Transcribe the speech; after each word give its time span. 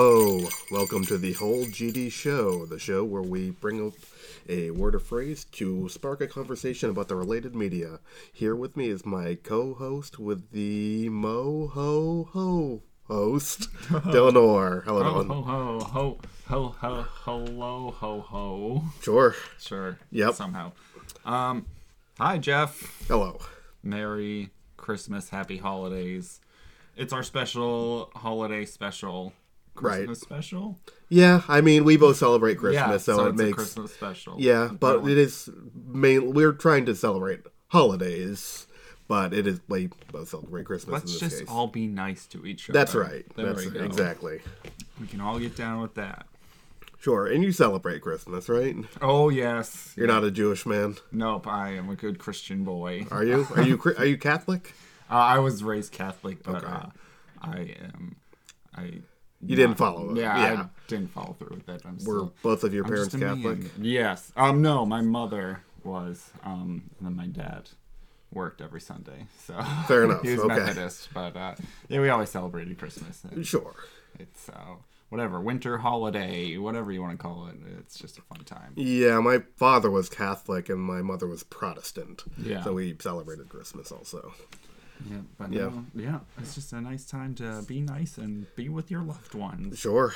Hello, 0.00 0.46
welcome 0.70 1.04
to 1.06 1.18
the 1.18 1.32
Whole 1.32 1.64
GD 1.64 2.12
Show, 2.12 2.66
the 2.66 2.78
show 2.78 3.02
where 3.02 3.20
we 3.20 3.50
bring 3.50 3.84
up 3.84 3.94
a 4.48 4.70
word 4.70 4.94
or 4.94 5.00
phrase 5.00 5.44
to 5.46 5.88
spark 5.88 6.20
a 6.20 6.28
conversation 6.28 6.88
about 6.88 7.08
the 7.08 7.16
related 7.16 7.56
media. 7.56 7.98
Here 8.32 8.54
with 8.54 8.76
me 8.76 8.90
is 8.90 9.04
my 9.04 9.34
co-host 9.34 10.20
with 10.20 10.52
the 10.52 11.08
Mo 11.08 11.66
Ho 11.74 12.28
Ho 12.32 12.82
host, 13.08 13.72
Dylan 13.88 14.36
Orr. 14.40 14.82
Hello, 14.86 15.02
Ho 15.02 15.24
Dylan. 15.24 15.26
ho 15.26 15.42
ho 15.42 15.80
ho 15.80 16.18
ho 16.46 16.68
ho 16.78 17.04
hello 17.24 17.90
ho 17.90 18.20
ho. 18.20 18.84
Sure. 19.02 19.34
Sure. 19.58 19.98
Yep. 20.12 20.34
Somehow. 20.34 20.70
Um, 21.24 21.66
hi 22.20 22.38
Geoff. 22.38 23.04
Hello. 23.08 23.40
Merry 23.82 24.50
Christmas, 24.76 25.30
Happy 25.30 25.56
Holidays. 25.56 26.38
It's 26.96 27.12
our 27.12 27.24
special 27.24 28.12
holiday 28.14 28.64
special. 28.64 29.32
Right. 29.82 30.16
Special. 30.16 30.78
Yeah, 31.08 31.42
I 31.48 31.60
mean, 31.60 31.84
we 31.84 31.96
both 31.96 32.16
celebrate 32.16 32.56
Christmas, 32.58 33.06
yeah. 33.08 33.14
so, 33.14 33.16
So, 33.16 33.26
it 33.26 33.34
makes 33.36 33.54
Christmas 33.56 33.92
special. 33.94 34.36
yeah, 34.38 34.68
but 34.78 35.02
Dylan. 35.02 35.10
it 35.12 35.18
is 35.18 35.50
main. 35.86 36.32
We're 36.34 36.52
trying 36.52 36.84
to 36.86 36.94
celebrate 36.94 37.40
holidays, 37.68 38.66
but 39.08 39.32
it 39.32 39.46
is 39.46 39.60
we 39.68 39.88
both 40.12 40.28
celebrate 40.28 40.64
Christmas 40.66 40.92
Let's 40.92 41.04
in 41.06 41.12
this 41.12 41.20
just 41.20 41.38
case. 41.40 41.48
all 41.48 41.66
be 41.66 41.86
nice 41.86 42.26
to 42.26 42.44
each 42.44 42.68
other. 42.68 42.78
That's 42.78 42.94
right. 42.94 43.24
There 43.36 43.46
That's 43.54 43.64
we 43.66 43.80
exactly. 43.80 44.40
We 45.00 45.06
can 45.06 45.20
all 45.20 45.38
get 45.38 45.56
down 45.56 45.80
with 45.80 45.94
that. 45.94 46.26
Sure, 47.00 47.26
and 47.28 47.44
you 47.44 47.52
celebrate 47.52 48.00
Christmas, 48.02 48.48
right? 48.48 48.74
Oh 49.00 49.28
yes. 49.28 49.94
You're 49.96 50.08
not 50.08 50.24
a 50.24 50.30
Jewish 50.32 50.66
man, 50.66 50.96
Nope. 51.12 51.46
I 51.46 51.70
am 51.70 51.88
a 51.88 51.94
good 51.94 52.18
Christian 52.18 52.64
boy. 52.64 53.06
are 53.12 53.24
you? 53.24 53.46
Are 53.54 53.62
you 53.62 53.80
are 53.96 54.04
you 54.06 54.18
Catholic? 54.18 54.74
Uh, 55.10 55.14
I 55.14 55.38
was 55.38 55.64
raised 55.64 55.90
Catholic, 55.92 56.42
but 56.42 56.56
Okay. 56.56 56.66
uh, 56.66 56.86
I 57.40 57.74
am. 57.82 58.16
I. 58.76 59.00
You 59.40 59.56
didn't 59.56 59.76
follow 59.76 60.10
it. 60.10 60.16
Yeah, 60.18 60.36
Yeah. 60.36 60.62
I 60.62 60.66
didn't 60.88 61.10
follow 61.12 61.34
through 61.38 61.56
with 61.56 61.66
that. 61.66 61.82
I'm 61.86 61.94
Were 61.96 62.00
still. 62.00 62.34
both 62.42 62.64
of 62.64 62.74
your 62.74 62.84
I'm 62.84 62.90
parents 62.90 63.12
just 63.14 63.22
a 63.22 63.26
Catholic? 63.26 63.58
man. 63.60 63.70
Yes. 63.80 64.32
Um. 64.36 64.62
No, 64.62 64.84
my 64.84 65.00
mother 65.00 65.62
was. 65.84 66.30
Um. 66.44 66.90
And 66.98 67.06
then 67.06 67.16
my 67.16 67.26
dad 67.26 67.70
worked 68.32 68.60
every 68.60 68.80
Sunday. 68.80 69.26
So 69.46 69.60
Fair 69.86 70.04
enough, 70.04 70.22
he 70.22 70.32
was 70.32 70.40
okay. 70.40 70.56
Methodist, 70.56 71.08
but 71.14 71.36
uh, 71.36 71.54
yeah, 71.88 72.00
we 72.00 72.08
always 72.08 72.28
celebrated 72.30 72.78
Christmas. 72.78 73.22
And 73.24 73.46
Sure. 73.46 73.74
It's 74.18 74.48
uh, 74.48 74.74
whatever 75.08 75.40
winter 75.40 75.78
holiday, 75.78 76.56
whatever 76.58 76.90
you 76.92 77.00
want 77.00 77.12
to 77.12 77.22
call 77.22 77.46
it. 77.46 77.54
It's 77.78 77.96
just 77.98 78.18
a 78.18 78.22
fun 78.22 78.44
time. 78.44 78.72
Yeah, 78.76 79.20
my 79.20 79.38
father 79.56 79.90
was 79.90 80.08
Catholic 80.10 80.68
and 80.68 80.80
my 80.80 81.00
mother 81.00 81.26
was 81.26 81.42
Protestant. 81.44 82.24
Yeah. 82.36 82.62
So 82.64 82.72
we 82.74 82.96
celebrated 83.00 83.48
Christmas 83.48 83.90
also. 83.92 84.34
Yeah. 85.10 85.16
But 85.38 85.52
Yeah. 85.52 85.70
yeah. 85.94 86.02
yeah. 86.10 86.18
It's 86.38 86.54
just 86.54 86.72
a 86.72 86.80
nice 86.80 87.04
time 87.04 87.34
to 87.36 87.62
be 87.66 87.80
nice 87.80 88.18
and 88.18 88.46
be 88.56 88.68
with 88.68 88.90
your 88.90 89.02
loved 89.02 89.34
ones. 89.34 89.78
Sure. 89.78 90.12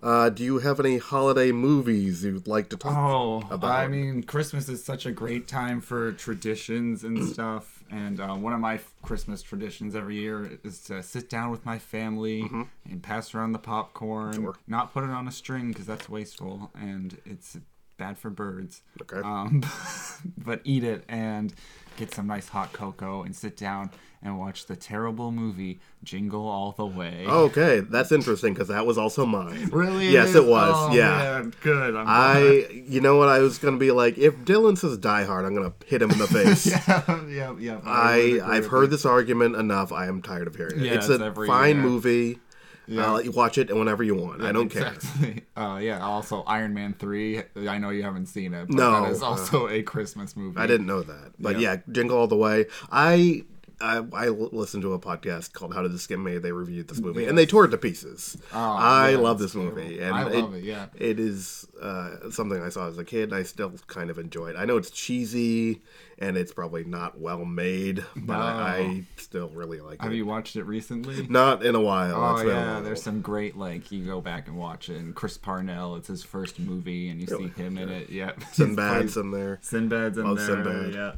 Uh, 0.00 0.30
do 0.30 0.44
you 0.44 0.58
have 0.58 0.78
any 0.78 0.98
holiday 0.98 1.50
movies 1.50 2.22
you'd 2.24 2.46
like 2.46 2.68
to 2.68 2.76
talk 2.76 2.96
Oh, 2.96 3.42
about? 3.50 3.70
I 3.72 3.88
mean, 3.88 4.22
Christmas 4.22 4.68
is 4.68 4.84
such 4.84 5.06
a 5.06 5.10
great 5.10 5.48
time 5.48 5.80
for 5.80 6.12
traditions 6.12 7.02
and 7.02 7.28
stuff. 7.34 7.82
And 7.90 8.20
uh, 8.20 8.34
one 8.34 8.52
of 8.52 8.60
my 8.60 8.78
Christmas 9.02 9.42
traditions 9.42 9.96
every 9.96 10.16
year 10.16 10.58
is 10.62 10.78
to 10.82 11.02
sit 11.02 11.28
down 11.30 11.50
with 11.50 11.64
my 11.66 11.78
family 11.78 12.48
and 12.88 13.02
pass 13.02 13.34
around 13.34 13.52
the 13.52 13.58
popcorn. 13.58 14.34
Mm-hmm. 14.34 14.42
Sure. 14.44 14.54
Not 14.68 14.92
put 14.92 15.02
it 15.04 15.10
on 15.10 15.26
a 15.26 15.32
string 15.32 15.68
because 15.72 15.86
that's 15.86 16.08
wasteful 16.08 16.70
and 16.78 17.16
it's 17.24 17.56
bad 17.96 18.18
for 18.18 18.30
birds. 18.30 18.82
Okay. 19.02 19.20
Um, 19.26 19.64
but 20.38 20.60
eat 20.64 20.84
it 20.84 21.02
and 21.08 21.52
get 21.98 22.14
some 22.14 22.26
nice 22.26 22.48
hot 22.48 22.72
cocoa 22.72 23.22
and 23.22 23.34
sit 23.34 23.56
down 23.56 23.90
and 24.22 24.38
watch 24.38 24.66
the 24.66 24.74
terrible 24.74 25.30
movie 25.30 25.78
Jingle 26.02 26.46
All 26.48 26.72
the 26.72 26.84
Way. 26.86 27.24
Okay, 27.28 27.80
that's 27.80 28.10
interesting 28.10 28.52
because 28.52 28.68
that 28.68 28.84
was 28.84 28.98
also 28.98 29.24
mine. 29.24 29.68
really? 29.70 30.08
Yes, 30.08 30.34
it 30.34 30.44
was. 30.44 30.74
Oh, 30.76 30.92
yeah. 30.94 31.08
man, 31.40 31.54
good. 31.62 31.92
Glad. 31.94 32.72
You 32.72 33.00
know 33.00 33.16
what? 33.16 33.28
I 33.28 33.38
was 33.38 33.58
gonna 33.58 33.76
be 33.76 33.90
like, 33.92 34.18
if 34.18 34.34
Dylan 34.38 34.76
says 34.76 34.98
"Die 34.98 35.24
Hard," 35.24 35.44
I'm 35.44 35.54
gonna 35.54 35.72
hit 35.86 36.02
him 36.02 36.10
in 36.10 36.18
the 36.18 36.26
face. 36.28 36.66
yeah, 36.66 37.26
yeah, 37.28 37.54
yeah. 37.58 37.74
would 37.76 37.82
I 37.86 38.40
I've 38.44 38.66
heard 38.66 38.90
this 38.90 39.04
argument 39.06 39.54
enough. 39.56 39.92
I 39.92 40.06
am 40.06 40.20
tired 40.22 40.46
of 40.48 40.56
hearing 40.56 40.80
it. 40.80 40.86
Yeah, 40.86 40.94
it's 40.94 41.08
it's 41.08 41.20
a 41.22 41.32
fine 41.46 41.76
year. 41.76 41.84
movie. 41.84 42.38
Yeah. 42.88 43.06
I'll 43.06 43.14
let 43.14 43.24
you 43.26 43.32
watch 43.32 43.58
it 43.58 43.74
whenever 43.74 44.02
you 44.02 44.14
want. 44.14 44.42
I 44.42 44.50
don't 44.52 44.68
care. 44.68 44.94
Exactly. 44.94 45.44
Uh, 45.56 45.78
yeah. 45.82 46.00
Also, 46.00 46.42
Iron 46.44 46.72
Man 46.72 46.94
three. 46.94 47.42
I 47.56 47.78
know 47.78 47.90
you 47.90 48.04
haven't 48.04 48.26
seen 48.26 48.54
it. 48.54 48.68
But 48.68 48.76
No, 48.76 49.02
that 49.02 49.10
is 49.10 49.22
uh, 49.22 49.26
also 49.26 49.68
a 49.68 49.82
Christmas 49.82 50.36
movie. 50.36 50.56
I 50.56 50.68
didn't 50.68 50.86
know 50.86 51.02
that, 51.02 51.32
but 51.38 51.58
Yeah. 51.58 51.72
yeah, 51.72 51.76
Jingle 51.90 52.16
All 52.16 52.28
the 52.28 52.36
Way. 52.36 52.66
I. 52.92 53.42
I, 53.80 54.04
I 54.12 54.28
listened 54.28 54.82
to 54.82 54.92
a 54.94 54.98
podcast 54.98 55.52
called 55.52 55.74
"How 55.74 55.82
Did 55.82 55.92
This 55.92 56.06
Get 56.06 56.18
Made." 56.18 56.42
They 56.42 56.52
reviewed 56.52 56.88
this 56.88 57.00
movie 57.00 57.26
and 57.26 57.36
they 57.38 57.46
tore 57.46 57.64
it 57.64 57.68
to 57.68 57.78
pieces. 57.78 58.36
I 58.52 59.10
yeah, 59.10 59.18
love 59.18 59.38
this 59.38 59.54
movie, 59.54 60.00
and 60.00 60.14
I 60.14 60.24
love 60.24 60.54
it, 60.54 60.64
yeah. 60.64 60.86
it 60.96 61.20
is 61.20 61.66
uh, 61.80 62.30
something 62.30 62.60
I 62.60 62.68
saw 62.70 62.88
as 62.88 62.98
a 62.98 63.04
kid. 63.04 63.30
and 63.30 63.34
I 63.34 63.42
still 63.44 63.72
kind 63.86 64.10
of 64.10 64.18
enjoy 64.18 64.48
it. 64.48 64.56
I 64.56 64.64
know 64.64 64.76
it's 64.76 64.90
cheesy 64.90 65.82
and 66.18 66.36
it's 66.36 66.52
probably 66.52 66.84
not 66.84 67.20
well 67.20 67.44
made, 67.44 68.04
but 68.16 68.34
I, 68.36 68.78
I 68.78 69.04
still 69.16 69.48
really 69.50 69.80
like 69.80 70.00
Have 70.00 70.06
it. 70.10 70.10
Have 70.10 70.14
you 70.14 70.26
watched 70.26 70.56
it 70.56 70.64
recently? 70.64 71.26
Not 71.28 71.64
in 71.64 71.74
a 71.74 71.80
while. 71.80 72.16
Oh 72.16 72.34
It's 72.34 72.42
been 72.42 72.56
a 72.56 72.60
yeah, 72.60 72.80
there's 72.80 73.02
some 73.02 73.20
great 73.20 73.56
like 73.56 73.92
you 73.92 74.04
go 74.04 74.20
back 74.20 74.48
and 74.48 74.56
watch 74.56 74.88
it. 74.88 74.96
And 74.96 75.14
Chris 75.14 75.38
Parnell, 75.38 75.94
it's 75.96 76.08
his 76.08 76.24
first 76.24 76.58
movie, 76.58 77.08
and 77.08 77.20
you 77.20 77.26
Really? 77.30 77.52
see 77.52 77.62
him 77.62 77.78
in 77.78 77.88
it. 77.88 78.10
Yeah, 78.10 78.32
Sinbad's 78.52 79.16
in 79.16 79.30
there. 79.30 79.58
Sinbad's 79.62 80.18
in 80.18 80.24
there. 80.24 80.32
Oh, 80.32 80.34
there. 80.34 80.46
Sinbad. 80.46 80.94
Yeah. 80.94 81.12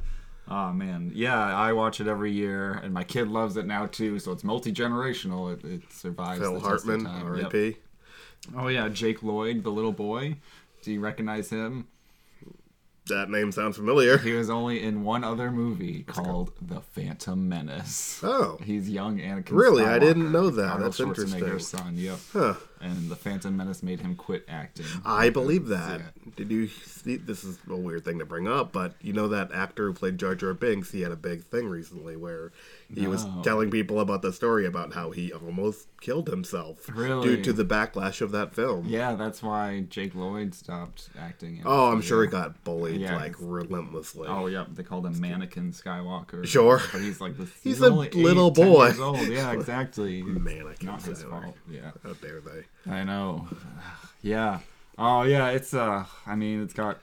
Oh 0.50 0.72
man, 0.72 1.12
yeah, 1.14 1.56
I 1.56 1.72
watch 1.72 2.00
it 2.00 2.08
every 2.08 2.32
year, 2.32 2.72
and 2.82 2.92
my 2.92 3.04
kid 3.04 3.28
loves 3.28 3.56
it 3.56 3.66
now 3.66 3.86
too. 3.86 4.18
So 4.18 4.32
it's 4.32 4.42
multi 4.42 4.72
generational. 4.72 5.52
It, 5.52 5.64
it 5.64 5.92
survives. 5.92 6.40
Phil 6.40 6.54
the 6.54 6.60
test 6.60 6.84
of 6.84 6.90
Hartman, 6.90 7.04
time. 7.04 7.36
Yep. 7.36 7.44
R.I.P. 7.44 7.76
Oh 8.56 8.68
yeah, 8.68 8.88
Jake 8.88 9.22
Lloyd, 9.22 9.62
the 9.62 9.70
little 9.70 9.92
boy. 9.92 10.36
Do 10.82 10.92
you 10.92 11.00
recognize 11.00 11.50
him? 11.50 11.86
That 13.06 13.28
name 13.28 13.50
sounds 13.52 13.76
familiar. 13.76 14.18
He 14.18 14.32
was 14.32 14.50
only 14.50 14.82
in 14.82 15.02
one 15.02 15.24
other 15.24 15.50
movie 15.50 16.04
called 16.04 16.52
The 16.60 16.80
Phantom 16.80 17.48
Menace. 17.48 18.20
Oh, 18.22 18.58
He's 18.62 18.88
young 18.88 19.18
Anakin. 19.18 19.50
Really? 19.50 19.84
I 19.84 19.98
didn't 19.98 20.30
know 20.30 20.48
that. 20.50 20.70
Arnold 20.70 20.92
That's 20.92 21.00
interesting. 21.00 21.42
Schwarzenegger's 21.42 21.68
son. 21.68 21.94
Yep. 21.96 22.18
huh. 22.32 22.54
And 22.82 23.10
The 23.10 23.16
Phantom 23.16 23.54
Menace 23.56 23.82
made 23.82 24.00
him 24.00 24.14
quit 24.16 24.44
acting. 24.48 24.86
I 25.04 25.28
believe 25.30 25.66
that. 25.68 26.00
Yeah. 26.00 26.32
Did 26.36 26.50
you 26.50 26.66
see? 26.68 27.16
This 27.16 27.44
is 27.44 27.58
a 27.68 27.76
weird 27.76 28.04
thing 28.04 28.18
to 28.20 28.24
bring 28.24 28.48
up, 28.48 28.72
but 28.72 28.94
you 29.02 29.12
know 29.12 29.28
that 29.28 29.52
actor 29.52 29.88
who 29.88 29.92
played 29.92 30.16
Jar 30.18 30.34
Jar 30.34 30.54
Binks? 30.54 30.90
He 30.90 31.02
had 31.02 31.12
a 31.12 31.16
big 31.16 31.44
thing 31.44 31.68
recently 31.68 32.16
where 32.16 32.52
he 32.94 33.06
was 33.06 33.26
telling 33.42 33.70
people 33.70 34.00
about 34.00 34.22
the 34.22 34.32
story 34.32 34.64
about 34.66 34.94
how 34.94 35.10
he 35.10 35.32
almost 35.32 35.88
killed 36.00 36.28
himself 36.28 36.88
Really? 36.92 37.36
due 37.36 37.42
to 37.42 37.52
the 37.52 37.64
backlash 37.64 38.20
of 38.22 38.32
that 38.32 38.54
film. 38.54 38.86
Yeah, 38.88 39.14
that's 39.14 39.42
why 39.42 39.84
Jake 39.90 40.14
Lloyd 40.14 40.54
stopped 40.54 41.10
acting. 41.18 41.58
in. 41.58 41.62
Oh, 41.66 41.92
I'm 41.92 42.00
sure 42.00 42.22
he 42.22 42.28
got 42.28 42.64
bullied 42.64 43.00
Yeah. 43.00 43.16
like 43.16 43.34
relentlessly. 43.38 44.26
Oh, 44.28 44.46
yep. 44.46 44.68
They 44.74 44.82
called 44.82 45.04
him 45.06 45.20
Mannequin 45.20 45.72
Skywalker. 45.72 46.46
Sure. 46.46 46.80
But 46.92 47.02
he's 47.02 47.20
like 47.20 47.36
this. 47.36 47.50
He's 47.62 47.80
a 47.82 47.86
only 47.90 48.08
eight, 48.08 48.14
little 48.16 48.50
10 48.50 48.66
boy. 48.66 48.92
Yeah, 49.28 49.52
exactly. 49.52 50.22
Mannequin 50.22 50.86
Not 50.86 51.02
his 51.02 51.22
Skywalker. 51.22 51.42
fault. 51.44 51.56
Yeah. 51.70 51.90
How 52.02 52.14
dare 52.14 52.40
they? 52.40 52.64
I 52.88 53.04
know. 53.04 53.48
Yeah. 54.22 54.58
Oh 54.98 55.22
yeah, 55.22 55.48
it's 55.48 55.72
uh 55.72 56.04
I 56.26 56.34
mean 56.34 56.62
it's 56.62 56.74
got 56.74 56.98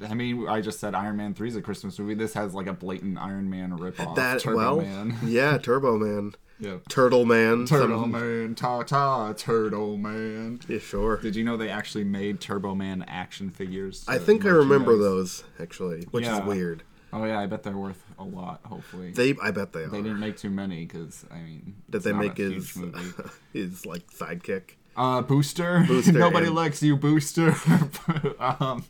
I 0.00 0.14
mean 0.14 0.46
I 0.48 0.60
just 0.60 0.78
said 0.78 0.94
Iron 0.94 1.16
Man 1.16 1.34
3 1.34 1.48
is 1.48 1.56
a 1.56 1.60
Christmas 1.60 1.98
movie. 1.98 2.14
This 2.14 2.34
has 2.34 2.54
like 2.54 2.68
a 2.68 2.72
blatant 2.72 3.18
Iron 3.18 3.50
Man 3.50 3.76
ripoff. 3.76 4.14
That 4.14 4.38
Turbo 4.38 4.56
well, 4.56 4.80
Man. 4.80 5.16
yeah, 5.24 5.58
Turbo 5.58 5.98
Man, 5.98 6.34
Yeah. 6.60 6.76
Turtle 6.88 7.24
Man, 7.24 7.66
Turtle 7.66 8.02
some- 8.02 8.12
Man, 8.12 8.54
ta 8.54 8.84
ta, 8.84 9.32
Turtle 9.32 9.96
Man. 9.96 10.60
Yeah, 10.68 10.78
sure. 10.78 11.16
Did 11.16 11.34
you 11.34 11.42
know 11.42 11.56
they 11.56 11.68
actually 11.68 12.04
made 12.04 12.40
Turbo 12.40 12.76
Man 12.76 13.04
action 13.08 13.50
figures? 13.50 14.04
I 14.06 14.18
think 14.18 14.44
I 14.44 14.50
remember 14.50 14.96
those 14.96 15.42
actually, 15.58 16.04
which 16.12 16.26
Yeah. 16.26 16.38
is 16.42 16.44
weird. 16.46 16.84
Oh 17.12 17.24
yeah, 17.24 17.40
I 17.40 17.46
bet 17.46 17.64
they're 17.64 17.76
worth 17.76 18.04
a 18.20 18.24
lot. 18.24 18.60
Hopefully, 18.66 19.10
They, 19.10 19.34
I 19.42 19.50
bet 19.50 19.72
they 19.72 19.82
are. 19.82 19.88
They 19.88 20.00
didn't 20.00 20.20
make 20.20 20.36
too 20.36 20.48
many 20.50 20.84
because 20.86 21.26
I 21.28 21.40
mean, 21.42 21.74
Did 21.90 22.02
they 22.04 22.12
make 22.12 22.36
his 22.36 22.78
his 23.52 23.84
like 23.84 24.06
sidekick? 24.12 24.76
Uh, 24.96 25.22
Booster. 25.22 25.84
Booster 25.88 26.12
Nobody 26.12 26.46
and- 26.46 26.54
likes 26.54 26.82
you, 26.82 26.96
Booster. 26.96 27.54
um, 28.38 28.84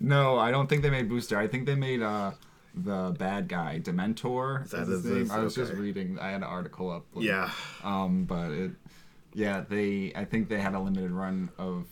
no, 0.00 0.38
I 0.38 0.50
don't 0.50 0.68
think 0.68 0.82
they 0.82 0.90
made 0.90 1.08
Booster. 1.08 1.36
I 1.38 1.46
think 1.48 1.66
they 1.66 1.74
made 1.74 2.02
uh 2.02 2.32
the 2.76 3.14
bad 3.18 3.48
guy, 3.48 3.80
Dementor. 3.82 4.64
Is 4.64 4.70
that 4.72 4.86
his 4.88 5.04
name. 5.04 5.30
I 5.30 5.38
was 5.40 5.54
just 5.54 5.72
reading. 5.74 6.18
I 6.20 6.28
had 6.28 6.36
an 6.36 6.42
article 6.44 6.90
up. 6.90 7.04
like, 7.14 7.24
Yeah, 7.24 7.50
Um, 7.84 8.24
but 8.24 8.50
it, 8.50 8.70
yeah, 9.32 9.64
they. 9.68 10.12
I 10.16 10.24
think 10.24 10.48
they 10.48 10.60
had 10.60 10.74
a 10.74 10.80
limited 10.80 11.10
run 11.10 11.50
of 11.58 11.86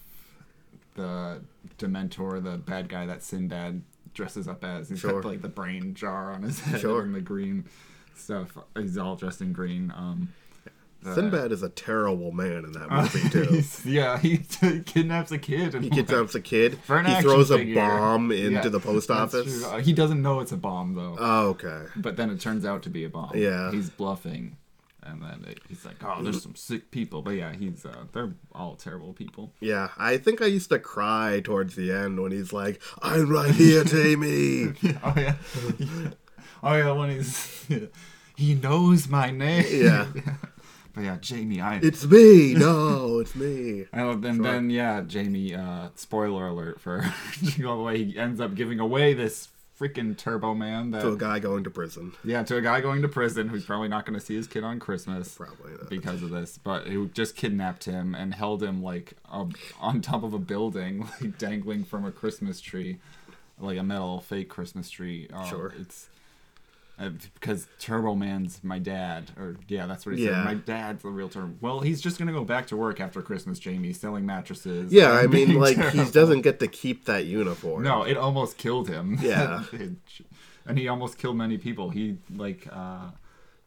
the 0.95 1.41
Dementor, 1.79 2.43
the 2.43 2.59
bad 2.59 2.89
guy 2.89 3.07
that 3.07 3.23
Sinbad 3.23 3.83
dresses 4.15 4.49
up 4.49 4.65
as. 4.65 4.89
He's 4.89 4.99
Sure. 5.01 5.21
got 5.23 5.29
like 5.29 5.43
the 5.43 5.49
brain 5.49 5.95
jar 5.95 6.33
on 6.33 6.43
his 6.43 6.61
head 6.65 6.81
Sure. 6.81 7.03
and 7.03 7.15
the 7.15 7.21
green 7.21 7.65
stuff. 8.15 8.57
He's 8.77 8.99
all 8.99 9.17
dressed 9.17 9.41
in 9.41 9.53
green. 9.53 9.93
Um, 9.97 10.33
the- 11.03 11.15
Sinbad 11.15 11.53
is 11.53 11.63
a 11.63 11.69
terrible 11.69 12.33
man 12.33 12.65
in 12.65 12.73
that 12.73 12.87
Uh, 12.91 13.03
movie 13.03 13.29
too. 13.31 13.63
yeah, 13.89 14.19
he 14.19 14.39
kidnaps 14.87 15.33
a 15.33 15.39
kid. 15.39 15.75
And 15.75 15.85
He 15.85 15.91
kidnaps 15.91 16.35
a 16.35 16.41
kid. 16.41 16.73
He 16.87 17.21
throws 17.23 17.51
a 17.51 17.75
bomb 17.75 18.31
into 18.33 18.51
Yeah, 18.53 18.69
the 18.69 18.81
post 18.81 19.11
office. 19.11 19.65
Uh, 19.65 19.79
he 19.79 19.93
doesn't 19.93 20.23
know 20.23 20.41
it's 20.41 20.53
a 20.53 20.57
bomb 20.57 20.95
though, 20.95 21.17
Oh, 21.19 21.49
okay. 21.51 21.83
but 21.97 22.17
then 22.17 22.31
it 22.31 22.41
turns 22.41 22.65
out 22.65 22.83
to 22.85 22.91
be 22.91 23.05
a 23.05 23.09
bomb. 23.09 23.33
Yeah. 23.35 23.71
he's 23.71 23.91
bluffing. 23.91 24.57
and 25.05 25.21
then 25.21 25.45
it, 25.51 25.59
he's 25.69 25.85
like, 25.85 25.97
"Oh, 26.05 26.23
there's 26.23 26.41
some 26.45 26.55
sick 26.55 26.93
people," 26.93 27.23
but 27.23 27.33
yeah, 27.33 27.53
he's 27.53 27.85
uh, 27.85 28.05
they're 28.13 28.35
all 28.53 28.77
terrible 28.77 29.13
people. 29.13 29.53
Yeah, 29.59 29.89
I 29.99 30.17
think 30.17 30.41
I 30.41 30.47
used 30.47 30.69
to 30.71 30.79
cry 30.79 31.41
towards 31.43 31.75
the 31.75 31.91
end 31.91 32.21
when 32.23 32.31
he's 32.31 32.53
like, 32.53 32.81
"I'm 33.03 33.29
right 33.29 33.51
here, 33.53 33.83
Jamie." 33.83 34.75
oh 35.03 35.15
yeah, 35.17 35.35
oh 36.63 36.75
yeah, 36.77 36.93
when 36.93 37.11
he's 37.11 37.67
he 38.37 38.55
knows 38.55 39.09
my 39.09 39.33
name. 39.33 39.67
Yeah. 39.69 40.07
But 40.95 41.05
yeah, 41.05 41.17
Jamie, 41.21 41.61
I 41.61 41.77
it's 41.83 42.05
me. 42.05 42.55
No, 42.55 43.19
it's 43.21 43.35
me. 43.35 43.87
and 43.93 44.23
then, 44.23 44.43
then 44.43 44.71
yeah, 44.71 45.01
Jamie. 45.07 45.55
Uh, 45.55 45.89
spoiler 45.95 46.49
alert 46.49 46.81
for 46.81 47.03
all 47.67 47.77
the 47.79 47.83
way 47.83 48.05
he 48.05 48.19
ends 48.19 48.41
up 48.41 48.55
giving 48.55 48.79
away 48.79 49.15
this 49.15 49.49
freaking 49.81 50.17
Turbo 50.17 50.55
Man 50.55 50.91
that 50.93 51.01
To 51.03 51.13
a 51.13 51.17
guy 51.17 51.39
going 51.41 51.65
to 51.65 51.71
prison. 51.71 52.13
yeah 52.25 52.43
to 52.45 52.57
a 52.57 52.61
guy 52.61 52.81
going 52.81 53.03
to 53.03 53.09
prison 53.09 53.49
who's 53.49 53.65
probably 53.65 53.89
not 53.89 54.07
going 54.07 54.17
to 54.19 54.25
see 54.25 54.37
his 54.37 54.47
kid 54.47 54.63
on 54.63 54.79
Christmas 54.79 55.35
Probably 55.35 55.73
not. 55.73 55.89
because 55.91 56.23
of 56.23 56.31
this, 56.31 56.57
but 56.59 56.87
who 56.87 57.09
just 57.09 57.35
kidnapped 57.35 57.85
him 57.85 58.15
and 58.15 58.33
held 58.35 58.63
him 58.63 58.81
like 58.83 59.15
uh, 59.31 59.47
on 59.81 60.01
top 60.01 60.23
of 60.23 60.35
a 60.35 60.39
building, 60.39 61.09
like 61.21 61.37
dangling 61.39 61.83
from 61.85 62.05
a 62.05 62.13
Christmas 62.13 62.61
tree, 62.61 62.99
like 63.59 63.79
a 63.79 63.83
metal 63.83 64.21
fake 64.21 64.49
Christmas 64.51 64.89
tree. 64.91 65.29
Oh, 65.35 65.45
Sure. 65.47 65.73
it's. 65.81 66.09
Uh, 67.03 67.11
because 67.35 67.67
Turbo 67.79 68.15
Man's 68.15 68.63
my 68.63 68.79
dad, 68.79 69.31
or 69.39 69.57
yeah, 69.69 69.87
that's 69.87 70.07
what 70.07 70.17
he 70.17 70.25
Yeah. 70.25 70.37
said. 70.37 70.45
My 70.45 70.55
dad's 70.55 71.03
the 71.03 71.09
real 71.11 71.29
Turbo. 71.29 71.55
Well, 71.61 71.81
he's 71.81 72.01
just 72.01 72.19
gonna 72.19 72.33
go 72.33 72.45
back 72.45 72.67
to 72.69 72.77
work 72.77 73.01
after 73.01 73.21
Christmas, 73.23 73.59
Jamie, 73.59 73.93
selling 73.93 74.25
mattresses. 74.27 74.93
Yeah, 74.93 75.11
I 75.13 75.27
mean, 75.37 75.55
like 75.55 75.79
he 75.91 76.05
doesn't 76.11 76.43
get 76.43 76.61
to 76.61 76.69
keep 76.69 77.07
that 77.07 77.25
uniform. 77.27 77.83
No, 77.83 78.03
it 78.05 78.17
almost 78.17 78.57
killed 78.59 78.89
him. 78.89 79.19
Yeah. 79.21 79.65
It- 79.73 79.93
and 80.65 80.79
he 80.79 80.87
almost 80.87 81.19
killed 81.19 81.37
many 81.37 81.59
people. 81.59 81.91
He 81.91 82.19
like 82.33 82.69
uh, 82.71 83.11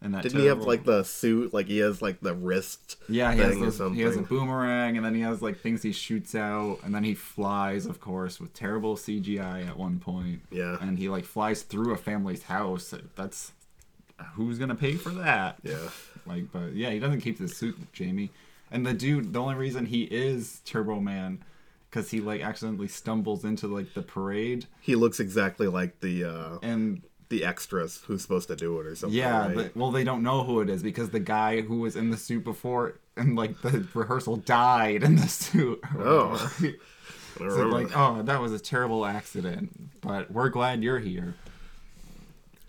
in 0.05 0.11
that. 0.13 0.23
Didn't 0.23 0.39
he 0.39 0.45
have 0.45 0.61
like 0.61 0.85
the 0.85 1.03
suit? 1.03 1.53
Like 1.53 1.65
he 1.67 1.79
has 1.79 2.01
like 2.01 2.21
the 2.21 2.33
wrist. 2.33 2.97
Yeah, 3.09 3.33
he 3.33 3.39
has, 3.39 3.53
thing 3.53 3.63
or 3.63 3.71
those, 3.71 3.95
he 3.95 4.01
has 4.03 4.15
a 4.15 4.21
boomerang, 4.21 4.95
and 4.95 5.05
then 5.05 5.13
he 5.15 5.21
has 5.21 5.41
like 5.41 5.59
things 5.59 5.81
he 5.81 5.91
shoots 5.91 6.35
out, 6.35 6.79
and 6.83 6.95
then 6.95 7.03
he 7.03 7.13
flies, 7.13 7.85
of 7.85 7.99
course, 7.99 8.39
with 8.39 8.53
terrible 8.53 8.95
CGI 8.95 9.67
at 9.67 9.77
one 9.77 9.99
point. 9.99 10.41
Yeah. 10.51 10.77
and 10.79 10.97
he 10.97 11.09
like 11.09 11.25
flies 11.25 11.63
through 11.63 11.93
a 11.93 11.97
family's 11.97 12.43
house. 12.43 12.93
That's 13.15 13.51
who's 14.33 14.57
gonna 14.59 14.75
pay 14.75 14.93
for 14.93 15.09
that? 15.09 15.57
Yeah. 15.63 15.89
Like, 16.25 16.51
but 16.51 16.73
yeah, 16.73 16.91
he 16.91 16.99
doesn't 16.99 17.21
keep 17.21 17.37
the 17.37 17.47
suit, 17.47 17.77
Jamie. 17.91 18.31
And 18.71 18.85
the 18.85 18.93
dude, 18.93 19.33
the 19.33 19.39
only 19.39 19.55
reason 19.55 19.85
he 19.85 20.03
is 20.03 20.61
Turbo 20.65 20.99
Man, 20.99 21.43
because 21.89 22.11
he 22.11 22.19
like 22.21 22.41
accidentally 22.41 22.87
stumbles 22.87 23.43
into 23.43 23.67
like 23.67 23.93
the 23.93 24.01
parade, 24.01 24.65
He 24.81 24.95
looks 24.95 25.19
exactly 25.19 25.67
like 25.67 25.99
the 25.99 26.23
uh 26.25 26.57
and 26.61 27.01
the 27.29 27.43
extras 27.43 28.01
who's 28.05 28.21
supposed 28.21 28.47
to 28.47 28.55
do 28.55 28.79
it 28.79 28.85
or 28.85 28.95
something. 28.95 29.17
Yeah, 29.17 29.47
right? 29.47 29.55
but, 29.55 29.77
well, 29.77 29.91
they 29.91 30.03
don't 30.03 30.23
know 30.23 30.43
who 30.43 30.61
it 30.61 30.69
is 30.69 30.83
because 30.83 31.09
the 31.09 31.19
guy 31.19 31.61
who 31.61 31.79
was 31.79 31.95
in 31.95 32.11
the 32.11 32.17
suit 32.17 32.43
before 32.43 32.99
and 33.17 33.35
like 33.35 33.61
the 33.61 33.87
rehearsal 33.93 34.37
died 34.37 35.03
in 35.03 35.15
the 35.15 35.27
suit. 35.27 35.79
Oh. 35.97 36.37
so 36.37 36.67
I 36.67 37.39
don't 37.39 37.47
remember 37.47 37.71
like, 37.71 37.97
oh, 37.97 38.21
that 38.23 38.41
was 38.41 38.51
a 38.51 38.59
terrible 38.59 39.05
accident, 39.05 40.01
but 40.01 40.31
we're 40.31 40.49
glad 40.49 40.83
you're 40.83 40.99
here. 40.99 41.35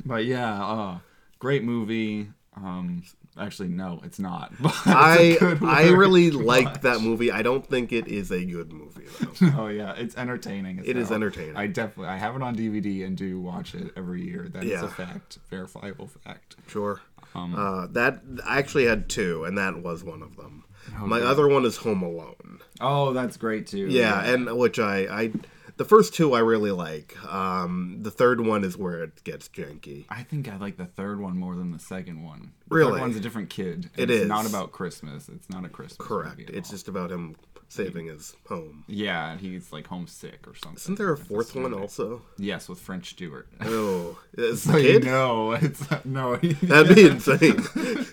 But 0.05 0.25
yeah, 0.25 0.65
uh, 0.65 0.99
great 1.39 1.65
movie. 1.65 2.29
Um, 2.57 3.03
actually, 3.39 3.69
no, 3.69 4.01
it's 4.05 4.19
not. 4.19 4.53
But 4.61 4.73
it's 4.73 4.87
I 4.87 5.39
I 5.63 5.89
really 5.91 6.31
to 6.31 6.39
liked 6.39 6.83
that 6.83 7.01
movie. 7.01 7.31
I 7.31 7.43
don't 7.43 7.67
think 7.67 7.93
it 7.93 8.07
is 8.09 8.31
a 8.31 8.45
good 8.45 8.73
movie 8.73 9.07
though. 9.21 9.49
Oh 9.65 9.67
yeah, 9.69 9.93
it's 9.95 10.17
entertaining. 10.17 10.83
It 10.85 10.97
is 10.97 11.11
entertaining. 11.11 11.57
I 11.57 11.67
definitely 11.67 12.09
I 12.09 12.17
have 12.17 12.37
it 12.37 12.43
on 12.43 12.55
DVD 12.57 13.05
and 13.07 13.17
do 13.17 13.41
watch 13.41 13.75
it 13.75 13.93
every 13.97 14.23
year. 14.25 14.49
That 14.53 14.65
is 14.65 14.71
Yeah. 14.71 14.85
a 14.85 14.89
fact, 14.89 15.39
verifiable 15.51 16.09
fact. 16.25 16.57
sure. 16.67 17.01
Um, 17.35 17.55
Uh, 17.55 17.87
that 17.89 18.23
I 18.47 18.59
actually 18.59 18.87
had 18.87 19.09
two, 19.09 19.45
and 19.45 19.59
that 19.59 19.83
was 19.83 20.03
one 20.03 20.23
of 20.23 20.37
them. 20.37 20.65
My 21.01 21.21
other 21.21 21.49
one 21.49 21.65
is 21.65 21.79
Home 21.79 22.03
Alone. 22.03 22.61
Oh, 22.81 23.13
that's 23.13 23.37
great 23.37 23.67
too. 23.67 23.87
Yeah, 23.89 24.23
and 24.23 24.57
which 24.57 24.79
I 24.79 24.99
I 25.23 25.33
the 25.77 25.85
first 25.85 26.15
two 26.15 26.33
I 26.35 26.41
really 26.41 26.71
like. 26.71 27.17
Um, 27.33 27.99
the 28.01 28.11
third 28.11 28.41
one 28.41 28.65
is 28.65 28.77
where 28.77 29.03
it 29.03 29.23
gets 29.25 29.49
janky. 29.49 30.05
I 30.09 30.23
think 30.23 30.49
I 30.49 30.57
like 30.57 30.77
the 30.77 30.87
third 30.87 31.21
one 31.21 31.37
more 31.39 31.55
than 31.55 31.71
the 31.73 31.79
second 31.79 32.23
one. 32.25 32.53
The 32.69 32.75
Really? 32.77 32.93
third 32.93 33.01
one's 33.01 33.17
a 33.17 33.21
different 33.21 33.51
kid. 33.51 33.91
It 33.97 34.11
it's 34.11 34.23
is. 34.23 34.29
not 34.29 34.47
about 34.49 34.73
Christmas. 34.73 35.29
It's 35.29 35.51
not 35.51 35.65
a 35.65 35.69
Christmas. 35.69 36.07
Correct. 36.07 36.51
It's 36.51 36.69
all. 36.71 36.73
just 36.75 36.89
about 36.89 37.11
him 37.11 37.37
saving 37.69 38.07
his 38.07 38.35
home. 38.49 38.85
yeah, 38.87 39.33
and 39.33 39.41
he's 39.41 39.73
like 39.73 39.87
homesick 39.87 40.47
or 40.47 40.55
something. 40.55 40.77
Isn't 40.77 40.99
there 40.99 41.13
a 41.13 41.17
fourth 41.19 41.55
one 41.55 41.75
also? 41.75 42.23
Yes, 42.39 42.69
with 42.69 42.79
French 42.81 43.11
Stewart. 43.11 43.49
Oh, 43.63 44.19
is 44.37 44.63
so 44.63 44.73
the 44.73 44.83
you 44.83 45.01
know, 45.01 45.53
it's 45.53 45.91
uh, 45.91 46.01
no. 46.05 46.37
he- 46.37 46.53
That'd 46.63 46.95
be 46.95 47.07
insane. 47.07 47.57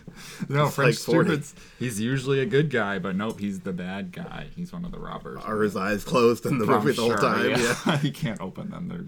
no, 0.50 0.66
It's 0.66 0.76
French 0.76 0.78
like 0.78 0.96
40. 0.96 0.96
Stewart's. 1.30 1.56
He's 1.80 2.00
usually 2.00 2.40
a 2.40 2.46
good 2.46 2.70
guy, 2.70 3.00
but 3.00 3.16
nope, 3.16 3.40
he's 3.40 3.62
the 3.62 3.74
bad 3.74 4.12
guy. 4.12 4.48
He's 4.56 4.74
one 4.74 4.86
of 4.86 4.92
the 4.92 5.00
robbers. 5.00 5.42
Are 5.44 5.62
his 5.62 5.76
eyes 5.76 6.04
closed 6.04 6.46
in 6.46 6.58
the 6.58 6.66
I'm 6.66 6.84
movie 6.84 6.94
the 6.94 7.02
whole 7.02 7.16
time? 7.16 7.50
Yeah. 7.52 7.98
he 7.98 8.12
can't 8.12 8.42
open 8.42 8.70
them. 8.70 8.88
They're. 8.88 9.06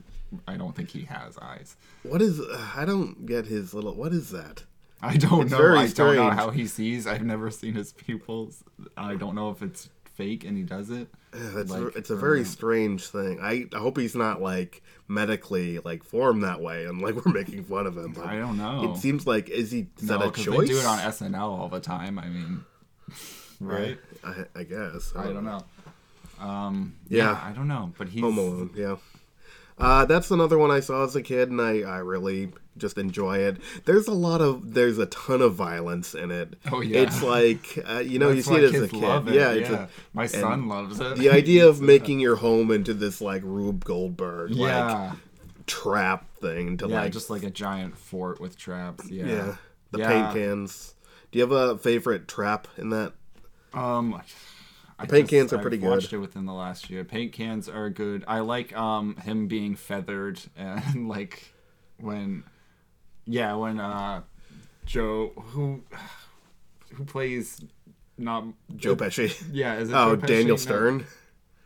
I 0.47 0.57
don't 0.57 0.75
think 0.75 0.89
he 0.89 1.03
has 1.05 1.37
eyes. 1.37 1.77
What 2.03 2.21
is? 2.21 2.41
I 2.75 2.83
don't 2.85 3.25
get 3.25 3.45
his 3.45 3.73
little. 3.73 3.93
What 3.93 4.11
is 4.11 4.31
that? 4.31 4.63
I 5.01 5.17
don't 5.17 5.43
It's 5.43 5.51
know. 5.51 5.75
I 5.75 5.87
don't 5.87 6.15
know 6.15 6.31
how 6.31 6.49
he 6.49 6.65
sees. 6.67 7.05
I've 7.05 7.23
never 7.23 7.51
seen 7.51 7.73
his 7.75 7.93
pupils. 7.93 8.63
I 8.97 9.15
don't 9.15 9.35
know 9.35 9.49
if 9.51 9.61
it's 9.61 9.89
fake 10.15 10.43
and 10.43 10.57
he 10.57 10.63
does 10.63 10.89
it. 10.89 11.07
Yeah, 11.33 11.59
It's, 11.59 11.71
Like, 11.71 11.95
it's 11.95 12.09
a 12.09 12.15
I 12.15 12.19
very 12.19 12.39
don't 12.39 12.45
strange 12.51 13.07
thing. 13.07 13.39
I, 13.41 13.65
I 13.73 13.79
hope 13.79 13.97
he's 13.97 14.15
not 14.15 14.41
like 14.41 14.81
medically 15.07 15.79
like 15.79 16.03
formed 16.03 16.43
that 16.43 16.61
way, 16.61 16.85
and 16.85 17.01
like 17.01 17.15
we're 17.25 17.31
making 17.31 17.63
fun 17.65 17.85
of 17.87 17.97
him. 17.97 18.13
But 18.13 18.25
I 18.25 18.37
don't 18.37 18.57
know. 18.57 18.91
It 18.91 18.97
seems 18.97 19.27
like 19.27 19.49
is 19.49 19.71
he 19.71 19.87
is 20.01 20.07
that 20.07 20.21
a 20.21 20.31
choice? 20.31 20.59
they 20.67 20.73
do 20.73 20.79
it 20.79 20.85
on 20.85 20.99
SNL 20.99 21.39
all 21.39 21.69
the 21.69 21.79
time. 21.79 22.17
I 22.17 22.27
mean, 22.27 22.63
right? 23.59 23.97
I, 24.23 24.45
I 24.55 24.63
guess. 24.63 25.13
I 25.15 25.25
don't 25.25 25.45
know. 25.45 25.61
Um, 26.39 26.95
Yeah. 27.07 27.31
yeah. 27.31 27.41
I 27.45 27.51
don't 27.53 27.67
know, 27.67 27.93
but 27.97 28.09
he's 28.09 28.21
Home 28.21 28.37
Alone, 28.37 28.69
yeah. 28.75 28.95
Uh, 29.77 30.05
that's 30.05 30.31
another 30.31 30.57
one 30.57 30.71
I 30.71 30.79
saw 30.79 31.03
as 31.03 31.15
a 31.15 31.21
kid, 31.21 31.49
and 31.49 31.61
I, 31.61 31.81
I 31.81 31.97
really 31.97 32.49
just 32.77 32.97
enjoy 32.97 33.37
it. 33.37 33.57
There's 33.85 34.07
a 34.07 34.13
lot 34.13 34.41
of, 34.41 34.73
there's 34.73 34.97
a 34.97 35.05
ton 35.07 35.41
of 35.41 35.55
violence 35.55 36.13
in 36.13 36.31
it. 36.31 36.55
Oh, 36.71 36.81
yeah. 36.81 36.99
It's 37.01 37.21
like, 37.23 37.79
uh, 37.89 37.99
you 37.99 38.19
know, 38.19 38.33
That's 38.33 38.47
you 38.49 38.55
see 38.55 38.61
it 38.63 38.75
as 38.75 38.81
a 38.81 38.87
kid. 38.87 38.99
love 38.99 39.27
it, 39.27 39.35
Yeah, 39.35 39.51
it's 39.51 39.69
yeah. 39.69 39.83
a, 39.83 39.87
my 40.13 40.27
son 40.27 40.67
loves 40.67 40.99
it. 40.99 41.17
the 41.17 41.29
idea 41.29 41.67
of 41.69 41.81
making 41.81 42.19
your 42.19 42.35
home 42.37 42.71
into 42.71 42.93
this 42.93 43.21
like 43.21 43.41
Rube 43.43 43.83
Goldberg 43.85 44.51
like 44.51 44.59
yeah, 44.69 45.13
trap 45.67 46.27
thing 46.37 46.77
to 46.77 46.87
yeah, 46.87 47.01
like, 47.01 47.11
just 47.11 47.29
like 47.29 47.43
a 47.43 47.49
giant 47.49 47.97
fort 47.97 48.39
with 48.39 48.57
traps. 48.57 49.09
Yeah, 49.09 49.25
yeah, 49.25 49.55
the 49.91 49.99
Yeah. 49.99 50.07
paint 50.31 50.33
cans. 50.35 50.95
Do 51.31 51.39
you 51.39 51.43
have 51.43 51.51
a 51.51 51.77
favorite 51.77 52.27
trap 52.27 52.67
in 52.77 52.89
that? 52.91 53.13
Um, 53.73 54.21
I 54.97 55.05
paint 55.05 55.27
cans 55.27 55.51
are 55.51 55.57
I've 55.57 55.61
pretty 55.61 55.77
Watched 55.79 56.13
it 56.13 56.19
within 56.19 56.45
the 56.45 56.53
last 56.53 56.89
year. 56.89 57.03
Paint 57.03 57.33
cans 57.33 57.67
are 57.67 57.89
good. 57.89 58.23
I 58.27 58.39
like 58.39 58.75
um 58.77 59.17
him 59.17 59.47
being 59.47 59.75
feathered 59.75 60.39
and 60.55 61.09
like 61.15 61.53
when, 61.99 62.43
yeah, 63.25 63.53
when 63.55 63.79
uh 63.79 64.21
Joe 64.85 65.31
who 65.35 65.83
who 66.93 67.03
plays 67.05 67.61
not 68.17 68.45
Joe 68.75 68.95
Pesci. 68.95 69.35
Yeah, 69.51 69.75
is 69.75 69.89
it 69.89 69.93
Oh, 69.95 70.15
Joe 70.15 70.21
Pesci? 70.21 70.27
Daniel 70.27 70.47
No. 70.49 70.55
Stern. 70.57 71.05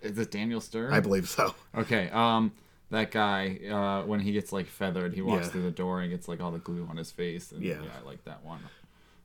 Is 0.02 0.18
it 0.18 0.32
Daniel 0.32 0.62
Stern? 0.62 0.94
I 0.94 1.00
believe 1.02 1.28
so. 1.28 1.54
Okay, 1.76 2.10
um, 2.12 2.54
that 2.90 3.12
guy, 3.12 3.60
uh, 3.70 4.06
when 4.08 4.22
he 4.22 4.32
gets 4.32 4.52
like 4.54 4.66
feathered, 4.68 5.14
he 5.14 5.22
walks 5.22 5.46
Yeah. 5.48 5.52
through 5.52 5.64
the 5.64 5.72
door 5.72 6.02
and 6.02 6.10
gets 6.10 6.28
like 6.28 6.40
all 6.42 6.52
the 6.52 6.60
glue 6.60 6.88
on 6.90 6.98
his 6.98 7.12
face. 7.12 7.52
And, 7.52 7.62
Yeah. 7.62 7.82
yeah, 7.84 7.90
I 8.02 8.06
like 8.08 8.24
that 8.24 8.44
one. 8.44 8.62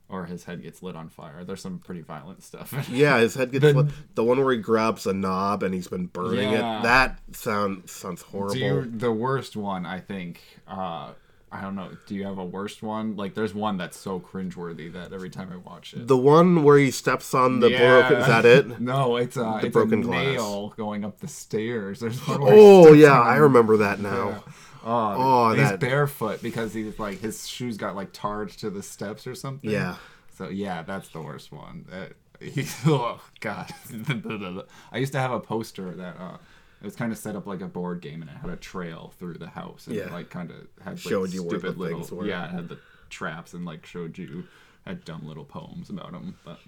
Or 0.07 0.25
his 0.25 0.43
head 0.43 0.61
gets 0.61 0.83
lit 0.83 0.95
on 0.95 1.09
fire. 1.09 1.43
There's 1.43 1.61
some 1.61 1.79
pretty 1.79 2.01
violent 2.01 2.43
stuff. 2.43 2.71
Yeah, 2.91 3.17
his 3.19 3.33
head 3.33 3.51
gets 3.51 3.63
The- 3.63 3.73
lit. 3.73 3.87
the 4.15 4.23
one 4.23 4.43
where 4.43 4.53
he 4.53 4.59
grabs 4.59 5.07
a 5.07 5.13
knob 5.13 5.63
and 5.63 5.73
he's 5.73 5.87
been 5.87 6.05
burning 6.07 6.51
Yeah. 6.51 6.79
it. 6.79 6.83
That 6.83 7.19
sound 7.35 7.89
sounds 7.89 8.21
horrible. 8.21 8.57
You, 8.57 8.83
the 8.85 9.11
worst 9.11 9.55
one, 9.55 9.85
I 9.87 9.99
think. 10.01 10.41
Uh, 10.67 11.13
I 11.57 11.61
don't 11.61 11.75
know. 11.75 11.89
Do 12.05 12.15
you 12.15 12.25
have 12.25 12.37
a 12.37 12.43
worst 12.45 12.83
one? 12.83 13.15
Like, 13.15 13.33
there's 13.33 13.53
one 13.53 13.77
that's 13.77 13.97
so 13.97 14.19
cringeworthy 14.19 14.91
that 14.93 15.13
every 15.13 15.29
time 15.29 15.49
I 15.53 15.57
watch 15.57 15.93
it. 15.93 16.07
The 16.07 16.17
one 16.17 16.63
where 16.63 16.77
he 16.77 16.91
steps 16.91 17.33
on 17.33 17.59
the 17.61 17.69
broken 17.69 18.17
is 18.17 18.27
that 18.27 18.45
it? 18.45 18.79
No, 18.81 19.15
it's 19.15 19.37
a 19.37 19.59
it's 19.63 19.71
broken 19.73 19.99
a 19.99 20.03
glass. 20.03 20.25
nail 20.35 20.73
going 20.77 21.05
up 21.05 21.19
the 21.19 21.27
stairs. 21.27 21.99
There's 22.01 22.19
one 22.27 22.41
where 22.41 22.53
he 22.53 22.59
Oh 22.61 22.93
yeah, 22.93 23.19
on 23.19 23.27
I 23.27 23.35
remember 23.37 23.77
that 23.77 23.99
now. 23.99 24.27
Yeah. 24.29 24.39
Oh, 24.87 25.15
Oh, 25.17 25.49
he's 25.53 25.69
that- 25.69 25.79
barefoot 25.79 26.41
because 26.41 26.73
he's 26.73 26.99
like 26.99 27.19
his 27.21 27.47
shoes 27.47 27.77
got 27.77 27.95
like 27.95 28.09
tarred 28.11 28.49
to 28.57 28.69
the 28.69 28.83
steps 28.83 29.25
or 29.25 29.33
something. 29.35 29.69
Yeah. 29.69 29.95
So 30.37 30.49
yeah, 30.49 30.81
that's 30.83 31.09
the 31.09 31.21
worst 31.21 31.51
one. 31.51 31.85
That, 31.89 32.13
he, 32.39 32.65
oh 32.85 33.21
god. 33.39 33.71
I 34.91 34.97
used 34.97 35.13
to 35.13 35.19
have 35.19 35.31
a 35.31 35.39
poster 35.39 35.91
that 35.95 36.17
uh 36.19 36.37
it 36.85 36.89
was 36.89 36.95
kind 36.95 37.11
of 37.11 37.17
set 37.17 37.35
up 37.35 37.47
like 37.47 37.61
a 37.61 37.67
board 37.67 37.99
game 37.99 38.21
and 38.21 38.29
it 38.29 38.37
had 38.37 38.49
a 38.51 38.55
trail 38.55 39.11
through 39.17 39.33
the 39.39 39.47
house 39.49 39.87
and 39.87 39.95
Yeah. 39.95 40.03
it 40.03 40.11
like 40.11 40.29
kind 40.29 40.51
of 40.51 40.57
had 40.83 40.91
like, 40.91 40.99
Showed 40.99 41.33
you 41.33 41.41
where 41.41 41.53
the 41.53 41.59
stupid 41.59 41.77
little 41.79 41.99
things 42.01 42.11
were. 42.11 42.27
yeah 42.27 42.45
it 42.45 42.51
had 42.51 42.69
the 42.69 42.77
traps 43.09 43.53
and 43.53 43.65
like 43.65 43.85
showed 43.85 44.17
you 44.19 44.43
had 44.85 45.03
dumb 45.03 45.25
little 45.27 45.45
poems 45.45 45.89
about 45.89 46.11
them. 46.11 46.37
But 46.45 46.59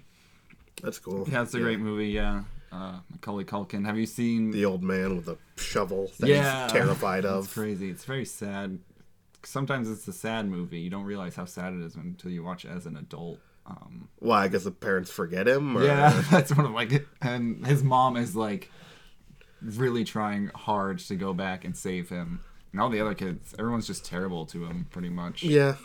That's 0.82 0.98
cool. 0.98 1.28
yeah, 1.30 1.42
it's 1.42 1.54
a 1.54 1.60
great 1.60 1.78
movie. 1.78 2.08
Yeah, 2.08 2.42
uh, 2.72 2.98
Macaulay 3.12 3.44
Culkin. 3.44 3.84
Have 3.86 3.96
you 3.96 4.06
seen? 4.06 4.50
The 4.50 4.64
old 4.64 4.82
man 4.82 5.14
with 5.16 5.26
the 5.26 5.36
shovel 5.56 6.10
that 6.18 6.28
yeah, 6.28 6.64
he's 6.64 6.72
terrified 6.72 7.24
of. 7.24 7.44
It's 7.44 7.54
crazy. 7.54 7.90
It's 7.90 8.04
very 8.04 8.24
sad. 8.24 8.80
Sometimes 9.44 9.88
it's 9.88 10.06
a 10.08 10.12
sad 10.12 10.48
movie. 10.48 10.80
You 10.80 10.90
don't 10.90 11.04
realize 11.04 11.36
how 11.36 11.44
sad 11.44 11.74
it 11.74 11.80
is 11.80 11.94
until 11.94 12.30
you 12.32 12.42
watch 12.42 12.64
it 12.64 12.70
as 12.70 12.86
an 12.86 12.96
adult. 12.96 13.38
Um, 13.66 14.08
Why? 14.18 14.48
Because 14.48 14.64
the 14.64 14.70
parents 14.72 15.10
forget 15.10 15.46
him? 15.46 15.76
Or? 15.76 15.84
yeah, 15.84 16.22
that's 16.30 16.56
one 16.56 16.66
of 16.66 16.72
like, 16.72 17.06
and 17.20 17.64
his 17.66 17.84
mom 17.84 18.16
is 18.16 18.34
like 18.34 18.70
really 19.62 20.04
trying 20.04 20.50
hard 20.54 20.98
to 21.00 21.14
go 21.16 21.32
back 21.34 21.64
and 21.64 21.76
save 21.76 22.08
him. 22.08 22.40
And 22.72 22.80
all 22.80 22.90
the 22.90 23.00
other 23.00 23.14
kids, 23.14 23.54
everyone's 23.58 23.86
just 23.86 24.04
terrible 24.04 24.44
to 24.46 24.64
him, 24.66 24.86
pretty 24.90 25.08
much. 25.08 25.42
Yeah. 25.42 25.76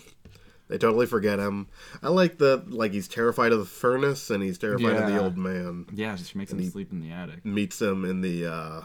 They 0.69 0.77
totally 0.77 1.05
forget 1.05 1.39
him. 1.39 1.67
I 2.01 2.09
like 2.09 2.37
the 2.37 2.63
like 2.67 2.93
he's 2.93 3.07
terrified 3.07 3.51
of 3.51 3.59
the 3.59 3.65
furnace 3.65 4.29
and 4.29 4.41
he's 4.41 4.57
terrified 4.57 4.95
of 4.95 5.09
the 5.09 5.19
old 5.21 5.37
man. 5.37 5.85
Yeah, 5.93 6.15
just 6.15 6.35
makes 6.35 6.51
him 6.51 6.59
he- 6.59 6.69
sleep 6.69 6.91
in 6.91 7.01
the 7.01 7.11
attic. 7.11 7.45
Meets 7.45 7.81
him 7.81 8.05
in 8.05 8.21
the 8.21 8.45
uh 8.47 8.81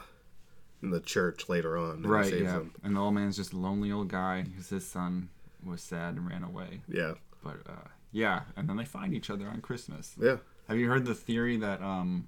in 0.83 0.91
the 0.91 1.01
church 1.01 1.49
later 1.49 1.77
on. 1.79 1.97
and 1.99 2.07
Right, 2.07 2.27
saves 2.27 2.43
yeah. 2.43 2.53
him. 2.59 2.73
And 2.83 2.97
the 2.97 3.01
old 3.01 3.15
man's 3.15 3.37
just 3.37 3.53
a 3.53 3.57
lonely 3.57 3.91
old 3.93 4.09
guy 4.09 4.43
because 4.43 4.69
his 4.69 4.87
son 4.87 5.29
was 5.65 5.81
sad 5.83 6.15
and 6.17 6.29
ran 6.29 6.43
away. 6.43 6.83
Yeah. 6.89 7.15
But 7.43 7.61
uh, 7.69 7.89
yeah, 8.13 8.43
and 8.57 8.69
then 8.69 8.77
they 8.77 8.85
find 8.85 9.15
each 9.15 9.31
other 9.31 9.47
on 9.49 9.61
Christmas. 9.61 10.15
Yeah. 10.21 10.37
Have 10.69 10.79
you 10.79 10.89
heard 10.89 11.05
the 11.07 11.15
theory 11.15 11.57
that 11.59 11.81
um 11.81 12.27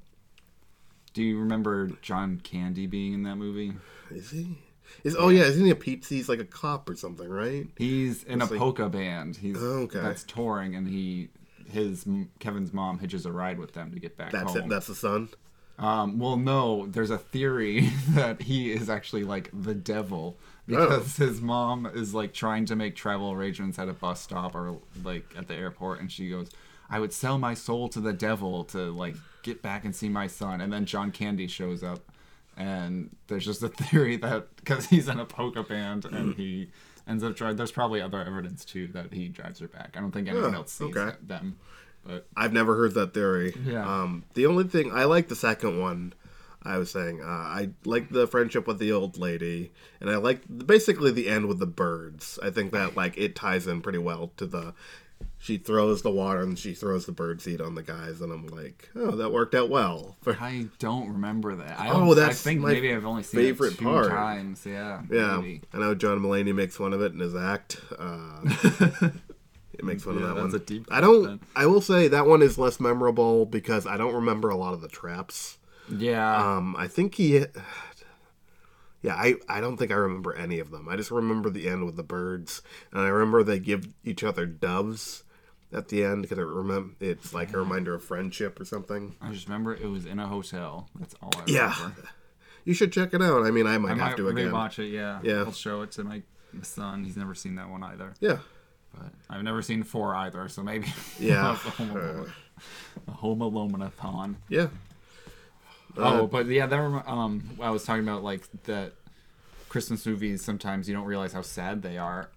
do 1.12 1.22
you 1.22 1.38
remember 1.38 1.88
John 2.02 2.40
Candy 2.42 2.86
being 2.86 3.14
in 3.14 3.22
that 3.24 3.36
movie? 3.36 3.72
Is 4.10 4.30
he? 4.30 4.58
Is 5.04 5.14
oh 5.18 5.28
yeah, 5.28 5.42
isn't 5.44 5.64
he 5.64 5.70
a 5.70 5.76
pizza? 5.76 6.14
He's 6.14 6.28
like 6.28 6.40
a 6.40 6.44
cop 6.44 6.88
or 6.90 6.96
something, 6.96 7.28
right? 7.28 7.66
He's 7.76 8.24
in 8.24 8.40
It's 8.42 8.50
a 8.50 8.54
like- 8.54 8.60
polka 8.60 8.88
band. 8.88 9.36
He's 9.36 9.56
Oh, 9.58 9.82
okay. 9.84 10.00
that's 10.00 10.24
touring 10.24 10.74
and 10.74 10.88
he 10.88 11.28
his 11.70 12.04
Kevin's 12.40 12.72
mom 12.72 12.98
hitches 12.98 13.24
a 13.26 13.30
ride 13.32 13.58
with 13.58 13.74
them 13.74 13.92
to 13.92 14.00
get 14.00 14.16
back 14.16 14.32
That's 14.32 14.52
home. 14.54 14.62
it. 14.62 14.68
That's 14.68 14.88
the 14.88 14.94
son. 14.96 15.28
Um, 15.78 16.18
well, 16.18 16.36
no, 16.36 16.86
there's 16.88 17.10
a 17.10 17.16
theory 17.18 17.90
that 18.10 18.42
he 18.42 18.72
is 18.72 18.90
actually 18.90 19.22
like 19.24 19.48
the 19.52 19.74
devil 19.74 20.36
because 20.66 21.16
his 21.16 21.40
mom 21.40 21.86
is 21.86 22.12
like 22.12 22.34
trying 22.34 22.64
to 22.66 22.76
make 22.76 22.96
travel 22.96 23.30
arrangements 23.32 23.78
at 23.78 23.88
a 23.88 23.92
bus 23.92 24.20
stop 24.20 24.54
or 24.56 24.78
like 25.04 25.32
at 25.38 25.46
the 25.48 25.54
airport, 25.54 26.00
and 26.00 26.10
she 26.12 26.28
goes, 26.28 26.50
"I 26.90 26.98
would 27.00 27.12
sell 27.12 27.38
my 27.38 27.54
soul 27.54 27.88
to 27.90 28.00
the 28.00 28.12
devil 28.12 28.64
to 28.64 28.90
like 28.90 29.14
get 29.42 29.62
back 29.62 29.84
and 29.84 29.94
see 29.94 30.08
my 30.08 30.26
son." 30.26 30.60
And 30.60 30.72
then 30.72 30.84
John 30.86 31.10
Candy 31.10 31.46
shows 31.46 31.82
up, 31.82 32.00
and 32.56 33.10
there's 33.28 33.44
just 33.44 33.62
a 33.62 33.68
theory 33.68 34.16
that 34.16 34.54
because 34.56 34.86
he's 34.86 35.08
in 35.08 35.18
a 35.20 35.24
polka 35.26 35.62
band 35.62 36.04
and 36.04 36.34
he 36.34 36.70
ends 37.08 37.24
up 37.24 37.34
driving. 37.36 37.56
There's 37.56 37.72
probably 37.72 38.00
other 38.00 38.20
evidence 38.20 38.64
too 38.64 38.86
that 38.88 39.12
he 39.12 39.28
drives 39.28 39.60
her 39.60 39.68
back. 39.68 39.94
I 39.96 40.00
don't 40.00 40.12
think 40.12 40.28
anyone 40.28 40.54
Oh, 40.54 40.58
else 40.58 40.72
sees 40.72 40.96
okay. 40.96 41.16
them, 41.22 41.56
but 42.04 42.26
I've 42.36 42.52
never 42.52 42.76
heard 42.76 42.94
that 42.94 43.14
theory. 43.14 43.54
Yeah. 43.64 43.84
Um, 44.02 44.24
the 44.34 44.46
only 44.46 44.64
thing 44.64 44.92
I 44.92 45.04
like 45.04 45.28
the 45.28 45.36
second 45.36 45.80
one. 45.80 46.14
I 46.62 46.76
was 46.76 46.90
saying 46.90 47.22
uh, 47.22 47.26
I 47.26 47.70
like 47.86 48.10
the 48.10 48.26
friendship 48.26 48.66
with 48.66 48.78
the 48.78 48.92
old 48.92 49.16
lady, 49.16 49.72
and 49.98 50.10
I 50.10 50.16
like 50.16 50.42
basically 50.66 51.10
the 51.10 51.26
end 51.26 51.46
with 51.46 51.58
the 51.58 51.66
birds. 51.66 52.38
I 52.42 52.50
think 52.50 52.72
that 52.72 52.94
like 52.94 53.16
it 53.16 53.34
ties 53.34 53.66
in 53.66 53.80
pretty 53.80 53.98
well 53.98 54.32
to 54.36 54.44
the. 54.44 54.74
She 55.42 55.56
throws 55.56 56.02
the 56.02 56.10
water 56.10 56.42
and 56.42 56.58
she 56.58 56.74
throws 56.74 57.06
the 57.06 57.12
bird 57.12 57.40
seed 57.40 57.62
on 57.62 57.74
the 57.74 57.82
guys, 57.82 58.20
and 58.20 58.30
I'm 58.30 58.46
like, 58.48 58.90
oh, 58.94 59.12
that 59.12 59.32
worked 59.32 59.54
out 59.54 59.70
well. 59.70 60.18
I 60.26 60.66
don't 60.78 61.08
remember 61.14 61.56
that. 61.56 61.80
I 61.80 61.88
Oh, 61.88 62.00
don't, 62.08 62.16
that's 62.16 62.46
I 62.46 62.50
think 62.50 62.60
my 62.60 62.72
maybe 62.74 62.92
I've 62.92 63.06
only 63.06 63.22
seen 63.22 63.40
favorite 63.40 63.72
it 63.72 63.78
two 63.78 63.84
part. 63.86 64.08
times. 64.10 64.66
Yeah. 64.66 65.00
yeah, 65.10 65.38
maybe. 65.38 65.62
I 65.72 65.78
know 65.78 65.94
John 65.94 66.18
Mulaney 66.20 66.54
makes 66.54 66.76
fun 66.76 66.92
of 66.92 67.00
it 67.00 67.12
in 67.14 67.20
his 67.20 67.34
act. 67.34 67.80
Uh, 67.98 68.40
it 69.72 69.82
makes 69.82 70.02
fun 70.04 70.18
Yeah, 70.18 70.24
of 70.26 70.36
that 70.36 70.42
one. 70.42 70.54
a 70.54 70.58
deep 70.58 70.86
I 70.90 71.00
don't. 71.00 71.22
then. 71.24 71.40
I 71.56 71.64
will 71.64 71.80
say 71.80 72.06
that 72.08 72.26
one 72.26 72.42
is 72.42 72.58
less 72.58 72.78
memorable 72.78 73.46
because 73.46 73.86
I 73.86 73.96
don't 73.96 74.14
remember 74.14 74.50
a 74.50 74.56
lot 74.56 74.74
of 74.74 74.82
the 74.82 74.88
traps. 74.88 75.56
Yeah. 75.90 76.36
Um, 76.56 76.76
I 76.76 76.86
think 76.86 77.14
he. 77.14 77.44
Yeah, 79.02 79.14
I, 79.14 79.36
I 79.48 79.62
don't 79.62 79.78
think 79.78 79.90
I 79.90 79.94
remember 79.94 80.34
any 80.34 80.58
of 80.58 80.70
them. 80.70 80.86
I 80.86 80.96
just 80.96 81.10
remember 81.10 81.48
the 81.48 81.66
end 81.66 81.86
with 81.86 81.96
the 81.96 82.02
birds, 82.02 82.60
and 82.92 83.00
I 83.00 83.08
remember 83.08 83.42
they 83.42 83.58
give 83.58 83.88
each 84.04 84.22
other 84.22 84.44
doves 84.44 85.24
at 85.72 85.88
the 85.88 86.04
end 86.04 86.22
because 86.22 86.38
I 86.38 86.42
remember 86.42 86.94
it's 87.00 87.32
like 87.32 87.52
a 87.52 87.58
reminder 87.58 87.94
of 87.94 88.02
friendship 88.02 88.58
or 88.60 88.64
something. 88.64 89.14
I 89.20 89.30
just 89.32 89.46
remember 89.48 89.74
it 89.74 89.86
was 89.88 90.04
in 90.06 90.18
a 90.18 90.26
hotel. 90.26 90.88
That's 90.98 91.14
all 91.22 91.30
I 91.36 91.42
Yeah, 91.46 91.90
you 92.64 92.74
should 92.74 92.92
check 92.92 93.14
it 93.14 93.22
out. 93.22 93.44
I 93.44 93.50
mean, 93.50 93.66
I 93.66 93.78
might 93.78 93.88
I 93.88 93.90
have 93.90 93.98
might 93.98 94.16
to 94.16 94.28
again. 94.28 94.50
rewatch 94.50 94.78
it. 94.78 94.88
Yeah. 94.88 95.20
Yeah. 95.22 95.40
I'll 95.44 95.52
show 95.52 95.82
it 95.82 95.92
to 95.92 96.04
my 96.04 96.22
son. 96.62 97.04
He's 97.04 97.16
never 97.16 97.34
seen 97.34 97.54
that 97.56 97.68
one 97.70 97.82
either. 97.84 98.14
Yeah, 98.20 98.38
But 98.92 99.12
I've 99.28 99.42
never 99.44 99.62
seen 99.62 99.82
four 99.84 100.14
either, 100.14 100.48
so 100.48 100.62
maybe. 100.62 100.86
Yeah. 101.20 101.52
a 101.52 101.54
home 101.54 101.90
alone. 101.90 102.32
alone-a-thon. 103.54 104.36
yeah. 104.48 104.68
Oh, 105.96 106.26
but 106.26 106.46
yeah, 106.46 106.66
that 106.66 106.76
rem- 106.76 107.02
um, 107.06 107.42
I 107.60 107.70
was 107.70 107.84
talking 107.84 108.02
about 108.04 108.22
like 108.22 108.42
that 108.64 108.92
Christmas 109.68 110.06
movies. 110.06 110.42
Sometimes 110.42 110.88
you 110.88 110.94
don't 110.94 111.04
realize 111.06 111.32
how 111.32 111.42
sad 111.42 111.82
they 111.82 111.98
are. 111.98 112.28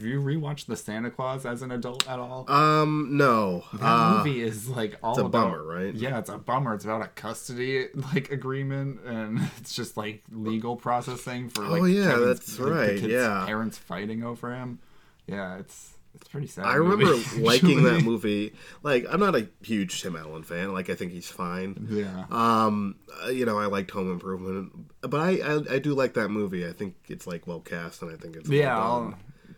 Have 0.00 0.08
you 0.08 0.18
rewatched 0.22 0.64
The 0.64 0.76
Santa 0.78 1.10
Claus 1.10 1.44
as 1.44 1.60
an 1.60 1.70
adult 1.70 2.08
at 2.08 2.18
all? 2.18 2.50
Um, 2.50 3.18
no. 3.18 3.64
That 3.74 3.82
Uh, 3.84 4.16
movie 4.24 4.40
is 4.40 4.66
like 4.66 4.96
all 5.02 5.14
a 5.18 5.26
about 5.26 5.50
bummer, 5.50 5.62
right? 5.62 5.94
Yeah, 5.94 6.18
it's 6.18 6.30
a 6.30 6.38
bummer. 6.38 6.72
It's 6.74 6.86
about 6.86 7.02
a 7.02 7.08
custody 7.08 7.88
like 8.14 8.30
agreement, 8.32 9.00
and 9.04 9.38
it's 9.58 9.74
just 9.74 9.98
like 9.98 10.22
legal 10.32 10.74
processing 10.76 11.50
for 11.50 11.64
like. 11.68 11.82
Oh, 11.82 11.84
yeah, 11.84 12.12
Kevin's- 12.12 12.38
that's 12.38 12.58
like, 12.58 12.72
right, 12.72 12.98
yeah. 12.98 13.44
parents 13.44 13.76
fighting 13.76 14.24
over 14.24 14.54
him. 14.54 14.78
Yeah, 15.26 15.58
it's 15.58 15.92
it's 16.14 16.26
pretty 16.28 16.46
sad. 16.46 16.64
I 16.64 16.76
remember 16.76 17.04
movie, 17.04 17.40
liking 17.42 17.82
that 17.84 18.02
movie. 18.02 18.54
Like, 18.82 19.04
I'm 19.10 19.20
not 19.20 19.36
a 19.36 19.48
huge 19.60 20.00
Tim 20.00 20.16
Allen 20.16 20.44
fan. 20.44 20.72
Like, 20.72 20.88
I 20.88 20.94
think 20.94 21.12
he's 21.12 21.28
fine. 21.28 21.88
Yeah. 21.90 22.24
Um, 22.30 22.96
uh, 23.22 23.28
you 23.28 23.44
know, 23.44 23.58
I 23.58 23.66
liked 23.66 23.90
Home 23.90 24.10
Improvement, 24.10 24.72
but 25.02 25.20
I, 25.20 25.30
I 25.44 25.74
I 25.74 25.78
do 25.78 25.92
like 25.94 26.14
that 26.14 26.30
movie. 26.30 26.66
I 26.66 26.72
think 26.72 26.94
it's 27.08 27.26
like 27.26 27.46
well 27.46 27.60
cast, 27.60 28.00
and 28.00 28.10
I 28.10 28.16
think 28.16 28.36
it's 28.36 28.48
well 28.48 28.58
Yeah, 28.58 28.74
done. 28.76 29.14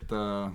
The 0.07 0.51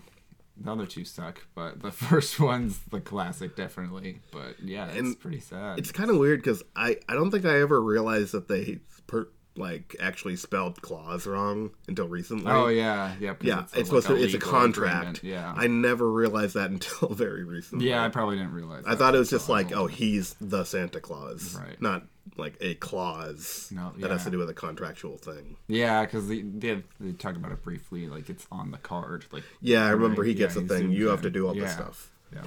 the 0.61 0.73
other 0.73 0.87
two 0.87 1.05
suck, 1.05 1.47
but 1.55 1.81
the 1.83 1.90
first 2.09 2.40
one's 2.40 2.81
the 2.90 3.00
classic, 3.00 3.55
definitely. 3.57 4.21
But 4.33 4.61
yeah, 4.62 4.87
it's 4.88 4.99
And 4.99 5.21
pretty 5.21 5.40
sad. 5.40 5.78
It's 5.78 5.93
kind 5.93 6.11
of 6.11 6.19
weird 6.19 6.40
because 6.40 6.62
I 6.75 6.97
I 7.09 7.14
don't 7.14 7.31
think 7.31 7.45
I 7.45 7.61
ever 7.61 7.81
realized 7.81 8.33
that 8.33 8.49
they 8.49 8.81
per, 9.07 9.28
like 9.58 9.94
actually 10.00 10.36
spelled 10.36 10.80
clause 10.80 11.26
wrong 11.26 11.70
until 11.88 12.08
recently. 12.08 12.50
oh 12.50 12.68
yeah, 12.68 13.14
yeah, 13.20 13.34
yeah, 13.42 13.58
a, 13.58 13.62
it's, 13.62 13.74
like, 13.76 13.86
supposed 13.86 14.06
to. 14.06 14.16
It's 14.16 14.34
a 14.34 14.38
contract. 14.38 15.18
agreement, 15.18 15.22
Yeah, 15.24 15.52
I 15.56 15.66
never 15.66 16.10
realized 16.10 16.54
that 16.54 16.70
until 16.76 17.08
very 17.10 17.44
recently. 17.44 17.88
yeah, 17.88 18.04
I 18.04 18.08
probably 18.08 18.36
didn't 18.36 18.52
realize. 18.52 18.84
I 18.86 18.94
thought 18.94 19.14
it 19.14 19.18
was 19.18 19.30
just 19.30 19.48
like, 19.48 19.72
oh, 19.72 19.86
he's 19.86 20.34
the 20.40 20.64
Santa 20.64 21.00
Claus, 21.00 21.54
Right. 21.58 21.80
not 21.82 22.04
like 22.36 22.56
a 22.60 22.74
clause 22.76 23.68
No, 23.74 23.92
that 23.98 24.10
has 24.10 24.24
to 24.24 24.30
do 24.30 24.38
with 24.38 24.48
a 24.50 24.54
contractual 24.54 25.16
thing. 25.18 25.56
yeah, 25.66 26.04
because 26.04 26.28
they, 26.28 26.42
they 26.42 26.82
they 27.00 27.12
talk 27.12 27.36
about 27.36 27.52
it 27.52 27.62
briefly, 27.64 28.06
like 28.06 28.28
it's 28.30 28.46
on 28.52 28.70
the 28.70 28.78
card, 28.78 29.24
like 29.32 29.42
Yeah, 29.60 29.84
I 29.84 29.90
remember 29.90 30.22
he 30.24 30.32
yeah, 30.32 30.38
gets 30.38 30.56
a 30.56 30.60
he 30.60 30.68
thing. 30.68 30.92
You 30.92 31.08
have 31.08 31.22
to 31.22 31.30
do 31.30 31.46
all 31.48 31.54
this 31.54 31.72
stuff. 31.72 32.10
yeah. 32.32 32.42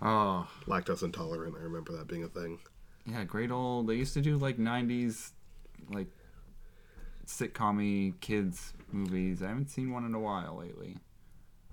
Oh 0.00 0.46
Lactose 0.66 1.02
intolerant. 1.02 1.56
I 1.58 1.62
remember 1.64 1.92
that 1.96 2.06
being 2.06 2.22
a 2.22 2.28
thing. 2.28 2.60
yeah, 3.04 3.24
great 3.24 3.50
old. 3.50 3.88
They 3.88 3.94
used 3.96 4.14
to 4.14 4.20
do 4.20 4.36
like 4.36 4.58
'90s, 4.58 5.32
like 5.90 6.08
sitcom 7.26 8.18
kids 8.20 8.72
movies. 8.92 9.42
I 9.42 9.48
haven't 9.48 9.70
seen 9.70 9.92
one 9.92 10.04
in 10.04 10.14
a 10.14 10.20
while 10.20 10.56
lately. 10.58 10.96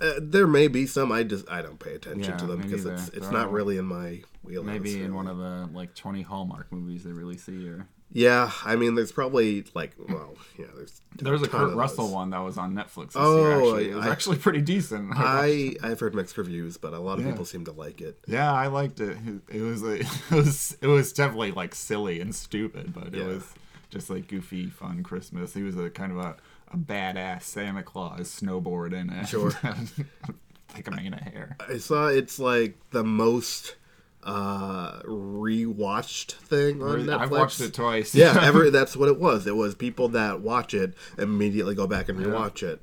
Uh, 0.02 0.14
there 0.22 0.48
may 0.48 0.68
be 0.68 0.86
some. 0.86 1.12
I 1.12 1.24
just 1.24 1.50
I 1.50 1.62
don't 1.62 1.80
pay 1.80 1.96
attention 1.96 2.32
Yeah, 2.34 2.38
to 2.38 2.46
them 2.46 2.62
because 2.62 2.86
it's 2.86 3.08
it's 3.10 3.32
not 3.32 3.52
really 3.52 3.78
in 3.78 3.86
my 3.86 4.22
wheelhouse. 4.44 4.66
Maybe 4.68 4.96
in 4.96 5.00
really. 5.04 5.12
one 5.12 5.28
of 5.28 5.38
the 5.38 5.70
like 5.74 5.96
20 5.96 6.22
Hallmark 6.24 6.70
movies 6.72 7.04
they 7.06 7.12
release 7.12 7.48
a 7.48 7.54
year. 7.54 7.88
Yeah, 8.12 8.52
I 8.64 8.76
mean, 8.76 8.96
there's 8.96 9.12
probably 9.12 9.66
like, 9.74 9.94
well, 9.98 10.36
yeah, 10.60 10.68
there's 10.76 11.02
There 11.18 11.34
was 11.34 11.42
a 11.42 11.48
Kurt 11.48 11.76
Russell 11.76 12.10
one 12.12 12.30
that 12.30 12.40
was 12.40 12.58
on 12.58 12.74
Netflix 12.74 13.08
this 13.08 13.16
Oh, 13.16 13.38
year. 13.42 13.52
Actually, 13.58 13.90
it 13.92 13.96
was 13.96 14.06
I- 14.06 14.10
actually 14.12 14.38
pretty 14.38 14.62
decent. 14.62 15.10
watched 15.16 15.22
I 15.22 15.76
I've 15.82 16.00
heard 16.02 16.14
mixed 16.14 16.38
reviews, 16.38 16.76
but 16.78 16.94
a 16.94 17.00
lot 17.00 17.18
of 17.20 17.26
Yeah. 17.26 17.32
people 17.32 17.46
seem 17.46 17.64
to 17.66 17.72
like 17.72 18.02
it. 18.02 18.20
Yeah, 18.28 18.52
I 18.54 18.68
liked 18.68 19.00
it. 19.00 19.18
It 19.50 19.62
was 19.62 19.82
it 19.84 20.06
was 20.30 20.78
it 20.82 20.88
was 20.88 21.14
definitely 21.14 21.52
like 21.52 21.74
silly 21.74 22.20
and 22.20 22.36
stupid, 22.36 22.94
but 22.94 23.08
it 23.08 23.16
Yeah. 23.16 23.26
was 23.28 23.54
just 23.96 24.10
like 24.10 24.28
goofy, 24.28 24.70
fun 24.70 25.02
Christmas. 25.04 25.54
He 25.54 25.64
was 25.64 25.78
a 25.78 25.90
kind 25.90 26.12
of 26.12 26.18
a, 26.18 26.36
a 26.72 26.78
badass 26.78 27.44
Santa 27.44 27.82
Claus 27.82 28.40
snowboarding 28.42 29.10
and 29.18 29.28
Sure. 29.28 29.52
like 30.76 30.88
a 30.88 30.92
mane 30.92 31.14
of 31.14 31.22
hair. 31.22 31.56
I 31.68 31.78
saw 31.78 32.08
it's 32.08 32.38
like 32.38 32.78
the 32.92 33.04
most 33.06 33.76
uh 34.24 35.00
rewatched 35.04 36.34
thing 36.34 36.82
on 36.84 37.06
Netflix. 37.06 37.20
I've 37.20 37.32
watched 37.32 37.62
it 37.62 37.74
twice. 37.74 38.14
yeah, 38.14 38.38
ever 38.44 38.70
that's 38.70 38.98
what 38.98 39.08
it 39.08 39.18
was. 39.20 39.48
It 39.48 39.56
was 39.56 39.76
people 39.76 40.10
that 40.10 40.42
watch 40.42 40.74
it 40.74 40.94
immediately 41.18 41.74
go 41.74 41.88
back 41.88 42.10
and 42.10 42.20
rewatch 42.20 42.62
it. 42.64 42.82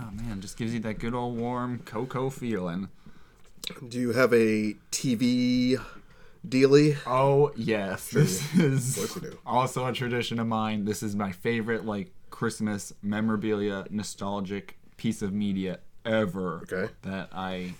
oh 0.00 0.10
man, 0.12 0.40
just 0.40 0.56
gives 0.56 0.74
you 0.74 0.80
that 0.80 0.98
good 0.98 1.14
old 1.14 1.36
warm 1.36 1.78
cocoa 1.84 2.28
feeling. 2.30 2.88
Do 3.88 3.98
you 4.00 4.12
have 4.12 4.32
a 4.32 4.74
TV 4.90 5.80
dealy? 6.48 6.96
Oh 7.06 7.52
yes, 7.56 8.08
this 8.10 8.54
is 8.54 8.96
course 8.96 9.14
you 9.16 9.30
do. 9.30 9.38
also 9.46 9.86
a 9.86 9.92
tradition 9.92 10.38
of 10.38 10.46
mine. 10.46 10.84
This 10.84 11.02
is 11.02 11.14
my 11.16 11.32
favorite 11.32 11.84
like 11.84 12.12
Christmas 12.30 12.92
memorabilia, 13.02 13.86
nostalgic 13.90 14.78
piece 14.96 15.22
of 15.22 15.32
media 15.32 15.78
ever. 16.04 16.60
Okay. 16.70 16.92
That 17.02 17.28
I 17.32 17.74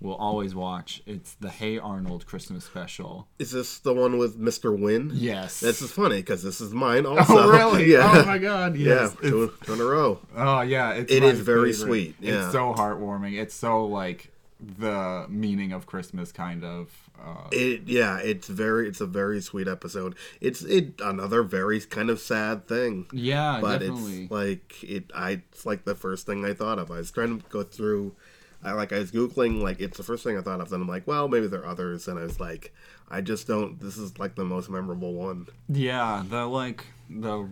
will 0.00 0.14
always 0.14 0.54
watch. 0.54 1.02
It's 1.06 1.34
the 1.34 1.48
Hey 1.48 1.78
Arnold 1.78 2.26
Christmas 2.26 2.64
special. 2.64 3.28
Is 3.38 3.50
this 3.52 3.78
the 3.78 3.94
one 3.94 4.18
with 4.18 4.38
Mr. 4.38 4.78
Win? 4.78 5.10
Yes. 5.14 5.60
This 5.60 5.80
is 5.80 5.90
funny 5.90 6.16
because 6.16 6.42
this 6.42 6.60
is 6.60 6.72
mine 6.72 7.06
oh, 7.06 7.16
also. 7.16 7.38
oh 7.38 7.50
really? 7.50 7.86
yeah. 7.92 8.10
Oh 8.14 8.24
my 8.26 8.38
god. 8.38 8.76
yeah, 8.76 9.08
two, 9.22 9.52
two 9.64 9.72
in 9.72 9.80
a 9.80 9.84
row. 9.84 10.18
Oh 10.36 10.60
yeah, 10.60 10.92
it's 10.92 11.10
It 11.12 11.22
is 11.22 11.40
very 11.40 11.72
favorite. 11.72 11.86
sweet, 11.86 12.16
yeah. 12.20 12.44
It's 12.44 12.52
so 12.52 12.74
heartwarming. 12.74 13.40
It's 13.40 13.54
so 13.54 13.86
like 13.86 14.30
the 14.60 15.26
meaning 15.28 15.72
of 15.72 15.86
Christmas, 15.86 16.32
kind 16.32 16.64
of. 16.64 16.90
Uh, 17.22 17.48
It 17.52 17.82
yeah, 17.86 18.18
it's 18.18 18.48
very 18.48 18.88
it's 18.88 19.00
a 19.00 19.06
very 19.06 19.40
sweet 19.40 19.68
episode. 19.68 20.14
It's 20.40 20.62
it 20.62 21.00
another 21.00 21.42
very 21.42 21.80
kind 21.80 22.10
of 22.10 22.20
sad 22.20 22.66
thing. 22.68 23.06
yeah, 23.12 23.58
but 23.60 23.78
definitely. 23.78 24.22
it's 24.24 24.30
like 24.30 24.84
it 24.84 25.10
I 25.14 25.30
it's 25.52 25.66
like 25.66 25.84
the 25.84 25.94
first 25.94 26.26
thing 26.26 26.44
I 26.44 26.54
thought 26.54 26.78
of. 26.78 26.90
I 26.90 26.98
was 26.98 27.10
trying 27.10 27.40
to 27.40 27.48
go 27.48 27.62
through 27.62 28.14
I 28.62 28.72
like 28.72 28.92
I 28.92 28.98
was 28.98 29.12
googling 29.12 29.62
like 29.62 29.80
it's 29.80 29.96
the 29.96 30.02
first 30.02 30.24
thing 30.24 30.36
I 30.36 30.42
thought 30.42 30.60
of. 30.60 30.70
Then 30.70 30.80
I'm 30.80 30.88
like, 30.88 31.06
well, 31.06 31.28
maybe 31.28 31.46
there 31.46 31.60
are 31.62 31.66
others. 31.66 32.08
And 32.08 32.18
I 32.18 32.22
was 32.22 32.40
like, 32.40 32.74
I 33.10 33.20
just 33.20 33.46
don't. 33.46 33.80
This 33.80 33.96
is 33.96 34.18
like 34.18 34.34
the 34.34 34.44
most 34.44 34.68
memorable 34.68 35.14
one. 35.14 35.46
Yeah, 35.68 36.24
the 36.28 36.46
like 36.46 36.84
the 37.08 37.48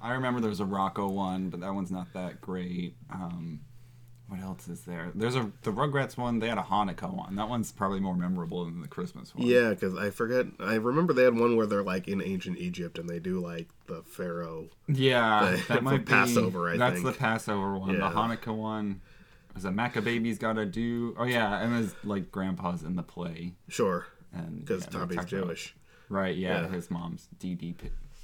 I 0.00 0.12
remember 0.12 0.40
there 0.40 0.50
was 0.50 0.60
a 0.60 0.64
Rocko 0.64 1.10
one, 1.10 1.48
but 1.50 1.60
that 1.60 1.74
one's 1.74 1.90
not 1.90 2.12
that 2.12 2.40
great. 2.40 2.94
Um, 3.10 3.60
what 4.28 4.40
else 4.40 4.68
is 4.68 4.80
there? 4.82 5.10
There's 5.14 5.36
a 5.36 5.50
the 5.62 5.70
Rugrats 5.72 6.16
one. 6.16 6.38
They 6.38 6.48
had 6.48 6.58
a 6.58 6.62
Hanukkah 6.62 7.12
one. 7.14 7.36
That 7.36 7.48
one's 7.48 7.70
probably 7.72 8.00
more 8.00 8.16
memorable 8.16 8.64
than 8.64 8.80
the 8.80 8.88
Christmas 8.88 9.34
one. 9.34 9.46
Yeah, 9.46 9.70
because 9.70 9.96
I 9.96 10.10
forget. 10.10 10.46
I 10.58 10.74
remember 10.74 11.12
they 11.12 11.24
had 11.24 11.38
one 11.38 11.56
where 11.56 11.66
they're 11.66 11.82
like 11.82 12.08
in 12.08 12.22
ancient 12.22 12.58
Egypt 12.58 12.98
and 12.98 13.08
they 13.08 13.18
do 13.18 13.38
like 13.40 13.68
the 13.86 14.02
pharaoh. 14.02 14.68
yeah, 14.88 15.56
The- 15.68 15.74
that 15.74 15.82
might 15.82 15.98
be 16.06 16.12
Passover, 16.12 16.68
I 16.68 16.72
think. 16.72 16.78
that's 16.80 16.94
think. 17.02 17.06
the 17.06 17.12
Passover 17.12 17.78
one. 17.78 17.94
Yeah. 17.94 18.08
The 18.08 18.14
Hanukkah 18.16 18.56
one. 18.56 19.00
Is 19.56 19.64
a 19.64 19.70
Maccababy's 19.70 20.38
gotta 20.38 20.66
do? 20.66 21.14
Oh 21.18 21.24
yeah, 21.24 21.60
and 21.62 21.72
there's 21.74 21.94
like 22.02 22.32
grandpa's 22.32 22.82
in 22.82 22.96
the 22.96 23.04
play, 23.04 23.52
Sure, 23.68 24.06
and 24.32 24.60
because 24.60 24.84
yeah, 24.84 24.90
Tommy's 24.90 25.16
talk 25.16 25.30
about- 25.32 25.46
Jewish. 25.46 25.76
Right, 26.08 26.36
yeah, 26.36 26.62
Yeah. 26.62 26.68
his 26.70 26.90
mom's 26.90 27.28
Dee 27.38 27.54
Dee. 27.54 27.76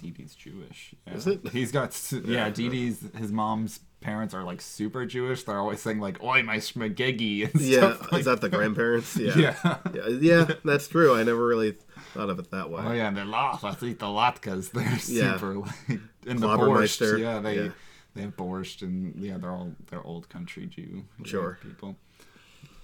Dee 0.03 0.11
Dee's 0.11 0.35
Jewish. 0.35 0.95
Yeah. 1.07 1.15
Is 1.15 1.27
it? 1.29 1.49
He's 1.53 1.71
got 1.71 1.89
s- 1.91 2.15
yeah. 2.25 2.51
Dee 2.51 2.69
Dee's 2.69 3.05
his 3.17 3.31
mom's 3.31 3.79
parents 4.01 4.33
are 4.35 4.43
like 4.45 4.61
super 4.61 5.05
Jewish. 5.07 5.43
They're 5.45 5.59
always 5.59 5.81
saying 5.81 6.01
like 6.01 6.23
"Oi, 6.23 6.43
my 6.43 6.57
schmagegi" 6.57 7.45
and 7.53 7.61
Yeah, 7.61 7.95
stuff 7.95 8.13
like 8.13 8.21
is 8.21 8.27
that 8.27 8.41
the 8.41 8.49
grandparents? 8.49 9.17
Yeah. 9.21 9.37
Yeah. 9.37 9.79
yeah, 9.95 10.09
yeah, 10.09 10.51
that's 10.65 10.89
true. 10.89 11.15
I 11.15 11.23
never 11.23 11.47
really 11.47 11.77
thought 12.15 12.31
of 12.31 12.39
it 12.39 12.51
that 12.51 12.71
way. 12.71 12.83
Oh 12.85 12.93
yeah, 12.93 13.09
and 13.09 13.17
they 13.17 13.25
laugh. 13.25 13.63
Let's 13.63 13.83
eat 13.83 13.99
the 13.99 14.07
latkes. 14.07 14.71
They're 14.73 14.85
Yeah. 15.15 15.37
super 15.37 15.55
like 15.59 16.01
in 16.27 16.37
the 16.39 16.47
borscht. 16.49 17.19
Yeah, 17.19 17.41
they 17.41 17.57
yeah. 17.65 17.69
they 18.15 18.23
have 18.23 18.37
borscht 18.37 18.83
and 18.83 19.15
yeah, 19.17 19.37
they're 19.39 19.51
all 19.53 19.73
they're 19.91 20.03
old 20.07 20.29
country 20.29 20.67
Jew 20.67 21.05
Sure. 21.25 21.59
people. 21.63 21.97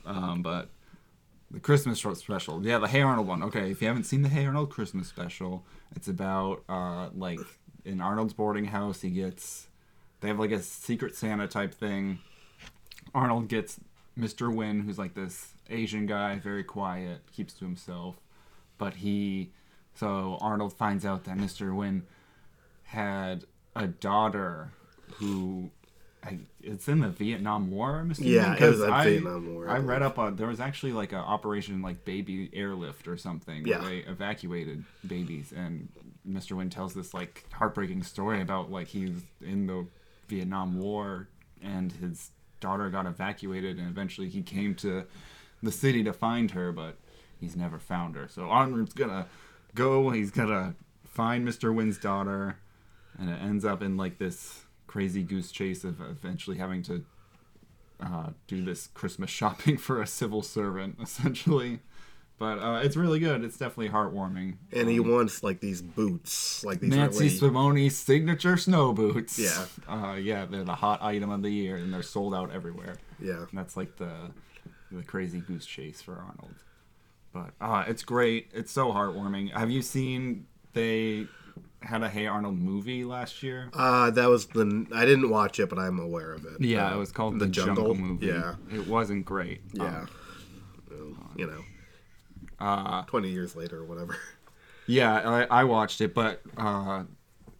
Um, 0.04 0.42
but 0.42 0.68
the 1.50 1.60
Christmas 1.60 1.98
short 1.98 2.16
special, 2.18 2.64
yeah, 2.64 2.78
the 2.78 2.88
Hey 2.88 3.02
Arnold 3.02 3.26
one. 3.26 3.42
Okay, 3.42 3.70
if 3.70 3.80
you 3.80 3.88
haven't 3.88 4.04
seen 4.04 4.22
the 4.22 4.28
Hey 4.28 4.46
Arnold 4.46 4.70
Christmas 4.70 5.08
special, 5.08 5.64
it's 5.94 6.08
about 6.08 6.62
uh 6.68 7.08
like 7.14 7.40
in 7.84 8.00
Arnold's 8.00 8.32
boarding 8.34 8.66
house, 8.66 9.00
he 9.00 9.10
gets 9.10 9.68
they 10.20 10.28
have 10.28 10.38
like 10.38 10.50
a 10.52 10.62
secret 10.62 11.14
Santa 11.14 11.46
type 11.48 11.74
thing. 11.74 12.18
Arnold 13.14 13.48
gets 13.48 13.78
Mr. 14.18 14.52
Wynn, 14.54 14.80
who's 14.80 14.98
like 14.98 15.14
this 15.14 15.52
Asian 15.70 16.06
guy, 16.06 16.38
very 16.38 16.64
quiet, 16.64 17.20
keeps 17.32 17.52
to 17.54 17.64
himself. 17.64 18.16
But 18.78 18.94
he, 18.94 19.50
so 19.94 20.38
Arnold 20.40 20.72
finds 20.72 21.04
out 21.04 21.24
that 21.24 21.36
Mr. 21.36 21.74
Wynn 21.74 22.04
had 22.84 23.44
a 23.74 23.86
daughter 23.86 24.70
who, 25.14 25.70
I, 26.24 26.38
it's 26.62 26.88
in 26.88 27.00
the 27.00 27.08
Vietnam 27.08 27.70
War, 27.70 28.04
Mr. 28.06 28.18
Yeah, 28.20 28.54
Wynn? 28.54 28.62
it 28.62 28.66
was 28.68 28.82
I- 28.82 29.04
Vietnam 29.04 29.54
War, 29.54 29.68
I 29.68 29.78
read 29.78 30.02
up 30.02 30.18
on, 30.18 30.36
there 30.36 30.46
was 30.48 30.60
actually 30.60 30.92
like 30.92 31.12
an 31.12 31.18
operation 31.18 31.82
like 31.82 32.04
baby 32.04 32.50
airlift 32.52 33.08
or 33.08 33.16
something 33.16 33.66
Yeah. 33.66 33.80
where 33.80 33.88
they 33.90 33.98
evacuated 33.98 34.84
babies. 35.06 35.52
And 35.56 35.88
Mr. 36.28 36.52
Wynn 36.56 36.70
tells 36.70 36.94
this 36.94 37.14
like 37.14 37.44
heartbreaking 37.52 38.02
story 38.02 38.40
about 38.40 38.70
like 38.70 38.88
he 38.88 39.06
was 39.06 39.22
in 39.44 39.66
the 39.66 39.86
Vietnam 40.28 40.78
War 40.78 41.28
and 41.62 41.92
his 41.92 42.30
daughter 42.60 42.90
got 42.90 43.06
evacuated 43.06 43.78
and 43.78 43.88
eventually 43.88 44.28
he 44.28 44.42
came 44.42 44.74
to 44.76 45.04
the 45.62 45.72
city 45.72 46.02
to 46.04 46.12
find 46.12 46.52
her 46.52 46.72
but 46.72 46.96
he's 47.40 47.56
never 47.56 47.78
found 47.78 48.16
her. 48.16 48.28
So 48.28 48.44
arnold's 48.44 48.92
gonna 48.92 49.26
go 49.74 50.10
he's 50.10 50.30
gonna 50.30 50.74
find 51.04 51.46
mr 51.46 51.74
wynn's 51.74 51.98
daughter 51.98 52.56
and 53.18 53.30
it 53.30 53.40
ends 53.40 53.64
up 53.64 53.82
in 53.82 53.96
like 53.96 54.18
this 54.18 54.64
crazy 54.86 55.22
goose 55.22 55.50
chase 55.50 55.84
of 55.84 56.00
eventually 56.00 56.56
having 56.56 56.82
to 56.82 57.04
uh, 58.00 58.30
do 58.46 58.64
this 58.64 58.88
christmas 58.88 59.30
shopping 59.30 59.76
for 59.78 60.00
a 60.00 60.06
civil 60.06 60.42
servant 60.42 60.96
essentially 61.00 61.80
but 62.38 62.58
uh, 62.58 62.80
it's 62.82 62.96
really 62.96 63.18
good 63.18 63.42
it's 63.44 63.56
definitely 63.56 63.88
heartwarming 63.88 64.56
And 64.72 64.88
he 64.88 65.00
wants 65.00 65.42
like 65.42 65.60
these 65.60 65.80
boots, 65.82 66.64
like 66.64 66.80
these 66.80 66.90
Nancy 66.90 67.24
really. 67.24 67.30
Spumoni's 67.38 67.96
signature 67.96 68.56
snow 68.56 68.92
boots. 68.92 69.38
Yeah. 69.38 69.64
uh, 69.88 70.14
yeah, 70.14 70.44
they're 70.46 70.64
the 70.64 70.74
hot 70.74 71.02
item 71.02 71.30
of 71.30 71.42
the 71.42 71.50
year, 71.50 71.76
and 71.76 71.92
they're 71.92 72.02
sold 72.02 72.34
out 72.34 72.52
everywhere. 72.52 72.96
Yeah, 73.20 73.38
And 73.48 73.58
that's 73.58 73.76
like 73.76 73.96
the 73.96 74.12
the 74.92 75.02
crazy 75.02 75.40
goose 75.40 75.66
chase 75.66 76.00
for 76.02 76.12
Arnold. 76.14 76.54
But 77.32 77.50
uh, 77.60 77.84
it's 77.88 78.02
great. 78.02 78.48
It's 78.54 78.70
so 78.72 78.92
heartwarming. 78.92 79.52
Have 79.52 79.70
you 79.70 79.82
seen 79.82 80.46
they 80.72 81.26
had 81.82 82.02
a 82.02 82.08
Hey 82.08 82.26
Arnold 82.26 82.58
movie 82.58 83.04
last 83.04 83.42
year? 83.42 83.68
uh, 83.74 84.10
that 84.10 84.28
was 84.28 84.46
the. 84.46 84.86
I 84.94 85.04
didn't 85.04 85.28
watch 85.30 85.58
it, 85.60 85.68
but 85.68 85.78
I'm 85.78 85.98
aware 85.98 86.32
of 86.32 86.44
it. 86.44 86.60
Yeah, 86.60 86.90
Uh, 86.90 86.94
it 86.96 86.98
was 86.98 87.12
called 87.12 87.34
The 87.38 87.46
the, 87.46 87.50
Jungle, 87.50 87.74
Jungle? 87.88 87.94
Movie. 87.94 88.26
Yeah. 88.26 88.54
it 88.72 88.86
wasn't 88.86 89.24
great. 89.24 89.60
Yeah, 89.74 90.00
Um, 90.02 90.08
Well, 90.90 91.30
you 91.36 91.46
know, 91.46 91.62
uh, 92.60 93.02
twenty 93.04 93.30
years 93.30 93.54
later 93.56 93.80
or 93.80 93.84
whatever. 93.84 94.16
yeah, 94.86 95.14
I, 95.50 95.60
I 95.60 95.64
watched 95.64 96.00
it, 96.00 96.14
but 96.14 96.42
uh, 96.56 97.04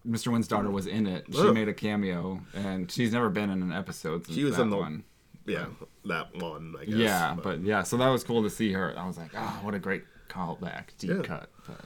Mr. 0.09 0.29
Wynn's 0.29 0.49
daughter 0.49 0.71
was 0.71 0.87
in 0.87 1.07
it. 1.07 1.27
She 1.33 1.39
Oh. 1.39 1.53
made 1.53 1.69
a 1.69 1.75
cameo, 1.75 2.41
and 2.55 2.91
she's 2.91 3.13
never 3.13 3.29
been 3.29 3.51
in 3.51 3.63
an 3.63 3.73
episode 3.73 4.25
since 4.27 4.37
She 4.37 4.45
was 4.45 4.57
that 4.57 4.63
in 4.63 4.71
the- 4.71 4.77
one. 4.77 5.05
Yeah, 5.47 5.67
that 6.07 6.35
one. 6.43 6.75
I 6.81 6.85
guess. 6.87 6.95
Yeah, 6.97 7.37
but 7.41 7.61
yeah, 7.61 7.85
so 7.85 7.97
that 7.99 8.09
was 8.09 8.25
cool 8.25 8.43
to 8.43 8.51
see 8.51 8.73
her. 8.73 8.93
I 8.99 9.07
was 9.07 9.17
like, 9.17 9.31
oh, 9.37 9.61
what 9.63 9.75
a 9.75 9.79
great 9.79 10.03
callback, 10.29 10.87
deep 10.99 11.11
Yeah. 11.11 11.23
cut. 11.23 11.51
But 11.67 11.81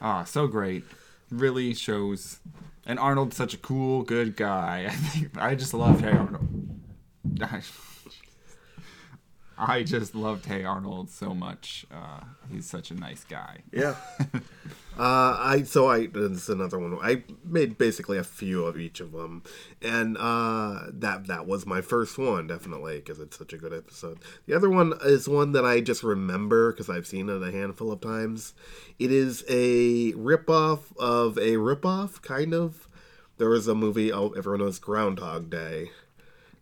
ah, 0.00 0.24
so 0.24 0.46
great. 0.46 0.82
Really 1.30 1.74
shows. 1.74 2.38
And 2.86 2.98
Arnold's 2.98 3.36
such 3.36 3.52
a 3.52 3.58
cool, 3.58 4.02
good 4.02 4.34
guy. 4.36 4.86
I 4.88 4.94
think 4.94 5.36
I 5.36 5.54
just 5.54 5.74
love 5.74 6.00
Hey 6.00 6.12
Arnold. 6.12 6.48
I, 9.58 9.82
just 9.82 10.14
loved 10.14 10.46
Hey 10.46 10.64
Arnold 10.64 11.10
so 11.10 11.34
much. 11.34 11.86
Uh, 11.90 12.20
he's 12.50 12.66
such 12.66 12.90
a 12.90 12.94
nice 12.94 13.24
guy. 13.24 13.60
Yeah. 13.72 13.94
uh, 14.98 15.36
I 15.38 15.62
so 15.64 15.88
I 15.88 16.06
this 16.06 16.32
is 16.32 16.48
another 16.48 16.78
one. 16.78 16.98
I 17.02 17.22
made 17.44 17.78
basically 17.78 18.18
a 18.18 18.24
few 18.24 18.64
of 18.64 18.78
each 18.78 19.00
of 19.00 19.12
them, 19.12 19.42
and 19.80 20.16
uh, 20.18 20.84
that 20.92 21.26
that 21.26 21.46
was 21.46 21.66
my 21.66 21.80
first 21.80 22.18
one 22.18 22.46
definitely 22.46 22.96
because 22.96 23.20
it's 23.20 23.38
such 23.38 23.52
a 23.52 23.58
good 23.58 23.72
episode. 23.72 24.18
The 24.46 24.54
other 24.54 24.70
one 24.70 24.94
is 25.04 25.28
one 25.28 25.52
that 25.52 25.64
I 25.64 25.80
just 25.80 26.02
remember 26.02 26.72
because 26.72 26.90
I've 26.90 27.06
seen 27.06 27.28
it 27.28 27.42
a 27.42 27.52
handful 27.52 27.92
of 27.92 28.00
times. 28.00 28.54
It 28.98 29.10
is 29.10 29.44
a 29.48 30.12
ripoff 30.12 30.96
of 30.98 31.38
a 31.38 31.56
ripoff, 31.56 32.22
kind 32.22 32.54
of. 32.54 32.88
There 33.38 33.50
was 33.50 33.68
a 33.68 33.74
movie. 33.74 34.12
Oh, 34.12 34.30
everyone 34.30 34.60
knows 34.60 34.78
Groundhog 34.78 35.50
Day. 35.50 35.90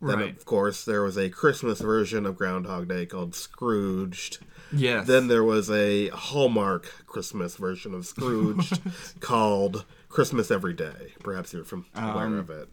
Then, 0.01 0.19
Right. 0.19 0.35
of 0.37 0.45
course, 0.45 0.83
there 0.85 1.01
was 1.01 1.17
a 1.17 1.29
Christmas 1.29 1.79
version 1.81 2.25
of 2.25 2.37
Groundhog 2.37 2.87
Day 2.87 3.05
called 3.05 3.33
Scrooged. 3.35 4.39
Yes. 4.73 5.07
Then 5.07 5.27
there 5.27 5.43
was 5.43 5.69
a 5.71 6.09
Hallmark 6.09 7.05
Christmas 7.07 7.55
version 7.55 7.93
of 7.93 8.05
Scrooged 8.05 8.79
called 9.19 9.85
Christmas 10.09 10.51
Every 10.51 10.73
Day. 10.73 11.13
Perhaps 11.21 11.53
you're 11.53 11.63
from 11.63 11.85
aware 11.95 12.25
Um, 12.25 12.33
of 12.37 12.49
it. 12.49 12.67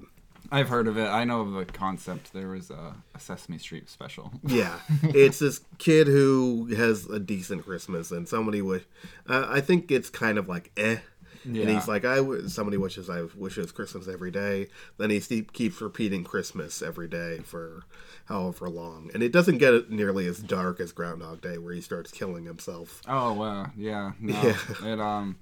I've 0.51 0.69
heard 0.69 0.87
of 0.87 0.99
it. 0.99 1.07
I 1.07 1.25
know 1.25 1.41
of 1.41 1.53
the 1.53 1.65
concept. 1.65 2.33
There 2.35 2.49
was 2.49 2.71
a, 2.71 2.95
a 3.15 3.21
Sesame 3.21 3.57
Street 3.59 3.89
special. 3.89 4.33
Yeah, 4.47 4.81
it's 5.03 5.39
this 5.39 5.61
kid 5.79 6.09
who 6.09 6.67
has 6.77 7.07
a 7.07 7.19
decent 7.19 7.65
Christmas, 7.65 8.11
and 8.11 8.29
somebody 8.29 8.61
would. 8.61 8.85
Uh, 9.27 9.47
I 9.49 9.61
think 9.63 9.91
it's 9.91 10.11
kind 10.11 10.37
of 10.39 10.49
like 10.49 10.71
eh. 10.77 10.99
And 11.45 11.57
he's 11.69 11.89
like, 11.89 12.05
I 12.05 12.17
w- 12.17 12.49
somebody 12.49 12.77
wishes 12.77 13.11
I 13.11 13.23
wishes 13.37 13.73
Christmas 13.73 14.07
every 14.09 14.31
day. 14.31 14.69
Then 14.99 15.11
he 15.11 15.21
keeps 15.21 15.81
repeating 15.81 16.25
Christmas 16.25 16.83
every 16.83 17.09
day 17.09 17.39
for 17.45 17.83
however 18.27 18.69
long, 18.69 19.11
and 19.13 19.23
it 19.23 19.33
doesn't 19.33 19.59
get 19.59 19.91
nearly 19.91 20.27
as 20.27 20.39
dark 20.39 20.79
as 20.81 20.93
Groundhog 20.93 21.41
Day, 21.41 21.59
where 21.59 21.73
he 21.75 21.81
starts 21.81 22.11
killing 22.13 22.45
himself. 22.45 23.03
Oh 23.09 23.33
wow, 23.33 23.67
yeah, 23.77 24.13
no, 24.21 24.35
Yeah. 24.43 24.57
it 24.93 25.01
um, 25.01 25.37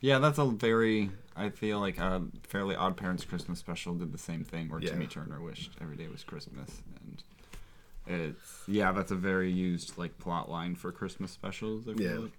yeah, 0.00 0.18
that's 0.18 0.38
a 0.38 0.44
very. 0.44 1.10
I 1.34 1.50
feel 1.50 1.78
like 1.80 1.98
a 1.98 2.22
fairly 2.48 2.74
Odd 2.74 2.96
Parents 2.96 3.24
Christmas 3.24 3.58
special 3.60 3.94
did 3.94 4.12
the 4.12 4.18
same 4.18 4.44
thing, 4.44 4.68
where 4.68 4.80
Yeah. 4.80 4.90
Timmy 4.90 5.06
Turner 5.06 5.40
wished 5.40 5.70
every 5.80 5.96
day 5.96 6.08
was 6.08 6.24
Christmas, 6.24 6.82
and 8.06 8.20
it's 8.20 8.62
yeah, 8.66 8.92
that's 8.92 9.10
a 9.10 9.16
very 9.16 9.50
used 9.50 9.96
like 9.98 10.18
plot 10.18 10.50
line 10.50 10.74
for 10.74 10.92
Christmas 10.92 11.30
specials. 11.30 11.88
I 11.88 11.94
feel 11.94 12.02
Yeah. 12.12 12.18
like. 12.18 12.32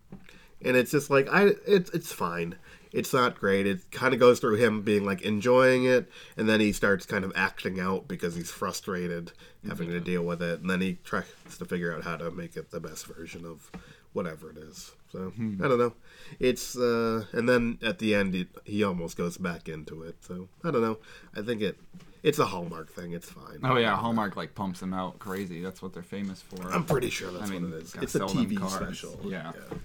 and 0.61 0.75
it's 0.75 0.91
just 0.91 1.09
like 1.09 1.27
I 1.31 1.51
it's 1.65 1.89
it's 1.91 2.11
fine. 2.11 2.55
It's 2.91 3.13
not 3.13 3.39
great. 3.39 3.67
It 3.67 3.91
kind 3.91 4.13
of 4.13 4.19
goes 4.19 4.39
through 4.39 4.55
him 4.55 4.81
being 4.81 5.05
like 5.05 5.21
enjoying 5.21 5.85
it, 5.85 6.09
and 6.35 6.49
then 6.49 6.59
he 6.59 6.71
starts 6.71 7.05
kind 7.05 7.23
of 7.23 7.31
acting 7.35 7.79
out 7.79 8.07
because 8.07 8.35
he's 8.35 8.49
frustrated 8.51 9.31
having 9.67 9.89
to 9.89 9.99
deal 9.99 10.23
with 10.23 10.41
it, 10.41 10.61
and 10.61 10.69
then 10.69 10.81
he 10.81 10.97
tries 11.03 11.25
to 11.57 11.65
figure 11.65 11.93
out 11.93 12.03
how 12.03 12.17
to 12.17 12.31
make 12.31 12.55
it 12.55 12.71
the 12.71 12.79
best 12.79 13.05
version 13.05 13.45
of 13.45 13.69
whatever 14.13 14.49
it 14.49 14.57
is. 14.57 14.91
So 15.11 15.31
I 15.37 15.67
don't 15.67 15.79
know. 15.79 15.93
It's 16.39 16.75
uh, 16.77 17.25
and 17.31 17.47
then 17.47 17.79
at 17.81 17.99
the 17.99 18.13
end 18.15 18.35
it, 18.35 18.47
he 18.63 18.83
almost 18.83 19.17
goes 19.17 19.37
back 19.37 19.67
into 19.67 20.03
it. 20.03 20.15
So 20.21 20.49
I 20.63 20.71
don't 20.71 20.81
know. 20.81 20.97
I 21.35 21.41
think 21.41 21.61
it 21.61 21.77
It's 22.23 22.39
a 22.39 22.45
Hallmark 22.45 22.91
thing. 22.91 23.13
It's 23.13 23.29
fine. 23.29 23.59
Oh 23.63 23.77
yeah, 23.77 23.95
Hallmark 23.95 24.35
like 24.35 24.55
pumps 24.55 24.79
them 24.79 24.93
out 24.93 25.19
crazy. 25.19 25.61
That's 25.61 25.81
what 25.81 25.93
they're 25.93 26.03
famous 26.03 26.41
for. 26.41 26.71
I'm 26.71 26.85
pretty 26.85 27.09
sure 27.09 27.31
that's 27.31 27.49
I 27.49 27.53
mean, 27.53 27.71
what 27.71 27.79
it 27.79 27.83
is. 27.83 27.95
It's 28.01 28.15
a 28.15 28.19
TV 28.21 28.67
special. 28.69 29.19
Yeah. 29.23 29.51
Yeah, 29.55 29.77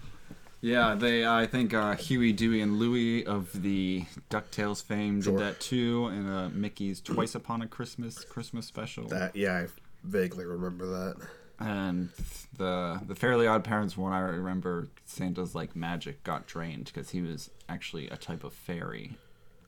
they. 0.94 1.26
I 1.26 1.46
think 1.46 1.74
uh, 1.74 1.94
Huey, 1.96 2.32
Dewey, 2.32 2.60
and 2.62 2.78
Louie 2.78 3.24
of 3.24 3.50
the 3.62 4.04
Ducktales 4.30 4.82
fame 4.82 5.20
Sure. 5.22 5.36
did 5.36 5.40
that 5.46 5.60
too, 5.60 6.06
and 6.06 6.28
uh, 6.28 6.48
Mickey's 6.48 7.00
Twice 7.00 7.34
Upon 7.34 7.62
a 7.62 7.66
Christmas 7.66 8.24
Christmas 8.24 8.66
special. 8.66 9.06
That 9.08 9.36
yeah, 9.36 9.56
I 9.58 9.66
vaguely 10.02 10.44
remember 10.46 10.86
that. 10.86 11.16
and 11.60 12.08
the 12.56 13.00
the 13.06 13.14
Fairly 13.14 13.46
Odd 13.46 13.62
Parents 13.64 13.96
one, 13.96 14.12
I 14.12 14.20
remember 14.20 14.88
Santa's 15.04 15.54
like 15.54 15.76
magic 15.76 16.24
got 16.24 16.46
drained 16.46 16.86
because 16.86 17.10
he 17.10 17.20
was 17.20 17.50
actually 17.68 18.08
a 18.08 18.16
type 18.16 18.42
of 18.44 18.52
fairy, 18.52 19.16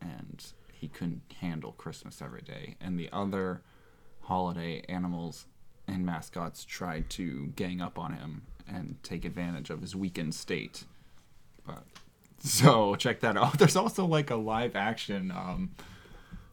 and 0.01 0.45
he 0.73 0.89
couldn't 0.89 1.23
handle 1.41 1.73
Christmas 1.73 2.21
every 2.23 2.43
day. 2.43 2.77
And 2.81 2.99
the 2.99 3.09
other 3.13 3.61
holiday 4.23 4.83
animals 4.89 5.47
and 5.87 6.05
mascots 6.05 6.65
tried 6.65 7.09
to 7.11 7.47
gang 7.55 7.81
up 7.81 7.99
on 7.99 8.13
him 8.15 8.43
and 8.69 8.97
take 9.03 9.25
advantage 9.25 9.71
of 9.71 9.81
his 9.81 9.95
weakened 9.97 10.35
state. 10.35 10.85
But 11.67 11.83
so 12.41 12.95
check 12.99 13.21
that 13.21 13.37
out. 13.37 13.59
There's 13.59 13.77
also 13.77 14.05
like 14.07 14.31
a 14.31 14.37
live 14.37 14.77
action. 14.77 15.31
Um, 15.31 15.71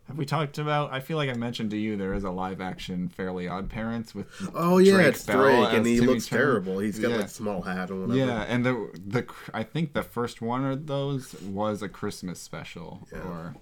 have 0.08 0.18
we 0.18 0.26
talked 0.26 0.58
about? 0.58 0.92
I 0.92 1.00
feel 1.00 1.16
like 1.18 1.30
I 1.30 1.34
mentioned 1.34 1.72
to 1.72 1.78
you 1.78 1.96
there 1.96 2.14
is 2.14 2.24
a 2.26 2.30
live 2.30 2.60
action 2.60 3.08
Fairly 3.08 3.48
Odd 3.48 3.70
Parents 3.70 4.14
with 4.14 4.28
Oh 4.54 4.78
yeah, 4.78 4.96
Drake 4.96 5.08
it's 5.08 5.26
Bell 5.26 5.42
Drake, 5.42 5.74
and 5.74 5.86
he 5.86 5.96
Timmy 5.96 6.08
looks 6.08 6.28
Turner. 6.28 6.42
terrible. 6.44 6.80
He's 6.80 7.00
got 7.00 7.12
Yeah. 7.12 7.18
like 7.18 7.30
small 7.30 7.62
hat 7.62 7.90
and 7.90 8.02
whatever. 8.10 8.18
Yeah, 8.32 8.42
and 8.44 8.66
the 8.66 8.90
the 9.08 9.26
I 9.54 9.64
think 9.64 9.94
the 9.94 10.04
first 10.04 10.42
one 10.42 10.66
of 10.66 10.88
those 10.88 11.34
was 11.42 11.82
a 11.82 11.88
Christmas 11.90 12.40
special, 12.42 13.08
Yeah. 13.14 13.20
or 13.20 13.56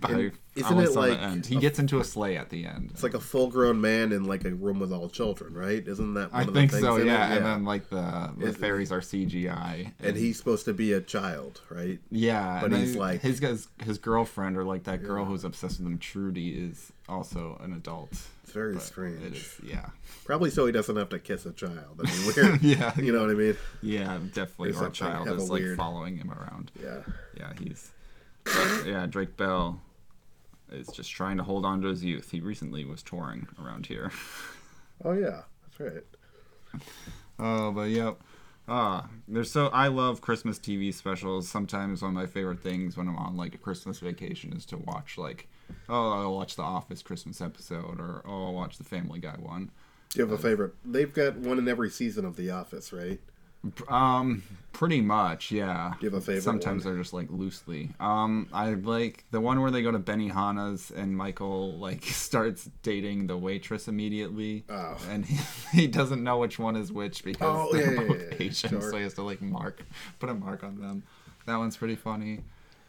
by 0.00 0.10
And 0.10 0.32
isn't 0.56 0.78
it 0.80 0.92
like 0.92 1.18
end. 1.18 1.46
He 1.46 1.56
a- 1.56 1.60
gets 1.60 1.78
into 1.78 2.00
a 2.00 2.04
sleigh 2.04 2.36
at 2.36 2.50
the 2.50 2.66
end. 2.66 2.90
It's 2.92 3.02
like 3.02 3.14
a 3.14 3.20
full-grown 3.20 3.80
man 3.80 4.12
in 4.12 4.24
like 4.24 4.44
a 4.44 4.50
room 4.54 4.80
with 4.80 4.92
all 4.92 5.08
children, 5.08 5.54
right? 5.54 5.86
Isn't 5.86 6.14
that? 6.14 6.32
One 6.32 6.40
I 6.40 6.44
of 6.44 6.52
think 6.54 6.70
the 6.70 6.76
things 6.78 6.86
so, 6.86 6.96
it? 6.96 7.06
yeah. 7.06 7.32
And 7.34 7.44
then 7.46 7.64
like 7.64 7.88
the 7.90 8.32
the 8.36 8.52
fairies 8.52 8.90
are 8.92 9.00
CGI, 9.00 9.92
and 10.00 10.16
he's 10.16 10.36
supposed 10.38 10.64
to 10.66 10.74
be 10.74 10.92
a 10.92 11.00
child, 11.00 11.60
right? 11.70 11.98
yeah, 12.10 12.58
but 12.60 12.72
and 12.72 12.80
he's 12.82 12.96
like- 12.96 13.20
his 13.20 13.38
his 13.38 13.68
his 13.84 13.98
girlfriend 13.98 14.56
or 14.56 14.64
like 14.64 14.84
that 14.84 15.02
girl 15.02 15.22
Yeah. 15.24 15.28
who's 15.30 15.44
obsessed 15.44 15.78
with 15.78 15.86
him, 15.88 15.98
Trudy, 15.98 16.50
is 16.50 16.92
also 17.08 17.58
an 17.62 17.72
adult. 17.72 18.12
It's 18.42 18.52
very 18.52 18.74
but 18.74 18.82
strange. 18.82 19.22
It 19.24 19.34
is, 19.34 19.56
yeah, 19.64 19.90
Probably 20.24 20.50
so 20.50 20.66
he 20.66 20.72
doesn't 20.72 20.96
have 20.96 21.08
to 21.10 21.18
kiss 21.20 21.46
a 21.46 21.52
child. 21.52 22.00
I 22.04 22.10
mean, 22.10 22.26
weird. 22.34 22.62
yeah, 22.62 22.92
You 23.00 23.12
know 23.12 23.20
what 23.20 23.30
I 23.30 23.34
mean? 23.34 23.56
yeah, 23.82 24.18
definitely. 24.34 24.72
Or 24.72 24.82
Or 24.84 24.86
a 24.88 24.90
child 24.90 25.28
is 25.28 25.48
like 25.48 25.60
weird- 25.62 25.76
following 25.76 26.16
him 26.16 26.30
around. 26.32 26.72
Yeah. 26.82 26.98
yeah, 27.36 27.52
he's 27.60 27.90
but, 28.44 28.82
yeah. 28.86 29.06
Drake 29.06 29.36
Bell 29.36 29.80
is 30.70 30.88
just 30.88 31.10
trying 31.10 31.36
to 31.36 31.42
hold 31.42 31.64
on 31.64 31.82
to 31.82 31.88
his 31.88 32.04
youth. 32.04 32.30
He 32.30 32.40
recently 32.40 32.84
was 32.84 33.02
touring 33.02 33.48
around 33.62 33.86
here. 33.86 34.12
Oh 35.02 35.12
yeah, 35.12 35.44
that's 35.62 35.80
right. 35.80 36.04
Oh, 37.38 37.72
but 37.72 37.88
yep. 37.88 38.20
Ah, 38.68 39.08
there's 39.26 39.50
so 39.50 39.68
I 39.68 39.88
love 39.88 40.20
Christmas 40.20 40.58
TV 40.58 40.92
specials. 40.92 41.48
Sometimes 41.48 42.02
one 42.02 42.10
of 42.10 42.14
my 42.14 42.26
favorite 42.26 42.60
things 42.60 42.96
when 42.96 43.08
I'm 43.08 43.16
on 43.16 43.34
like 43.36 43.54
a 43.54 43.58
Christmas 43.58 43.98
vacation 43.98 44.52
is 44.52 44.66
to 44.66 44.76
watch 44.76 45.16
like, 45.16 45.48
oh, 45.88 46.12
I'll 46.12 46.34
watch 46.34 46.56
the 46.56 46.62
Office 46.62 47.02
Christmas 47.02 47.40
episode, 47.40 47.98
or 47.98 48.22
oh, 48.26 48.48
I'll 48.48 48.52
watch 48.52 48.76
the 48.76 48.84
Family 48.84 49.20
Guy 49.20 49.36
one. 49.38 49.70
Do 50.10 50.18
you 50.18 50.26
have 50.26 50.38
a 50.38 50.42
favorite? 50.42 50.74
They've 50.84 51.12
got 51.12 51.36
one 51.36 51.58
in 51.58 51.66
every 51.66 51.88
season 51.88 52.24
of 52.24 52.36
The 52.36 52.50
Office, 52.50 52.92
right? 52.92 53.20
Um, 53.88 54.42
pretty 54.72 55.00
much, 55.02 55.50
yeah. 55.50 55.92
Do 56.00 56.06
you 56.06 56.10
have 56.10 56.22
a 56.22 56.24
favorite 56.24 56.42
Sometimes 56.42 56.84
one? 56.84 56.94
they're 56.94 57.02
just 57.02 57.12
like 57.12 57.30
loosely. 57.30 57.90
Um, 58.00 58.48
I 58.52 58.70
like 58.74 59.24
the 59.30 59.40
one 59.40 59.60
where 59.60 59.70
they 59.70 59.82
go 59.82 59.90
to 59.92 59.98
Benihana's 59.98 60.90
and 60.90 61.16
Michael 61.16 61.72
like 61.78 62.02
starts 62.04 62.70
dating 62.82 63.26
the 63.26 63.36
waitress 63.36 63.86
immediately, 63.88 64.64
Oh. 64.70 64.96
and 65.10 65.26
he, 65.26 65.38
he 65.72 65.86
doesn't 65.86 66.22
know 66.24 66.38
which 66.38 66.58
one 66.58 66.76
is 66.76 66.90
which 66.90 67.22
because 67.24 67.68
Oh, 67.70 67.72
they're 67.72 67.94
yeah, 67.94 68.00
both 68.08 68.16
yeah, 68.20 68.26
yeah, 68.30 68.36
Asian, 68.46 68.70
sure. 68.70 68.90
so 68.90 68.96
he 68.96 69.02
has 69.02 69.14
to 69.14 69.22
like 69.22 69.42
mark, 69.42 69.82
put 70.18 70.30
a 70.30 70.34
mark 70.34 70.64
on 70.64 70.80
them. 70.80 71.02
That 71.46 71.56
one's 71.56 71.76
pretty 71.76 71.96
funny, 71.96 72.40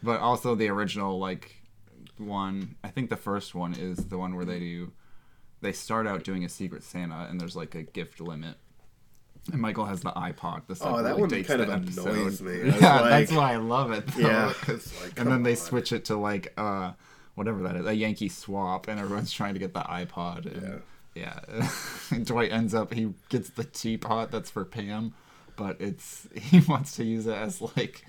but 0.02 0.20
also 0.20 0.54
the 0.54 0.68
original 0.68 1.18
like 1.18 1.56
one. 2.16 2.76
I 2.82 2.88
think 2.88 3.10
the 3.10 3.16
first 3.16 3.54
one 3.54 3.74
is 3.74 3.98
the 4.06 4.16
one 4.18 4.36
where 4.36 4.44
they 4.44 4.58
do. 4.58 4.92
They 5.60 5.72
start 5.72 6.06
out 6.06 6.24
doing 6.24 6.44
a 6.44 6.48
Secret 6.48 6.82
Santa, 6.82 7.26
and 7.30 7.40
there's 7.40 7.56
like 7.56 7.74
a 7.74 7.82
gift 7.82 8.20
limit. 8.20 8.56
And 9.50 9.60
Michael 9.60 9.86
has 9.86 10.00
the 10.02 10.12
iPod. 10.12 10.62
This 10.68 10.80
Oh, 10.82 10.92
like, 10.92 11.02
that 11.04 11.08
really 11.10 11.20
one 11.22 11.30
dates 11.30 11.48
kind 11.48 11.60
of 11.62 11.70
episode. 11.70 12.06
annoys 12.08 12.40
me. 12.40 12.58
Yeah, 12.80 13.00
was 13.02 13.10
that's 13.10 13.32
why 13.32 13.54
I 13.54 13.56
love 13.56 13.90
it. 13.90 14.06
Though. 14.06 14.20
Yeah, 14.28 14.46
like, 14.68 14.68
and 14.68 14.78
then 15.16 15.26
come 15.26 15.42
they 15.42 15.50
on. 15.50 15.56
switch 15.56 15.92
it 15.92 16.04
to 16.06 16.16
like 16.16 16.52
uh, 16.56 16.92
whatever 17.34 17.62
that 17.64 17.76
is, 17.76 17.86
a 17.86 17.94
Yankee 17.94 18.28
swap, 18.28 18.86
and 18.88 19.00
everyone's 19.00 19.32
trying 19.40 19.54
to 19.54 19.60
get 19.60 19.74
the 19.74 19.80
iPod. 19.80 20.46
And, 20.46 20.82
yeah, 21.14 21.40
Dwight 22.22 22.52
ends 22.52 22.72
up 22.74 22.94
he 22.94 23.12
gets 23.30 23.50
the 23.50 23.64
teapot 23.64 24.30
that's 24.30 24.50
for 24.50 24.64
Pam, 24.64 25.12
but 25.56 25.80
it's 25.80 26.28
he 26.34 26.60
wants 26.60 26.94
to 26.96 27.04
use 27.04 27.26
it 27.26 27.34
as 27.36 27.60
like. 27.76 28.06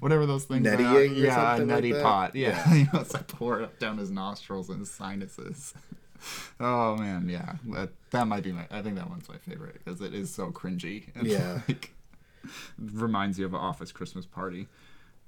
Whatever 0.00 0.26
those 0.26 0.44
things 0.44 0.66
are. 0.66 0.76
Nettying 0.76 1.12
or 1.12 1.14
Yeah, 1.14 1.54
a 1.54 1.56
something 1.58 1.92
like 1.92 2.02
pot. 2.02 2.34
Yeah, 2.34 2.74
he 2.74 2.86
wants 2.92 3.10
to 3.12 3.18
pour 3.22 3.60
it 3.60 3.64
up 3.64 3.78
down 3.78 3.98
his 3.98 4.10
nostrils 4.10 4.68
and 4.68 4.80
his 4.80 4.90
sinuses. 4.90 5.72
Oh 6.60 6.96
man, 6.96 7.28
yeah, 7.28 7.54
that 7.74 7.90
that 8.10 8.26
might 8.26 8.42
be 8.42 8.52
my. 8.52 8.66
I 8.70 8.82
think 8.82 8.96
that 8.96 9.08
one's 9.08 9.28
my 9.28 9.38
favorite 9.38 9.80
because 9.84 10.00
it 10.00 10.12
is 10.14 10.32
so 10.32 10.50
cringy. 10.50 11.04
And, 11.14 11.26
Yeah. 11.26 11.60
like, 11.68 11.92
reminds 12.78 13.38
you 13.38 13.46
of 13.46 13.54
an 13.54 13.60
office 13.60 13.92
Christmas 13.92 14.26
party. 14.26 14.68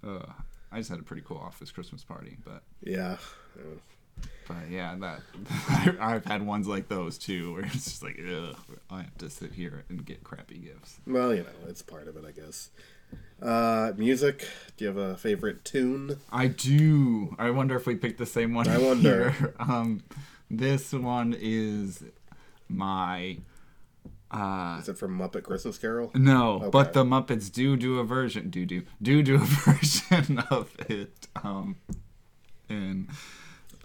Uh, 0.06 0.26
I 0.70 0.78
just 0.78 0.90
had 0.90 0.98
a 0.98 1.02
pretty 1.02 1.22
cool 1.26 1.38
office 1.38 1.70
Christmas 1.70 2.02
party, 2.04 2.36
but 2.44 2.62
Yeah. 2.82 3.16
but 4.48 4.68
yeah, 4.70 4.94
that 5.00 5.20
I've 6.00 6.24
had 6.24 6.44
ones 6.46 6.66
like 6.66 6.88
those 6.88 7.18
too, 7.18 7.54
where 7.54 7.64
it's 7.64 7.84
just 7.84 8.02
like, 8.02 8.18
ugh, 8.20 8.56
I 8.90 9.02
have 9.02 9.18
to 9.18 9.30
sit 9.30 9.52
here 9.52 9.84
and 9.88 10.04
get 10.04 10.22
crappy 10.24 10.58
gifts. 10.58 10.98
Well, 11.06 11.34
you 11.34 11.42
know, 11.42 11.68
it's 11.68 11.82
part 11.82 12.08
of 12.08 12.16
it, 12.16 12.24
I 12.26 12.32
guess. 12.32 12.70
Uh, 13.40 13.92
music. 13.96 14.46
Do 14.76 14.84
you 14.84 14.88
have 14.88 14.96
a 14.96 15.16
favorite 15.16 15.64
tune? 15.64 16.18
I 16.30 16.46
do. 16.46 17.34
I 17.38 17.50
wonder 17.50 17.76
if 17.76 17.86
we 17.86 17.94
picked 17.96 18.18
the 18.18 18.26
same 18.26 18.54
one. 18.54 18.68
I 18.68 18.78
wonder. 18.78 19.30
here. 19.30 19.54
Um, 19.58 20.02
this 20.52 20.92
one 20.92 21.34
is 21.38 22.04
my. 22.68 23.38
Uh, 24.30 24.78
Is 24.80 24.88
it 24.88 24.96
from 24.96 25.18
Muppet 25.18 25.42
Christmas 25.42 25.76
Carol? 25.76 26.10
No, 26.14 26.54
Okay. 26.54 26.68
but 26.70 26.92
the 26.94 27.04
Muppets 27.04 27.52
do 27.52 27.76
do 27.76 27.98
a 27.98 28.04
version. 28.04 28.48
Do 28.48 28.64
do 28.64 28.82
do 29.02 29.22
do 29.22 29.34
a 29.34 29.38
version 29.44 30.38
of 30.50 30.74
it. 30.88 31.26
Um, 31.42 31.76
in 32.68 33.08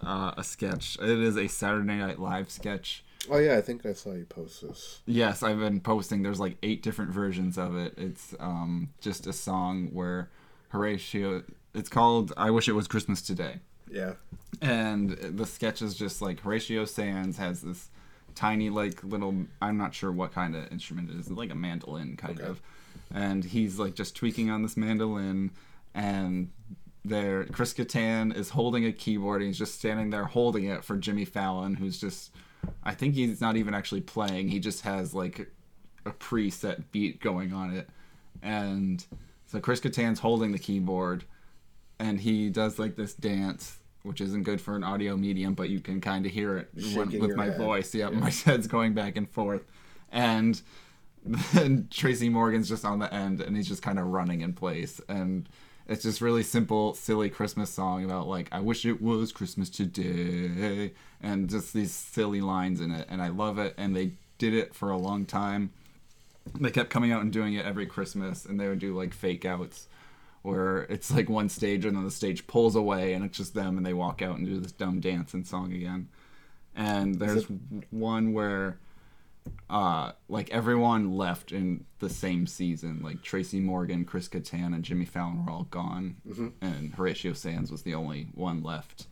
uh, 0.02 0.32
a 0.38 0.44
sketch. 0.44 0.96
It 1.02 1.08
is 1.18 1.36
a 1.36 1.48
Saturday 1.48 1.96
Night 1.98 2.18
Live 2.18 2.50
sketch. 2.50 3.04
Oh 3.30 3.36
yeah, 3.36 3.58
I 3.58 3.60
think 3.60 3.84
I 3.84 3.92
saw 3.92 4.12
you 4.12 4.24
post 4.24 4.62
this. 4.62 5.00
Yes, 5.04 5.42
I've 5.42 5.58
been 5.58 5.80
posting. 5.80 6.22
There's 6.22 6.40
like 6.40 6.56
eight 6.62 6.82
different 6.82 7.10
versions 7.10 7.58
of 7.58 7.76
it. 7.76 7.92
It's 7.98 8.34
um 8.40 8.88
just 9.02 9.26
a 9.26 9.32
song 9.34 9.88
where 9.92 10.30
Horatio. 10.68 11.42
It's 11.74 11.90
called 11.90 12.32
"I 12.38 12.50
Wish 12.50 12.68
It 12.68 12.72
Was 12.72 12.88
Christmas 12.88 13.20
Today." 13.20 13.56
Yeah. 13.90 14.14
and 14.62 15.10
the 15.10 15.46
sketch 15.46 15.82
is 15.82 15.94
just 15.94 16.20
like 16.22 16.40
Horatio 16.40 16.84
Sanz 16.84 17.36
has 17.38 17.62
this 17.62 17.88
tiny 18.34 18.70
like 18.70 19.02
little 19.02 19.34
I'm 19.60 19.76
not 19.76 19.94
sure 19.94 20.12
what 20.12 20.32
kind 20.32 20.54
of 20.54 20.70
instrument 20.72 21.10
it 21.10 21.16
is 21.16 21.30
like 21.30 21.50
a 21.50 21.54
mandolin 21.54 22.16
kind 22.16 22.38
Okay. 22.40 22.48
of 22.48 22.60
and 23.12 23.44
he's 23.44 23.78
like 23.78 23.94
just 23.94 24.14
tweaking 24.16 24.50
on 24.50 24.62
this 24.62 24.76
mandolin 24.76 25.50
and 25.94 26.50
there 27.04 27.44
Chris 27.46 27.72
Kattan 27.74 28.36
is 28.36 28.50
holding 28.50 28.84
a 28.84 28.92
keyboard 28.92 29.40
and 29.40 29.48
he's 29.48 29.58
just 29.58 29.74
standing 29.76 30.10
there 30.10 30.24
holding 30.24 30.64
it 30.64 30.84
for 30.84 30.96
Jimmy 30.96 31.24
Fallon 31.24 31.74
who's 31.74 32.00
just 32.00 32.30
I 32.84 32.94
think 32.94 33.14
he's 33.14 33.40
not 33.40 33.56
even 33.56 33.74
actually 33.74 34.02
playing 34.02 34.48
he 34.48 34.60
just 34.60 34.82
has 34.82 35.14
like 35.14 35.50
a 36.06 36.10
preset 36.12 36.84
beat 36.92 37.20
going 37.20 37.52
on 37.52 37.74
it 37.74 37.88
and 38.42 39.04
so 39.46 39.58
Chris 39.58 39.80
Kattan's 39.80 40.20
holding 40.20 40.52
the 40.52 40.58
keyboard 40.58 41.24
and 41.98 42.20
he 42.20 42.50
does 42.50 42.78
like 42.78 42.94
this 42.96 43.14
dance 43.14 43.77
which 44.02 44.20
isn't 44.20 44.44
good 44.44 44.60
for 44.60 44.76
an 44.76 44.84
audio 44.84 45.16
medium 45.16 45.54
but 45.54 45.68
you 45.68 45.80
can 45.80 46.00
kind 46.00 46.24
of 46.26 46.32
hear 46.32 46.58
it 46.58 46.68
when, 46.94 47.18
with 47.20 47.36
my 47.36 47.46
head. 47.46 47.58
voice. 47.58 47.94
Yeah, 47.94 48.10
my 48.10 48.30
head's 48.44 48.66
going 48.66 48.94
back 48.94 49.16
and 49.16 49.28
forth. 49.28 49.64
And 50.10 50.60
then 51.52 51.88
tracy 51.90 52.28
morgan's 52.28 52.68
just 52.68 52.84
on 52.84 52.98
the 52.98 53.12
end 53.12 53.40
and 53.40 53.56
he's 53.56 53.68
just 53.68 53.82
kind 53.82 53.98
of 53.98 54.06
running 54.06 54.40
in 54.40 54.52
place. 54.52 55.00
And 55.08 55.48
it's 55.86 56.02
just 56.02 56.20
really 56.20 56.42
simple 56.42 56.92
silly 56.94 57.30
christmas 57.30 57.70
song 57.70 58.04
about 58.04 58.28
like 58.28 58.46
i 58.52 58.60
wish 58.60 58.84
it 58.84 59.00
was 59.00 59.32
christmas 59.32 59.70
today 59.70 60.92
and 61.22 61.48
just 61.48 61.72
these 61.72 61.92
silly 61.92 62.42
lines 62.42 62.80
in 62.80 62.90
it. 62.90 63.06
And 63.10 63.22
i 63.22 63.28
love 63.28 63.58
it 63.58 63.74
and 63.78 63.96
they 63.96 64.12
did 64.38 64.54
it 64.54 64.74
for 64.74 64.90
a 64.90 64.96
long 64.96 65.26
time. 65.26 65.72
They 66.58 66.70
kept 66.70 66.90
coming 66.90 67.12
out 67.12 67.22
and 67.22 67.32
doing 67.32 67.54
it 67.54 67.66
every 67.66 67.86
Christmas, 67.86 68.46
and 68.46 68.58
they 68.58 68.68
would 68.68 68.78
do 68.78 68.96
like 68.96 69.12
fake 69.12 69.44
outs 69.44 69.86
where 70.42 70.82
it's 70.84 71.10
like 71.10 71.28
one 71.28 71.48
stage 71.48 71.84
and 71.84 71.96
then 71.96 72.04
the 72.04 72.10
stage 72.10 72.46
pulls 72.46 72.76
away 72.76 73.12
and 73.12 73.24
it's 73.24 73.36
just 73.38 73.54
them 73.54 73.76
and 73.76 73.84
they 73.86 73.94
walk 73.94 74.22
out 74.22 74.36
and 74.38 74.46
do 74.46 74.58
this 74.60 74.72
dumb 74.72 75.00
dance 75.00 75.34
and 75.34 75.46
song 75.46 75.72
again. 75.72 76.08
And 76.74 77.16
there's 77.16 77.44
one 77.90 78.32
where 78.32 78.78
uh 79.70 80.12
like 80.28 80.50
everyone 80.50 81.16
left 81.16 81.52
in 81.52 81.84
the 81.98 82.10
same 82.10 82.46
season. 82.46 83.00
Like 83.02 83.22
Tracy 83.22 83.60
Morgan, 83.60 84.04
Chris 84.04 84.28
Kattan, 84.28 84.74
and 84.74 84.84
Jimmy 84.84 85.04
Fallon 85.06 85.44
were 85.44 85.50
all 85.50 85.64
gone, 85.70 86.16
and 86.60 86.94
Horatio 86.94 87.32
Sanz 87.32 87.70
was 87.70 87.82
the 87.82 87.94
only 87.94 88.28
one 88.34 88.62
left. 88.62 89.06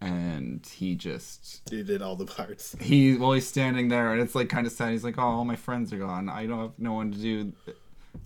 and 0.00 0.64
he 0.64 0.94
just 0.94 1.68
he 1.70 1.82
did 1.82 2.00
all 2.02 2.14
the 2.16 2.24
parts. 2.24 2.76
he 2.80 3.16
well 3.16 3.32
he's 3.32 3.46
standing 3.48 3.88
there 3.88 4.12
and 4.12 4.22
it's 4.22 4.34
like 4.36 4.48
kind 4.48 4.64
of 4.66 4.72
sad 4.72 4.92
he's 4.92 5.02
like 5.02 5.18
oh 5.18 5.22
all 5.22 5.44
my 5.44 5.56
friends 5.56 5.92
are 5.92 5.98
gone 5.98 6.28
i 6.28 6.46
don't 6.46 6.60
have 6.60 6.78
no 6.78 6.92
one 6.92 7.10
to 7.10 7.18
do 7.18 7.52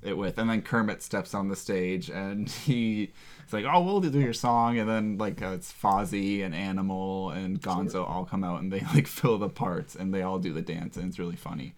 it 0.03 0.17
with 0.17 0.39
and 0.39 0.49
then 0.49 0.63
kermit 0.63 1.03
steps 1.03 1.35
on 1.35 1.49
the 1.49 1.57
stage 1.57 2.09
and 2.11 2.49
he 2.67 3.11
it's 3.45 3.53
like 3.53 3.65
oh 3.65 3.81
we'll 3.83 4.01
do 4.01 4.19
your 4.21 4.33
song 4.33 4.79
and 4.79 4.89
then 4.89 5.19
like 5.19 5.43
uh, 5.43 5.49
it's 5.51 5.73
fozzie 5.73 6.43
and 6.45 6.55
animal 6.55 7.31
and 7.31 7.61
gonzo 7.63 8.09
all 8.09 8.25
come 8.25 8.43
out 8.45 8.61
and 8.61 8.73
they 8.73 8.81
like 8.95 9.07
fill 9.07 9.39
the 9.39 9.49
parts 9.49 9.95
and 9.95 10.13
they 10.15 10.23
all 10.23 10.39
do 10.39 10.53
the 10.53 10.63
dance 10.63 10.97
and 10.97 11.09
it's 11.09 11.19
really 11.19 11.37
funny 11.37 11.75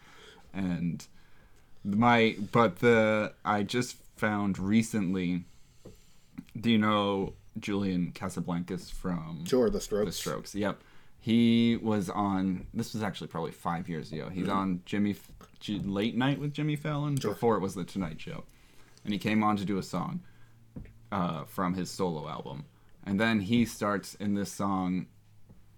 and 0.52 1.06
my 1.84 2.36
but 2.52 2.78
the 2.80 3.32
i 3.44 3.62
just 3.62 3.96
found 4.16 4.58
recently 4.58 5.44
do 6.58 6.70
you 6.70 6.78
know 6.78 7.32
julian 7.58 8.10
casablancas 8.12 8.90
from 8.90 9.44
Sure, 9.46 9.68
the 9.70 9.80
strokes. 9.80 10.06
the 10.06 10.12
Strokes. 10.12 10.54
Yep. 10.54 10.80
He 11.24 11.78
was 11.80 12.10
on. 12.10 12.66
This 12.74 12.92
was 12.92 13.02
actually 13.02 13.28
probably 13.28 13.52
five 13.52 13.88
years 13.88 14.12
ago. 14.12 14.28
He's 14.28 14.46
on 14.46 14.82
Jimmy 14.84 15.16
G- 15.58 15.78
Late 15.78 16.14
Night 16.14 16.38
with 16.38 16.52
Jimmy 16.52 16.76
Fallon 16.76 17.14
before 17.14 17.56
it 17.56 17.60
was 17.60 17.74
the 17.74 17.82
Tonight 17.82 18.20
Show, 18.20 18.44
and 19.04 19.12
he 19.14 19.18
came 19.18 19.42
on 19.42 19.56
to 19.56 19.64
do 19.64 19.78
a 19.78 19.82
song 19.82 20.20
uh, 21.10 21.44
from 21.44 21.72
his 21.72 21.90
solo 21.90 22.28
album, 22.28 22.66
and 23.06 23.18
then 23.18 23.40
he 23.40 23.64
starts 23.64 24.16
in 24.16 24.34
this 24.34 24.52
song. 24.52 25.06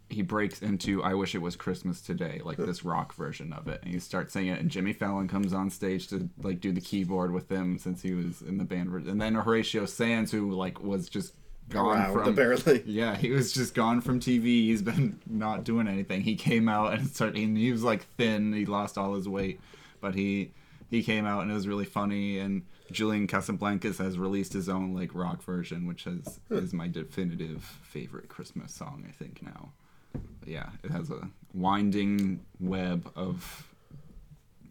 He 0.09 0.21
breaks 0.21 0.63
into 0.63 1.01
"I 1.05 1.15
Wish 1.15 1.37
It 1.37 1.43
Was 1.43 1.55
Christmas 1.55 2.01
Today," 2.01 2.41
like 2.45 2.57
this 2.57 2.85
rock 2.93 3.15
version 3.15 3.53
of 3.53 3.69
it, 3.69 3.81
and 3.85 3.95
he 3.95 4.01
starts 4.01 4.33
singing 4.33 4.53
it. 4.53 4.61
And 4.61 4.69
Jimmy 4.69 4.95
Fallon 4.95 5.29
comes 5.29 5.53
on 5.53 5.71
stage 5.71 6.09
to 6.09 6.29
like 6.43 6.59
do 6.59 6.73
the 6.73 6.81
keyboard 6.81 7.31
with 7.31 7.49
him 7.49 7.79
since 7.79 8.03
he 8.03 8.15
was 8.15 8.43
in 8.43 8.59
the 8.59 8.65
band, 8.65 8.93
and 9.07 9.21
then 9.21 9.37
Horatio 9.37 9.87
Sanz, 9.87 10.33
who 10.33 10.51
like 10.51 10.83
was 10.83 11.09
just 11.09 11.35
gone 11.69 11.99
Around, 11.99 12.13
from 12.13 12.29
apparently. 12.33 12.83
yeah, 12.87 13.17
he 13.17 13.31
was 13.31 13.53
just 13.53 13.75
gone 13.75 14.01
from 14.01 14.21
TV. 14.21 14.45
He's 14.45 14.83
been 14.83 15.21
not 15.27 15.65
doing 15.65 15.89
anything. 15.89 16.23
He 16.23 16.37
came 16.37 16.69
out 16.69 16.95
and 16.95 17.09
started. 17.09 17.37
And 17.43 17.57
he 17.57 17.73
was 17.73 17.83
like 17.83 18.07
thin. 18.17 18.53
He 18.53 18.67
lost 18.67 18.97
all 18.99 19.15
his 19.15 19.29
weight, 19.29 19.61
but 20.01 20.15
he 20.15 20.53
he 20.91 21.03
came 21.03 21.27
out 21.27 21.43
and 21.43 21.51
it 21.51 21.55
was 21.55 21.69
really 21.69 21.85
funny. 21.85 22.39
And 22.39 22.63
Julian 22.93 23.27
Casablancas 23.27 23.99
has 23.99 24.19
released 24.19 24.53
his 24.53 24.69
own 24.69 24.95
like 24.95 25.15
rock 25.15 25.43
version, 25.43 25.87
which 25.87 26.05
has 26.05 26.41
is 26.51 26.73
my 26.73 26.89
definitive 26.89 27.63
favorite 27.83 28.29
Christmas 28.29 28.73
song. 28.73 29.05
I 29.09 29.13
think 29.13 29.43
now. 29.43 29.71
But 30.13 30.49
yeah, 30.49 30.71
it 30.83 30.91
has 30.91 31.11
a 31.11 31.29
winding 31.53 32.41
web 32.61 33.11
of 33.17 33.69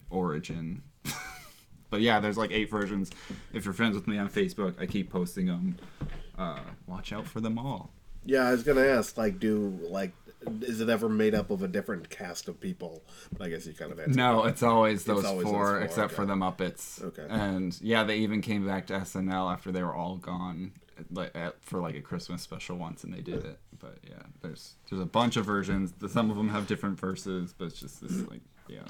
origin. 0.09 0.81
but 1.89 2.01
yeah, 2.01 2.19
there's 2.19 2.37
like 2.37 2.51
eight 2.51 2.69
versions. 2.69 3.11
If 3.53 3.65
you're 3.65 3.73
friends 3.73 3.95
with 3.95 4.07
me 4.07 4.17
on 4.17 4.29
Facebook, 4.29 4.79
I 4.79 4.85
keep 4.85 5.11
posting 5.11 5.47
them. 5.47 5.77
Uh, 6.37 6.59
watch 6.87 7.13
out 7.13 7.27
for 7.27 7.39
them 7.39 7.57
all. 7.57 7.91
Yeah, 8.25 8.47
I 8.47 8.51
was 8.51 8.63
gonna 8.63 8.85
ask, 8.85 9.17
like, 9.17 9.39
do 9.39 9.79
like, 9.89 10.11
is 10.61 10.81
it 10.81 10.89
ever 10.89 11.07
made 11.07 11.35
up 11.35 11.51
of 11.51 11.61
a 11.61 11.67
different 11.67 12.09
cast 12.09 12.47
of 12.47 12.59
people? 12.59 13.03
But 13.31 13.45
I 13.45 13.49
guess 13.49 13.67
you 13.67 13.73
kind 13.73 13.91
of 13.91 13.99
answered. 13.99 14.15
No, 14.15 14.43
that. 14.43 14.49
it's 14.49 14.63
always 14.63 15.03
those 15.03 15.23
always 15.23 15.43
those 15.43 15.51
four, 15.51 15.65
four, 15.65 15.81
except 15.81 16.13
for 16.13 16.23
okay. 16.23 16.29
the 16.29 16.35
Muppets. 16.35 17.03
Okay. 17.03 17.25
And 17.29 17.79
yeah, 17.81 18.03
they 18.03 18.17
even 18.17 18.41
came 18.41 18.65
back 18.65 18.87
to 18.87 18.93
SNL 18.93 19.53
after 19.53 19.71
they 19.71 19.83
were 19.83 19.93
all 19.93 20.17
gone, 20.17 20.71
for 21.61 21.79
like 21.79 21.95
a 21.95 22.01
Christmas 22.01 22.41
special 22.41 22.77
once, 22.77 23.03
and 23.03 23.13
they 23.13 23.21
did 23.21 23.45
it. 23.45 23.59
But 23.79 23.99
yeah, 24.07 24.23
there's 24.41 24.75
there's 24.89 25.01
a 25.01 25.05
bunch 25.05 25.37
of 25.37 25.45
versions. 25.45 25.91
The, 25.93 26.09
some 26.09 26.31
of 26.31 26.37
them 26.37 26.49
have 26.49 26.67
different 26.67 26.99
verses, 26.99 27.53
but 27.55 27.65
it's 27.65 27.79
just 27.79 28.01
this 28.01 28.27
like 28.29 28.41
yeah. 28.67 28.87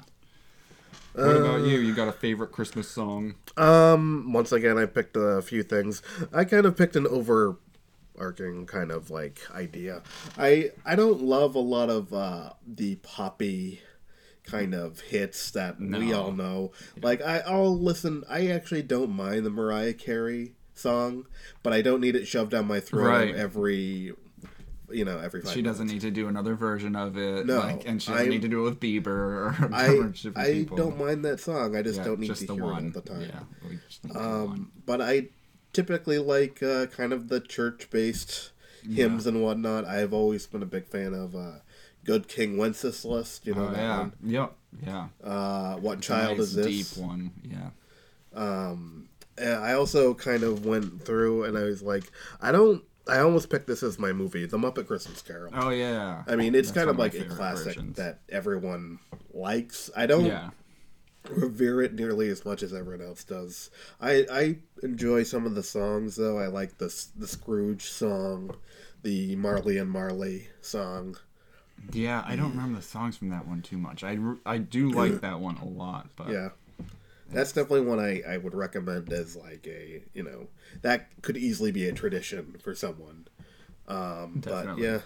What 1.16 1.36
about 1.36 1.60
you? 1.62 1.78
You 1.78 1.94
got 1.94 2.08
a 2.08 2.12
favorite 2.12 2.52
Christmas 2.52 2.88
song? 2.88 3.36
Um, 3.56 4.32
once 4.32 4.52
again, 4.52 4.76
I 4.78 4.86
picked 4.86 5.16
a 5.16 5.40
few 5.42 5.62
things. 5.62 6.02
I 6.32 6.44
kind 6.44 6.66
of 6.66 6.76
picked 6.76 6.94
an 6.96 7.06
overarching 7.06 8.66
kind 8.66 8.90
of 8.90 9.10
like 9.10 9.40
idea. 9.54 10.02
I 10.36 10.70
I 10.84 10.94
don't 10.96 11.22
love 11.22 11.54
a 11.54 11.60
lot 11.60 11.90
of 11.90 12.12
uh, 12.12 12.50
the 12.66 12.96
poppy 12.96 13.80
kind 14.44 14.74
of 14.74 15.00
hits 15.00 15.50
that 15.52 15.80
we 15.80 16.12
all 16.12 16.32
know. 16.32 16.72
Like 17.02 17.20
I, 17.22 17.38
I'll 17.40 17.76
listen. 17.76 18.22
I 18.28 18.48
actually 18.48 18.82
don't 18.82 19.10
mind 19.10 19.44
the 19.46 19.50
Mariah 19.50 19.94
Carey 19.94 20.52
song, 20.74 21.26
but 21.62 21.72
I 21.72 21.80
don't 21.82 22.00
need 22.00 22.14
it 22.14 22.26
shoved 22.26 22.50
down 22.50 22.66
my 22.66 22.80
throat 22.80 23.06
Right. 23.06 23.34
every, 23.34 24.12
you 24.90 25.04
know, 25.04 25.18
every. 25.18 25.40
Five 25.42 25.52
She 25.52 25.62
doesn't 25.62 25.86
minutes. 25.86 26.04
need 26.04 26.08
to 26.08 26.14
do 26.14 26.28
another 26.28 26.54
version 26.54 26.94
of 26.96 27.16
it. 27.16 27.46
No, 27.46 27.58
like, 27.58 27.86
and 27.88 28.00
she 28.02 28.10
doesn't 28.12 28.26
I- 28.26 28.28
need 28.30 28.42
to 28.42 28.48
do 28.48 28.60
it 28.60 28.70
with 28.70 28.80
Bieber 28.80 29.06
or 29.06 29.70
I 29.74 30.12
I 30.36 30.52
people. 30.52 30.76
don't 30.76 30.98
mind 30.98 31.24
that 31.24 31.40
song. 31.40 31.76
I 31.76 31.82
just 31.82 31.98
Yeah, 31.98 32.04
don't 32.04 32.20
need 32.20 32.26
just 32.28 32.42
to 32.42 32.46
the 32.48 32.54
hear 32.54 32.64
one. 32.64 32.86
it 32.86 32.96
all 32.96 33.02
the 33.02 33.08
time. 33.10 33.20
Yeah, 33.22 33.68
need 33.68 33.80
the. 34.02 34.20
Um, 34.20 34.72
but 34.84 35.00
I 35.00 35.28
typically 35.72 36.18
like 36.18 36.62
uh, 36.62 36.86
kind 36.86 37.12
of 37.12 37.28
the 37.28 37.40
church-based 37.40 38.50
hymns 38.88 39.26
and 39.26 39.42
whatnot. 39.42 39.84
I've 39.84 40.12
always 40.12 40.46
been 40.46 40.62
a 40.62 40.66
big 40.66 40.86
fan 40.86 41.12
of 41.14 41.34
uh, 41.34 41.58
"Good 42.04 42.28
King 42.28 42.56
Wenceslas." 42.56 43.40
You 43.44 43.54
know 43.54 43.66
Oh 43.68 43.70
that 43.72 43.78
yeah, 43.78 43.98
one. 43.98 44.12
yep, 44.24 44.52
yeah. 44.84 45.08
Uh, 45.24 45.76
what 45.76 45.98
It's 45.98 46.06
child 46.06 46.38
nice, 46.38 46.46
is 46.48 46.54
this? 46.54 46.94
Deep 46.94 47.04
one, 47.04 47.32
yeah. 47.42 47.70
Um, 48.34 49.08
I 49.40 49.72
also 49.72 50.14
kind 50.14 50.42
of 50.42 50.64
went 50.64 51.04
through 51.04 51.44
and 51.44 51.58
I 51.58 51.64
was 51.64 51.82
like, 51.82 52.04
I 52.40 52.52
don't. 52.52 52.82
I 53.08 53.18
almost 53.20 53.50
picked 53.50 53.66
this 53.68 53.82
as 53.82 53.98
my 53.98 54.12
movie, 54.12 54.46
The 54.46 54.58
Muppet 54.58 54.86
Christmas 54.86 55.22
Carol. 55.22 55.52
Oh 55.54 55.70
yeah. 55.70 56.24
I 56.26 56.34
mean, 56.36 56.54
it's 56.54 56.68
That's 56.70 56.78
kind 56.78 56.90
of 56.90 56.98
like 56.98 57.14
a 57.14 57.24
classic 57.24 57.74
versions. 57.76 57.96
that 57.96 58.20
everyone 58.28 58.98
likes. 59.32 59.90
I 59.96 60.06
don't 60.06 60.24
Yeah. 60.26 60.50
revere 61.28 61.82
it 61.82 61.94
nearly 61.94 62.28
as 62.30 62.44
much 62.44 62.62
as 62.62 62.72
everyone 62.72 63.06
else 63.06 63.24
does. 63.24 63.70
I 64.00 64.26
I 64.30 64.56
enjoy 64.82 65.22
some 65.24 65.46
of 65.46 65.54
the 65.54 65.62
songs 65.62 66.16
though. 66.16 66.38
I 66.38 66.46
like 66.48 66.78
the 66.78 66.92
the 67.16 67.26
Scrooge 67.28 67.84
song, 67.90 68.56
the 69.02 69.36
Marley 69.36 69.78
and 69.78 69.90
Marley 69.90 70.48
song. 70.60 71.16
Yeah, 71.92 72.24
I 72.26 72.36
don't 72.36 72.50
remember 72.52 72.78
the 72.80 72.84
songs 72.86 73.16
from 73.18 73.28
that 73.30 73.46
one 73.46 73.60
too 73.62 73.76
much. 73.76 74.02
I, 74.02 74.18
I 74.46 74.58
do 74.58 74.90
like 74.90 75.20
that 75.20 75.40
one 75.40 75.58
a 75.58 75.64
lot, 75.66 76.08
but 76.16 76.28
Yeah. 76.30 76.48
That's 77.30 77.52
definitely 77.52 77.86
one 77.86 77.98
I, 77.98 78.22
I 78.26 78.36
would 78.36 78.54
recommend 78.54 79.12
as 79.12 79.36
like 79.36 79.66
a 79.66 80.02
you 80.14 80.22
know 80.22 80.48
that 80.82 81.08
could 81.22 81.36
easily 81.36 81.72
be 81.72 81.88
a 81.88 81.92
tradition 81.92 82.56
for 82.62 82.74
someone. 82.74 83.26
Um, 83.88 84.42
but 84.44 84.78
yeah, 84.78 85.00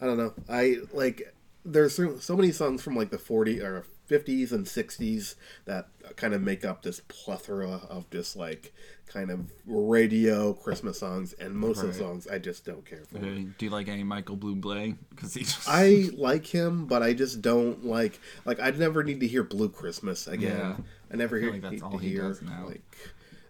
I 0.00 0.06
don't 0.06 0.18
know. 0.18 0.34
I 0.48 0.78
like 0.92 1.34
there's 1.64 1.94
so, 1.96 2.18
so 2.18 2.36
many 2.36 2.52
songs 2.52 2.82
from 2.82 2.96
like 2.96 3.10
the 3.10 3.18
40 3.18 3.60
or 3.60 3.84
50s 4.08 4.52
and 4.52 4.66
60s 4.66 5.34
that 5.64 5.88
kind 6.16 6.34
of 6.34 6.42
make 6.42 6.64
up 6.64 6.82
this 6.82 7.00
plethora 7.08 7.80
of 7.88 8.08
just 8.10 8.36
like 8.36 8.72
kind 9.06 9.30
of 9.30 9.50
radio 9.66 10.52
Christmas 10.52 10.98
songs, 10.98 11.32
and 11.34 11.54
most 11.54 11.82
of 11.82 11.88
the 11.88 11.94
songs 11.94 12.26
I 12.26 12.38
just 12.38 12.64
don't 12.64 12.84
care 12.84 13.04
for. 13.04 13.18
Uh, 13.18 13.20
do 13.20 13.66
you 13.66 13.70
like 13.70 13.88
any 13.88 14.02
Michael 14.02 14.36
Bublé? 14.36 14.96
Because 15.10 15.34
he 15.34 15.40
just 15.40 15.68
I 15.68 16.08
like 16.16 16.46
him, 16.46 16.86
but 16.86 17.02
I 17.02 17.12
just 17.12 17.42
don't 17.42 17.84
like 17.84 18.20
like 18.44 18.60
I'd 18.60 18.78
never 18.78 19.02
need 19.04 19.20
to 19.20 19.26
hear 19.26 19.42
Blue 19.42 19.68
Christmas 19.68 20.26
again. 20.26 20.58
Yeah. 20.58 20.76
I 21.12 21.16
never 21.16 21.38
hear 21.38 21.52
like 21.52 21.62
that's 21.62 21.82
all 21.82 21.92
to 21.92 21.98
he 21.98 22.10
hear 22.10 22.22
does 22.22 22.42
now. 22.42 22.66
like 22.66 22.82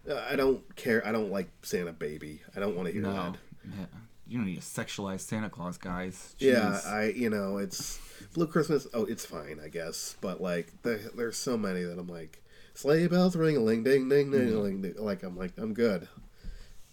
uh, 0.09 0.25
I 0.29 0.35
don't 0.35 0.75
care. 0.75 1.05
I 1.05 1.11
don't 1.11 1.31
like 1.31 1.49
Santa 1.63 1.93
Baby. 1.93 2.41
I 2.55 2.59
don't 2.59 2.75
want 2.75 2.87
to 2.87 2.93
hear 2.93 3.01
no, 3.01 3.13
that. 3.13 3.35
yeah. 3.65 3.85
You 4.27 4.37
don't 4.37 4.45
need 4.47 4.61
to 4.61 4.61
sexualize 4.61 5.21
Santa 5.21 5.49
Claus, 5.49 5.77
guys. 5.77 6.35
Yeah, 6.39 6.79
I 6.85 7.13
you 7.15 7.29
know 7.29 7.57
it's 7.57 7.99
Blue 8.33 8.47
Christmas. 8.47 8.87
Oh, 8.93 9.05
it's 9.05 9.25
fine, 9.25 9.59
I 9.63 9.67
guess. 9.69 10.15
But 10.21 10.41
like 10.41 10.71
there, 10.83 10.99
there's 11.15 11.37
so 11.37 11.57
many 11.57 11.83
that 11.83 11.97
I'm 11.99 12.07
like 12.07 12.43
sleigh 12.73 13.07
bells 13.07 13.35
ring 13.35 13.63
ling 13.65 13.83
ding 13.83 14.09
ding 14.09 14.31
ding 14.31 14.41
Mm-hmm. 14.41 14.57
ling. 14.59 14.81
ding. 14.81 14.95
Like 14.97 15.23
I'm 15.23 15.37
like 15.37 15.53
I'm 15.57 15.73
good. 15.73 16.07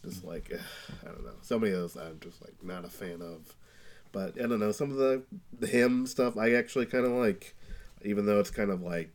Just 0.04 0.24
like 0.24 0.52
I 1.02 1.06
don't 1.06 1.24
know. 1.24 1.34
So 1.42 1.58
many 1.58 1.72
of 1.72 1.80
those 1.80 1.96
I'm 1.96 2.20
just 2.20 2.42
like 2.42 2.54
not 2.62 2.84
a 2.84 2.88
fan 2.88 3.20
of. 3.22 3.54
But 4.12 4.34
I 4.40 4.46
don't 4.46 4.60
know 4.60 4.70
some 4.72 4.90
of 4.92 4.96
the 4.96 5.22
the 5.58 5.66
hymn 5.66 6.06
stuff 6.06 6.36
I 6.36 6.52
actually 6.52 6.86
kind 6.86 7.04
of 7.04 7.12
like, 7.12 7.54
even 8.02 8.26
though 8.26 8.38
it's 8.38 8.50
kind 8.50 8.70
of 8.70 8.80
like 8.80 9.10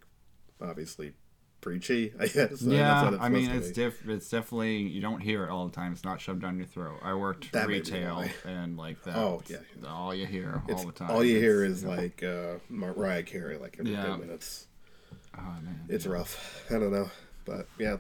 obviously 0.62 1.14
preachy. 1.62 2.14
I 2.20 2.28
guess. 2.28 2.62
Yeah, 2.62 3.18
I 3.20 3.30
mean 3.30 3.50
it's 3.52 3.72
diff. 3.72 4.08
It's 4.08 4.30
definitely 4.30 4.78
you 4.78 5.02
don't 5.02 5.20
hear 5.22 5.44
it 5.46 5.50
all 5.50 5.66
the 5.68 5.74
time. 5.76 5.92
It's 5.94 6.04
not 6.04 6.20
shoved 6.22 6.42
down 6.42 6.58
your 6.58 6.66
throat. 6.68 7.00
I 7.04 7.14
worked 7.14 7.52
That 7.52 7.68
retail 7.68 8.24
and 8.46 8.78
like 8.78 9.04
that. 9.04 9.16
Oh, 9.16 9.42
yeah. 9.48 9.58
all 9.88 10.14
you 10.14 10.26
hear 10.26 10.62
It's- 10.68 10.80
all 10.80 10.86
the 10.86 10.92
time. 10.94 11.12
all 11.12 11.24
you 11.24 11.38
hear 11.40 11.64
is 11.64 11.84
like 11.84 12.24
uh, 12.24 12.56
Mariah 12.70 13.24
Carey 13.24 13.58
like 13.58 13.78
every 13.80 13.92
Yeah. 13.94 14.04
ten 14.06 14.20
minutes. 14.22 14.68
oh 15.38 15.42
man, 15.64 15.82
It's 15.90 16.06
rough. 16.06 16.66
I 16.70 16.74
don't 16.74 16.92
know, 16.92 17.10
but 17.46 17.68
yeah, 17.78 17.98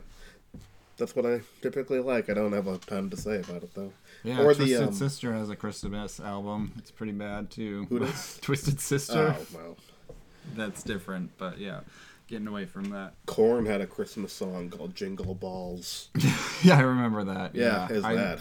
that's 0.98 1.16
what 1.16 1.26
I 1.26 1.42
typically 1.62 2.00
like. 2.00 2.30
I 2.30 2.34
don't 2.34 2.52
have 2.54 2.68
a 2.68 2.78
ton 2.78 3.10
to 3.12 3.18
say 3.18 3.40
about 3.40 3.64
it 3.64 3.74
though. 3.74 3.94
Yeah, 4.24 4.42
Or 4.42 4.54
Twisted 4.54 4.68
the 4.80 4.88
um, 4.88 4.94
Sister 4.94 5.34
has 5.34 5.50
a 5.50 5.56
Christmas 5.56 6.20
album. 6.20 6.74
It's 6.78 6.92
pretty 6.92 7.14
bad 7.14 7.50
too. 7.50 7.86
Who 7.90 8.00
does? 8.06 8.38
Twisted 8.42 8.80
Sister. 8.82 9.36
oh 9.38 9.46
well, 9.56 9.78
That's 10.56 10.84
different, 10.84 11.32
but 11.38 11.58
yeah, 11.60 11.82
getting 12.30 12.48
away 12.48 12.66
from 12.66 12.86
that. 12.92 13.14
Korn 13.26 13.66
had 13.66 13.82
a 13.82 13.88
Christmas 13.88 14.32
song 14.32 14.70
called 14.70 14.96
"Jingle 14.96 15.36
Balls." 15.36 16.10
yeah, 16.64 16.78
I 16.78 16.82
remember 16.82 17.24
that. 17.26 17.56
Yeah, 17.56 17.88
Yeah, 17.90 17.96
is 17.98 18.04
I, 18.06 18.16
that? 18.16 18.40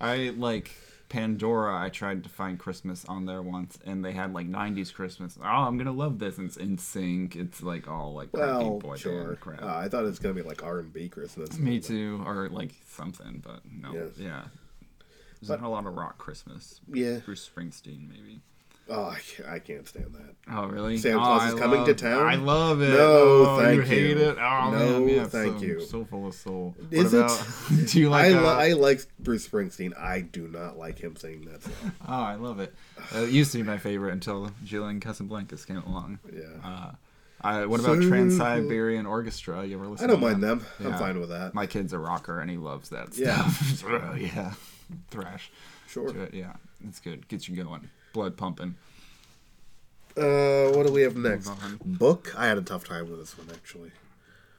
I 0.00 0.16
like 0.36 0.70
Pandora. 1.08 1.80
I 1.80 1.88
tried 1.88 2.22
to 2.24 2.28
find 2.28 2.58
Christmas 2.58 3.04
on 3.06 3.26
there 3.26 3.42
once, 3.42 3.78
and 3.84 4.04
they 4.04 4.12
had 4.12 4.32
like 4.34 4.48
'90s 4.48 4.92
Christmas. 4.92 5.38
Oh, 5.40 5.46
I'm 5.46 5.78
gonna 5.78 5.92
love 5.92 6.18
this. 6.18 6.38
It's 6.38 6.56
NSYNC. 6.56 7.36
It's 7.36 7.62
like 7.62 7.88
all 7.88 8.12
like 8.14 8.28
Well, 8.32 8.78
boy 8.78 8.96
sure. 8.96 9.36
crap. 9.36 9.62
Uh, 9.62 9.66
I 9.76 9.88
thought 9.88 10.02
it 10.02 10.06
was 10.06 10.18
gonna 10.18 10.34
be 10.34 10.42
like 10.42 10.62
R 10.62 10.80
and 10.80 10.92
B 10.92 11.08
Christmas. 11.08 11.58
Me 11.58 11.80
too, 11.80 12.22
or 12.26 12.48
like 12.50 12.72
something, 12.88 13.42
but 13.44 13.60
no. 13.70 13.92
Yes. 13.92 14.08
Yeah. 14.18 14.42
There's 15.40 15.60
not 15.60 15.62
a 15.66 15.68
lot 15.68 15.86
of 15.86 15.94
rock 15.94 16.16
Christmas. 16.18 16.80
Yeah. 16.90 17.18
Bruce 17.24 17.48
Springsteen, 17.48 18.08
maybe. 18.08 18.40
Oh, 18.88 19.06
I 19.06 19.18
can't, 19.18 19.48
I 19.48 19.58
can't 19.60 19.88
stand 19.88 20.14
that. 20.14 20.34
Oh, 20.52 20.66
really? 20.66 20.98
Santa 20.98 21.16
oh, 21.16 21.20
Claus 21.20 21.42
I 21.42 21.48
is 21.48 21.54
coming 21.54 21.78
love, 21.78 21.88
to 21.88 21.94
town? 21.94 22.26
I 22.26 22.34
love 22.34 22.82
it. 22.82 22.90
No, 22.90 22.96
oh, 22.98 23.58
thank 23.58 23.76
you. 23.76 23.82
hate 23.82 24.16
you. 24.18 24.28
it? 24.30 24.36
Oh, 24.38 24.70
No, 24.70 25.00
man, 25.00 25.08
yeah, 25.08 25.24
thank 25.24 25.58
so, 25.58 25.64
you. 25.64 25.80
So 25.80 26.04
full 26.04 26.26
of 26.26 26.34
soul. 26.34 26.74
Is 26.90 27.12
what 27.12 27.20
it? 27.20 27.24
about, 27.24 27.86
do 27.88 28.00
you 28.00 28.10
like 28.10 28.26
I, 28.26 28.34
uh, 28.34 28.40
li- 28.42 28.70
I 28.70 28.72
like 28.74 29.00
Bruce 29.18 29.48
Springsteen. 29.48 29.98
I 29.98 30.20
do 30.20 30.48
not 30.48 30.76
like 30.76 30.98
him 30.98 31.16
singing 31.16 31.46
that 31.46 31.62
song. 31.62 31.72
Oh, 32.06 32.12
I 32.22 32.34
love 32.34 32.60
it. 32.60 32.74
Uh, 33.14 33.20
it 33.20 33.30
used 33.30 33.52
to 33.52 33.58
be 33.58 33.64
my 33.64 33.78
favorite 33.78 34.12
until 34.12 34.50
Julian 34.64 35.00
Casablancas 35.00 35.66
came 35.66 35.78
along. 35.78 36.18
Yeah. 36.30 36.42
Uh, 36.62 36.92
I, 37.40 37.66
what 37.66 37.80
about 37.80 38.02
So 38.02 38.08
Trans 38.08 38.36
Siberian 38.36 39.06
Orchestra? 39.06 39.64
You 39.66 39.76
ever 39.76 39.86
listen? 39.86 40.04
I 40.04 40.12
don't 40.12 40.20
to 40.20 40.26
mind 40.26 40.42
them? 40.42 40.64
them. 40.78 40.92
I'm 40.92 40.98
fine 40.98 41.20
with 41.20 41.30
that. 41.30 41.54
My 41.54 41.66
kid's 41.66 41.92
a 41.92 41.98
rocker 41.98 42.40
and 42.40 42.50
he 42.50 42.56
loves 42.58 42.90
that 42.90 43.16
Yeah. 43.16 43.48
stuff. 43.48 43.84
Oh, 44.12 44.14
yeah. 44.14 44.52
Thrash. 45.10 45.50
Sure. 45.88 46.08
It. 46.16 46.34
Yeah, 46.34 46.54
it's 46.86 47.00
good. 47.00 47.28
Gets 47.28 47.48
you 47.48 47.62
going. 47.62 47.88
Blood 48.14 48.36
pumping. 48.38 48.76
Uh, 50.16 50.68
what 50.68 50.86
do 50.86 50.92
we 50.92 51.02
have 51.02 51.16
next? 51.16 51.50
Book. 51.84 52.32
I 52.38 52.46
had 52.46 52.56
a 52.56 52.62
tough 52.62 52.84
time 52.84 53.10
with 53.10 53.18
this 53.18 53.36
one 53.36 53.48
actually. 53.52 53.90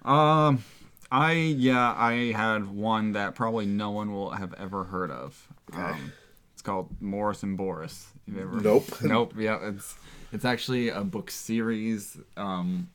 Um, 0.04 0.62
I 1.10 1.32
yeah, 1.32 1.96
I 1.98 2.34
had 2.34 2.68
one 2.68 3.14
that 3.14 3.34
probably 3.34 3.66
no 3.66 3.92
one 3.92 4.14
will 4.14 4.32
have 4.32 4.54
ever 4.56 4.84
heard 4.84 5.10
of. 5.10 5.48
Okay. 5.74 5.82
Um, 5.82 6.12
it's 6.54 6.62
called 6.62 6.90
Morris 7.00 7.44
and 7.44 7.56
Boris. 7.56 8.08
You've 8.28 8.40
ever? 8.40 8.60
Nope. 8.60 8.88
Nope. 9.02 9.34
Yeah, 9.38 9.70
it's 9.70 9.96
it's 10.34 10.44
actually 10.44 10.90
a 10.90 11.02
book 11.02 11.32
series 11.32 12.18
um 12.36 12.90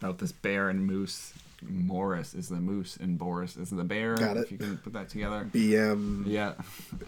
about 0.00 0.18
this 0.18 0.32
bear 0.32 0.68
and 0.68 0.86
moose. 0.86 1.32
Morris 1.62 2.34
is 2.34 2.50
the 2.50 2.56
moose 2.56 2.98
and 2.98 3.18
Boris 3.18 3.56
is 3.56 3.70
the 3.70 3.84
bear. 3.84 4.16
Got 4.16 4.36
it. 4.36 4.44
If 4.44 4.52
you 4.52 4.58
can 4.58 4.76
put 4.76 4.92
that 4.92 5.08
together. 5.08 5.48
BM. 5.50 6.24
Yeah. 6.26 6.52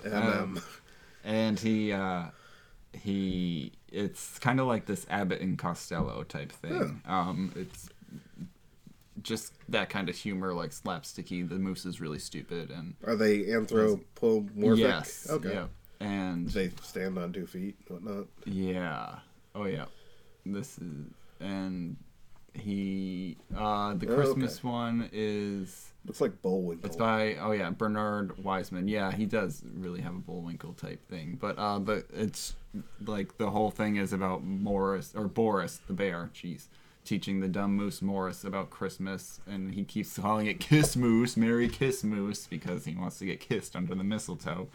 Um, 0.06 0.56
MM. 0.56 0.64
and 1.24 1.60
he 1.60 1.92
uh 1.92 2.24
he 2.92 3.72
it's 3.88 4.38
kind 4.40 4.58
of 4.60 4.66
like 4.66 4.86
this 4.86 5.06
abbott 5.10 5.40
and 5.40 5.58
costello 5.58 6.22
type 6.24 6.50
thing 6.52 7.00
um 7.06 7.52
it's 7.56 7.88
just 9.22 9.52
that 9.68 9.88
kind 9.90 10.08
of 10.08 10.16
humor 10.16 10.52
like 10.54 10.70
slapsticky 10.70 11.46
the 11.48 11.56
moose 11.56 11.84
is 11.84 12.00
really 12.00 12.18
stupid 12.18 12.70
and 12.70 12.94
Are 13.06 13.16
they 13.16 13.52
anthropomorphic? 13.52 14.78
yes 14.78 15.26
Okay. 15.30 15.52
yeah. 15.52 15.66
and 16.00 16.48
They 16.48 16.70
stand 16.82 17.18
on 17.18 17.32
two 17.32 17.46
feet, 17.46 17.76
whatnot. 17.88 18.26
yeah 18.44 19.18
oh 19.54 19.66
yeah 19.66 19.84
this 20.46 20.78
is 20.78 21.06
and 21.38 21.96
he 22.54 23.36
uh 23.56 23.94
the 23.94 24.08
Oh, 24.10 24.14
christmas 24.14 24.58
okay. 24.58 24.68
one 24.68 25.08
is 25.12 25.89
Looks 26.06 26.20
like 26.20 26.40
Bullwinkle. 26.40 26.86
It's 26.86 26.96
by 26.96 27.36
oh 27.36 27.52
yeah 27.52 27.70
Bernard 27.70 28.42
Wiseman. 28.42 28.88
Yeah, 28.88 29.12
he 29.12 29.26
does 29.26 29.62
really 29.74 30.00
have 30.00 30.14
a 30.14 30.18
Bullwinkle 30.18 30.72
type 30.72 31.06
thing, 31.08 31.36
but 31.40 31.58
uh, 31.58 31.78
but 31.78 32.06
it's 32.12 32.54
like 33.04 33.36
the 33.36 33.50
whole 33.50 33.70
thing 33.70 33.96
is 33.96 34.12
about 34.12 34.42
Morris 34.42 35.12
or 35.14 35.28
Boris 35.28 35.80
the 35.86 35.92
bear. 35.92 36.30
Jeez, 36.34 36.68
teaching 37.04 37.40
the 37.40 37.48
dumb 37.48 37.76
moose 37.76 38.00
Morris 38.00 38.44
about 38.44 38.70
Christmas, 38.70 39.40
and 39.46 39.74
he 39.74 39.84
keeps 39.84 40.16
calling 40.18 40.46
it 40.46 40.58
Kiss 40.58 40.96
Moose, 40.96 41.36
Merry 41.36 41.68
Kiss 41.68 42.02
Moose, 42.02 42.46
because 42.46 42.86
he 42.86 42.94
wants 42.94 43.18
to 43.18 43.26
get 43.26 43.40
kissed 43.40 43.76
under 43.76 43.94
the 43.94 44.04
mistletoe. 44.04 44.68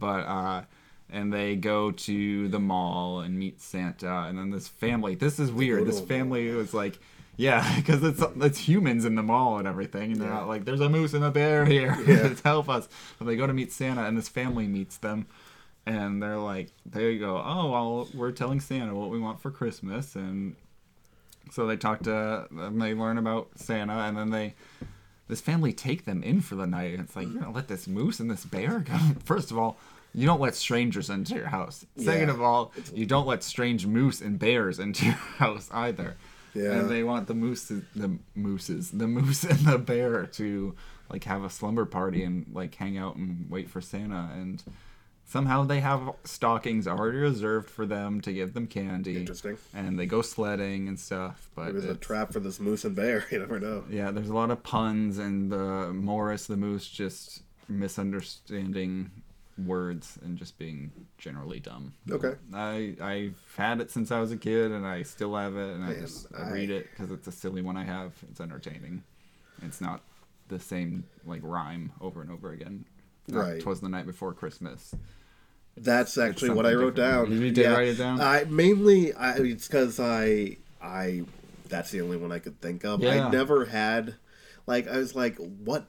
But 0.00 0.20
uh, 0.20 0.62
and 1.10 1.30
they 1.30 1.56
go 1.56 1.90
to 1.90 2.48
the 2.48 2.58
mall 2.58 3.20
and 3.20 3.38
meet 3.38 3.60
Santa, 3.60 4.24
and 4.28 4.38
then 4.38 4.50
this 4.50 4.66
family. 4.66 5.14
This 5.14 5.38
is 5.38 5.52
weird. 5.52 5.86
This 5.86 6.00
family 6.00 6.50
was 6.52 6.72
like. 6.72 6.98
Yeah, 7.36 7.64
because 7.76 8.02
it's 8.02 8.22
it's 8.36 8.58
humans 8.58 9.04
in 9.04 9.14
the 9.14 9.22
mall 9.22 9.58
and 9.58 9.66
everything, 9.68 10.12
and 10.12 10.20
they're 10.20 10.28
Yeah. 10.28 10.44
like, 10.44 10.64
"There's 10.64 10.80
a 10.80 10.88
moose 10.88 11.14
and 11.14 11.24
a 11.24 11.30
bear 11.30 11.64
here, 11.74 11.96
Yeah. 12.06 12.34
help 12.44 12.68
us." 12.68 12.88
But 13.18 13.26
they 13.26 13.36
go 13.36 13.46
to 13.46 13.52
meet 13.52 13.72
Santa, 13.72 14.04
and 14.04 14.16
this 14.16 14.28
family 14.28 14.66
meets 14.66 14.96
them, 14.98 15.26
and 15.86 16.22
they're 16.22 16.38
like, 16.38 16.70
they 16.86 17.18
go, 17.18 17.36
"Oh, 17.44 17.70
well, 17.70 18.08
we're 18.14 18.32
telling 18.32 18.60
Santa 18.60 18.94
what 18.94 19.10
we 19.10 19.18
want 19.18 19.40
for 19.40 19.50
Christmas," 19.50 20.14
and 20.16 20.56
so 21.50 21.66
they 21.66 21.76
talk 21.76 22.02
to, 22.04 22.46
and 22.56 22.80
they 22.80 22.94
learn 22.94 23.18
about 23.18 23.48
Santa, 23.56 23.92
and 23.94 24.16
then 24.16 24.30
they, 24.30 24.54
this 25.28 25.40
family 25.40 25.72
take 25.72 26.04
them 26.06 26.22
in 26.22 26.40
for 26.40 26.54
the 26.54 26.66
night. 26.66 26.92
And 26.94 27.02
it's 27.02 27.14
like, 27.16 27.28
you're 27.28 27.42
gonna 27.42 27.54
let 27.54 27.68
this 27.68 27.86
moose 27.86 28.18
and 28.20 28.30
this 28.30 28.44
bear 28.44 28.78
go? 28.80 28.96
First 29.24 29.50
of 29.50 29.58
all. 29.58 29.78
You 30.16 30.26
don't 30.26 30.40
let 30.40 30.54
strangers 30.54 31.10
into 31.10 31.34
your 31.34 31.48
house. 31.48 31.84
Second 31.96 32.28
Yeah. 32.28 32.34
of 32.34 32.40
all, 32.40 32.72
you 32.94 33.04
don't 33.04 33.26
let 33.26 33.42
strange 33.42 33.84
moose 33.84 34.20
and 34.20 34.38
bears 34.38 34.78
into 34.78 35.06
your 35.06 35.14
house 35.14 35.68
either. 35.72 36.14
Yeah. 36.54 36.72
And 36.72 36.88
they 36.90 37.02
want 37.02 37.26
the 37.26 37.34
moose, 37.34 37.64
the 37.64 38.18
mooses, 38.34 38.90
the 38.90 39.06
moose 39.08 39.44
and 39.44 39.60
the 39.60 39.78
bear 39.78 40.26
to 40.26 40.74
like 41.10 41.24
have 41.24 41.44
a 41.44 41.50
slumber 41.50 41.84
party 41.84 42.22
and 42.24 42.46
like 42.52 42.74
hang 42.76 42.96
out 42.96 43.16
and 43.16 43.50
wait 43.50 43.68
for 43.68 43.80
Santa. 43.80 44.30
And 44.34 44.62
somehow 45.26 45.64
they 45.64 45.80
have 45.80 46.14
stockings 46.24 46.86
already 46.86 47.18
reserved 47.18 47.68
for 47.68 47.86
them 47.86 48.20
to 48.22 48.32
give 48.32 48.54
them 48.54 48.66
candy. 48.66 49.16
Interesting. 49.16 49.58
And 49.74 49.98
they 49.98 50.06
go 50.06 50.22
sledding 50.22 50.88
and 50.88 50.98
stuff. 50.98 51.50
But 51.54 51.72
there's 51.72 51.84
a 51.84 51.94
trap 51.94 52.32
for 52.32 52.40
this 52.40 52.60
moose 52.60 52.84
and 52.84 52.94
bear. 52.94 53.26
You 53.30 53.40
never 53.40 53.58
know. 53.60 53.84
yeah, 53.90 54.10
there's 54.10 54.28
a 54.28 54.34
lot 54.34 54.50
of 54.50 54.62
puns, 54.62 55.18
and 55.18 55.50
the 55.50 55.92
Morris 55.92 56.46
the 56.46 56.56
moose 56.56 56.88
just 56.88 57.42
misunderstanding 57.68 59.10
words 59.58 60.18
and 60.22 60.36
just 60.36 60.58
being 60.58 60.90
generally 61.18 61.60
dumb. 61.60 61.94
Okay. 62.10 62.34
I 62.52 62.96
I've 63.00 63.40
had 63.56 63.80
it 63.80 63.90
since 63.90 64.10
I 64.10 64.20
was 64.20 64.32
a 64.32 64.36
kid, 64.36 64.72
and 64.72 64.86
I 64.86 65.02
still 65.02 65.34
have 65.36 65.56
it, 65.56 65.74
and 65.74 65.84
I 65.84 65.94
just 65.94 66.26
I 66.36 66.50
read 66.50 66.70
it 66.70 66.88
because 66.90 67.10
it's 67.10 67.26
a 67.28 67.32
silly 67.32 67.62
one 67.62 67.76
I 67.76 67.84
have. 67.84 68.12
It's 68.30 68.40
entertaining. 68.40 69.02
It's 69.62 69.80
not 69.80 70.00
the 70.48 70.58
same 70.58 71.04
like 71.24 71.40
rhyme 71.42 71.92
over 72.00 72.20
and 72.20 72.30
over 72.30 72.52
again. 72.52 72.84
Right. 73.28 73.60
Twas 73.60 73.80
the 73.80 73.88
night 73.88 74.06
before 74.06 74.32
Christmas. 74.32 74.94
That's 75.76 76.18
actually 76.18 76.50
what 76.50 76.66
I 76.66 76.74
wrote 76.74 76.94
different. 76.94 77.30
down. 77.30 77.42
You 77.42 77.50
did 77.50 77.70
write 77.70 77.88
it 77.88 77.98
down? 77.98 78.20
I 78.20 78.44
mainly 78.44 79.12
I 79.12 79.36
it's 79.36 79.66
because 79.66 79.98
I 79.98 80.58
I 80.82 81.24
that's 81.68 81.90
the 81.90 82.00
only 82.00 82.16
one 82.16 82.32
I 82.32 82.38
could 82.38 82.60
think 82.60 82.84
of. 82.84 83.02
Yeah. 83.02 83.26
I 83.26 83.30
never 83.30 83.64
had 83.64 84.16
like 84.66 84.86
I 84.88 84.98
was 84.98 85.14
like 85.14 85.36
what 85.36 85.86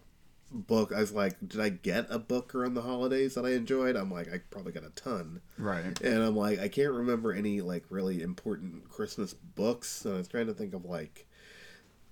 book 0.52 0.94
I 0.96 1.00
was 1.00 1.12
like 1.12 1.36
did 1.46 1.60
I 1.60 1.70
get 1.70 2.08
a 2.10 2.20
book 2.20 2.56
around 2.56 2.76
the 2.76 2.82
holidays 2.82 3.36
that 3.36 3.46
I 3.46 3.52
enjoyed? 3.52 3.96
I'm 3.96 4.12
like 4.12 4.32
I 4.32 4.40
probably 4.50 4.72
got 4.72 4.84
a 4.84 4.92
ton. 4.92 5.42
Right. 5.58 6.00
And 6.02 6.24
I'm 6.24 6.36
like 6.36 6.60
I 6.60 6.68
can't 6.68 6.94
remember 6.94 7.34
any 7.34 7.62
like 7.62 7.86
really 7.90 8.22
important 8.22 8.90
Christmas 8.90 9.34
books. 9.34 10.06
And 10.06 10.16
I 10.16 10.18
was 10.18 10.28
trying 10.28 10.48
to 10.48 10.54
think 10.54 10.74
of 10.74 10.86
like 10.86 11.28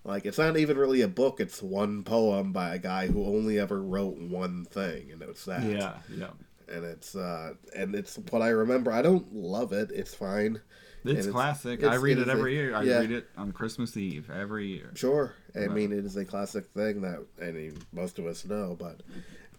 like 0.03 0.25
it's 0.25 0.37
not 0.37 0.57
even 0.57 0.77
really 0.77 1.01
a 1.01 1.07
book. 1.07 1.39
It's 1.39 1.61
one 1.61 2.03
poem 2.03 2.51
by 2.51 2.75
a 2.75 2.79
guy 2.79 3.07
who 3.07 3.25
only 3.25 3.57
ever 3.57 3.81
wrote 3.81 4.17
one 4.17 4.65
thing, 4.65 5.11
and 5.11 5.21
it's 5.21 5.45
that 5.45 5.63
Yeah. 5.63 5.95
Yeah. 6.13 6.31
And 6.69 6.83
it's 6.85 7.15
uh 7.15 7.53
and 7.75 7.95
it's 7.95 8.17
what 8.29 8.41
I 8.41 8.49
remember. 8.49 8.91
I 8.91 9.01
don't 9.01 9.33
love 9.33 9.73
it. 9.73 9.91
It's 9.91 10.13
fine. 10.13 10.61
It's 11.05 11.25
And 11.25 11.33
classic. 11.33 11.79
it's- 11.79 11.91
I 11.91 11.95
read 12.01 12.17
it 12.17 12.21
it, 12.21 12.21
is 12.23 12.27
a- 12.29 12.31
every 12.31 12.53
year. 12.55 12.75
I 12.75 12.83
yeah. 12.83 12.99
read 12.99 13.11
it 13.11 13.27
on 13.37 13.51
Christmas 13.51 13.97
Eve 13.97 14.29
every 14.29 14.67
year. 14.67 14.91
Sure. 14.95 15.33
I 15.53 15.59
Right. 15.65 15.71
mean, 15.71 15.91
it 15.91 16.05
is 16.05 16.15
a 16.15 16.23
classic 16.25 16.67
thing 16.67 17.01
that 17.01 17.25
I 17.41 17.51
mean 17.51 17.77
most 17.91 18.19
of 18.19 18.25
us 18.25 18.45
know, 18.45 18.75
but 18.79 19.01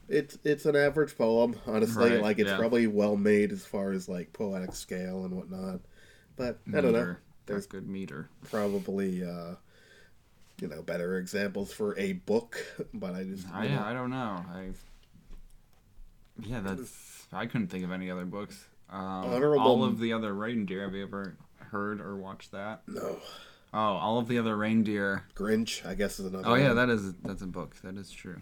it's 0.08 0.38
it's 0.44 0.64
an 0.66 0.74
average 0.76 1.16
poem. 1.18 1.56
Honestly, 1.66 2.12
Right, 2.12 2.20
like 2.22 2.38
it's 2.38 2.48
yeah. 2.50 2.56
probably 2.58 2.86
well 2.86 3.16
made 3.16 3.52
as 3.52 3.64
far 3.66 3.92
as 3.92 4.08
like 4.08 4.32
poetic 4.32 4.74
scale 4.74 5.24
and 5.24 5.34
whatnot. 5.36 5.80
But 6.36 6.60
I 6.74 6.80
don't 6.80 6.92
know. 6.92 7.16
There's 7.46 7.64
That's 7.64 7.66
good 7.66 7.88
meter. 7.88 8.30
probably 8.50 9.22
uh, 9.22 9.56
you 10.62 10.68
know 10.68 10.82
better 10.82 11.18
examples 11.18 11.72
for 11.72 11.94
a 11.98 12.14
book, 12.14 12.56
but 12.94 13.14
I 13.14 13.24
just 13.24 13.46
I, 13.52 13.66
yeah, 13.66 13.84
I 13.84 13.92
don't 13.92 14.10
know. 14.10 14.44
I 14.50 14.70
yeah, 16.40 16.60
that's 16.60 17.26
I 17.32 17.46
couldn't 17.46 17.68
think 17.68 17.84
of 17.84 17.92
any 17.92 18.10
other 18.10 18.24
books. 18.24 18.66
Um, 18.90 19.00
Honorable- 19.00 19.60
all 19.60 19.84
of 19.84 19.98
the 19.98 20.12
other 20.12 20.32
reindeer. 20.34 20.82
Have 20.84 20.94
you 20.94 21.02
ever 21.02 21.36
heard 21.58 22.00
or 22.00 22.16
watched 22.16 22.52
that? 22.52 22.82
no 22.86 23.16
Oh, 23.72 23.78
all 23.78 24.18
of 24.20 24.28
the 24.28 24.38
other 24.38 24.56
reindeer. 24.56 25.24
Grinch. 25.34 25.84
I 25.84 25.94
guess 25.94 26.20
is 26.20 26.26
another. 26.26 26.44
Oh 26.46 26.54
yeah, 26.54 26.68
one. 26.68 26.76
that 26.76 26.90
is 26.90 27.12
that's 27.24 27.42
a 27.42 27.46
book. 27.46 27.74
That 27.82 27.96
is 27.96 28.10
true. 28.10 28.40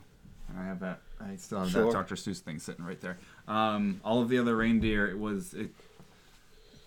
And 0.49 0.59
I 0.59 0.67
have 0.67 0.81
that. 0.81 1.01
I 1.21 1.37
still 1.37 1.61
have 1.61 1.71
Sure. 1.71 1.87
that 1.87 1.93
Dr. 1.93 2.17
Seuss 2.17 2.41
thing 2.41 2.59
sitting 2.59 2.85
right 2.85 3.01
there. 3.01 3.17
Um, 3.49 4.01
all 4.05 4.21
of 4.21 4.29
the 4.29 4.39
other 4.39 4.55
reindeer. 4.57 5.09
It 5.09 5.19
was 5.19 5.55
it, 5.55 5.71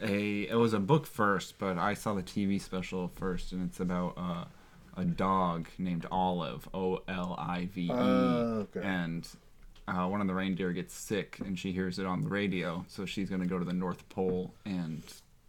a 0.01 0.41
it 0.49 0.56
was 0.58 0.74
a 0.74 0.80
book 0.80 1.08
first, 1.08 1.58
but 1.58 1.78
I 1.80 1.93
saw 1.95 2.14
the 2.14 2.22
TV 2.22 2.62
special 2.62 3.08
first, 3.16 3.51
and 3.51 3.68
it's 3.68 3.80
about 3.80 4.14
uh, 4.18 4.45
a 4.95 5.06
dog 5.06 5.68
named 5.80 6.06
Olive. 6.12 6.68
O 6.74 7.01
L 7.08 7.36
I 7.39 7.68
V 7.74 7.86
E. 7.86 7.91
Oh. 7.91 8.68
And 8.84 9.28
uh, 9.88 10.08
one 10.08 10.22
of 10.22 10.28
the 10.28 10.34
reindeer 10.34 10.72
gets 10.72 10.94
sick, 10.94 11.40
and 11.46 11.58
she 11.58 11.72
hears 11.72 12.00
it 12.00 12.06
on 12.06 12.22
the 12.22 12.30
radio, 12.30 12.86
so 12.88 13.06
she's 13.06 13.30
gonna 13.30 13.46
go 13.46 13.60
to 13.60 13.66
the 13.66 13.74
North 13.74 14.08
Pole 14.10 14.54
and 14.66 15.04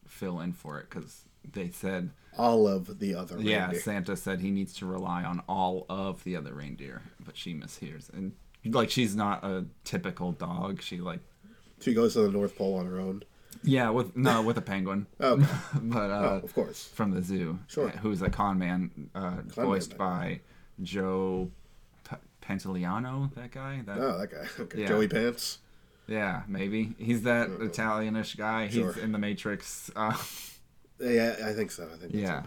fill 0.06 0.40
in 0.40 0.52
for 0.52 0.78
it 0.78 0.88
because 0.90 1.22
they 1.52 1.68
said 1.70 2.10
all 2.38 2.66
of 2.68 2.98
the 2.98 3.14
other. 3.14 3.38
yeah, 3.40 3.64
reindeer. 3.64 3.80
Santa 3.80 4.16
said 4.16 4.40
he 4.40 4.50
needs 4.50 4.74
to 4.74 4.86
rely 4.86 5.24
on 5.24 5.40
all 5.48 5.86
of 5.88 6.22
the 6.24 6.36
other 6.36 6.52
reindeer, 6.54 7.02
but 7.24 7.36
she 7.36 7.54
mishears. 7.54 8.12
And 8.12 8.32
like 8.64 8.90
she's 8.90 9.14
not 9.16 9.44
a 9.44 9.64
typical 9.84 10.32
dog. 10.32 10.82
She 10.82 10.98
like 10.98 11.20
She 11.80 11.94
goes 11.94 12.14
to 12.14 12.20
the 12.22 12.30
North 12.30 12.56
Pole 12.56 12.74
on 12.74 12.86
her 12.86 12.98
own. 13.00 13.22
yeah, 13.62 13.88
with 13.90 14.16
no 14.16 14.42
with 14.42 14.58
a 14.58 14.62
penguin. 14.62 15.06
Okay. 15.20 15.46
but 15.82 16.10
oh, 16.10 16.14
uh 16.14 16.40
of 16.42 16.54
course. 16.54 16.84
from 16.84 17.12
the 17.12 17.22
zoo. 17.22 17.58
Sure. 17.68 17.88
Who's 17.88 18.20
a 18.22 18.28
con 18.28 18.58
man 18.58 19.08
uh 19.14 19.36
voiced 19.46 19.90
man. 19.90 19.98
by 19.98 20.40
Joe 20.82 21.50
P- 22.46 22.52
Pantoliano, 22.54 23.32
that 23.34 23.50
guy. 23.50 23.82
That 23.86 23.98
Oh, 23.98 24.18
that 24.18 24.30
guy. 24.30 24.46
Okay. 24.62 24.80
Yeah. 24.82 24.88
Joey 24.88 25.08
Pants. 25.08 25.58
Yeah, 26.08 26.42
maybe 26.46 26.94
he's 26.98 27.22
that 27.22 27.48
Italianish 27.50 28.36
guy. 28.36 28.68
Sure. 28.68 28.92
He's 28.92 29.02
in 29.02 29.12
the 29.12 29.18
Matrix. 29.18 29.90
Uh, 29.96 30.16
Yeah, 30.98 31.36
I 31.44 31.52
think 31.52 31.70
so. 31.72 31.86
I 31.92 31.96
think. 31.98 32.14
yeah. 32.14 32.44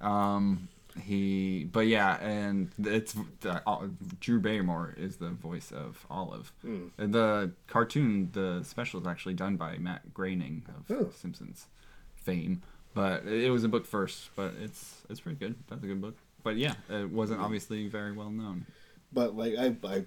it. 0.00 0.04
Um, 0.06 0.68
he, 1.04 1.64
but 1.70 1.86
yeah, 1.86 2.16
and 2.24 2.70
it's 2.82 3.14
uh, 3.44 3.86
Drew 4.20 4.40
Barrymore 4.40 4.94
is 4.96 5.16
the 5.16 5.28
voice 5.28 5.70
of 5.72 6.06
Olive. 6.10 6.52
Hmm. 6.62 6.86
And 6.96 7.12
The 7.12 7.50
cartoon, 7.66 8.30
the 8.32 8.62
special 8.64 8.98
is 9.00 9.06
actually 9.06 9.34
done 9.34 9.56
by 9.56 9.76
Matt 9.76 10.14
Groening 10.14 10.62
of 10.68 10.96
Oh. 10.96 11.10
Simpsons 11.14 11.66
fame. 12.14 12.62
But 12.94 13.26
it 13.26 13.50
was 13.50 13.62
a 13.64 13.68
book 13.68 13.84
first, 13.86 14.30
but 14.36 14.52
it's 14.62 15.02
it's 15.10 15.20
pretty 15.20 15.38
good. 15.38 15.54
That's 15.68 15.82
a 15.82 15.86
good 15.86 16.00
book. 16.00 16.16
But 16.42 16.56
yeah, 16.56 16.74
it 16.90 17.10
wasn't 17.10 17.40
obviously 17.40 17.88
very 17.88 18.12
well 18.12 18.30
known. 18.30 18.64
But 19.12 19.36
like 19.36 19.54
I, 19.58 19.76
I, 19.86 20.04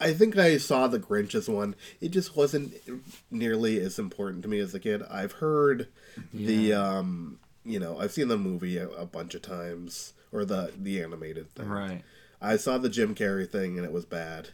I 0.00 0.12
think 0.14 0.36
I 0.38 0.56
saw 0.58 0.86
the 0.86 0.98
Grinch's 0.98 1.48
one. 1.48 1.74
It 2.00 2.08
just 2.10 2.36
wasn't 2.36 2.74
nearly 3.30 3.80
as 3.80 3.98
important 3.98 4.42
to 4.42 4.48
me 4.48 4.58
as 4.58 4.74
a 4.74 4.80
kid. 4.80 5.02
I've 5.10 5.32
heard 5.32 5.88
the, 6.32 6.72
um, 6.72 7.38
you 7.64 7.78
know, 7.78 7.98
I've 7.98 8.12
seen 8.12 8.28
the 8.28 8.38
movie 8.38 8.78
a, 8.78 8.88
a 8.88 9.04
bunch 9.06 9.34
of 9.34 9.42
times 9.42 10.12
or 10.32 10.44
the 10.44 10.72
the 10.78 11.02
animated 11.02 11.50
thing. 11.54 11.68
Right. 11.68 12.02
I 12.40 12.56
saw 12.56 12.78
the 12.78 12.88
Jim 12.88 13.14
Carrey 13.14 13.48
thing 13.50 13.76
and 13.76 13.84
it 13.84 13.92
was 13.92 14.04
bad. 14.06 14.48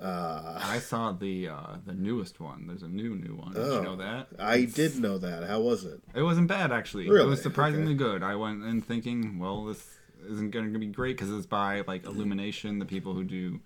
Uh, 0.00 0.58
I 0.62 0.78
saw 0.78 1.12
the 1.12 1.48
uh, 1.48 1.76
the 1.86 1.94
newest 1.94 2.38
one. 2.38 2.66
There's 2.66 2.82
a 2.82 2.88
new 2.88 3.14
new 3.16 3.34
one. 3.34 3.52
Did 3.54 3.62
Oh. 3.62 3.76
you 3.78 3.82
know 3.82 3.96
that? 3.96 4.28
I 4.38 4.64
did 4.66 4.98
know 4.98 5.16
that. 5.18 5.44
How 5.44 5.60
was 5.60 5.84
it? 5.84 6.00
It 6.14 6.22
wasn't 6.22 6.48
bad 6.48 6.70
actually. 6.70 7.06
It 7.06 7.10
was 7.26 7.42
surprisingly 7.42 7.94
good. 7.94 8.22
I 8.22 8.34
went 8.36 8.62
in 8.64 8.82
thinking, 8.82 9.38
well, 9.38 9.64
this 9.64 9.96
isn't 10.30 10.50
going 10.50 10.72
to 10.72 10.78
be 10.78 10.86
great 10.86 11.16
because 11.16 11.32
it's 11.32 11.46
by 11.46 11.82
like 11.86 12.04
Illumination, 12.06 12.78
the 12.78 12.84
people 12.84 13.14
who 13.14 13.24
do 13.24 13.60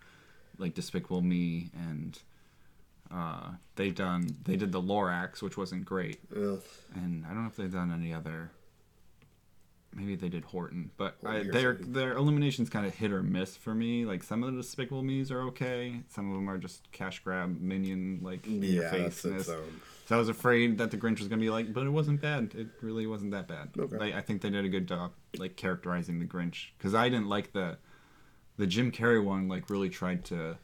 like 0.58 0.74
Despicable 0.74 1.22
Me, 1.22 1.70
and 1.74 2.18
uh, 3.12 3.50
they've 3.76 3.94
done 3.94 4.36
they 4.44 4.56
did 4.56 4.72
the 4.72 4.80
Lorax, 4.80 5.42
which 5.42 5.56
wasn't 5.56 5.84
great, 5.84 6.20
Well, 6.34 6.60
and 6.94 7.24
I 7.26 7.28
don't 7.30 7.42
know 7.42 7.48
if 7.48 7.56
they've 7.56 7.72
done 7.72 7.92
any 7.92 8.12
other. 8.14 8.50
Maybe 9.92 10.14
they 10.14 10.28
did 10.28 10.44
Horton, 10.44 10.92
but 10.96 11.16
I, 11.26 11.42
their 11.42 11.74
their 11.74 12.12
Illumination's 12.12 12.70
kind 12.70 12.86
of 12.86 12.94
hit 12.94 13.10
or 13.10 13.24
miss 13.24 13.56
for 13.56 13.74
me. 13.74 14.04
Like 14.04 14.22
some 14.22 14.44
of 14.44 14.54
the 14.54 14.62
Despicable 14.62 15.02
Me's 15.02 15.32
are 15.32 15.42
okay, 15.48 16.02
some 16.08 16.28
of 16.30 16.36
them 16.36 16.48
are 16.48 16.58
just 16.58 16.92
cash 16.92 17.18
grab 17.18 17.60
minion 17.60 18.20
like 18.22 18.46
in 18.46 18.62
your 18.62 18.88
face. 18.90 19.24
That's 20.10 20.10
its 20.10 20.10
own. 20.10 20.14
So 20.14 20.14
I 20.16 20.18
was 20.18 20.28
afraid 20.28 20.78
that 20.78 20.90
the 20.90 20.96
Grinch 20.96 21.18
was 21.20 21.28
gonna 21.28 21.40
be 21.40 21.50
like, 21.50 21.72
but 21.72 21.86
it 21.86 21.90
wasn't 21.90 22.20
bad. 22.20 22.52
It 22.54 22.68
really 22.82 23.06
wasn't 23.06 23.30
that 23.32 23.48
bad. 23.48 23.70
Okay. 23.78 23.96
Like, 23.96 24.14
I 24.14 24.20
think 24.20 24.42
they 24.42 24.50
did 24.50 24.64
a 24.64 24.68
good 24.68 24.86
job, 24.86 25.12
like 25.38 25.56
characterizing 25.56 26.18
the 26.18 26.26
Grinch, 26.26 26.68
because 26.78 26.94
I 26.94 27.08
didn't 27.08 27.28
like 27.28 27.52
the, 27.52 27.78
the 28.58 28.66
Jim 28.66 28.90
Carrey 28.92 29.22
one. 29.22 29.48
Like 29.48 29.70
really 29.70 29.88
tried 29.88 30.24
to, 30.26 30.58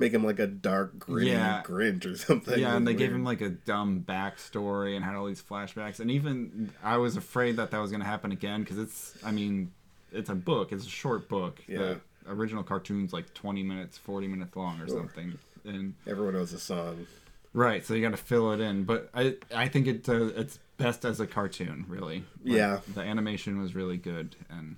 Make 0.00 0.12
him 0.14 0.22
like 0.22 0.38
a 0.38 0.46
dark, 0.46 0.96
gritty 1.00 1.30
Yeah. 1.30 1.60
Grinch 1.64 2.06
or 2.06 2.16
something. 2.16 2.56
yeah, 2.60 2.76
and 2.76 2.86
they 2.86 2.94
gave 2.94 3.12
him 3.12 3.24
like 3.24 3.40
a 3.40 3.48
dumb 3.50 4.04
backstory 4.06 4.94
and 4.94 5.04
had 5.04 5.16
all 5.16 5.26
these 5.26 5.42
flashbacks. 5.42 5.98
And 5.98 6.08
even 6.12 6.70
I 6.84 6.98
was 6.98 7.16
afraid 7.16 7.56
that 7.56 7.72
that 7.72 7.78
was 7.78 7.90
gonna 7.90 8.04
happen 8.04 8.30
again, 8.30 8.60
because 8.60 8.78
it's, 8.78 9.18
I 9.24 9.32
mean, 9.32 9.72
it's 10.12 10.30
a 10.30 10.36
book. 10.36 10.70
It's 10.70 10.86
a 10.86 10.88
short 10.88 11.28
book. 11.28 11.62
Yeah. 11.66 11.78
The 11.78 12.00
original 12.28 12.62
cartoon's 12.62 13.12
like 13.12 13.34
twenty 13.34 13.62
minutes, 13.64 13.98
forty 13.98 14.28
minutes 14.28 14.54
long 14.54 14.80
or 14.80 14.86
something, 14.86 15.36
and 15.64 15.94
Everyone 16.06 16.34
knows 16.34 16.52
the 16.52 16.58
song. 16.60 17.06
Right, 17.58 17.84
so 17.84 17.92
you 17.94 18.02
got 18.02 18.12
to 18.12 18.16
fill 18.16 18.52
it 18.52 18.60
in, 18.60 18.84
but 18.84 19.10
I 19.12 19.34
I 19.52 19.66
think 19.66 19.88
it 19.88 20.08
uh, 20.08 20.26
it's 20.26 20.60
best 20.76 21.04
as 21.04 21.18
a 21.18 21.26
cartoon, 21.26 21.86
really. 21.88 22.18
Like, 22.44 22.56
Yeah. 22.56 22.80
the 22.94 23.00
animation 23.00 23.58
was 23.60 23.74
really 23.74 23.96
good, 23.96 24.36
and 24.48 24.76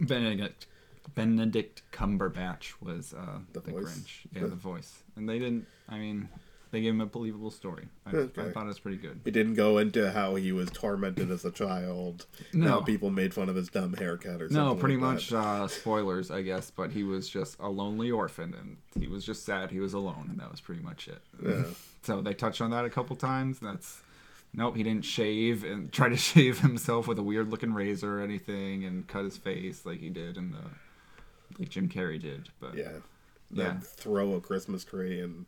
Benedict 0.00 0.68
Benedict 1.16 1.82
Cumberbatch 1.90 2.74
was 2.80 3.12
uh, 3.12 3.40
The 3.54 3.60
the, 3.60 3.70
voice? 3.72 3.84
Grinch, 3.84 4.12
yeah, 4.32 4.42
the 4.46 4.54
voice, 4.54 5.02
and 5.16 5.28
they 5.28 5.40
didn't. 5.40 5.66
I 5.88 5.98
mean, 5.98 6.28
they 6.70 6.80
gave 6.80 6.92
him 6.94 7.00
a 7.00 7.06
believable 7.06 7.50
story. 7.50 7.88
I, 8.06 8.10
Okay. 8.16 8.42
I 8.42 8.50
thought 8.52 8.64
it 8.64 8.68
was 8.68 8.78
pretty 8.78 8.98
good. 8.98 9.20
He 9.24 9.30
didn't 9.30 9.54
go 9.54 9.78
into 9.78 10.10
how 10.10 10.34
he 10.34 10.52
was 10.52 10.70
tormented 10.70 11.30
as 11.30 11.44
a 11.44 11.50
child. 11.50 12.26
No. 12.52 12.68
How 12.68 12.80
people 12.80 13.10
made 13.10 13.32
fun 13.34 13.48
of 13.48 13.56
his 13.56 13.68
dumb 13.68 13.94
haircut 13.94 14.42
or 14.42 14.48
something. 14.48 14.56
No, 14.56 14.74
pretty 14.74 14.96
like 14.96 15.14
much 15.14 15.32
uh, 15.32 15.66
spoilers, 15.68 16.30
I 16.30 16.42
guess, 16.42 16.70
but 16.70 16.90
he 16.90 17.04
was 17.04 17.28
just 17.28 17.58
a 17.60 17.68
lonely 17.68 18.10
orphan, 18.10 18.54
and 18.58 18.76
he 19.02 19.08
was 19.08 19.24
just 19.24 19.44
sad 19.44 19.70
he 19.70 19.80
was 19.80 19.94
alone, 19.94 20.26
and 20.30 20.38
that 20.40 20.50
was 20.50 20.60
pretty 20.60 20.82
much 20.82 21.08
it. 21.08 21.22
Yeah. 21.44 21.64
So 22.02 22.22
they 22.22 22.32
touched 22.32 22.60
on 22.62 22.70
that 22.70 22.84
a 22.84 22.90
couple 22.90 23.16
times. 23.16 23.58
That's 23.58 24.00
nope, 24.54 24.76
he 24.76 24.82
didn't 24.82 25.04
shave 25.04 25.64
and 25.64 25.92
try 25.92 26.08
to 26.08 26.16
shave 26.16 26.60
himself 26.60 27.06
with 27.06 27.18
a 27.18 27.22
weird 27.22 27.50
looking 27.50 27.74
razor 27.74 28.20
or 28.20 28.22
anything, 28.22 28.84
and 28.84 29.06
cut 29.06 29.24
his 29.24 29.36
face 29.36 29.84
like 29.84 29.98
he 30.00 30.08
did 30.08 30.36
in 30.38 30.52
the 30.52 30.58
like 31.58 31.68
Jim 31.68 31.88
Carrey 31.88 32.20
did. 32.20 32.48
But 32.60 32.76
Yeah. 32.76 32.92
Yeah. 33.50 33.78
Throw 33.80 34.34
a 34.34 34.40
Christmas 34.40 34.84
tree 34.84 35.20
and 35.20 35.44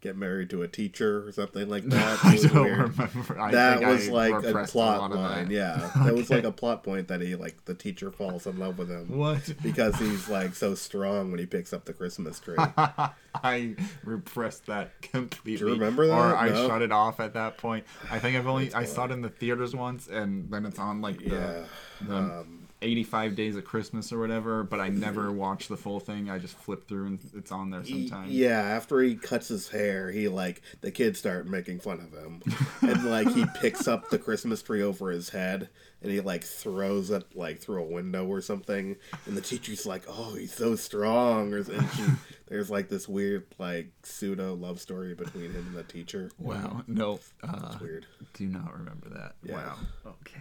get 0.00 0.16
married 0.16 0.50
to 0.50 0.62
a 0.62 0.68
teacher 0.68 1.26
or 1.26 1.32
something 1.32 1.68
like 1.68 1.84
that. 1.88 2.24
I 2.24 2.36
don't 2.36 2.54
weird. 2.54 2.78
remember. 2.98 3.40
I 3.40 3.50
that 3.52 3.80
was 3.82 4.08
I 4.08 4.12
like 4.12 4.44
a 4.44 4.64
plot 4.64 5.00
lot 5.00 5.10
of 5.12 5.18
line. 5.18 5.48
that. 5.48 5.52
Yeah, 5.54 5.90
that 6.04 6.14
was 6.14 6.30
like 6.30 6.44
a 6.44 6.52
plot 6.52 6.82
point 6.84 7.08
that 7.08 7.20
he 7.20 7.34
like 7.34 7.64
the 7.64 7.74
teacher 7.74 8.10
falls 8.10 8.46
in 8.46 8.58
love 8.58 8.78
with 8.78 8.90
him 8.90 9.16
What? 9.16 9.52
because 9.62 9.96
he's 9.96 10.28
like 10.28 10.54
so 10.54 10.74
strong 10.74 11.30
when 11.30 11.40
he 11.40 11.46
picks 11.46 11.72
up 11.72 11.84
the 11.86 11.92
Christmas 11.92 12.38
tree. 12.40 12.56
I 13.34 13.76
repressed 14.04 14.66
that 14.66 15.00
completely. 15.02 15.70
remember 15.72 16.06
that? 16.06 16.12
Or 16.14 16.36
I 16.36 16.48
No? 16.50 16.68
shut 16.68 16.82
it 16.82 16.92
off 16.92 17.20
at 17.20 17.34
that 17.34 17.58
point. 17.58 17.84
I 18.10 18.18
think 18.18 18.36
I've 18.36 18.46
only 18.46 18.72
I 18.74 18.84
saw 18.84 19.04
it 19.06 19.10
in 19.10 19.22
the 19.22 19.28
theaters 19.28 19.74
once, 19.74 20.08
and 20.08 20.50
then 20.50 20.64
it's 20.66 20.78
on 20.78 21.00
like 21.00 21.18
the, 21.18 21.24
yeah, 21.34 21.64
the 22.00 22.16
um, 22.16 22.65
85 22.86 23.34
Days 23.36 23.56
of 23.56 23.64
Christmas 23.64 24.12
or 24.12 24.18
whatever. 24.18 24.62
But 24.62 24.80
I 24.80 24.88
never 24.88 25.30
watched 25.32 25.68
the 25.68 25.76
full 25.76 26.00
thing. 26.00 26.30
I 26.30 26.38
just 26.38 26.56
flip 26.56 26.86
through 26.88 27.06
and 27.06 27.18
it's 27.34 27.52
on 27.52 27.70
there 27.70 27.82
he- 27.82 28.08
sometimes. 28.08 28.32
yeah. 28.32 28.60
After 28.60 29.00
he 29.00 29.14
cuts 29.16 29.48
his 29.48 29.68
hair, 29.68 30.10
he 30.10 30.28
like 30.28 30.62
the 30.80 30.90
kids 30.90 31.18
start 31.18 31.46
making 31.46 31.80
fun 31.80 32.00
of 32.00 32.12
him, 32.12 32.42
and 32.82 33.04
like 33.10 33.28
he 33.32 33.44
picks 33.60 33.86
up 33.88 34.08
the 34.10 34.18
Christmas 34.18 34.62
tree 34.62 34.82
over 34.82 35.10
his 35.10 35.30
head 35.30 35.68
and 36.02 36.12
he 36.12 36.20
like 36.20 36.44
throws 36.44 37.10
it 37.10 37.24
like 37.34 37.58
through 37.58 37.82
a 37.82 37.86
window 37.86 38.26
or 38.26 38.40
something, 38.40 38.96
and 39.26 39.36
the 39.36 39.40
teacher's 39.40 39.86
like, 39.86 40.04
"Oh, 40.08 40.34
he's 40.34 40.52
so 40.54 40.76
strong," 40.76 41.52
or 41.52 41.58
and 41.58 41.88
she, 41.96 42.04
there's 42.48 42.70
like 42.70 42.88
this 42.88 43.08
weird 43.08 43.46
like 43.58 43.90
pseudo 44.02 44.54
love 44.54 44.80
story 44.80 45.14
between 45.14 45.52
him 45.52 45.66
and 45.68 45.74
the 45.76 45.82
teacher. 45.82 46.30
Wow. 46.38 46.82
No. 46.86 47.18
Uh, 47.42 47.76
Weird. 47.80 48.06
do 48.34 48.46
not 48.46 48.72
remember 48.78 49.08
that. 49.10 49.34
Yeah. 49.42 49.54
Wow. 49.54 49.76
Okay. 50.06 50.40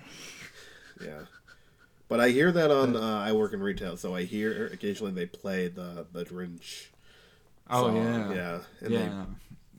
Yeah. 1.03 1.21
But 2.07 2.19
I 2.19 2.29
hear 2.29 2.51
that 2.51 2.69
on 2.71 2.95
uh, 2.95 2.99
I 3.25 3.31
work 3.31 3.53
in 3.53 3.61
retail, 3.61 3.97
so 3.97 4.15
I 4.15 4.23
hear 4.23 4.67
occasionally 4.67 5.11
they 5.11 5.25
play 5.25 5.67
the 5.67 6.05
the 6.11 6.23
Grinch. 6.25 6.87
Oh 7.69 7.87
song, 7.87 7.95
yeah. 7.97 8.33
yeah, 8.33 8.59
and 8.81 8.93
yeah. 8.93 9.25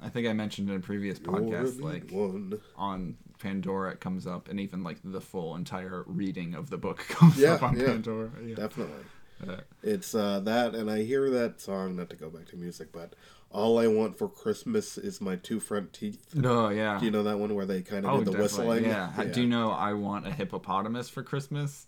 I 0.02 0.08
think 0.08 0.26
I 0.26 0.32
mentioned 0.32 0.68
in 0.68 0.76
a 0.76 0.80
previous 0.80 1.18
podcast, 1.20 1.80
like 1.80 2.10
one. 2.10 2.60
on 2.76 3.16
Pandora, 3.38 3.92
it 3.92 4.00
comes 4.00 4.26
up, 4.26 4.48
and 4.48 4.58
even 4.58 4.82
like 4.82 4.98
the 5.04 5.20
full 5.20 5.54
entire 5.54 6.02
reading 6.06 6.54
of 6.54 6.68
the 6.68 6.78
book 6.78 6.98
comes 7.08 7.38
Yeah, 7.38 7.54
up 7.54 7.62
on 7.62 7.76
yeah. 7.78 7.86
Pandora. 7.86 8.30
Yeah. 8.44 8.54
definitely. 8.56 9.04
Uh, 9.46 9.56
It's 9.82 10.14
uh, 10.14 10.40
that, 10.40 10.74
and 10.74 10.90
I 10.90 11.02
hear 11.02 11.30
that 11.30 11.60
song. 11.60 11.94
Not 11.96 12.10
to 12.10 12.16
go 12.16 12.28
back 12.28 12.46
to 12.48 12.56
music, 12.56 12.90
but 12.90 13.14
all 13.50 13.78
I 13.78 13.86
want 13.86 14.18
for 14.18 14.28
Christmas 14.28 14.98
is 14.98 15.20
my 15.20 15.36
two 15.36 15.60
front 15.60 15.92
teeth. 15.92 16.34
no, 16.34 16.70
yeah. 16.70 16.98
Do 16.98 17.04
you 17.04 17.10
know 17.12 17.22
that 17.22 17.38
one 17.38 17.54
where 17.54 17.66
they 17.66 17.82
kind 17.82 18.04
of 18.04 18.12
oh, 18.12 18.18
did 18.18 18.26
the 18.26 18.30
definitely. 18.32 18.82
whistling? 18.82 18.84
Yeah. 18.86 19.24
Do 19.32 19.40
you 19.42 19.46
know 19.46 19.70
I 19.70 19.92
want 19.92 20.26
a 20.26 20.30
hippopotamus 20.32 21.08
for 21.08 21.22
Christmas? 21.22 21.86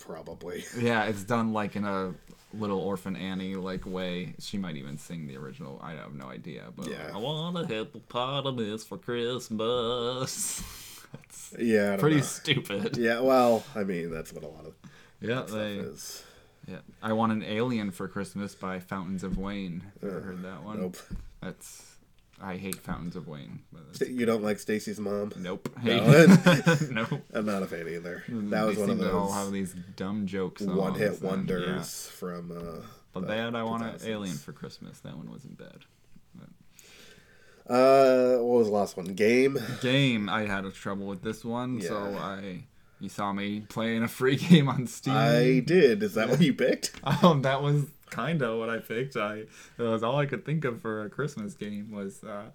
Probably. 0.00 0.64
Yeah, 0.78 1.04
it's 1.04 1.22
done 1.24 1.52
like 1.52 1.76
in 1.76 1.84
a 1.84 2.14
little 2.52 2.80
orphan 2.80 3.14
Annie 3.16 3.54
like 3.54 3.86
way. 3.86 4.34
She 4.40 4.58
might 4.58 4.76
even 4.76 4.98
sing 4.98 5.26
the 5.28 5.36
original. 5.36 5.78
I 5.82 5.92
have 5.92 6.14
no 6.14 6.26
idea, 6.26 6.64
but 6.76 6.88
Yeah. 6.88 7.10
I 7.14 7.16
want 7.18 7.56
a 7.58 7.66
hippopotamus 7.66 8.84
for 8.84 8.98
Christmas. 8.98 10.62
That's 11.12 11.54
Yeah. 11.58 11.96
Pretty 11.96 12.16
know. 12.16 12.22
stupid. 12.22 12.96
Yeah. 12.96 13.20
Well, 13.20 13.62
I 13.74 13.84
mean, 13.84 14.10
that's 14.10 14.32
what 14.32 14.42
a 14.44 14.48
lot 14.48 14.64
of 14.66 14.74
Yeah, 15.20 15.42
they. 15.42 15.74
is. 15.74 16.22
Yeah, 16.68 16.78
I 17.02 17.12
want 17.14 17.32
an 17.32 17.42
alien 17.42 17.90
for 17.90 18.06
Christmas 18.06 18.54
by 18.54 18.78
Fountains 18.80 19.24
of 19.24 19.36
Wayne. 19.38 19.82
Ever 20.02 20.18
Uh, 20.18 20.22
heard 20.22 20.42
that 20.42 20.62
one? 20.62 20.80
Nope. 20.80 20.96
That's. 21.40 21.89
I 22.42 22.56
hate 22.56 22.76
Fountains 22.76 23.16
of 23.16 23.28
Wayne. 23.28 23.60
But 23.72 24.08
You 24.08 24.24
don't 24.26 24.42
like 24.42 24.58
Stacy's 24.58 24.98
mom? 24.98 25.32
nope. 25.36 25.68
No. 25.82 26.00
Nope. 26.90 27.20
I'm 27.34 27.44
not 27.46 27.62
a 27.62 27.66
fan 27.66 27.86
either. 27.88 28.24
That 28.28 28.64
was 28.66 28.76
they 28.76 28.80
one 28.82 28.90
of 28.90 28.98
to 28.98 29.12
all 29.12 29.30
have 29.32 29.52
these 29.52 29.74
dumb 29.96 30.26
jokes. 30.26 30.62
one 30.62 30.94
hit 30.94 31.12
and- 31.12 31.22
wonders 31.22 32.08
yeah. 32.10 32.16
from. 32.18 32.50
Uh, 32.52 32.82
But 33.12 33.20
the 33.22 33.26
that 33.28 33.54
I 33.54 33.62
want 33.62 33.82
an 33.82 33.96
alien 34.08 34.36
for 34.36 34.52
Christmas. 34.52 35.00
That 35.00 35.16
one 35.16 35.30
wasn't 35.30 35.58
bad. 35.58 35.84
Uh, 37.68 38.38
what 38.38 38.58
was 38.58 38.66
the 38.66 38.72
last 38.72 38.96
one? 38.96 39.06
Game. 39.14 39.56
Game. 39.80 40.28
I 40.28 40.46
had 40.46 40.64
a 40.64 40.70
trouble 40.70 41.06
with 41.06 41.22
this 41.22 41.44
one, 41.44 41.80
so 41.80 42.16
I. 42.18 42.64
You 42.98 43.08
saw 43.08 43.32
me 43.32 43.60
playing 43.68 44.02
a 44.02 44.08
free 44.08 44.36
game 44.48 44.68
on 44.68 44.86
Steam. 44.86 45.14
I 45.16 45.62
did. 45.64 46.02
Is 46.02 46.14
that 46.14 46.28
what 46.28 46.40
you 46.40 46.52
picked? 46.52 46.92
Um, 47.04 47.42
that 47.42 47.62
was 47.62 47.84
kind 48.10 48.42
of 48.42 48.58
what 48.58 48.68
I 48.68 48.78
picked. 48.78 49.16
I 49.16 49.44
that 49.76 49.84
was 49.84 50.02
all 50.02 50.16
I 50.16 50.26
could 50.26 50.44
think 50.44 50.64
of 50.64 50.80
for 50.80 51.04
a 51.04 51.10
Christmas 51.10 51.54
game 51.54 51.90
was 51.90 52.22
uh, 52.24 52.50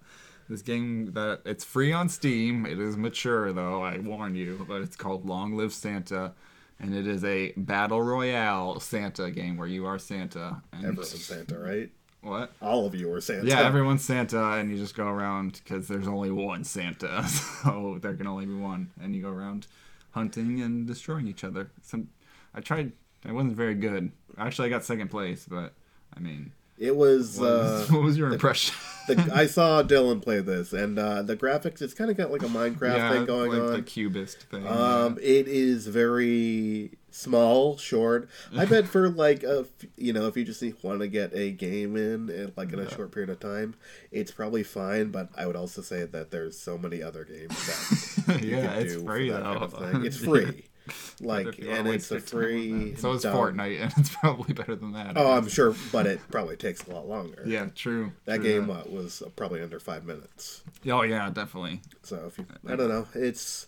this 0.48 0.62
game 0.62 1.12
that 1.12 1.40
it's 1.44 1.64
free 1.64 1.92
on 1.92 2.08
Steam. 2.08 2.66
It 2.66 2.78
is 2.78 2.96
mature 2.96 3.52
though, 3.52 3.82
I 3.82 3.98
warn 3.98 4.34
you, 4.34 4.64
but 4.68 4.82
it's 4.82 4.96
called 4.96 5.26
Long 5.26 5.56
Live 5.56 5.72
Santa, 5.72 6.32
and 6.78 6.94
it 6.94 7.06
is 7.06 7.24
a 7.24 7.52
battle 7.56 8.02
royale 8.02 8.80
Santa 8.80 9.30
game 9.30 9.56
where 9.56 9.68
you 9.68 9.86
are 9.86 9.98
Santa. 9.98 10.62
And, 10.72 10.84
Everyone's 10.84 11.24
Santa, 11.24 11.58
right? 11.58 11.90
What? 12.22 12.52
All 12.60 12.86
of 12.86 12.94
you 12.94 13.12
are 13.12 13.20
Santa. 13.20 13.46
Yeah, 13.46 13.60
everyone's 13.60 14.02
Santa, 14.02 14.52
and 14.54 14.70
you 14.70 14.76
just 14.76 14.96
go 14.96 15.06
around 15.06 15.60
because 15.62 15.86
there's 15.86 16.08
only 16.08 16.30
one 16.30 16.64
Santa, 16.64 17.26
so 17.62 17.98
there 18.02 18.14
can 18.14 18.26
only 18.26 18.46
be 18.46 18.54
one, 18.54 18.90
and 19.00 19.14
you 19.14 19.22
go 19.22 19.30
around 19.30 19.66
hunting 20.10 20.60
and 20.60 20.86
destroying 20.86 21.28
each 21.28 21.44
other. 21.44 21.70
Some, 21.82 22.08
I 22.54 22.60
tried. 22.60 22.92
I 23.26 23.32
wasn't 23.32 23.56
very 23.56 23.74
good. 23.74 24.12
Actually, 24.38 24.68
I 24.68 24.70
got 24.70 24.84
second 24.84 25.08
place, 25.08 25.46
but 25.48 25.72
I 26.16 26.20
mean, 26.20 26.52
It 26.78 26.94
was. 26.96 27.38
what 27.38 27.48
Uh, 27.50 27.52
was, 27.80 27.90
what 27.92 28.02
was 28.02 28.18
your 28.18 28.32
impression? 28.32 28.74
the, 29.08 29.30
I 29.34 29.46
saw 29.56 29.82
Dylan 29.82 30.22
play 30.22 30.40
this, 30.40 30.72
and 30.72 30.98
uh, 30.98 31.22
the 31.22 31.36
graphics. 31.36 31.80
It's 31.82 31.94
kind 31.94 32.10
of 32.10 32.16
got 32.16 32.30
like 32.30 32.42
a 32.42 32.46
Minecraft 32.46 33.12
thing 33.12 33.24
going 33.24 33.50
like 33.52 33.60
on. 33.62 33.72
the 33.72 33.82
cubist 33.82 34.42
thing. 34.44 34.66
Um, 34.66 35.16
it 35.20 35.48
is 35.48 35.86
very 35.86 36.92
small, 37.10 37.78
short. 37.78 38.28
I 38.56 38.64
bet 38.66 38.86
for 38.86 39.08
like 39.08 39.42
a, 39.42 39.64
you 39.96 40.12
know, 40.12 40.26
if 40.26 40.36
you 40.36 40.44
just 40.44 40.62
want 40.84 41.00
to 41.00 41.08
get 41.08 41.32
a 41.34 41.50
game 41.50 41.96
in, 41.96 42.28
in 42.28 42.52
like 42.56 42.72
in 42.74 42.78
a 42.78 42.90
short 42.90 43.10
period 43.10 43.30
of 43.30 43.40
time, 43.40 43.74
it's 44.10 44.30
probably 44.30 44.62
fine. 44.62 45.10
But 45.10 45.30
I 45.36 45.46
would 45.46 45.56
also 45.56 45.80
say 45.80 46.04
that 46.04 46.30
there's 46.30 46.58
so 46.58 46.76
many 46.76 47.02
other 47.02 47.24
games 47.24 48.16
that 48.26 48.42
you 48.44 48.56
yeah, 48.56 48.66
can 48.74 48.82
it's 48.82 48.94
do 48.96 49.04
free 49.04 49.30
that 49.30 49.42
though. 49.42 49.66
kind 49.78 49.96
of. 49.96 50.04
It's 50.04 50.18
free, 50.18 50.64
like, 51.20 51.46
If 51.46 51.58
you 51.58 51.68
wanna 51.68 51.80
and 51.80 51.88
it's 51.88 52.10
a 52.10 52.14
your 52.14 52.20
time 52.20 52.38
on 52.38 52.42
free. 52.42 52.96
So 52.96 53.12
it's 53.12 53.22
dumb- 53.22 53.36
Fortnite, 53.36 53.80
and 53.82 53.92
it's 53.96 54.14
probably 54.14 54.54
better 54.54 54.76
than 54.76 54.92
that. 54.92 55.16
Oh, 55.16 55.32
I'm 55.32 55.48
sure, 55.48 55.74
but 55.92 56.06
it 56.06 56.20
probably 56.30 56.56
takes 56.56 56.86
a 56.86 56.92
lot 56.92 57.08
longer. 57.08 57.42
Yeah, 57.46 57.66
true. 57.74 58.12
That 58.24 58.36
true 58.40 58.44
game 58.44 58.70
uh, 58.70 58.82
was 58.88 59.22
probably 59.36 59.62
under 59.62 59.80
five 59.80 60.04
minutes. 60.04 60.62
Oh 60.86 61.02
yeah, 61.02 61.30
definitely. 61.30 61.80
So 62.02 62.24
if 62.26 62.38
you, 62.38 62.46
I 62.68 62.76
don't 62.76 62.88
know, 62.88 63.06
it's 63.14 63.66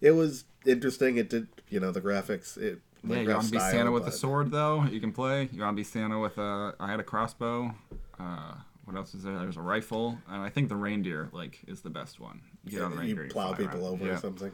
it 0.00 0.12
was 0.12 0.44
interesting. 0.66 1.16
It 1.16 1.30
did, 1.30 1.48
you 1.68 1.80
know, 1.80 1.90
the 1.92 2.00
graphics. 2.00 2.56
It 2.56 2.80
Yeah, 3.04 3.20
you 3.20 3.28
want 3.28 3.46
to 3.46 3.50
be 3.50 3.58
style, 3.58 3.72
Santa 3.72 3.92
with 3.92 4.06
a 4.06 4.12
sword 4.12 4.50
though? 4.50 4.84
You 4.84 5.00
can 5.00 5.12
play. 5.12 5.48
You 5.52 5.62
want 5.62 5.74
to 5.74 5.80
be 5.80 5.84
Santa 5.84 6.18
with 6.18 6.38
a? 6.38 6.74
I 6.80 6.90
had 6.90 7.00
a 7.00 7.04
crossbow. 7.04 7.74
Uh, 8.18 8.54
what 8.84 8.96
else 8.96 9.14
is 9.14 9.22
there? 9.22 9.38
There's 9.38 9.56
a 9.56 9.62
rifle, 9.62 10.18
and 10.28 10.42
I 10.42 10.48
think 10.48 10.68
the 10.68 10.76
reindeer 10.76 11.28
like 11.32 11.60
is 11.66 11.80
the 11.80 11.90
best 11.90 12.18
one. 12.20 12.40
You 12.64 12.72
get 12.72 12.82
on 12.82 12.96
the 12.96 13.06
You 13.06 13.28
plow 13.30 13.54
fly 13.54 13.64
people 13.64 13.84
around. 13.84 13.92
over 13.92 14.06
yeah. 14.06 14.12
or 14.12 14.18
something. 14.18 14.52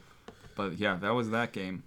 But 0.55 0.79
yeah, 0.79 0.97
that 0.97 1.11
was 1.11 1.31
that 1.31 1.53
game. 1.53 1.85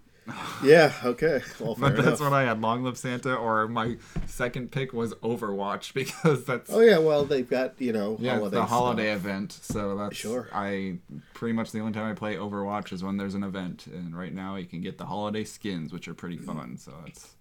Yeah. 0.63 0.93
Okay. 1.03 1.41
Well, 1.59 1.75
But 1.79 1.95
that's 1.95 2.07
enough. 2.07 2.19
what 2.19 2.33
I 2.33 2.43
had. 2.43 2.61
Long 2.61 2.83
live 2.83 2.97
Santa, 2.97 3.33
or 3.35 3.67
my 3.67 3.97
second 4.27 4.71
pick 4.71 4.93
was 4.93 5.13
Overwatch 5.15 5.93
because 5.93 6.45
that's 6.45 6.69
Oh 6.71 6.79
yeah. 6.79 6.97
Well, 6.97 7.25
they've 7.25 7.49
got 7.49 7.79
you 7.79 7.93
know 7.93 8.17
yeah, 8.19 8.35
holiday 8.35 8.55
the 8.55 8.65
holiday 8.65 9.11
stuff. 9.11 9.25
event. 9.25 9.51
So 9.51 9.95
that's 9.97 10.15
Sure. 10.15 10.49
I 10.53 10.97
pretty 11.33 11.53
much 11.53 11.71
the 11.71 11.79
only 11.79 11.93
time 11.93 12.11
I 12.11 12.13
play 12.13 12.35
Overwatch 12.35 12.91
is 12.91 13.03
when 13.03 13.17
there's 13.17 13.35
an 13.35 13.43
event, 13.43 13.87
and 13.87 14.17
right 14.17 14.33
now 14.33 14.55
you 14.55 14.65
can 14.65 14.81
get 14.81 14.97
the 14.97 15.05
holiday 15.05 15.43
skins, 15.43 15.93
which 15.93 16.07
are 16.07 16.13
pretty 16.13 16.37
mm-hmm. 16.37 16.57
fun. 16.57 16.77
So 16.77 16.93
it's 17.07 17.35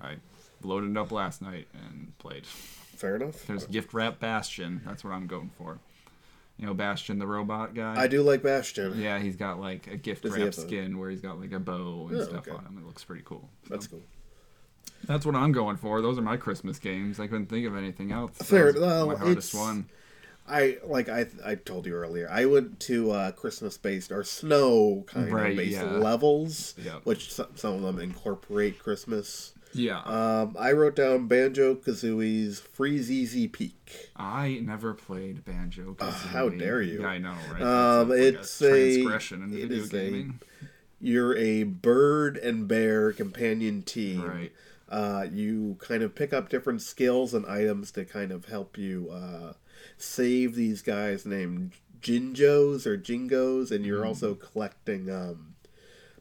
I 0.00 0.16
loaded 0.62 0.90
it 0.90 0.96
up 0.96 1.10
last 1.12 1.42
night 1.42 1.68
and 1.74 2.16
played. 2.18 2.46
Fair 2.46 3.16
enough. 3.16 3.46
There's 3.46 3.66
gift 3.66 3.94
wrap 3.94 4.20
Bastion. 4.20 4.80
That's 4.86 5.02
what 5.02 5.12
I'm 5.12 5.26
going 5.26 5.50
for. 5.58 5.80
You 6.62 6.68
know 6.68 6.74
Bastion, 6.74 7.18
the 7.18 7.26
robot 7.26 7.74
guy. 7.74 8.00
I 8.00 8.06
do 8.06 8.22
like 8.22 8.40
Bastion. 8.44 8.96
Yeah, 8.96 9.18
he's 9.18 9.34
got 9.34 9.58
like 9.58 9.88
a 9.88 9.96
gift 9.96 10.22
Does 10.22 10.38
wrap 10.38 10.54
skin 10.54 10.96
where 10.96 11.10
he's 11.10 11.20
got 11.20 11.40
like 11.40 11.50
a 11.50 11.58
bow 11.58 12.06
and 12.08 12.20
Oh, 12.20 12.22
stuff 12.24 12.46
okay. 12.46 12.52
on 12.56 12.64
him. 12.64 12.78
It 12.78 12.86
looks 12.86 13.02
pretty 13.02 13.22
cool. 13.24 13.48
That's 13.68 13.88
cool. 13.88 14.02
That's 15.04 15.26
what 15.26 15.34
I'm 15.34 15.50
going 15.50 15.76
for. 15.76 16.00
Those 16.00 16.18
are 16.18 16.22
my 16.22 16.36
Christmas 16.36 16.78
games. 16.78 17.18
I 17.18 17.26
couldn't 17.26 17.46
think 17.46 17.66
of 17.66 17.74
anything 17.76 18.12
else. 18.12 18.36
Fair- 18.38 18.72
well, 18.78 19.08
my 19.08 19.16
hardest 19.16 19.52
one. 19.56 19.86
I 20.48 20.78
like 20.84 21.08
I 21.08 21.26
I 21.44 21.56
told 21.56 21.84
you 21.84 21.94
earlier. 21.94 22.28
I 22.30 22.44
went 22.46 22.78
to 22.80 23.10
uh, 23.10 23.32
Christmas 23.32 23.76
based 23.76 24.12
or 24.12 24.22
snow 24.22 25.02
kind 25.08 25.32
Right, 25.32 25.50
of 25.50 25.56
based 25.56 25.72
yeah. 25.72 25.82
levels, 25.82 26.76
Yeah. 26.80 27.00
which 27.02 27.32
some, 27.32 27.48
some 27.56 27.74
of 27.74 27.82
them 27.82 27.98
incorporate 27.98 28.78
Christmas. 28.78 29.52
Yeah. 29.74 30.00
Um, 30.00 30.56
I 30.58 30.72
wrote 30.72 30.96
down 30.96 31.28
Banjo 31.28 31.74
Kazooie's 31.76 32.60
Freezeezy 32.60 33.50
Peak. 33.50 34.10
I 34.16 34.60
never 34.62 34.94
played 34.94 35.44
Banjo. 35.44 35.96
Uh, 35.98 36.10
how 36.10 36.48
dare 36.48 36.82
you. 36.82 37.00
Yeah, 37.02 37.06
I 37.08 37.18
know, 37.18 37.34
right? 37.52 37.62
Um, 37.62 38.08
That's 38.08 38.60
it's 38.60 38.60
like 38.60 38.70
a- 38.70 38.92
transgression 38.94 39.42
in 39.42 39.52
it 39.54 39.68
video 39.68 39.76
is 39.78 39.88
a- 39.88 39.92
gaming. 39.92 40.40
You're 41.00 41.36
a 41.36 41.64
bird 41.64 42.36
and 42.36 42.68
bear 42.68 43.12
companion 43.12 43.82
team. 43.82 44.22
Right. 44.22 44.52
Uh, 44.88 45.26
you 45.32 45.76
kind 45.80 46.02
of 46.02 46.14
pick 46.14 46.32
up 46.32 46.48
different 46.50 46.82
skills 46.82 47.32
and 47.34 47.46
items 47.46 47.90
to 47.92 48.04
kind 48.04 48.30
of 48.30 48.44
help 48.44 48.76
you 48.76 49.08
uh, 49.10 49.54
save 49.96 50.54
these 50.54 50.82
guys 50.82 51.24
named 51.24 51.72
Jinjos 52.02 52.84
or 52.86 52.98
Jingos, 52.98 53.70
and 53.70 53.86
you're 53.86 54.04
also 54.04 54.34
collecting 54.34 55.10
um, 55.10 55.54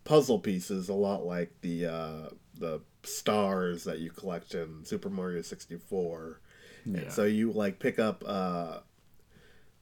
puzzle 0.03 0.39
pieces, 0.39 0.87
a 0.89 0.93
lot 0.93 1.25
like 1.25 1.51
the 1.61 1.85
uh, 1.85 2.29
the 2.57 2.81
stars 3.03 3.83
that 3.85 3.99
you 3.99 4.09
collect 4.11 4.53
in 4.55 4.83
Super 4.85 5.09
Mario 5.09 5.41
64. 5.41 6.39
Yeah. 6.85 6.97
And 6.99 7.11
so 7.11 7.23
you 7.25 7.51
like 7.51 7.79
pick 7.79 7.99
up 7.99 8.23
uh, 8.25 8.79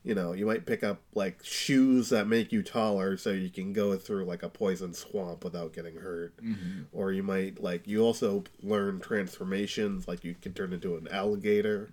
you 0.04 0.16
know, 0.16 0.32
you 0.32 0.46
might 0.46 0.66
pick 0.66 0.82
up 0.84 1.02
like 1.14 1.44
shoes 1.44 2.10
that 2.10 2.26
make 2.28 2.54
you 2.54 2.64
taller 2.64 3.18
so 3.18 3.32
you 3.32 3.50
can 3.50 3.74
go 3.74 3.98
through 3.98 4.24
like 4.26 4.44
a 4.44 4.50
poison 4.50 4.94
swamp 4.94 5.44
without 5.44 5.74
getting 5.74 5.96
hurt. 5.98 6.36
Mhm. 6.42 6.86
Or 6.94 7.12
you 7.12 7.22
might 7.24 7.62
like 7.62 7.86
you 7.88 8.02
also 8.02 8.44
learn 8.64 9.00
transformations 9.02 10.08
like 10.08 10.24
you 10.24 10.36
can 10.42 10.54
turn 10.54 10.72
into 10.74 10.96
an 10.96 11.08
alligator 11.10 11.90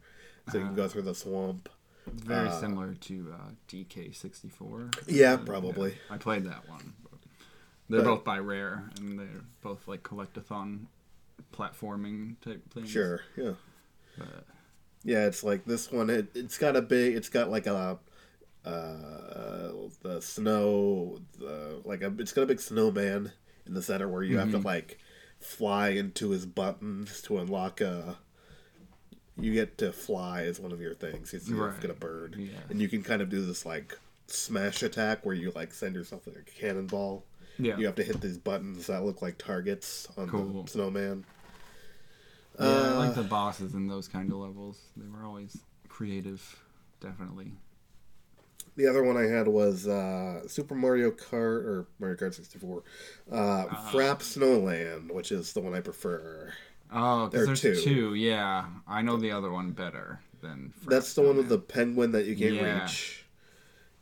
so 0.51 0.59
you 0.59 0.65
can 0.65 0.75
go 0.77 0.87
through 0.87 1.03
the 1.03 1.15
swamp. 1.17 1.69
Very 2.07 2.49
uh, 2.49 2.61
similar 2.61 2.95
to 2.95 3.35
uh, 3.35 3.51
DK64. 3.69 4.95
Yeah, 5.09 5.33
Uh, 5.33 5.37
probably. 5.39 5.97
I 6.09 6.17
played 6.19 6.45
that 6.45 6.69
one. 6.69 6.95
They're 7.89 8.01
But- 8.03 8.17
both 8.17 8.25
by 8.25 8.39
Rare, 8.39 8.89
and 8.99 9.19
they're 9.19 9.45
both 9.63 9.89
like 9.89 10.05
collectathon 10.05 10.87
platforming 11.53 12.41
type 12.41 12.63
things. 12.73 12.91
Sure, 12.91 13.21
yeah. 13.37 13.53
But, 14.19 14.45
Yeah, 15.05 15.27
it's 15.27 15.43
like 15.45 15.65
this 15.65 15.91
one 15.93 16.11
it, 16.11 16.29
it's 16.35 16.59
got 16.59 16.77
a 16.77 16.83
big 16.83 17.15
it's 17.17 17.29
got 17.29 17.51
like 17.51 17.67
a 17.67 17.99
uh 18.65 19.73
the 20.03 20.21
snow 20.21 21.19
the 21.39 21.81
like 21.85 22.03
a 22.03 22.13
it's 22.19 22.33
got 22.33 22.43
a 22.43 22.47
big 22.47 22.61
snowman 22.61 23.33
in 23.67 23.75
the 23.75 23.83
center 23.83 24.09
where 24.09 24.23
you 24.23 24.39
have 24.39 24.51
to 24.51 24.59
like 24.59 24.99
fly 25.41 25.91
into 25.91 26.31
his 26.31 26.47
buttons 26.47 27.21
to 27.23 27.39
unlock 27.39 27.81
a 27.81 28.17
you 29.39 29.53
get 29.53 29.77
to 29.79 29.93
fly 29.93 30.43
as 30.45 30.59
one 30.59 30.73
of 30.73 30.81
your 30.81 30.95
things. 30.95 31.35
You 31.47 31.63
Right. 31.63 31.79
get 31.79 31.91
a 31.91 31.95
bird. 31.95 32.37
Yeah. 32.39 32.59
And 32.71 32.81
you 32.81 32.89
can 32.89 33.03
kind 33.03 33.21
of 33.21 33.29
do 33.29 33.45
this 33.45 33.67
like 33.67 33.99
smash 34.29 34.83
attack 34.83 35.27
where 35.27 35.35
you 35.35 35.51
like 35.55 35.75
send 35.75 35.95
yourself 35.95 36.27
like 36.27 36.37
a 36.37 36.43
cannonball. 36.61 37.23
Yeah. 37.59 37.77
You 37.79 37.87
have 37.87 37.95
to 37.97 38.05
hit 38.05 38.21
these 38.21 38.39
buttons 38.39 38.87
that 38.89 39.05
look 39.05 39.23
like 39.23 39.39
targets 39.39 40.09
on 40.17 40.29
Cool. 40.29 40.63
the 40.65 40.71
snowman. 40.71 41.25
Yeah, 42.61 42.67
I 42.67 42.69
Uh, 42.93 42.99
like 42.99 43.15
the 43.15 43.23
bosses 43.23 43.75
in 43.75 43.87
those 43.87 44.09
kind 44.09 44.31
of 44.31 44.39
levels. 44.39 44.79
They 44.97 45.09
were 45.09 45.25
always 45.25 45.57
creative, 45.89 46.63
definitely. 47.01 47.53
The 48.77 48.87
other 48.87 49.03
one 49.03 49.17
I 49.17 49.23
had 49.27 49.49
was 49.49 49.87
uh, 49.87 50.47
Super 50.49 50.75
Mario 50.75 51.11
Kart 51.11 51.65
or 51.65 51.87
Mario 51.99 52.17
Kart 52.17 52.35
64. 52.35 52.83
Uh, 53.31 53.35
Uh-huh. 53.35 53.91
Frappe 53.91 54.21
Snowland, 54.23 55.11
which 55.13 55.33
is 55.33 55.53
the 55.55 55.61
one 55.61 55.75
I 55.75 55.81
prefer. 55.81 56.53
Oh, 56.93 57.29
There 57.29 57.47
there's 57.47 57.61
two. 57.61 57.75
two. 57.75 58.15
Yeah, 58.15 58.67
I 58.87 59.03
know 59.03 59.17
the 59.17 59.33
other 59.33 59.51
one 59.51 59.73
better 59.73 60.21
than. 60.43 60.73
That's 60.87 61.15
the 61.15 61.23
one 61.23 61.37
with 61.39 61.49
the 61.49 61.59
penguin 61.59 62.13
that 62.13 62.27
you 62.27 62.37
can't 62.37 62.55
Yeah. 62.55 62.83
reach. 62.83 63.25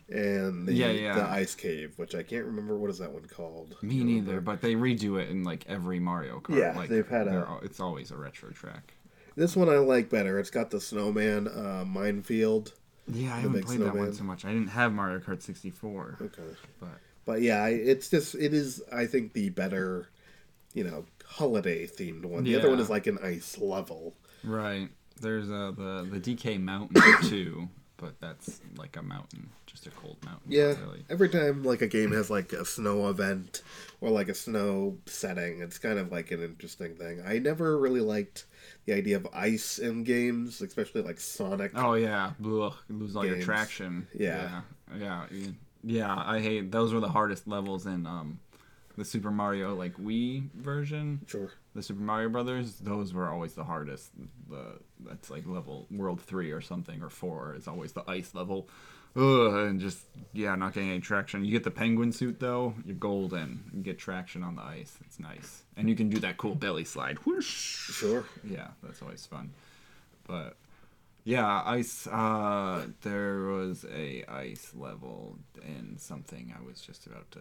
And 0.09 0.69
the, 0.69 0.73
Yeah, 0.75 0.91
yeah. 0.91 1.15
the 1.15 1.25
ice 1.25 1.55
cave, 1.55 1.95
which 1.97 2.15
I 2.15 2.23
can't 2.23 2.45
remember 2.45 2.77
what 2.77 2.91
is 2.91 2.99
that 2.99 3.11
one 3.13 3.25
called. 3.25 3.77
Me 3.83 4.05
neither, 4.05 4.41
but 4.41 4.61
they 4.61 4.75
redo 4.75 5.21
it 5.21 5.31
in 5.31 5.45
like 5.45 5.65
every 5.69 5.99
Mario 5.99 6.41
Kart. 6.41 6.59
Yeah, 6.59 6.77
like, 6.77 6.91
they've 6.91 7.09
had 7.09 7.27
a- 7.29 7.59
It's 7.63 7.81
always 7.81 8.11
a 8.11 8.17
retro 8.17 8.51
track. 8.51 8.95
This 9.37 9.57
one 9.57 9.69
I 9.69 9.79
like 9.79 10.11
better. 10.11 10.39
It's 10.39 10.51
got 10.51 10.71
the 10.71 10.81
snowman 10.81 11.49
uh, 11.49 11.85
minefield. 11.87 12.75
Yeah, 13.09 13.35
I 13.35 13.41
haven't 13.41 13.65
played 13.65 13.81
that 13.81 13.95
one 13.95 14.13
so 14.13 14.25
much. 14.25 14.45
I 14.45 14.49
didn't 14.53 14.69
have 14.69 14.93
Mario 14.93 15.19
Kart 15.21 15.43
64, 15.43 16.19
Okay. 16.23 16.43
but 16.81 16.89
But 17.25 17.43
yeah, 17.43 17.67
it's 17.67 18.09
just 18.11 18.35
it 18.35 18.55
is 18.55 18.83
I 18.93 19.07
think 19.07 19.33
the 19.33 19.49
better, 19.51 20.09
you 20.75 20.85
know, 20.85 21.05
holiday 21.27 21.87
themed 21.87 22.25
one. 22.27 22.45
The 22.45 22.57
other 22.57 22.69
one 22.71 22.79
is 22.79 22.89
like 22.91 23.07
an 23.07 23.19
ice 23.23 23.59
level. 23.59 24.15
right. 24.45 24.89
There's 25.21 25.49
uh, 25.51 25.73
the 25.77 26.09
the 26.11 26.21
DK 26.21 26.61
Mountain 26.61 27.01
too, 27.29 27.69
but 27.97 28.21
that's 28.21 28.61
like 28.77 28.97
a 28.97 29.03
mountain, 29.03 29.51
just 29.67 29.87
a 29.87 29.91
cold 29.91 30.17
mountain. 30.25 30.51
Yeah. 30.51 30.75
really. 30.81 31.05
Every 31.09 31.29
time 31.29 31.63
like 31.63 31.81
a 31.83 31.87
game 31.87 32.13
has 32.13 32.31
like 32.31 32.53
a 32.53 32.65
snow 32.65 33.09
event 33.09 33.63
or 34.01 34.11
like 34.11 34.29
a 34.29 34.35
snow 34.35 34.97
setting, 35.07 35.61
it's 35.61 35.79
kind 35.79 35.99
of 35.99 36.11
like 36.13 36.31
an 36.31 36.43
interesting 36.43 36.95
thing. 36.97 37.23
I 37.27 37.39
never 37.39 37.79
really 37.79 38.01
liked 38.01 38.47
the 38.87 38.93
idea 38.95 39.17
of 39.17 39.27
ice 39.33 39.79
in 39.79 40.05
games, 40.05 40.61
especially 40.61 41.03
like 41.03 41.21
Sonic. 41.21 41.73
Oh 41.75 41.95
yeah, 41.95 42.33
Ugh, 42.45 42.73
lose 42.89 43.17
all 43.17 43.25
your 43.25 43.35
Games. 43.37 43.45
traction. 43.45 44.07
Yeah. 44.15 44.61
yeah, 44.99 45.27
yeah, 45.31 45.47
yeah. 45.83 46.15
I 46.27 46.41
hate 46.41 46.71
those 46.73 46.93
were 46.93 47.01
the 47.01 47.09
hardest 47.09 47.47
levels 47.47 47.87
in 47.87 48.07
um 48.07 48.41
the 48.97 49.05
Super 49.05 49.31
Mario 49.31 49.75
like 49.75 49.97
Wii 49.97 50.51
version. 50.53 51.21
Sure. 51.27 51.51
The 51.75 51.83
Super 51.83 52.03
Mario 52.03 52.29
Brothers, 52.29 52.77
those 52.77 53.13
were 53.13 53.29
always 53.29 53.55
the 53.55 53.65
hardest. 53.65 54.11
The 54.49 54.79
that's 55.01 55.31
like 55.31 55.47
level 55.47 55.87
World 55.91 56.21
Three 56.21 56.53
or 56.53 56.61
something 56.61 57.03
or 57.03 57.11
four 57.11 57.55
is 57.57 57.67
always 57.69 57.93
the 57.93 58.09
ice 58.09 58.35
level. 58.35 58.69
Ugh, 59.17 59.55
and 59.55 59.81
just 59.81 60.05
yeah, 60.33 60.55
not 60.57 60.75
getting 60.75 60.91
any 60.91 61.01
traction. 61.01 61.45
You 61.45 61.53
get 61.53 61.63
the 61.65 61.71
penguin 61.71 62.11
suit 62.13 62.41
though, 62.41 62.75
you're 62.85 62.97
golden. 62.97 63.71
You 63.73 63.83
get 63.83 63.99
traction 63.99 64.43
on 64.43 64.57
the 64.57 64.63
ice. 64.63 64.97
It's 65.05 65.21
nice, 65.21 65.63
and 65.77 65.89
you 65.89 65.95
can 65.95 66.09
do 66.09 66.19
that 66.21 66.37
cool 66.37 66.55
belly 66.57 66.85
slide. 66.85 67.19
Whoosh. 67.19 67.47
Sure. 67.93 68.25
Yeah, 68.43 68.69
that's 68.83 69.03
always 69.03 69.25
fun. 69.27 69.51
But 70.27 70.57
Yeah, 71.23 71.63
ice. 71.65 72.07
Uh, 72.09 72.87
there 73.03 73.43
was 73.45 73.85
a 73.93 74.25
ice 74.29 74.73
level 74.75 75.39
in 75.63 75.97
something. 75.99 76.53
I 76.59 76.65
was 76.67 76.81
just 76.81 77.07
about 77.07 77.31
to. 77.33 77.41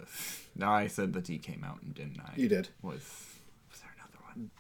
No, 0.55 0.69
I 0.83 0.87
said 0.87 1.13
the 1.13 1.21
T 1.21 1.37
came 1.39 1.63
out 1.63 1.81
and 1.81 1.93
didn't 1.95 2.19
I? 2.19 2.33
You 2.35 2.49
did. 2.49 2.69
Was 2.83 3.01
was 3.71 3.79
there 3.81 3.91
another 3.97 4.23
one? 4.27 4.51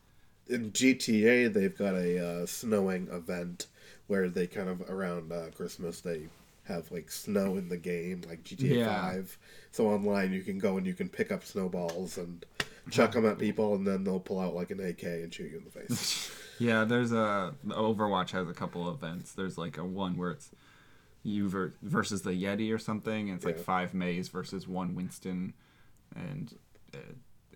In 0.47 0.71
GTA, 0.71 1.53
they've 1.53 1.77
got 1.77 1.95
a 1.95 2.43
uh, 2.43 2.45
snowing 2.45 3.07
event 3.09 3.67
where 4.07 4.29
they 4.29 4.47
kind 4.47 4.69
of 4.69 4.81
around 4.89 5.31
uh, 5.31 5.45
Christmas 5.55 6.01
they 6.01 6.27
have 6.65 6.91
like 6.91 7.11
snow 7.11 7.55
in 7.57 7.69
the 7.69 7.77
game, 7.77 8.21
like 8.27 8.43
GTA 8.43 8.77
Yeah. 8.77 9.01
Five. 9.01 9.37
So 9.71 9.87
online, 9.87 10.31
you 10.33 10.41
can 10.41 10.59
go 10.59 10.77
and 10.77 10.85
you 10.85 10.93
can 10.93 11.09
pick 11.09 11.31
up 11.31 11.43
snowballs 11.43 12.17
and 12.17 12.45
chuck 12.89 13.11
them 13.13 13.25
at 13.25 13.37
people, 13.37 13.75
and 13.75 13.85
then 13.85 14.03
they'll 14.03 14.19
pull 14.19 14.39
out 14.39 14.55
like 14.55 14.71
an 14.71 14.79
AK 14.79 15.03
and 15.03 15.33
shoot 15.33 15.51
you 15.51 15.57
in 15.57 15.63
the 15.63 15.71
face. 15.71 16.31
Yeah, 16.59 16.83
there's 16.83 17.11
a 17.11 17.55
Overwatch 17.67 18.29
has 18.29 18.47
a 18.47 18.53
couple 18.53 18.87
of 18.87 18.95
events. 18.95 19.33
There's 19.33 19.57
like 19.57 19.79
a 19.79 19.83
one 19.83 20.15
where 20.15 20.31
it's 20.31 20.51
you 21.23 21.49
ver- 21.49 21.73
versus 21.81 22.21
the 22.21 22.29
Yeti 22.29 22.73
or 22.73 22.77
something. 22.77 23.29
And 23.29 23.37
it's 23.37 23.43
like 23.45 23.57
five 23.57 23.95
Meis 23.95 24.29
versus 24.29 24.67
one 24.67 24.93
Winston, 24.93 25.53
and 26.15 26.55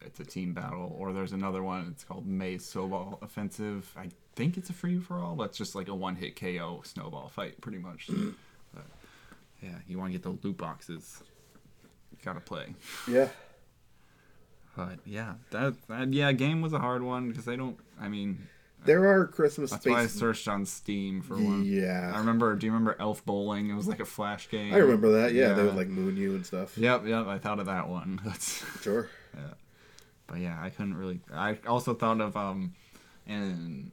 it's 0.08 0.20
a 0.20 0.26
team 0.26 0.54
battle. 0.54 0.96
Or 0.98 1.14
there's 1.14 1.32
another 1.34 1.62
one. 1.62 1.88
It's 1.92 2.04
called 2.04 2.26
Mei's 2.26 2.66
Snowball 2.66 3.20
Offensive. 3.22 3.94
I 3.96 4.10
think 4.36 4.58
it's 4.58 4.70
a 4.70 4.74
free 4.74 5.00
for 5.00 5.20
all. 5.20 5.36
That's 5.36 5.58
just 5.58 5.76
like 5.76 5.88
a 5.88 5.96
one 5.96 6.16
hit 6.16 6.36
KO 6.40 6.82
snowball 6.84 7.30
fight, 7.30 7.62
pretty 7.62 7.78
much. 7.80 8.10
but 8.74 8.86
yeah, 9.62 9.76
you 9.88 9.98
want 10.00 10.12
to 10.12 10.18
get 10.18 10.24
the 10.24 10.38
loot 10.48 10.58
boxes. 10.58 11.22
You 12.12 12.18
gotta 12.24 12.40
play. 12.40 12.74
yeah. 13.08 13.28
But 14.76 15.00
yeah, 15.06 15.34
that, 15.52 15.74
that 15.88 16.14
yeah, 16.14 16.32
game 16.34 16.62
was 16.62 16.72
a 16.74 16.80
hard 16.80 17.02
one 17.02 17.30
because 17.30 17.46
they 17.46 17.56
don't. 17.56 17.78
I 18.00 18.10
mean, 18.10 18.48
There 18.86 19.08
are 19.08 19.26
Christmas 19.26 19.72
that's 19.72 19.86
why 19.88 20.02
I 20.02 20.06
searched 20.06 20.48
on 20.48 20.68
Steam 20.68 21.24
for 21.24 21.34
one. 21.34 21.64
Yeah. 21.66 22.12
I 22.14 22.20
remember. 22.20 22.56
Do 22.56 22.68
you 22.68 22.72
remember 22.72 22.96
Elf 23.00 23.26
Bowling? 23.26 23.72
It 23.72 23.74
was 23.74 23.88
like 23.88 24.00
a 24.00 24.06
flash 24.06 24.50
game. 24.50 24.74
I 24.76 24.78
remember 24.78 25.22
that. 25.24 25.34
Yeah, 25.34 25.54
they 25.54 25.62
Yeah. 25.62 25.68
would 25.70 25.76
like 25.76 25.88
moon 25.88 26.16
you 26.16 26.36
and 26.36 26.46
stuff. 26.46 26.78
Yep, 26.78 27.08
yep. 27.08 27.26
I 27.26 27.40
thought 27.40 27.58
of 27.60 27.66
that 27.66 27.90
one. 27.90 28.20
That's. 28.26 28.64
Sure. 28.84 29.10
But 30.28 30.40
yeah, 30.40 30.58
I 30.62 30.70
couldn't 30.70 30.96
really. 30.98 31.22
I 31.34 31.58
also 31.66 31.94
thought 31.94 32.20
of 32.22 32.36
um, 32.36 32.74
and 33.26 33.92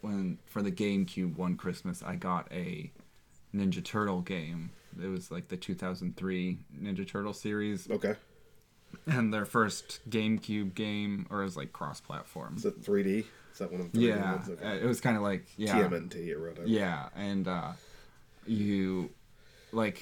when 0.00 0.38
for 0.46 0.62
the 0.62 0.72
GameCube 0.72 1.36
one 1.36 1.56
Christmas, 1.56 2.02
I 2.02 2.16
got 2.16 2.48
a 2.52 2.90
Ninja 3.54 3.82
Turtle 3.84 4.20
game. 4.20 4.70
It 5.02 5.06
was 5.08 5.30
like 5.30 5.48
the 5.48 5.56
2003 5.56 6.58
Ninja 6.80 7.06
Turtle 7.06 7.32
series, 7.32 7.88
Okay. 7.90 8.14
and 9.06 9.32
their 9.32 9.44
first 9.44 10.00
GameCube 10.08 10.74
game, 10.74 11.26
or 11.30 11.42
it 11.42 11.44
was 11.44 11.56
like 11.56 11.72
cross-platform. 11.72 12.56
Is 12.56 12.64
it 12.64 12.82
3D? 12.82 13.26
Is 13.52 13.58
that 13.58 13.70
one 13.70 13.80
of 13.82 13.92
the 13.92 13.98
3D 13.98 14.08
Yeah, 14.08 14.32
ones? 14.32 14.48
uh, 14.48 14.52
Okay. 14.52 14.78
it 14.82 14.86
was 14.86 15.00
kind 15.00 15.16
of 15.16 15.22
like 15.22 15.46
yeah, 15.56 15.74
TMNT 15.88 16.34
or 16.34 16.48
whatever. 16.48 16.66
Yeah, 16.66 17.08
and 17.14 17.46
uh, 17.46 17.72
you 18.46 19.10
like 19.72 20.00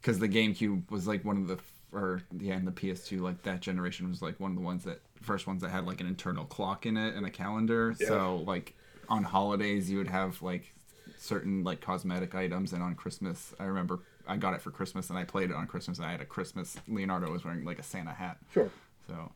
because 0.00 0.18
the 0.18 0.28
GameCube 0.28 0.90
was 0.90 1.06
like 1.06 1.24
one 1.24 1.36
of 1.38 1.48
the 1.48 1.58
or 1.96 2.22
yeah, 2.38 2.54
and 2.54 2.66
the 2.66 2.72
PS2 2.72 3.20
like 3.20 3.42
that 3.42 3.60
generation 3.60 4.08
was 4.08 4.22
like 4.22 4.38
one 4.38 4.50
of 4.50 4.56
the 4.56 4.62
ones 4.62 4.84
that 4.84 5.00
first 5.22 5.46
ones 5.46 5.62
that 5.62 5.70
had 5.70 5.86
like 5.86 6.00
an 6.00 6.06
internal 6.06 6.44
clock 6.44 6.86
in 6.86 6.96
it 6.96 7.14
and 7.14 7.26
a 7.26 7.30
calendar. 7.30 7.94
Yeah. 7.98 8.08
So 8.08 8.36
like 8.46 8.74
on 9.08 9.24
holidays 9.24 9.90
you 9.90 9.98
would 9.98 10.08
have 10.08 10.42
like 10.42 10.72
certain 11.18 11.64
like 11.64 11.80
cosmetic 11.80 12.34
items, 12.34 12.72
and 12.72 12.82
on 12.82 12.94
Christmas 12.94 13.54
I 13.58 13.64
remember 13.64 14.00
I 14.28 14.36
got 14.36 14.54
it 14.54 14.60
for 14.60 14.70
Christmas 14.70 15.10
and 15.10 15.18
I 15.18 15.24
played 15.24 15.50
it 15.50 15.56
on 15.56 15.66
Christmas 15.66 15.98
and 15.98 16.06
I 16.06 16.12
had 16.12 16.20
a 16.20 16.26
Christmas 16.26 16.76
Leonardo 16.86 17.30
was 17.32 17.44
wearing 17.44 17.64
like 17.64 17.78
a 17.78 17.84
Santa 17.84 18.12
hat. 18.12 18.38
Sure. 18.52 18.70
So. 19.08 19.32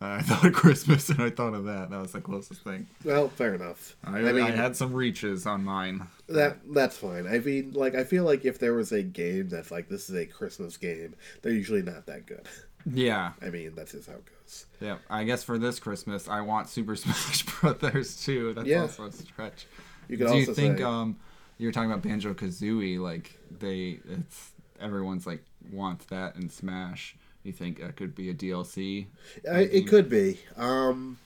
I 0.00 0.22
thought 0.22 0.44
of 0.44 0.52
Christmas 0.52 1.08
and 1.08 1.20
I 1.20 1.30
thought 1.30 1.54
of 1.54 1.64
that. 1.64 1.90
That 1.90 2.00
was 2.00 2.12
the 2.12 2.20
closest 2.20 2.62
thing. 2.62 2.86
Well, 3.04 3.28
fair 3.28 3.54
enough. 3.54 3.96
I, 4.04 4.18
I 4.18 4.32
mean, 4.32 4.44
I 4.44 4.50
had 4.52 4.76
some 4.76 4.92
reaches 4.92 5.44
on 5.46 5.64
mine. 5.64 6.06
that 6.28 6.58
that's 6.72 6.96
fine. 6.96 7.26
I 7.26 7.38
mean, 7.40 7.72
like, 7.72 7.94
I 7.96 8.04
feel 8.04 8.24
like 8.24 8.44
if 8.44 8.58
there 8.58 8.74
was 8.74 8.92
a 8.92 9.02
game 9.02 9.48
that's 9.48 9.70
like 9.70 9.88
this 9.88 10.08
is 10.08 10.16
a 10.16 10.24
Christmas 10.26 10.76
game, 10.76 11.16
they're 11.42 11.52
usually 11.52 11.82
not 11.82 12.06
that 12.06 12.26
good. 12.26 12.46
Yeah, 12.90 13.32
I 13.42 13.50
mean, 13.50 13.72
that's 13.74 13.92
just 13.92 14.08
how 14.08 14.14
it 14.14 14.24
goes. 14.26 14.66
Yeah, 14.80 14.98
I 15.10 15.24
guess 15.24 15.42
for 15.42 15.58
this 15.58 15.80
Christmas, 15.80 16.28
I 16.28 16.42
want 16.42 16.68
Super 16.68 16.94
Smash 16.96 17.44
Brothers 17.60 18.24
too. 18.24 18.54
That's 18.54 18.68
Yeah. 18.68 18.82
also 18.82 19.06
a 19.06 19.12
stretch. 19.12 19.66
You 20.08 20.16
could 20.16 20.28
Do 20.28 20.36
you 20.36 20.46
think 20.46 20.78
say, 20.78 20.84
um 20.84 21.16
you 21.58 21.66
were 21.66 21.72
talking 21.72 21.90
about 21.90 22.02
Banjo 22.04 22.34
Kazooie? 22.34 23.00
Like 23.00 23.36
they, 23.58 23.98
it's 24.08 24.52
everyone's 24.80 25.26
like 25.26 25.42
wants 25.72 26.04
that 26.06 26.36
in 26.36 26.48
Smash. 26.48 27.16
You 27.48 27.52
think 27.54 27.80
that 27.80 27.96
could 27.96 28.14
be 28.14 28.30
a 28.30 28.34
DLC? 28.34 29.08
I, 29.50 29.60
it 29.60 29.86
could 29.86 30.08
be. 30.08 30.38
Um, 30.56 31.18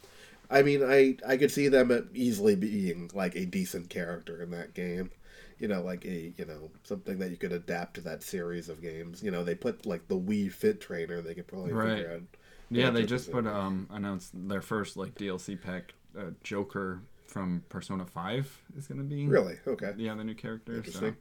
I 0.51 0.63
mean, 0.63 0.83
I 0.85 1.17
I 1.27 1.37
could 1.37 1.51
see 1.51 1.69
them 1.69 2.11
easily 2.15 2.57
being 2.57 3.11
like 3.15 3.37
a 3.37 3.47
decent 3.47 3.91
character 3.91 4.43
in 4.43 4.51
that 4.53 4.75
game. 4.75 5.11
You 5.59 5.69
know, 5.69 5.83
like 5.83 6.05
a 6.05 6.35
you 6.37 6.45
know 6.47 6.71
something 6.85 7.19
that 7.19 7.31
you 7.31 7.37
could 7.37 7.53
adapt 7.53 7.95
to 7.95 8.01
that 8.03 8.23
series 8.23 8.69
of 8.69 8.83
games. 8.83 9.23
You 9.23 9.31
know, 9.31 9.45
they 9.45 9.55
put 9.55 9.87
like 9.87 10.09
the 10.09 10.19
Wii 10.19 10.53
Fit 10.53 10.81
Trainer. 10.81 11.23
They 11.23 11.35
could 11.35 11.49
probably 11.49 11.73
Right. 11.73 11.89
figure 11.89 12.13
out. 12.13 12.23
Yeah, 12.71 12.91
they 12.91 13.05
just 13.05 13.31
put 13.31 13.47
um 13.47 13.87
announced 13.91 14.33
their 14.49 14.63
first 14.63 14.97
like 14.97 15.17
DLC 15.17 15.57
pack. 15.57 15.95
Uh, 16.19 16.31
Joker 16.43 17.03
from 17.27 17.63
Persona 17.69 18.05
Five 18.05 18.63
is 18.77 18.87
gonna 18.87 19.03
be 19.03 19.25
Really? 19.25 19.57
Okay. 19.67 19.93
yeah 19.97 20.15
the 20.15 20.25
new 20.25 20.35
character. 20.35 20.75
So 20.77 20.77
Interesting. 20.79 21.17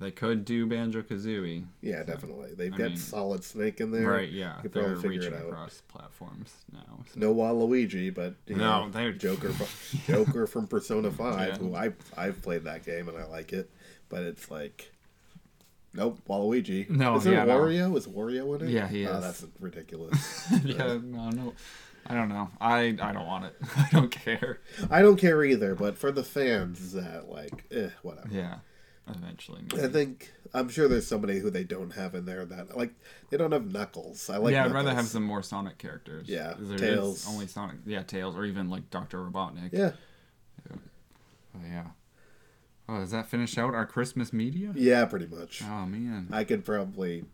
They 0.00 0.10
could 0.10 0.44
do 0.46 0.66
Banjo 0.66 1.02
Kazooie. 1.02 1.64
Yeah, 1.82 2.02
definitely. 2.02 2.54
They've 2.56 2.72
I 2.72 2.76
got 2.76 2.88
mean- 2.88 2.96
Solid 2.96 3.44
Snake 3.44 3.80
in 3.80 3.90
there. 3.92 4.08
Right? 4.10 4.30
Yeah, 4.30 4.54
You 4.62 4.70
they're 4.70 4.96
reaching 4.96 5.34
across 5.34 5.82
platforms 5.88 6.52
now. 6.72 7.04
so- 7.12 7.20
No 7.20 7.34
Waluigi, 7.34 8.12
but 8.14 8.34
No, 8.48 8.56
know, 8.86 8.90
they're- 8.90 9.12
Joker. 9.12 9.50
From, 9.50 10.00
Joker 10.06 10.46
from 10.46 10.66
Persona 10.66 11.10
Five, 11.10 11.48
Yeah. 11.48 11.56
who 11.58 11.74
I 11.74 11.92
I've 12.16 12.40
played 12.42 12.64
that 12.64 12.84
game 12.84 13.08
and 13.08 13.18
I 13.18 13.26
like 13.26 13.52
it, 13.52 13.70
but 14.08 14.22
it's 14.22 14.50
like, 14.50 14.90
nope, 15.92 16.18
Waluigi. 16.28 16.88
No, 16.88 17.16
is 17.16 17.26
it 17.26 17.32
yeah, 17.32 17.44
no. 17.44 17.58
Wario? 17.60 17.96
Is 17.96 18.06
Wario 18.06 18.58
in 18.60 18.68
it? 18.68 18.70
Yeah, 18.72 18.88
he 18.88 19.06
Oh, 19.06 19.16
is. 19.18 19.22
that's 19.22 19.46
ridiculous. 19.60 20.46
yeah, 20.64 20.98
no, 21.02 21.30
no, 21.30 21.52
I 22.06 22.14
don't 22.14 22.28
know. 22.28 22.50
I 22.60 22.96
I 23.00 23.12
don't 23.12 23.26
want 23.26 23.44
it. 23.46 23.56
I 23.76 23.88
don't 23.92 24.10
care. 24.10 24.60
I 24.90 25.02
don't 25.02 25.16
care 25.18 25.44
either, 25.44 25.74
but 25.74 25.98
for 25.98 26.10
the 26.10 26.24
fans, 26.24 26.92
that 26.92 27.28
like, 27.28 27.64
eh, 27.70 27.90
whatever. 28.02 28.28
Yeah, 28.30 28.56
eventually. 29.16 29.62
I 29.74 29.88
think 29.88 30.30
I'm 30.54 30.68
sure 30.68 30.88
there's 30.88 31.06
somebody 31.06 31.38
who 31.38 31.50
they 31.50 31.64
don't 31.64 31.90
have 31.92 32.14
in 32.14 32.24
there 32.24 32.44
that 32.44 32.76
like 32.76 32.92
they 33.30 33.36
don't 33.36 33.52
have 33.52 33.72
Knuckles. 33.72 34.28
I 34.30 34.36
like. 34.38 34.52
yeah, 34.52 34.64
I'd 34.64 34.72
rather 34.72 34.94
have 34.94 35.06
some 35.06 35.22
more 35.24 35.42
Sonic 35.42 35.78
characters. 35.78 36.28
Yeah, 36.28 36.54
Tails. 36.76 37.26
only 37.28 37.46
Sonic. 37.46 37.76
Yeah, 37.86 38.02
Tails, 38.02 38.36
or 38.36 38.44
even 38.44 38.68
like 38.70 38.90
Doctor 38.90 39.18
Robotnik. 39.18 39.70
Yeah, 39.72 39.92
Oh, 40.72 41.58
yeah. 41.68 41.86
Oh, 42.88 42.98
does 42.98 43.10
that 43.12 43.26
finish 43.26 43.56
out 43.58 43.74
our 43.74 43.86
Christmas 43.86 44.32
media? 44.32 44.72
yeah, 44.74 45.04
pretty 45.04 45.26
much. 45.26 45.62
Oh 45.64 45.86
man. 45.86 46.28
I 46.32 46.44
could 46.44 46.64
probably, 46.64 47.24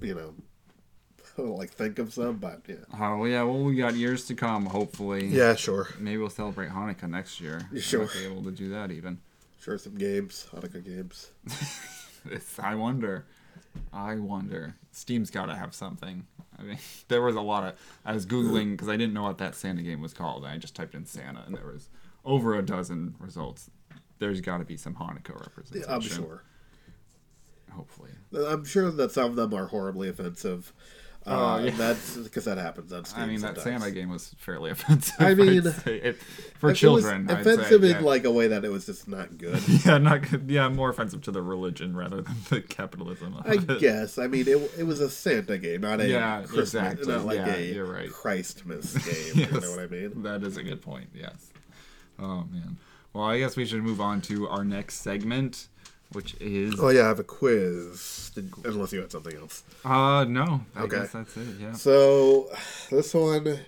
you 0.00 0.14
know, 0.14 0.34
like 1.54 1.70
think 1.70 1.98
of 2.00 2.12
some, 2.12 2.36
but 2.38 2.62
yeah. 2.68 2.76
Oh 3.00 3.24
yeah. 3.24 3.42
Well, 3.44 3.62
we 3.62 3.76
got 3.76 3.94
years 3.94 4.24
to 4.26 4.34
come. 4.34 4.66
Hopefully. 4.66 5.26
Yeah, 5.26 5.54
sure. 5.54 5.88
Maybe 5.98 6.18
we'll 6.18 6.30
celebrate 6.30 6.70
Hanukkah 6.70 7.08
next 7.08 7.40
year. 7.40 7.68
Sure. 7.78 8.06
be 8.06 8.24
able 8.26 8.42
to 8.44 8.50
do 8.50 8.70
that 8.70 8.90
even. 8.90 9.20
Sure, 9.60 9.78
some 9.78 9.96
games, 9.96 10.46
Hanukkah 10.52 10.84
games. 10.84 11.30
I 12.62 12.74
wonder. 12.74 13.26
I 13.92 14.16
wonder. 14.16 14.76
Steam's 14.92 15.30
got 15.30 15.46
to 15.46 15.54
have 15.54 15.74
something. 15.74 16.26
I 16.58 16.62
mean, 16.62 16.78
there 17.08 17.22
was 17.22 17.36
a 17.36 17.40
lot 17.40 17.64
of. 17.64 17.74
I 18.04 18.12
was 18.12 18.26
googling 18.26 18.72
because 18.72 18.88
I 18.88 18.96
didn't 18.96 19.14
know 19.14 19.24
what 19.24 19.38
that 19.38 19.54
Santa 19.54 19.82
game 19.82 20.00
was 20.00 20.14
called. 20.14 20.44
I 20.44 20.56
just 20.58 20.74
typed 20.74 20.94
in 20.94 21.06
Santa, 21.06 21.42
and 21.46 21.56
there 21.56 21.66
was 21.66 21.88
over 22.24 22.54
a 22.56 22.62
dozen 22.62 23.14
results. 23.18 23.70
There's 24.18 24.40
got 24.40 24.58
to 24.58 24.64
be 24.64 24.76
some 24.76 24.94
Hanukkah 24.94 25.40
representation. 25.40 25.90
I'm 25.90 26.00
sure. 26.00 26.42
Hopefully. 27.72 28.10
I'm 28.34 28.64
sure 28.64 28.90
that 28.90 29.12
some 29.12 29.30
of 29.30 29.36
them 29.36 29.54
are 29.54 29.66
horribly 29.66 30.08
offensive. 30.08 30.72
Uh, 31.28 31.56
Oh, 31.60 31.64
yeah. 31.64 31.70
That's 31.72 32.16
because 32.16 32.44
that 32.46 32.58
happens 32.58 32.92
on 32.92 33.04
Steam. 33.04 33.22
I 33.22 33.26
mean, 33.26 33.40
that. 33.40 33.60
Santa 33.60 33.90
game 33.90 34.08
was 34.10 34.34
fairly 34.38 34.70
offensive. 34.72 35.14
I 35.18 35.34
mean. 35.34 35.62
It- 35.86 36.16
for 36.58 36.70
It 36.70 36.72
was 36.72 36.78
children. 36.80 37.30
I'd 37.30 37.44
say, 37.44 37.52
offensive 37.52 37.84
yeah. 37.84 37.98
in 37.98 38.04
like 38.04 38.24
a 38.24 38.30
way 38.32 38.48
that 38.48 38.64
it 38.64 38.68
was 38.70 38.84
just 38.86 39.06
not 39.06 39.38
good. 39.38 39.60
yeah, 39.86 39.98
not 39.98 40.28
good. 40.28 40.50
Yeah, 40.50 40.68
more 40.68 40.90
offensive 40.90 41.22
to 41.22 41.30
the 41.30 41.40
religion 41.42 41.96
rather 41.96 42.22
than 42.22 42.34
the 42.50 42.60
capitalism. 42.60 43.36
I 43.44 43.52
it. 43.54 43.78
guess. 43.78 44.18
I 44.18 44.26
mean, 44.26 44.48
it, 44.48 44.70
it 44.78 44.82
was 44.84 44.98
a 45.00 45.08
Santa 45.08 45.56
game, 45.58 45.82
not 45.82 46.00
a 46.00 46.08
Yeah, 46.08 46.38
Christmas, 46.40 46.74
exactly. 46.74 47.06
not 47.14 47.24
like 47.24 47.36
Yeah, 47.36 47.54
a 47.54 47.74
you're 47.74 47.84
right. 47.86 48.10
Christmas 48.10 48.92
game. 49.34 49.48
You 49.52 49.60
know 49.60 49.70
what 49.70 49.78
I 49.80 49.86
mean? 49.86 50.22
That 50.24 50.42
is 50.42 50.56
a 50.56 50.62
good 50.64 50.82
point. 50.82 51.10
Yes. 51.14 51.50
Oh 52.18 52.44
man. 52.50 52.78
Well, 53.12 53.24
I 53.24 53.38
guess 53.38 53.56
we 53.56 53.64
should 53.64 53.82
move 53.82 54.00
on 54.00 54.20
to 54.22 54.48
our 54.48 54.64
next 54.64 54.96
segment, 54.96 55.68
which 56.12 56.34
is. 56.40 56.74
Oh 56.78 56.88
yeah, 56.88 57.04
I 57.04 57.08
have 57.08 57.18
a 57.20 57.24
quiz. 57.24 58.30
Did, 58.34 58.52
unless 58.64 58.92
you 58.92 59.00
had 59.00 59.12
something 59.12 59.36
else. 59.36 59.62
Uh 59.84 60.24
no. 60.28 60.60
I 60.74 60.82
Okay. 60.82 60.96
guess 60.98 61.12
that's 61.12 61.36
it. 61.36 61.46
Yeah. 61.60 61.72
So 61.72 62.50
this 62.90 63.12
one, 63.14 63.58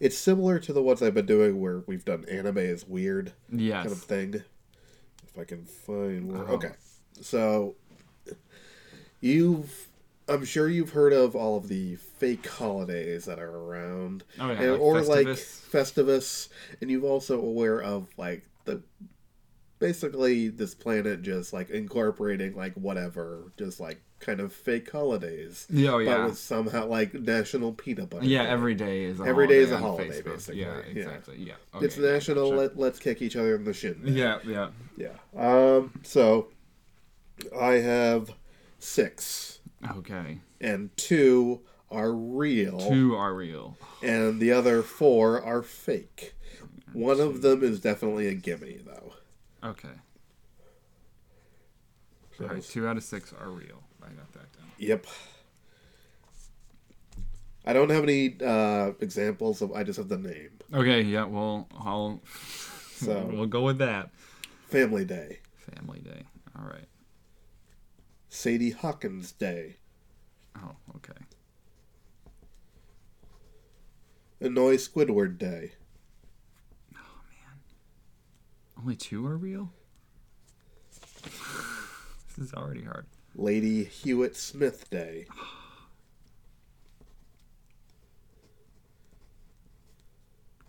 it's 0.00 0.16
similar 0.18 0.58
to 0.60 0.72
the 0.72 0.82
ones 0.82 1.02
I've 1.02 1.14
been 1.14 1.26
doing 1.26 1.60
where 1.60 1.82
we've 1.86 2.04
done 2.04 2.24
anime 2.30 2.58
is 2.58 2.86
weird 2.86 3.32
Yes. 3.50 3.82
kind 3.84 3.92
of 3.92 4.02
thing. 4.02 4.34
If 5.26 5.38
I 5.38 5.44
can 5.44 5.64
find 5.64 6.32
where. 6.32 6.48
Oh. 6.48 6.54
Okay, 6.54 6.72
so 7.20 7.74
you've. 9.20 9.88
I'm 10.28 10.44
sure 10.44 10.68
you've 10.68 10.90
heard 10.90 11.12
of 11.12 11.36
all 11.36 11.56
of 11.56 11.68
the 11.68 11.94
fake 11.94 12.44
holidays 12.48 13.26
that 13.26 13.38
are 13.38 13.48
around, 13.58 14.24
Oh, 14.40 14.48
yeah, 14.50 14.60
And- 14.60 14.70
like 14.72 14.80
or 14.80 15.00
like 15.02 15.26
Festivus. 15.28 15.70
Festivus, 15.70 16.48
and 16.80 16.90
you've 16.90 17.04
also 17.04 17.40
aware 17.40 17.80
of 17.80 18.08
like 18.16 18.42
the 18.64 18.82
basically 19.78 20.48
this 20.48 20.74
planet 20.74 21.22
just 21.22 21.52
like 21.52 21.70
incorporating 21.70 22.54
like 22.56 22.74
whatever, 22.74 23.52
just 23.58 23.78
like 23.80 24.00
kind 24.18 24.40
of 24.40 24.52
fake 24.52 24.90
holidays. 24.90 25.66
Yeah, 25.70 25.90
oh, 25.92 25.98
yeah. 25.98 26.16
But 26.18 26.24
with 26.30 26.38
somehow 26.38 26.86
like 26.86 27.12
National 27.14 27.72
Peanut 27.72 28.10
Butter. 28.10 28.24
Yeah, 28.24 28.44
Day. 28.44 28.48
every 28.48 28.74
day 28.74 29.04
is 29.04 29.20
a 29.20 29.24
Every 29.24 29.46
day 29.46 29.58
is 29.58 29.70
a 29.72 29.78
holiday, 29.78 30.08
Facebook. 30.10 30.24
basically. 30.24 30.60
Yeah, 30.60 30.76
Yeah. 30.78 31.00
exactly. 31.00 31.36
Yeah. 31.38 31.54
it's 31.80 31.96
Okay, 31.98 32.06
yeah, 32.06 32.12
National 32.12 32.50
gotcha. 32.50 32.60
let, 32.60 32.78
Let's 32.78 32.98
Kick 32.98 33.20
Each 33.22 33.36
Other 33.36 33.54
in 33.56 33.64
the 33.64 33.74
Shin. 33.74 34.02
Day. 34.04 34.12
Yeah, 34.12 34.38
yeah. 34.46 34.68
Yeah. 34.96 35.10
Um. 35.36 35.92
So 36.02 36.48
I 37.58 37.74
have 37.74 38.30
six, 38.78 39.58
Okay. 39.98 40.40
and 40.60 40.96
two 40.96 41.60
are 41.90 42.12
real, 42.12 42.78
Two 42.80 43.14
are 43.14 43.34
real. 43.34 43.76
and 44.02 44.40
the 44.40 44.50
other 44.52 44.82
four 44.82 45.40
are 45.42 45.62
fake. 45.62 46.34
One 46.92 47.20
of 47.20 47.42
them 47.42 47.62
is 47.62 47.78
definitely 47.80 48.26
a 48.28 48.34
gimme, 48.34 48.80
though. 48.84 49.12
Okay. 49.66 49.88
All 52.40 52.46
right, 52.48 52.62
two 52.62 52.86
out 52.86 52.96
of 52.96 53.02
six 53.02 53.32
are 53.32 53.48
real. 53.50 53.82
I 54.02 54.08
got 54.10 54.30
that 54.34 54.52
down. 54.52 54.66
Yep. 54.78 55.06
I 57.64 57.72
don't 57.72 57.90
have 57.90 58.02
any 58.04 58.36
uh, 58.44 58.92
examples 59.00 59.62
of. 59.62 59.72
I 59.72 59.82
just 59.82 59.96
have 59.98 60.08
the 60.08 60.18
name. 60.18 60.50
Okay, 60.72 61.02
yeah, 61.02 61.24
well, 61.24 61.68
I'll. 61.78 62.22
So- 62.96 63.28
we'll 63.30 63.44
go 63.44 63.60
with 63.60 63.76
that. 63.78 64.10
Family 64.68 65.04
Day, 65.04 65.40
Family 65.74 66.00
Day. 66.00 66.22
All 66.58 66.64
right. 66.64 66.86
Sadie 68.30 68.70
Hawkins 68.70 69.32
Day, 69.32 69.76
Oh, 70.56 70.72
okay. 70.96 71.12
Annoy 74.40 74.76
Squidward 74.76 75.36
Day, 75.38 75.72
Only 78.78 78.96
two 78.96 79.26
are 79.26 79.36
real? 79.36 79.72
this 81.22 82.38
is 82.48 82.54
already 82.54 82.84
hard. 82.84 83.06
Lady 83.34 83.84
Hewitt 83.84 84.36
Smith 84.36 84.88
Day, 84.90 85.26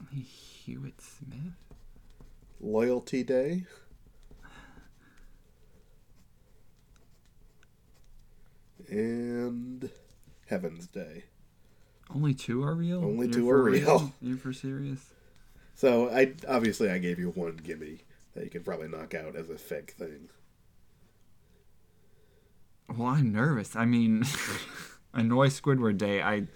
Only 0.02 0.24
Hewitt 0.24 1.00
Smith? 1.02 1.54
Loyalty 2.60 3.24
Day, 3.24 3.66
and 8.90 9.90
Heaven's 10.48 10.88
Day. 10.88 11.26
Only 12.14 12.34
two 12.34 12.64
are 12.64 12.74
real? 12.74 13.04
Only 13.04 13.28
You're 13.28 13.36
two 13.36 13.50
are 13.50 13.64
real. 13.64 14.14
You're 14.22 14.38
for 14.38 14.54
serious? 14.54 15.14
So 15.78 16.10
I 16.10 16.34
obviously 16.48 16.90
I 16.90 16.98
gave 16.98 17.20
you 17.20 17.30
one 17.30 17.56
gimme 17.58 18.00
that 18.34 18.44
you 18.44 18.50
could 18.50 18.66
probably 18.66 18.88
knock 18.88 19.14
out 19.14 19.36
as 19.36 19.52
a 19.52 19.60
fake 19.60 19.92
thing. 19.92 20.28
Well, 22.98 23.10
I'm 23.10 23.32
nervous. 23.32 23.76
I 23.76 23.86
mean, 23.86 24.24
Annoy 25.14 25.48
Squidward 25.50 26.00
Day, 26.00 26.20
I 26.24 26.48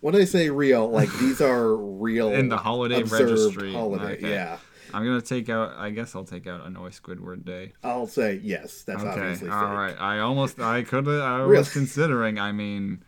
When 0.00 0.14
I 0.14 0.24
say 0.24 0.50
real, 0.50 0.86
like 0.90 1.10
these 1.18 1.40
are 1.40 1.74
real 1.74 2.28
In 2.34 2.50
the 2.50 2.58
holiday 2.58 3.02
registry. 3.04 3.72
Holiday, 3.72 4.16
Okay. 4.18 4.30
yeah. 4.30 4.58
I'm 4.92 5.02
gonna 5.02 5.22
take 5.22 5.48
out. 5.48 5.72
I 5.78 5.88
guess 5.88 6.14
I'll 6.14 6.24
take 6.24 6.46
out 6.46 6.66
Annoy 6.66 6.90
Squidward 6.90 7.46
Day. 7.46 7.72
I'll 7.82 8.06
say 8.06 8.38
yes. 8.44 8.82
That's 8.82 9.00
Okay, 9.02 9.08
obviously 9.18 9.48
fake. 9.48 9.56
all 9.56 9.74
right. 9.74 9.96
I 9.98 10.18
almost. 10.18 10.60
I 10.60 10.82
could. 10.82 11.08
I 11.08 11.38
Really? 11.40 11.56
was 11.56 11.72
considering. 11.72 12.38
I 12.38 12.52
mean, 12.52 13.02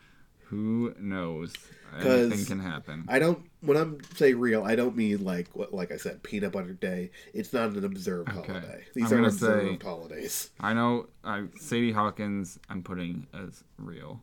who 0.46 0.94
knows? 0.98 1.52
Anything 2.00 2.44
can 2.44 2.58
happen. 2.60 3.04
I 3.08 3.18
don't. 3.18 3.38
When 3.66 3.76
I'm 3.76 3.98
saying 4.14 4.38
real, 4.38 4.62
I 4.64 4.76
don't 4.76 4.96
mean 4.96 5.24
like 5.24 5.48
like 5.54 5.92
I 5.92 5.96
said, 5.96 6.22
peanut 6.22 6.52
butter 6.52 6.72
day. 6.72 7.10
It's 7.34 7.52
not 7.52 7.70
an 7.70 7.84
observed 7.84 8.28
Okay. 8.30 8.52
holiday. 8.52 8.84
These 8.94 9.06
I'm 9.06 9.12
are 9.12 9.16
gonna 9.16 9.28
observed 9.28 9.82
say- 9.82 9.86
holidays. 9.88 10.50
I 10.60 10.72
know. 10.72 11.08
I 11.24 11.44
Sadie 11.58 11.92
Hawkins. 11.92 12.58
I'm 12.68 12.82
putting 12.82 13.26
as 13.34 13.64
real. 13.78 14.22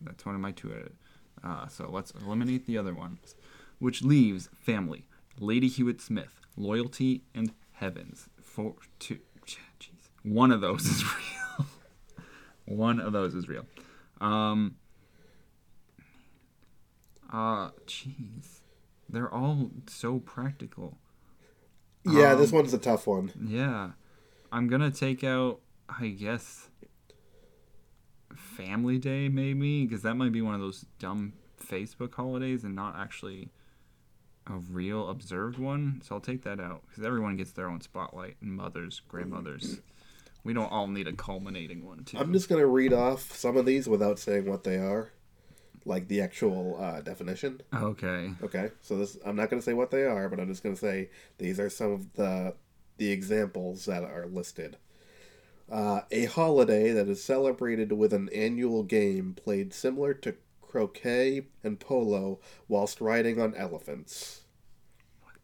That's 0.00 0.24
one 0.26 0.34
of 0.34 0.40
my 0.40 0.52
two. 0.52 0.72
edit- 0.72 0.94
Uh, 1.42 1.68
so 1.68 1.88
let's 1.90 2.10
eliminate 2.10 2.66
the 2.66 2.76
other 2.76 2.92
ones, 2.94 3.36
which 3.78 4.02
leaves 4.02 4.48
family, 4.60 5.06
Lady 5.38 5.68
Hewitt 5.68 6.00
Smith, 6.00 6.40
loyalty, 6.56 7.22
and 7.34 7.52
heavens. 7.72 8.28
Four, 8.42 8.74
two. 8.98 9.20
Jeez, 9.46 10.08
one 10.24 10.50
of 10.50 10.60
those 10.60 10.84
is 10.84 11.04
real. 11.16 11.66
one 12.64 12.98
of 13.00 13.12
those 13.12 13.34
is 13.34 13.48
real. 13.48 13.66
Um. 14.20 14.76
Uh, 17.32 17.70
jeez, 17.86 18.60
they're 19.08 19.32
all 19.32 19.70
so 19.86 20.18
practical. 20.18 20.98
Yeah, 22.04 22.32
Um, 22.32 22.38
this 22.38 22.52
one's 22.52 22.72
a 22.72 22.78
tough 22.78 23.06
one. 23.06 23.32
Yeah. 23.44 23.90
I'm 24.50 24.68
gonna 24.68 24.90
take 24.90 25.22
out, 25.24 25.60
I 25.88 26.08
guess, 26.08 26.70
Family 28.34 28.98
Day 28.98 29.28
maybe, 29.28 29.84
because 29.84 30.02
that 30.02 30.14
might 30.14 30.32
be 30.32 30.42
one 30.42 30.54
of 30.54 30.60
those 30.60 30.86
dumb 30.98 31.34
Facebook 31.62 32.14
holidays 32.14 32.64
and 32.64 32.74
not 32.74 32.96
actually 32.96 33.50
a 34.46 34.54
real 34.54 35.08
observed 35.10 35.58
one. 35.58 36.00
So 36.04 36.14
I'll 36.14 36.20
take 36.20 36.42
that 36.44 36.60
out 36.60 36.82
because 36.88 37.04
everyone 37.04 37.36
gets 37.36 37.52
their 37.52 37.68
own 37.68 37.80
spotlight 37.80 38.36
and 38.40 38.52
mothers, 38.52 39.00
grandmothers. 39.08 39.80
We 40.44 40.54
don't 40.54 40.70
all 40.72 40.86
need 40.86 41.08
a 41.08 41.12
culminating 41.12 41.84
one 41.84 42.04
too. 42.04 42.16
I'm 42.18 42.32
just 42.32 42.48
gonna 42.48 42.66
read 42.66 42.92
off 42.92 43.32
some 43.36 43.56
of 43.56 43.66
these 43.66 43.86
without 43.88 44.18
saying 44.18 44.46
what 44.46 44.64
they 44.64 44.76
are, 44.76 45.10
like 45.84 46.08
the 46.08 46.20
actual 46.20 46.76
uh, 46.80 47.00
definition. 47.00 47.60
okay. 47.74 48.32
Okay, 48.42 48.70
so 48.80 48.96
this 48.96 49.16
I'm 49.24 49.36
not 49.36 49.50
going 49.50 49.60
to 49.60 49.64
say 49.64 49.74
what 49.74 49.90
they 49.90 50.04
are, 50.04 50.28
but 50.28 50.40
I'm 50.40 50.48
just 50.48 50.62
going 50.62 50.74
to 50.74 50.80
say 50.80 51.10
these 51.38 51.58
are 51.60 51.70
some 51.70 51.92
of 51.92 52.12
the 52.14 52.54
the 52.96 53.10
examples 53.10 53.84
that 53.86 54.02
are 54.02 54.26
listed. 54.26 54.76
Uh, 55.70 56.00
a 56.10 56.24
holiday 56.24 56.92
that 56.92 57.08
is 57.08 57.22
celebrated 57.22 57.92
with 57.92 58.12
an 58.12 58.28
annual 58.34 58.82
game 58.82 59.34
played 59.34 59.72
similar 59.74 60.14
to 60.14 60.34
croquet 60.62 61.46
and 61.62 61.78
polo 61.78 62.40
whilst 62.68 63.00
riding 63.00 63.40
on 63.40 63.54
elephants. 63.54 64.42
What? 65.22 65.34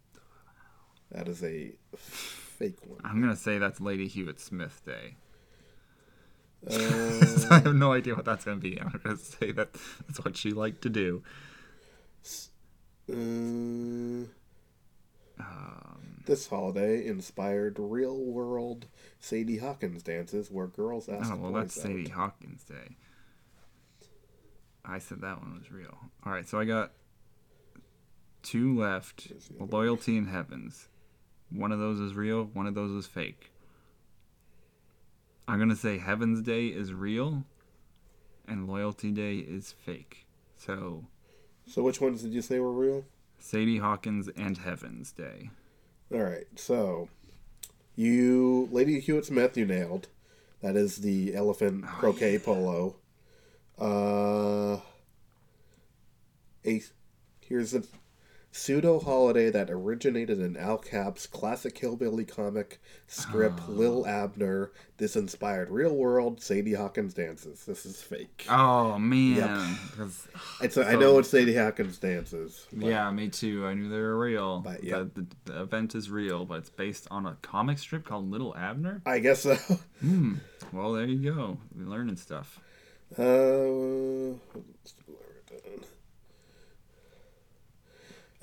That 1.10 1.28
is 1.28 1.42
a 1.42 1.72
fake 1.96 2.78
one. 2.86 3.00
I'm 3.04 3.20
gonna 3.20 3.36
say 3.36 3.58
that's 3.58 3.80
Lady 3.80 4.08
Hewitt 4.08 4.40
Smith 4.40 4.82
Day. 4.86 5.16
Uh, 6.70 7.46
I 7.50 7.58
have 7.58 7.74
no 7.74 7.92
idea 7.92 8.14
what 8.14 8.24
that's 8.24 8.44
gonna 8.46 8.56
be. 8.56 8.80
I'm 8.80 8.98
gonna 9.04 9.16
say 9.18 9.52
that 9.52 9.74
that's 10.06 10.24
what 10.24 10.36
she 10.36 10.50
liked 10.52 10.80
to 10.82 10.88
do. 10.88 11.22
uh, 13.10 13.14
Um, 15.38 16.22
this 16.26 16.46
holiday 16.48 17.04
inspired 17.06 17.76
real 17.78 18.16
world 18.24 18.86
Sadie 19.20 19.58
Hawkins 19.58 20.02
dances 20.02 20.50
where 20.50 20.66
girls 20.68 21.08
ask 21.08 21.30
Oh 21.32 21.36
well, 21.36 21.52
that's 21.52 21.76
out. 21.76 21.82
Sadie 21.82 22.08
Hawkins 22.08 22.64
Day. 22.64 22.96
I 24.84 24.98
said 24.98 25.20
that 25.22 25.40
one 25.40 25.58
was 25.58 25.70
real. 25.70 25.98
All 26.24 26.32
right, 26.32 26.46
so 26.48 26.58
I 26.58 26.64
got 26.64 26.92
two 28.42 28.78
left: 28.78 29.22
Here's 29.28 29.48
the 29.48 29.56
other 29.62 29.72
loyalty 29.72 30.16
and 30.16 30.28
heavens. 30.28 30.88
One 31.50 31.72
of 31.72 31.78
those 31.78 32.00
is 32.00 32.14
real. 32.14 32.44
One 32.52 32.66
of 32.66 32.74
those 32.74 32.90
is 32.92 33.06
fake. 33.06 33.50
I'm 35.46 35.58
gonna 35.58 35.76
say 35.76 35.98
Heaven's 35.98 36.40
Day 36.42 36.66
is 36.68 36.92
real, 36.92 37.44
and 38.48 38.66
Loyalty 38.66 39.10
Day 39.10 39.36
is 39.36 39.72
fake. 39.72 40.26
So 40.56 41.04
So 41.66 41.82
which 41.82 42.00
ones 42.00 42.22
did 42.22 42.32
you 42.32 42.42
say 42.42 42.58
were 42.60 42.72
real? 42.72 43.04
Sadie 43.38 43.78
Hawkins 43.78 44.28
and 44.36 44.58
Heaven's 44.58 45.12
Day. 45.12 45.50
All 46.12 46.22
right, 46.22 46.46
so 46.56 47.08
you, 47.96 48.68
Lady 48.72 49.00
Hewitt 49.00 49.26
Smith, 49.26 49.56
you 49.56 49.66
nailed. 49.66 50.08
That 50.62 50.76
is 50.76 50.96
the 50.98 51.34
elephant 51.34 51.84
Oh, 51.86 51.94
croquet 51.98 52.38
polo. 52.38 52.96
Uh, 53.78 54.80
a 56.64 56.82
here's 57.40 57.74
a 57.74 57.82
pseudo 58.56 59.00
holiday 59.00 59.50
that 59.50 59.68
originated 59.68 60.38
in 60.38 60.56
Al 60.56 60.78
Capp's 60.78 61.26
classic 61.26 61.76
hillbilly 61.76 62.24
comic 62.24 62.80
strip 63.08 63.52
Oh. 63.68 63.72
Li'l 63.72 64.06
Abner. 64.06 64.70
This 64.96 65.16
inspired 65.16 65.70
real 65.70 65.96
world 65.96 66.40
Sadie 66.40 66.74
Hawkins 66.74 67.14
dances. 67.14 67.64
This 67.64 67.84
is 67.84 68.00
fake. 68.00 68.46
Oh 68.48 68.96
man, 68.96 69.76
'cause- 69.96 70.28
It's 70.62 70.76
a, 70.76 70.86
I 70.86 70.92
so- 70.92 71.00
know 71.00 71.18
it's 71.18 71.30
Sadie 71.30 71.56
Hawkins 71.56 71.98
dances. 71.98 72.66
yeah, 72.70 73.10
me 73.10 73.28
too. 73.28 73.66
I 73.66 73.74
knew 73.74 73.88
they 73.88 73.98
were 73.98 74.16
real. 74.18 74.60
But, 74.60 74.84
yeah. 74.84 74.98
the, 74.98 75.04
the, 75.14 75.26
the 75.52 75.62
event 75.62 75.96
is 75.96 76.08
real, 76.08 76.44
but 76.44 76.58
it's 76.60 76.70
based 76.70 77.08
on 77.10 77.26
a 77.26 77.36
comic 77.42 77.78
strip 77.78 78.04
called 78.04 78.30
Little 78.30 78.56
Abner. 78.56 79.02
I 79.04 79.18
guess 79.18 79.40
so. 79.42 79.56
Hmm. 80.00 80.34
Well, 80.72 80.92
there 80.92 81.06
you 81.06 81.32
go. 81.34 81.58
We're 81.76 81.88
learning 81.88 82.16
stuff. 82.18 82.60
Uh, 83.18 84.34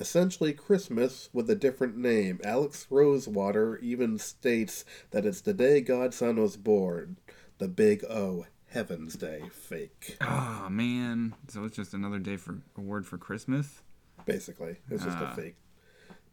essentially 0.02 0.52
Christmas 0.52 1.30
with 1.32 1.48
a 1.50 1.56
different 1.56 1.96
name. 1.96 2.40
Alex 2.44 2.88
Rosewater 2.90 3.78
even 3.78 4.18
states 4.18 4.84
that 5.12 5.26
it's 5.28 5.42
the 5.42 5.54
day 5.54 5.80
God's 5.80 6.18
Son 6.18 6.38
was 6.42 6.58
born. 6.58 7.18
The 7.60 7.68
big 7.68 8.04
O, 8.06 8.48
Heaven's 8.70 9.14
Day. 9.14 9.44
Fake. 9.52 10.18
Oh 10.20 10.68
man. 10.72 11.36
So 11.48 11.64
it's 11.66 11.76
just 11.76 11.94
another 11.94 12.18
day 12.18 12.36
for 12.38 12.58
a 12.76 12.82
word 12.82 13.06
for 13.06 13.20
Christmas. 13.20 13.84
Basically, 14.26 14.78
it's 14.90 15.04
just 15.04 15.18
Ah. 15.20 15.32
a 15.32 15.36
fake 15.36 15.56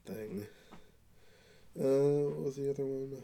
thing. 0.06 0.46
Uh, 1.78 2.30
what 2.30 2.44
was 2.44 2.56
the 2.56 2.70
other 2.70 2.86
one? 2.86 3.22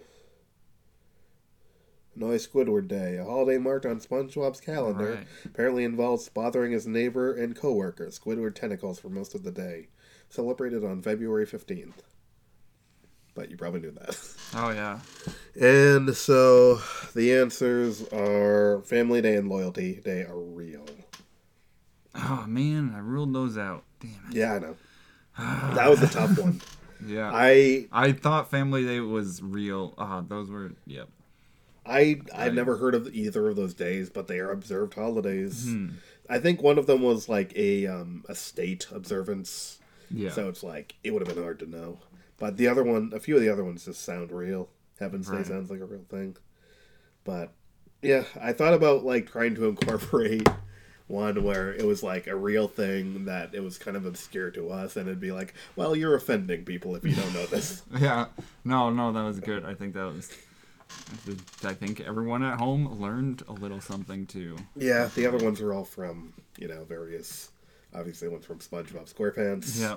Noy 2.17 2.37
Squidward 2.37 2.87
Day, 2.87 3.17
a 3.17 3.25
holiday 3.25 3.59
marked 3.59 3.87
on 3.87 3.99
SpongeBob's 3.99 4.61
calendar, 4.61 5.15
Right. 5.15 5.27
apparently 5.45 5.83
involves 5.85 6.29
bothering 6.29 6.71
his 6.71 6.87
neighbor 6.87 7.33
and 7.35 7.57
coworker, 7.57 8.07
Squidward 8.09 8.55
Tentacles, 8.55 9.01
for 9.01 9.09
most 9.09 9.35
of 9.35 9.43
the 9.43 9.51
day. 9.51 9.89
Celebrated 10.39 10.85
on 10.85 11.01
February 11.01 11.47
15th. 11.47 11.93
But 13.37 13.51
you 13.51 13.57
probably 13.57 13.81
knew 13.81 13.93
that. 13.93 14.19
Oh 14.55 14.71
yeah. 14.71 14.99
And 15.61 16.13
so 16.17 16.81
the 17.15 17.35
answers 17.35 18.03
are 18.13 18.81
Family 18.83 19.23
Day 19.23 19.37
and 19.37 19.49
Loyalty 19.49 20.01
Day 20.05 20.23
are 20.23 20.37
real. 20.39 20.85
Oh 22.17 22.45
man, 22.49 22.93
I 22.95 22.99
ruled 22.99 23.33
those 23.33 23.57
out. 23.57 23.85
Damn 24.01 24.11
it. 24.31 24.37
Yeah, 24.37 24.55
I 24.55 24.59
know. 24.59 24.77
That 25.75 25.89
was 25.89 26.03
a 26.03 26.09
tough 26.09 26.37
one. 26.39 26.61
Yeah. 27.07 27.31
I, 27.33 27.87
I 27.93 28.11
thought 28.13 28.51
Family 28.51 28.85
Day 28.85 28.99
was 29.01 29.41
real. 29.41 29.95
Ah, 29.99 30.21
those 30.27 30.51
were. 30.51 30.73
Yep. 30.87 31.09
I 31.87 32.21
I've 32.35 32.47
Right. 32.49 32.55
never 32.55 32.77
heard 32.79 32.95
of 32.97 33.15
either 33.15 33.49
of 33.51 33.55
those 33.57 33.75
days, 33.75 34.11
but 34.11 34.27
they 34.27 34.41
are 34.41 34.51
observed 34.51 34.95
holidays. 34.95 35.65
Hmm. 35.69 35.89
I 36.29 36.39
think 36.41 36.61
one 36.61 36.79
of 36.79 36.87
them 36.87 37.03
was 37.03 37.29
like 37.29 37.53
a 37.57 37.87
um 37.87 38.25
a 38.29 38.35
state 38.35 38.87
observance, 38.93 39.79
Yeah. 40.15 40.31
so 40.31 40.49
it's 40.49 40.63
like 40.63 40.95
it 41.05 41.13
would 41.13 41.27
have 41.27 41.35
been 41.35 41.43
hard 41.43 41.59
to 41.61 41.67
know. 41.71 41.99
But 42.39 42.57
the 42.57 42.69
other 42.69 42.83
one, 42.83 43.13
a 43.15 43.21
few 43.21 43.37
of 43.37 43.41
the 43.43 43.49
other 43.49 43.65
ones 43.65 43.85
just 43.85 44.03
sound 44.03 44.31
real. 44.33 44.69
Heaven's 45.01 45.29
Day 45.29 45.37
Right. 45.39 45.47
sounds 45.47 45.71
like 45.71 45.81
a 45.81 45.85
real 45.87 46.05
thing. 46.09 46.37
But 47.25 47.53
yeah, 48.03 48.25
I 48.41 48.53
thought 48.53 48.75
about 48.75 49.05
like 49.05 49.31
trying 49.31 49.55
to 49.57 49.67
incorporate 49.67 50.49
one 51.07 51.43
where 51.43 51.73
it 51.73 51.85
was 51.87 52.03
like 52.03 52.27
a 52.27 52.37
real 52.37 52.67
thing 52.69 53.25
that 53.27 53.55
it 53.55 53.61
was 53.61 53.77
kind 53.79 53.97
of 53.97 54.05
obscure 54.07 54.51
to 54.53 54.71
us, 54.71 54.97
and 54.97 55.07
it'd 55.09 55.21
be 55.21 55.33
like, 55.33 55.55
well, 55.77 55.95
you're 55.97 56.15
offending 56.15 56.65
people 56.65 56.97
if 56.97 57.05
you 57.05 57.15
don't 57.15 57.33
know 57.35 57.47
this. 57.47 57.83
Yeah. 57.99 58.27
No, 58.65 58.91
no, 58.91 59.13
that 59.13 59.23
was 59.23 59.41
good. 59.41 59.65
I 59.65 59.75
think 59.75 59.95
that 59.95 60.05
was. 60.05 60.31
I 61.65 61.73
think 61.75 62.01
everyone 62.01 62.43
at 62.43 62.59
home 62.59 63.01
learned 63.01 63.43
a 63.49 63.53
little 63.53 63.81
something 63.81 64.27
too. 64.27 64.57
Yeah, 64.77 65.09
the 65.15 65.27
other 65.27 65.39
ones 65.45 65.61
are 65.61 65.73
all 65.73 65.85
from 65.85 66.33
you 66.59 66.69
know 66.69 66.85
various. 66.85 67.51
Obviously, 67.95 68.29
one's 68.29 68.45
from 68.47 68.59
SpongeBob 68.59 69.13
SquarePants. 69.13 69.81
Yeah. 69.81 69.97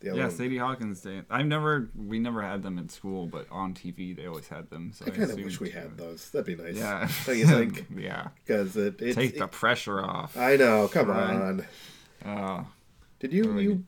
The 0.00 0.08
Yeah, 0.14 0.24
one, 0.24 0.30
Sadie 0.30 0.58
Hawkins 0.58 1.00
Day. 1.00 1.22
I've 1.30 1.46
never, 1.46 1.88
we 1.96 2.18
never 2.18 2.42
had 2.42 2.62
them 2.62 2.78
at 2.78 2.90
school, 2.90 3.26
but 3.26 3.46
on 3.50 3.72
TV 3.72 4.14
they 4.14 4.26
always 4.26 4.46
had 4.48 4.68
them. 4.68 4.92
So 4.92 5.06
I 5.06 5.10
kind 5.10 5.30
of 5.30 5.36
wish 5.38 5.58
we 5.58 5.70
had 5.70 5.96
those. 5.96 6.28
That'd 6.30 6.46
be 6.46 6.62
nice. 6.62 6.76
Yeah. 6.76 7.08
Don't 7.26 7.38
you 7.38 7.46
think? 7.46 7.86
yeah. 7.96 8.28
Because 8.44 8.76
it, 8.76 9.00
it, 9.00 9.14
Take 9.14 9.34
it- 9.36 9.38
the 9.38 9.46
pressure 9.48 10.00
off. 10.02 10.36
I 10.36 10.56
know. 10.56 10.88
Come 10.88 11.08
Right. 11.08 11.34
on. 11.34 11.66
Uh, 12.24 12.64
Did 13.20 13.32
you? 13.32 13.44
Really? 13.44 13.62
You? 13.62 13.84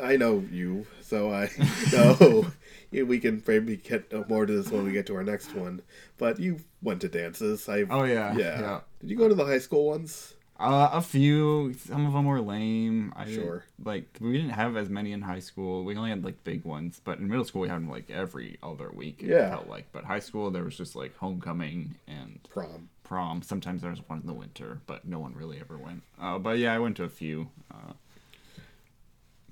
I 0.00 0.16
know 0.16 0.44
you. 0.50 0.84
So 1.02 1.30
I 1.32 1.48
know. 1.92 2.46
We 2.90 3.20
can 3.20 3.40
maybe 3.46 3.76
get 3.76 4.12
more 4.28 4.44
to 4.46 4.52
this 4.52 4.70
when 4.72 4.84
we 4.84 4.90
get 4.92 5.06
to 5.06 5.14
our 5.14 5.22
next 5.24 5.54
one. 5.54 5.80
But 6.18 6.40
you 6.40 6.58
went 6.82 7.00
to 7.02 7.08
dances. 7.08 7.68
I. 7.68 7.84
oh 7.88 8.02
yeah. 8.02 8.36
yeah. 8.36 8.60
Yeah. 8.60 8.80
Did 9.00 9.10
you 9.10 9.16
go 9.16 9.28
to 9.28 9.34
the 9.36 9.44
high 9.44 9.58
school 9.60 9.86
ones? 9.86 10.34
Uh, 10.60 10.90
a 10.92 11.00
few. 11.00 11.74
Some 11.74 12.06
of 12.06 12.12
them 12.12 12.24
were 12.26 12.40
lame. 12.40 13.12
I 13.16 13.28
Sure. 13.30 13.64
Like 13.84 14.16
we 14.20 14.32
didn't 14.32 14.50
have 14.50 14.76
as 14.76 14.88
many 14.88 15.10
in 15.12 15.20
high 15.22 15.40
school. 15.40 15.84
We 15.84 15.96
only 15.96 16.10
had 16.10 16.24
like 16.24 16.44
big 16.44 16.64
ones, 16.64 17.00
but 17.02 17.18
in 17.18 17.28
middle 17.28 17.44
school 17.44 17.62
we 17.62 17.68
had 17.68 17.76
them 17.78 17.90
like 17.90 18.10
every 18.10 18.58
other 18.62 18.90
week. 18.92 19.22
It 19.22 19.30
Yeah. 19.30 19.50
Felt 19.50 19.68
like, 19.68 19.86
but 19.92 20.04
high 20.04 20.20
school 20.20 20.50
there 20.52 20.62
was 20.62 20.76
just 20.76 20.94
like 20.94 21.16
homecoming 21.16 21.96
and 22.06 22.38
Prom. 22.48 22.88
prom. 23.02 23.42
Sometimes 23.42 23.82
there 23.82 23.90
was 23.90 24.00
one 24.08 24.20
in 24.20 24.26
the 24.26 24.32
winter, 24.34 24.80
but 24.86 25.04
no 25.04 25.18
one 25.18 25.34
really 25.34 25.58
ever 25.58 25.76
went. 25.78 26.02
Uh, 26.20 26.38
but 26.38 26.58
yeah, 26.58 26.72
I 26.74 26.78
went 26.78 26.96
to 26.98 27.04
a 27.04 27.08
few. 27.08 27.48
Uh, 27.72 27.92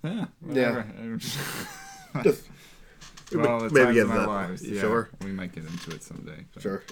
yeah. 0.05 0.27
Yeah. 0.49 0.85
Just 2.23 2.45
well, 3.33 3.61
the 3.61 3.71
maybe 3.71 3.99
times 3.99 4.09
my 4.09 4.17
that. 4.17 4.29
lives. 4.29 4.63
Yeah, 4.69 4.81
sure? 4.81 5.11
We 5.23 5.31
might 5.33 5.53
get 5.53 5.65
into 5.65 5.91
it 5.93 6.03
someday. 6.03 6.45
sure. 6.59 6.83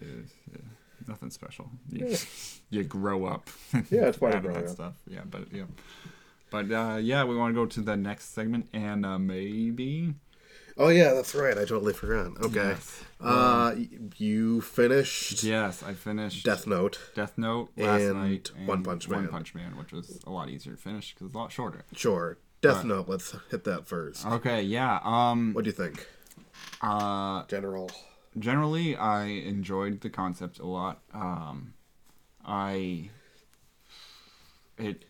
it 0.00 0.06
is, 0.06 0.30
yeah, 0.52 0.58
nothing 1.08 1.30
special. 1.30 1.70
You, 1.90 2.16
you 2.70 2.84
grow 2.84 3.24
up. 3.24 3.48
Yeah, 3.90 4.06
it's 4.08 4.18
part 4.18 4.34
of 4.34 4.38
out 4.40 4.44
of 4.46 4.52
growing 4.52 4.60
that 4.64 4.70
up. 4.70 4.74
stuff. 4.76 4.94
Yeah, 5.06 5.20
but 5.28 5.52
yeah. 5.52 5.64
But 6.50 6.70
uh, 6.72 6.96
yeah, 6.96 7.24
we 7.24 7.36
want 7.36 7.54
to 7.54 7.60
go 7.60 7.66
to 7.66 7.80
the 7.80 7.96
next 7.96 8.32
segment 8.34 8.68
and 8.72 9.04
uh, 9.04 9.18
maybe. 9.18 10.14
Oh 10.80 10.88
yeah, 10.90 11.12
that's 11.12 11.34
right. 11.34 11.58
I 11.58 11.64
totally 11.64 11.92
forgot. 11.92 12.40
Okay. 12.40 12.68
Yes. 12.68 13.02
Uh, 13.20 13.74
you 14.16 14.60
finished 14.60 15.42
Yes, 15.42 15.82
I 15.82 15.92
finished 15.92 16.44
Death 16.44 16.66
Note. 16.68 17.00
Death 17.16 17.36
Note 17.36 17.70
last 17.76 18.00
and 18.02 18.14
night. 18.14 18.52
One 18.64 18.84
Punch 18.84 19.08
Man. 19.08 19.22
One 19.22 19.28
Punch 19.28 19.54
Man, 19.56 19.76
which 19.76 19.92
was 19.92 20.20
a 20.24 20.30
lot 20.30 20.48
easier 20.48 20.74
to 20.74 20.80
finish 20.80 21.12
because 21.14 21.26
it's 21.26 21.34
a 21.34 21.38
lot 21.38 21.50
shorter. 21.50 21.84
Sure. 21.96 22.38
Death 22.60 22.76
Right. 22.76 22.86
Note. 22.86 23.08
Let's 23.08 23.34
hit 23.50 23.64
that 23.64 23.86
first. 23.88 24.24
Okay, 24.24 24.62
yeah. 24.62 25.00
Um. 25.02 25.52
What 25.52 25.64
do 25.64 25.68
you 25.68 25.74
think, 25.76 26.06
Uh. 26.80 27.44
General? 27.46 27.90
Generally 28.38 28.96
i 28.96 29.24
enjoyed 29.24 30.00
the 30.00 30.10
concept 30.10 30.58
a 30.58 30.66
lot. 30.66 31.00
Um 31.12 31.74
i 32.44 33.10
it 34.76 35.04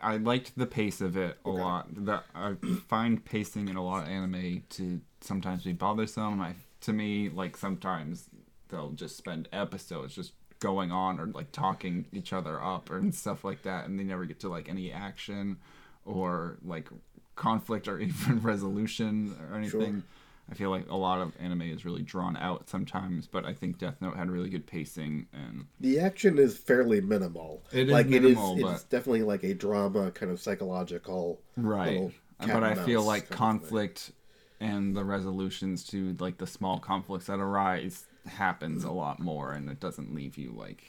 i 0.00 0.16
liked 0.16 0.56
the 0.56 0.66
pace 0.66 1.00
of 1.00 1.16
it 1.16 1.38
a 1.44 1.48
Okay. 1.48 1.60
lot. 1.60 1.86
That 2.06 2.24
i 2.34 2.54
find 2.88 3.24
pacing 3.24 3.68
in 3.68 3.76
a 3.76 3.84
lot 3.84 4.04
of 4.04 4.08
anime 4.08 4.62
to 4.70 5.00
sometimes 5.20 5.64
be 5.64 5.72
bothersome. 5.72 6.40
I 6.40 6.54
to 6.82 6.92
me 6.92 7.28
like 7.28 7.56
sometimes 7.56 8.28
they'll 8.68 8.90
just 8.92 9.16
spend 9.16 9.48
episodes 9.52 10.14
just 10.14 10.32
going 10.60 10.90
on 10.90 11.20
or 11.20 11.26
like 11.26 11.52
talking 11.52 12.06
each 12.12 12.32
other 12.32 12.62
up 12.62 12.90
or 12.90 12.96
and 12.98 13.14
stuff 13.14 13.44
like 13.44 13.62
that 13.62 13.86
and 13.86 13.98
they 13.98 14.04
never 14.04 14.24
get 14.24 14.40
to 14.40 14.48
like 14.48 14.68
any 14.68 14.90
action 14.90 15.58
or 16.04 16.56
like 16.64 16.88
conflict 17.34 17.86
or 17.88 17.98
even 18.00 18.40
resolution 18.40 19.36
or 19.50 19.56
anything 19.56 20.02
I 20.50 20.54
feel 20.54 20.70
like 20.70 20.88
a 20.88 20.96
lot 20.96 21.20
of 21.20 21.32
anime 21.40 21.62
is 21.62 21.84
really 21.84 22.02
drawn 22.02 22.36
out 22.36 22.68
sometimes, 22.68 23.26
but 23.26 23.44
I 23.44 23.52
think 23.52 23.78
Death 23.78 23.96
Note 24.00 24.16
had 24.16 24.30
really 24.30 24.48
good 24.48 24.66
pacing 24.66 25.26
and 25.32 25.66
The 25.80 25.98
action 25.98 26.38
is 26.38 26.56
fairly 26.56 27.00
minimal. 27.00 27.64
It 27.72 27.88
is 27.88 27.92
like 27.92 28.06
minimal, 28.06 28.52
it 28.54 28.58
is. 28.58 28.62
but- 28.62 28.74
It's 28.74 28.84
definitely 28.84 29.22
like 29.22 29.42
a 29.42 29.54
drama, 29.54 30.10
kind 30.12 30.30
of 30.30 30.40
psychological. 30.40 31.40
cat 31.56 32.12
But 32.38 32.62
I 32.62 32.74
feel 32.74 33.02
like 33.02 33.22
kind 33.22 33.24
of 33.24 33.28
thing. 33.28 33.36
conflict 33.38 34.12
and 34.60 34.96
the 34.96 35.04
resolutions 35.04 35.84
to 35.88 36.14
like 36.20 36.38
the 36.38 36.46
small 36.46 36.78
conflicts 36.78 37.26
that 37.26 37.40
arise 37.40 38.04
happens 38.26 38.84
a 38.84 38.90
lot 38.92 39.18
more, 39.20 39.52
and 39.52 39.68
it 39.68 39.80
doesn't 39.80 40.14
leave 40.14 40.38
you 40.38 40.52
like 40.56 40.84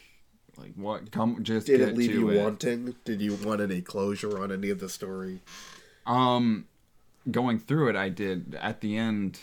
like 0.57 0.73
what 0.75 1.11
come 1.11 1.43
just 1.43 1.67
Did 1.67 1.81
it 1.81 1.95
leave 1.97 2.11
you 2.11 2.29
it. 2.29 2.43
wanting? 2.43 2.95
Did 3.05 3.21
you 3.21 3.35
want 3.35 3.61
any 3.61 3.81
closure 3.81 4.41
on 4.41 4.51
any 4.51 4.69
of 4.69 4.79
the 4.79 4.89
story? 4.89 5.41
Um, 6.05 6.65
going 7.29 7.59
through 7.59 7.89
it, 7.89 7.95
I 7.95 8.09
did. 8.09 8.57
At 8.61 8.81
the 8.81 8.97
end, 8.97 9.39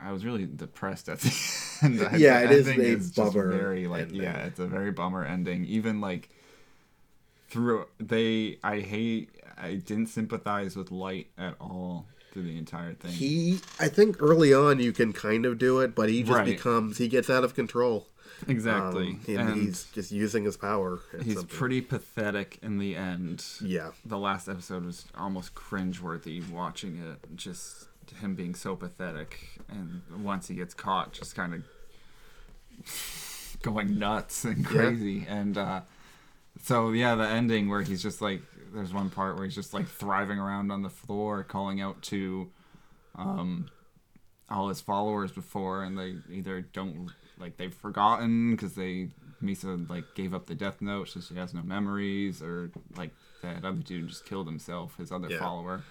I 0.00 0.12
was 0.12 0.24
really 0.24 0.46
depressed 0.46 1.08
at 1.08 1.20
the 1.20 1.32
end. 1.82 1.98
The 1.98 2.18
Yeah, 2.18 2.40
it 2.40 2.50
is 2.50 2.68
a 2.68 2.74
just 2.74 3.14
bummer 3.16 3.50
Very 3.50 3.86
like, 3.86 4.02
ending. 4.02 4.22
yeah, 4.22 4.44
it's 4.44 4.58
a 4.58 4.66
very 4.66 4.90
bummer 4.92 5.24
ending. 5.24 5.64
Even 5.64 6.00
like 6.00 6.28
through 7.48 7.86
they, 7.98 8.58
I 8.62 8.80
hate. 8.80 9.30
I 9.58 9.74
didn't 9.74 10.06
sympathize 10.06 10.74
with 10.76 10.90
Light 10.90 11.28
at 11.38 11.54
all 11.60 12.06
through 12.32 12.44
the 12.44 12.56
entire 12.58 12.94
thing. 12.94 13.12
He, 13.12 13.60
I 13.78 13.88
think 13.88 14.16
early 14.20 14.52
on 14.54 14.80
you 14.80 14.92
can 14.92 15.12
kind 15.12 15.44
of 15.44 15.58
do 15.58 15.80
it, 15.80 15.94
but 15.94 16.08
he 16.08 16.22
just 16.22 16.32
Right. 16.38 16.46
becomes 16.46 16.98
he 16.98 17.06
gets 17.08 17.28
out 17.30 17.44
of 17.44 17.54
control. 17.54 18.08
Exactly, 18.48 19.08
Um, 19.08 19.20
and, 19.28 19.48
and 19.50 19.62
he's 19.62 19.84
just 19.92 20.10
using 20.12 20.44
his 20.44 20.56
power. 20.56 21.00
he's 21.22 21.34
something. 21.34 21.56
pretty 21.56 21.80
pathetic 21.80 22.58
in 22.62 22.78
the 22.78 22.96
end. 22.96 23.44
Yeah. 23.60 23.90
the 24.04 24.18
last 24.18 24.48
episode 24.48 24.84
was 24.84 25.06
almost 25.16 25.54
cringeworthy 25.54 26.48
watching 26.50 26.96
it. 27.02 27.36
Just 27.36 27.86
him 28.20 28.34
being 28.34 28.54
so 28.54 28.76
pathetic, 28.76 29.60
and 29.68 30.02
once 30.24 30.48
he 30.48 30.54
gets 30.54 30.74
caught, 30.74 31.12
just 31.12 31.34
kind 31.34 31.54
of 31.54 31.62
going 33.62 33.98
nuts 33.98 34.44
and 34.44 34.64
crazy. 34.64 35.24
And 35.28 35.56
uh, 35.56 35.82
so, 36.62 36.90
yeah, 36.90 37.14
the 37.14 37.26
ending 37.26 37.68
where 37.68 37.82
he's 37.82 38.02
just 38.02 38.20
like, 38.20 38.42
there's 38.74 38.92
one 38.92 39.10
part 39.10 39.36
where 39.36 39.44
he's 39.44 39.54
just 39.54 39.74
like 39.74 39.86
thriving 39.86 40.38
around 40.38 40.70
on 40.70 40.82
the 40.82 40.90
floor, 40.90 41.44
calling 41.44 41.80
out 41.80 42.00
to 42.02 42.50
um, 43.14 43.70
all 44.50 44.68
his 44.68 44.80
followers 44.80 45.30
before, 45.32 45.84
and 45.84 45.98
they 45.98 46.14
either 46.32 46.60
don't 46.60 47.10
like 47.42 47.56
they've 47.58 47.74
forgotten 47.74 48.52
because 48.52 48.74
they 48.74 49.08
Misa 49.42 49.88
like 49.90 50.04
gave 50.14 50.32
up 50.32 50.46
the 50.46 50.54
Death 50.54 50.80
Note, 50.80 51.08
so 51.08 51.20
she 51.20 51.34
has 51.34 51.52
no 51.52 51.62
memories, 51.62 52.40
or 52.42 52.70
like 52.96 53.10
that 53.42 53.64
other 53.64 53.78
dude 53.82 54.08
just 54.08 54.24
killed 54.24 54.46
himself, 54.46 54.96
his 54.96 55.10
other 55.12 55.28
Yeah. 55.28 55.40
follower, 55.40 55.82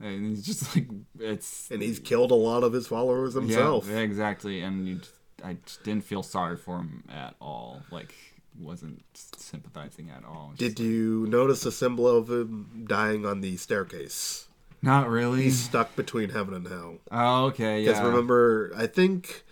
and 0.00 0.26
he's 0.26 0.44
just 0.44 0.74
like 0.76 0.88
it's 1.20 1.70
And 1.70 1.80
he's 1.80 2.00
killed 2.00 2.30
a 2.32 2.34
lot 2.34 2.64
of 2.64 2.72
his 2.72 2.86
followers 2.88 3.34
himself. 3.34 3.86
yeah, 3.88 3.98
exactly, 4.00 4.60
and 4.60 4.88
you, 4.88 5.00
I 5.44 5.56
just 5.64 5.84
didn't 5.84 6.04
feel 6.04 6.22
sorry 6.24 6.56
for 6.56 6.78
him 6.78 7.04
at 7.08 7.34
all, 7.40 7.82
like 7.92 8.12
wasn't 8.58 9.04
sympathizing 9.14 10.10
at 10.10 10.24
all. 10.24 10.52
Just 10.56 10.76
Did 10.76 10.84
you 10.84 11.26
notice 11.28 11.64
a 11.66 11.70
symbol 11.72 12.08
of 12.08 12.28
him 12.30 12.84
dying 12.88 13.24
on 13.26 13.40
the 13.40 13.56
staircase? 13.56 14.42
not 14.82 15.08
really. 15.08 15.42
He's 15.44 15.58
stuck 15.58 15.96
between 15.96 16.28
heaven 16.30 16.54
and 16.54 16.66
hell. 16.68 16.98
Oh, 17.10 17.46
okay, 17.46 17.82
yeah. 17.82 17.90
Because 17.92 18.02
remember, 18.06 18.72
I 18.76 18.86
think, 18.86 19.42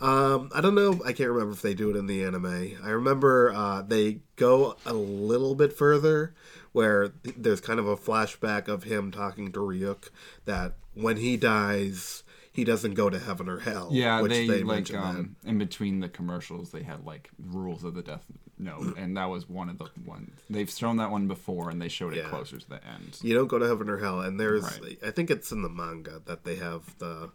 um, 0.00 0.50
I 0.54 0.60
don't 0.60 0.74
know, 0.74 1.00
I 1.04 1.12
can't 1.12 1.30
remember 1.30 1.52
if 1.52 1.62
they 1.62 1.74
do 1.74 1.90
it 1.90 1.96
in 1.96 2.06
the 2.06 2.22
anime. 2.24 2.76
I 2.82 2.90
remember 2.90 3.52
uh, 3.54 3.82
they 3.82 4.20
go 4.36 4.76
a 4.84 4.92
little 4.92 5.54
bit 5.54 5.72
further, 5.72 6.34
where 6.72 7.12
there's 7.22 7.62
kind 7.62 7.80
of 7.80 7.86
a 7.86 7.96
flashback 7.96 8.68
of 8.68 8.84
him 8.84 9.10
talking 9.10 9.50
to 9.52 9.60
Ryuk 9.60 10.10
that 10.44 10.74
when 10.92 11.16
he 11.16 11.38
dies, 11.38 12.22
he 12.56 12.64
doesn't 12.64 12.94
go 12.94 13.08
to 13.10 13.18
heaven 13.18 13.48
or 13.48 13.60
hell. 13.60 13.90
Yeah, 13.92 14.20
which 14.22 14.32
they, 14.32 14.62
like 14.64 14.92
um 14.94 15.36
in 15.44 15.58
between 15.58 16.00
the 16.00 16.08
commercials 16.08 16.70
they 16.72 16.82
had 16.82 17.04
like 17.04 17.30
rules 17.38 17.84
of 17.84 17.94
the 17.94 18.02
death 18.02 18.24
note, 18.58 18.96
and 18.96 19.16
that 19.18 19.26
was 19.26 19.46
one 19.48 19.68
of 19.68 19.76
the 19.78 19.86
ones 20.06 20.30
they've 20.48 20.70
shown 20.70 20.96
that 20.96 21.10
one 21.10 21.28
before, 21.28 21.68
and 21.70 21.80
they 21.80 21.88
showed 21.88 22.14
it 22.14 22.18
Yeah. 22.24 22.28
closer 22.30 22.58
to 22.58 22.68
the 22.68 22.80
end. 22.86 23.18
you 23.22 23.34
don't 23.34 23.48
go 23.48 23.58
to 23.58 23.66
heaven 23.68 23.88
or 23.90 23.98
hell 23.98 24.20
and 24.20 24.40
there's 24.40 24.64
Right. 24.80 24.98
i 25.06 25.10
think 25.10 25.30
it's 25.30 25.52
in 25.52 25.60
the 25.62 25.68
manga 25.68 26.22
that 26.24 26.44
they 26.44 26.56
have 26.56 26.96
the 26.98 27.30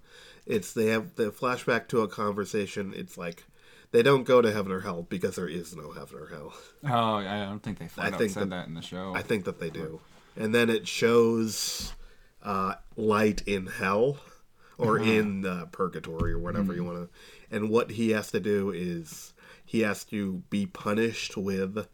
it's 0.48 0.74
they 0.74 0.88
have 0.88 1.14
the 1.16 1.30
flashback 1.32 1.88
to 1.90 2.02
a 2.02 2.08
conversation 2.08 2.94
it's 2.96 3.18
like 3.20 3.44
they 3.92 4.02
don't 4.02 4.24
go 4.24 4.42
to 4.42 4.52
heaven 4.52 4.72
or 4.72 4.80
hell 4.80 5.04
because 5.08 5.36
there 5.36 5.48
is 5.48 5.76
no 5.76 5.92
heaven 5.92 6.18
or 6.18 6.28
hell 6.28 6.54
Oh, 6.84 7.16
I 7.18 7.46
don't 7.46 7.62
think 7.62 7.78
they 7.78 7.88
flat 7.88 8.14
out 8.14 8.18
think 8.20 8.32
said 8.32 8.44
that- 8.44 8.50
that, 8.50 8.68
in 8.68 8.74
the 8.74 8.82
show. 8.82 9.14
i 9.16 9.22
think 9.22 9.46
that 9.46 9.60
they 9.60 9.70
do 9.70 10.00
and 10.36 10.56
then 10.56 10.72
it 10.72 10.88
shows 10.88 11.94
uh 12.44 12.74
light 12.96 13.44
in 13.46 13.68
hell 13.68 14.18
or 14.82 15.00
Uh-huh. 15.00 15.10
in 15.12 15.46
uh, 15.46 15.66
purgatory 15.72 16.34
or 16.34 16.40
whatever 16.40 16.74
Mm. 16.74 16.76
you 16.76 16.84
want 16.84 16.98
to 16.98 17.10
and 17.56 17.70
what 17.70 17.92
he 17.92 18.10
has 18.12 18.32
to 18.32 18.40
do 18.40 18.72
is 18.72 19.34
he 19.66 19.82
has 19.82 20.04
to 20.06 20.44
be 20.50 20.66
punished 20.66 21.38
with 21.38 21.88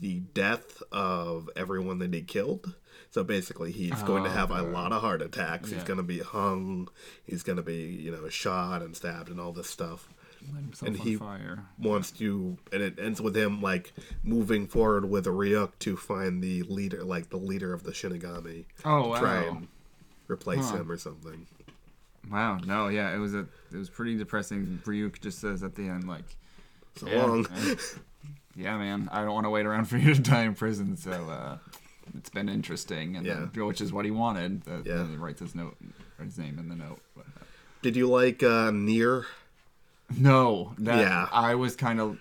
the 0.00 0.20
death 0.34 0.82
of 0.92 1.48
everyone 1.54 1.98
that 2.00 2.12
he 2.12 2.22
killed 2.22 2.74
so 3.10 3.22
basically 3.22 3.70
he's 3.70 4.02
going 4.02 4.24
to 4.24 4.30
have 4.30 4.50
a 4.50 4.62
lot 4.62 4.92
of 4.92 5.00
heart 5.02 5.22
attacks 5.22 5.70
he's 5.70 5.82
Oh, 5.82 5.86
going 5.86 5.96
to 5.98 6.02
be 6.02 6.18
hung 6.20 6.88
he's 7.24 7.42
going 7.44 7.56
to 7.56 7.62
be 7.62 7.82
you 7.84 8.10
know 8.10 8.28
shot 8.28 8.82
and 8.82 8.96
stabbed 8.96 9.28
and 9.30 9.40
all 9.40 9.52
this 9.52 9.70
stuff 9.70 10.08
and 10.84 10.96
he- 10.98 11.16
fire. 11.16 11.64
wants 11.78 12.10
to 12.10 12.58
and 12.72 12.82
it 12.82 12.98
ends 12.98 13.20
with 13.20 13.36
him 13.36 13.62
like 13.62 13.92
moving 14.22 14.66
forward 14.66 15.08
with 15.08 15.26
a 15.26 15.30
Ryuk 15.30 15.72
to 15.80 15.96
find 15.96 16.42
the 16.42 16.62
leader 16.64 17.02
like 17.04 17.30
the 17.30 17.38
leader 17.38 17.72
of 17.72 17.84
the 17.84 17.92
Shinigami 17.92 18.64
Oh 18.84 19.08
wow. 19.10 19.18
try 19.20 19.44
and 19.44 19.68
replace 20.28 20.68
Huh. 20.70 20.78
him 20.78 20.90
or 20.90 20.98
something 20.98 21.46
Wow, 22.30 22.58
no, 22.58 22.88
yeah, 22.88 23.14
it 23.14 23.18
was 23.18 23.34
a 23.34 23.46
it 23.72 23.76
was 23.76 23.90
pretty 23.90 24.16
depressing. 24.16 24.80
Ryuk 24.84 25.20
just 25.20 25.38
says 25.40 25.62
at 25.62 25.74
the 25.74 25.88
end 25.88 26.06
like, 26.08 26.24
so 26.96 27.06
yeah, 27.08 27.24
long 27.24 27.46
I- 27.54 27.76
yeah, 28.56 28.78
man, 28.78 29.08
I 29.12 29.22
don't 29.24 29.34
want 29.34 29.46
to 29.46 29.50
wait 29.50 29.66
around 29.66 29.86
for 29.86 29.96
you 29.98 30.14
to 30.14 30.20
die 30.22 30.42
in 30.44 30.54
prison, 30.54 30.96
so 30.96 31.10
uh, 31.10 31.58
it's 32.16 32.30
been 32.30 32.48
interesting, 32.48 33.16
and 33.16 33.26
Yeah. 33.26 33.46
then- 33.52 33.66
which 33.66 33.80
is 33.80 33.92
what 33.92 34.04
he 34.04 34.10
wanted. 34.12 34.62
Uh, 34.68 34.78
Yeah. 34.84 35.06
he 35.08 35.16
writes 35.16 35.40
his 35.40 35.54
note, 35.54 35.76
or 36.18 36.24
his 36.24 36.38
name 36.38 36.58
in 36.58 36.68
the 36.68 36.76
note. 36.76 37.00
But, 37.16 37.26
uh, 37.40 37.44
did 37.82 37.96
you 37.96 38.08
like 38.08 38.42
uh 38.42 38.70
Near 38.70 39.26
no, 40.16 40.74
that 40.78 40.98
Yeah. 41.00 41.28
I 41.32 41.54
was 41.56 41.74
kind 41.76 42.00
of, 42.00 42.18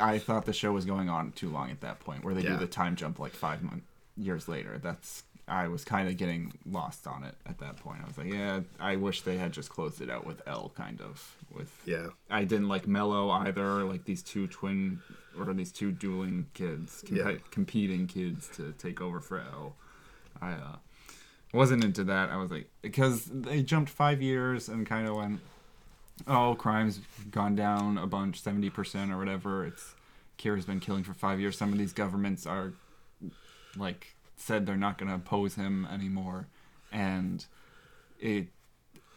I 0.00 0.18
thought 0.18 0.44
the 0.46 0.52
show 0.52 0.72
was 0.72 0.84
going 0.84 1.08
on 1.08 1.32
too 1.32 1.48
long 1.50 1.70
at 1.70 1.80
that 1.80 2.00
point, 2.00 2.22
where 2.24 2.34
they 2.34 2.42
Yeah. 2.42 2.50
do 2.50 2.58
the 2.58 2.66
time 2.66 2.96
jump 2.96 3.18
like 3.18 3.32
five 3.32 3.62
months 3.62 3.84
years 4.16 4.46
later. 4.48 4.78
That's 4.78 5.24
I 5.48 5.68
was 5.68 5.84
kind 5.84 6.08
of 6.08 6.16
getting 6.16 6.52
lost 6.70 7.06
on 7.06 7.24
it 7.24 7.34
at 7.46 7.58
that 7.58 7.76
point. 7.76 8.00
I 8.02 8.06
was 8.06 8.18
like, 8.18 8.32
yeah, 8.32 8.60
I 8.78 8.96
wish 8.96 9.22
they 9.22 9.36
had 9.38 9.52
just 9.52 9.70
closed 9.70 10.00
it 10.00 10.10
out 10.10 10.26
with 10.26 10.42
L, 10.46 10.72
kind 10.76 11.00
of 11.00 11.34
with 11.54 11.72
yeah 11.86 12.08
I 12.30 12.44
didn't 12.44 12.68
like 12.68 12.86
Mello 12.86 13.30
either. 13.30 13.84
Like 13.84 14.04
these 14.04 14.22
two 14.22 14.46
twin 14.46 15.00
or 15.38 15.52
these 15.54 15.72
two 15.72 15.90
dueling 15.92 16.46
kids, 16.54 17.02
comp- 17.06 17.18
Yeah. 17.20 17.36
competing 17.50 18.06
kids 18.06 18.48
to 18.56 18.72
take 18.72 19.00
over 19.00 19.20
for 19.20 19.38
L. 19.40 19.74
I 20.40 20.52
uh, 20.52 20.76
wasn't 21.52 21.84
into 21.84 22.04
that. 22.04 22.30
I 22.30 22.36
was 22.36 22.50
like 22.50 22.68
because 22.82 23.24
they 23.26 23.62
jumped 23.62 23.90
five 23.90 24.20
years 24.20 24.68
and 24.68 24.86
kind 24.86 25.08
of 25.08 25.16
went, 25.16 25.40
oh, 26.26 26.54
crime's 26.56 27.00
gone 27.30 27.54
down 27.56 27.96
a 27.98 28.06
bunch, 28.06 28.40
seventy 28.42 28.70
percent 28.70 29.10
or 29.12 29.18
whatever. 29.18 29.64
It's 29.64 29.94
Kira's 30.38 30.66
been 30.66 30.80
killing 30.80 31.04
for 31.04 31.14
five 31.14 31.40
years. 31.40 31.56
Some 31.56 31.72
of 31.72 31.78
these 31.78 31.92
governments 31.92 32.46
are 32.46 32.72
like 33.76 34.14
said 34.38 34.64
they're 34.66 34.76
not 34.76 34.98
going 34.98 35.08
to 35.08 35.14
oppose 35.16 35.54
him 35.56 35.86
anymore, 35.90 36.48
and 36.90 37.44
it 38.18 38.48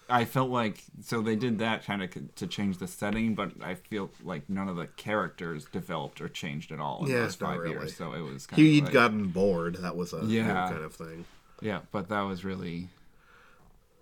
I 0.10 0.26
felt 0.26 0.50
like 0.50 0.84
so 1.04 1.22
they 1.22 1.38
did 1.38 1.60
that 1.60 1.86
kind 1.86 2.04
of 2.04 2.36
to 2.36 2.48
change 2.48 2.80
the 2.80 2.88
setting, 2.88 3.34
but 3.34 3.52
I 3.64 3.76
feel 3.76 4.12
like 4.24 4.50
none 4.50 4.68
of 4.68 4.76
the 4.76 4.88
characters 4.88 5.66
developed 5.72 6.20
or 6.20 6.28
changed 6.28 6.72
at 6.74 6.80
all 6.82 7.06
in 7.06 7.12
Yeah, 7.12 7.22
those 7.24 7.36
five 7.36 7.60
really. 7.60 7.72
years. 7.72 7.96
So 7.96 8.12
it 8.14 8.22
was 8.22 8.46
kind 8.46 8.62
he'd 8.62 8.80
of 8.80 8.84
like, 8.86 8.94
gotten 8.94 9.28
bored 9.28 9.76
that 9.76 9.96
was 9.96 10.12
a 10.14 10.26
Yeah. 10.26 10.68
kind 10.70 10.84
of 10.84 10.94
thing 10.94 11.26
yeah, 11.62 11.82
but 11.92 12.10
that 12.10 12.22
was 12.22 12.44
really 12.44 12.90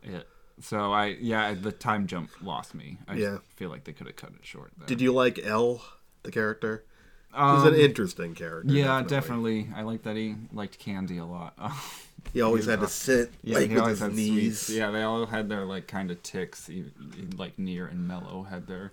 it. 0.02 0.28
So 0.62 0.92
I 0.92 1.18
yeah 1.22 1.54
the 1.54 1.72
time 1.72 2.08
jump 2.08 2.32
lost 2.42 2.74
me. 2.74 2.98
I 3.08 3.16
Yeah. 3.16 3.38
feel 3.56 3.70
like 3.70 3.84
they 3.84 3.94
could 3.94 4.08
have 4.08 4.16
cut 4.16 4.32
it 4.32 4.46
short. 4.46 4.72
There. 4.78 4.88
did 4.88 5.02
you 5.02 5.14
like 5.14 5.38
L 5.40 5.84
the 6.24 6.32
character 6.32 6.86
he's 7.32 7.40
Um, 7.42 7.68
an 7.68 7.76
interesting 7.76 8.36
character 8.36 8.74
yeah, 8.74 9.02
definitely. 9.04 9.70
I 9.76 9.82
like 9.84 10.04
that 10.04 10.16
he 10.16 10.36
liked 10.54 10.80
candy 10.80 11.18
a 11.18 11.26
lot. 11.26 11.54
he 12.34 12.42
always 12.42 12.66
He 12.66 12.72
had 12.72 12.80
to 12.82 12.88
sit 12.88 13.32
Yeah, 13.44 13.60
like 13.60 13.70
he 13.70 13.74
with 13.76 13.82
always 13.84 14.00
his 14.00 14.08
had 14.08 14.16
knees 14.16 14.60
sweets. 14.62 14.70
Yeah, 14.78 14.92
they 14.92 15.04
all 15.04 15.26
had 15.26 15.50
their 15.50 15.66
like 15.66 15.88
kind 15.88 16.12
of 16.12 16.22
ticks. 16.24 16.68
He, 16.68 16.86
he- 17.16 17.28
like 17.38 17.58
Near 17.60 17.86
and 17.88 18.08
Mello 18.08 18.44
had 18.50 18.68
their 18.68 18.92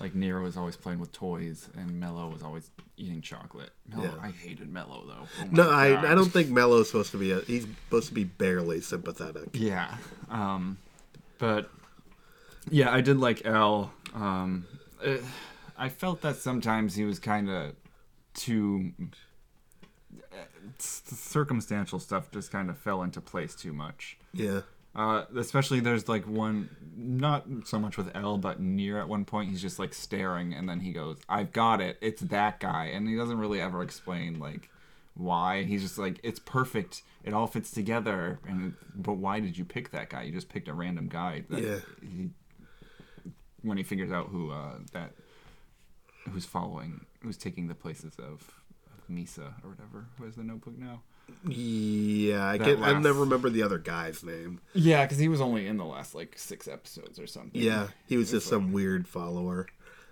like 0.00 0.14
Near 0.14 0.40
was 0.40 0.56
always 0.56 0.76
playing 0.76 1.00
with 1.00 1.10
toys, 1.10 1.68
and 1.76 1.98
Mello 1.98 2.28
was 2.28 2.40
always 2.44 2.70
eating 2.96 3.20
chocolate. 3.20 3.70
Mello, 3.88 4.04
Yeah. 4.04 4.10
I 4.22 4.30
hated 4.30 4.72
Mello 4.72 5.02
though. 5.06 5.26
Oh 5.44 5.48
no 5.50 5.70
I, 5.70 6.12
I 6.12 6.14
don't 6.14 6.30
think 6.32 6.50
Mello's 6.50 6.88
supposed 6.88 7.10
to 7.12 7.16
be 7.18 7.32
a 7.32 7.40
he's 7.40 7.62
supposed 7.86 8.08
to 8.08 8.14
be 8.14 8.24
barely 8.24 8.80
sympathetic 8.80 9.48
Yeah, 9.54 9.96
um, 10.30 10.78
but 11.38 11.70
yeah, 12.70 12.92
I 12.92 13.00
did 13.00 13.18
like 13.18 13.46
L. 13.46 13.92
Um, 14.14 14.66
eh, 15.04 15.18
I 15.78 15.88
felt 15.88 16.20
that 16.22 16.36
sometimes 16.36 16.96
he 16.96 17.04
was 17.04 17.18
kind 17.18 17.48
of 17.48 17.74
too 18.34 18.92
s- 20.78 21.02
circumstantial 21.06 21.98
stuff 21.98 22.30
just 22.30 22.50
kind 22.50 22.70
of 22.70 22.78
fell 22.78 23.02
into 23.02 23.20
place 23.20 23.54
too 23.54 23.72
much. 23.72 24.18
yeah 24.32 24.60
Uh, 24.94 25.24
especially 25.36 25.80
there's 25.80 26.08
like 26.08 26.24
one, 26.26 26.68
not 26.96 27.44
so 27.64 27.78
much 27.78 27.96
with 27.96 28.10
L, 28.16 28.36
but 28.38 28.58
Near 28.60 28.98
at 29.00 29.08
one 29.08 29.24
point 29.24 29.50
he's 29.50 29.62
just 29.62 29.78
like 29.78 29.94
staring, 29.94 30.52
and 30.54 30.68
then 30.68 30.80
he 30.80 30.92
goes, 30.92 31.18
"I've 31.28 31.52
got 31.52 31.80
it. 31.80 31.98
It's 32.00 32.22
that 32.22 32.58
guy," 32.58 32.86
and 32.86 33.06
he 33.08 33.14
doesn't 33.14 33.38
really 33.38 33.60
ever 33.60 33.82
explain 33.82 34.40
like 34.40 34.70
why. 35.14 35.62
He's 35.64 35.82
just 35.82 35.98
like, 35.98 36.18
"It's 36.24 36.40
perfect. 36.40 37.02
It 37.22 37.32
all 37.32 37.46
fits 37.46 37.70
together." 37.70 38.40
And 38.48 38.74
but 38.94 39.14
why 39.18 39.38
did 39.40 39.56
you 39.58 39.64
pick 39.64 39.90
that 39.90 40.10
guy? 40.10 40.22
You 40.22 40.32
just 40.32 40.48
picked 40.48 40.66
a 40.68 40.74
random 40.74 41.08
guy. 41.08 41.44
That 41.50 41.62
Yeah. 41.62 41.78
He, 42.00 42.30
when 43.62 43.76
he 43.76 43.84
figures 43.84 44.10
out 44.10 44.28
who 44.28 44.50
uh, 44.50 44.78
that 44.92 45.12
who's 46.28 46.44
following, 46.46 47.06
who's 47.22 47.36
taking 47.36 47.68
the 47.68 47.74
places 47.74 48.14
of, 48.18 48.24
of 48.86 49.08
Misa 49.10 49.52
or 49.64 49.70
whatever. 49.70 50.06
Who 50.18 50.24
has 50.24 50.36
the 50.36 50.42
notebook 50.44 50.78
now? 50.78 51.02
yeah 51.44 52.48
I 52.48 52.56
can't 52.56 52.80
I 52.82 52.98
never 52.98 53.20
remember 53.20 53.50
the 53.50 53.62
other 53.62 53.76
guy's 53.78 54.22
name 54.24 54.60
Yeah, 54.72 55.04
because 55.04 55.18
he 55.18 55.28
was 55.28 55.42
only 55.42 55.66
in 55.66 55.76
the 55.76 55.84
last 55.84 56.14
like 56.14 56.38
six 56.38 56.66
episodes 56.66 57.18
or 57.18 57.26
something. 57.26 57.60
Yeah, 57.60 57.88
he 58.06 58.16
was 58.16 58.32
It's 58.32 58.44
just 58.44 58.52
like- 58.52 58.62
some 58.62 58.72
weird 58.72 59.06
follower 59.06 59.66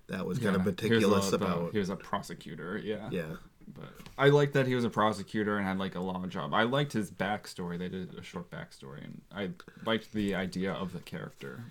that 0.09 0.27
was 0.27 0.39
kind 0.39 0.55
of 0.57 0.64
meticulous 0.64 1.31
here's 1.31 1.33
a- 1.41 1.45
uh, 1.45 1.49
about. 1.49 1.73
He 1.73 1.79
was 1.79 1.89
a 1.89 1.97
prosecutor, 1.97 2.77
yeah. 2.79 3.09
Yeah, 3.11 3.37
But 3.67 3.89
I 4.19 4.29
liked 4.29 4.53
that 4.53 4.67
he 4.67 4.75
was 4.75 4.85
a 4.85 4.91
prosecutor 4.91 5.57
and 5.57 5.67
had 5.67 5.79
like 5.79 5.95
a 5.95 6.01
law 6.01 6.25
job. 6.27 6.55
I 6.55 6.62
liked 6.64 6.93
his 6.93 7.11
backstory. 7.11 7.79
They 7.79 7.89
did 7.89 8.14
a 8.14 8.23
short 8.23 8.51
backstory, 8.51 9.03
and 9.05 9.23
I 9.35 9.51
liked 9.85 10.12
the 10.12 10.35
idea 10.35 10.73
of 10.73 10.93
the 10.93 11.01
character. 11.01 11.64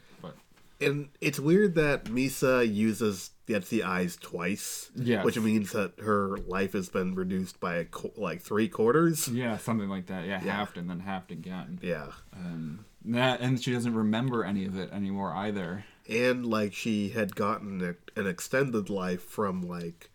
And 0.82 1.09
it's 1.21 1.39
weird 1.39 1.76
that 1.76 2.05
Misa 2.05 2.71
uses 2.71 3.32
the 3.45 3.84
eyes 3.84 4.17
twice. 4.17 4.89
Yes. 4.95 5.23
which 5.23 5.39
means 5.39 5.71
that 5.71 5.93
her 6.01 6.38
life 6.47 6.73
has 6.73 6.89
been 6.89 7.15
reduced 7.15 7.59
by 7.59 7.76
a 7.76 7.86
qu- 7.86 8.11
like 8.17 8.41
three 8.41 8.67
quarters. 8.67 9.28
yeah, 9.28 9.57
something 9.57 9.88
like 9.89 10.07
that. 10.07 10.26
Yeah, 10.26 10.41
Yeah. 10.43 10.57
halved 10.57 10.78
and 10.78 10.89
then 10.89 10.99
halved 11.01 11.32
again. 11.32 11.80
Yeah, 11.82 12.07
And 12.34 12.80
that, 13.05 13.39
and 13.41 13.61
she 13.61 13.71
doesn't 13.71 13.93
remember 13.93 14.43
any 14.43 14.65
of 14.65 14.78
it 14.78 14.91
anymore 14.91 15.32
either. 15.34 15.86
and 16.09 16.45
like 16.45 16.73
she 16.73 17.09
had 17.09 17.36
gotten 17.36 17.95
an 18.15 18.28
extended 18.28 18.89
life 18.89 19.21
from 19.23 19.61
like 19.61 20.09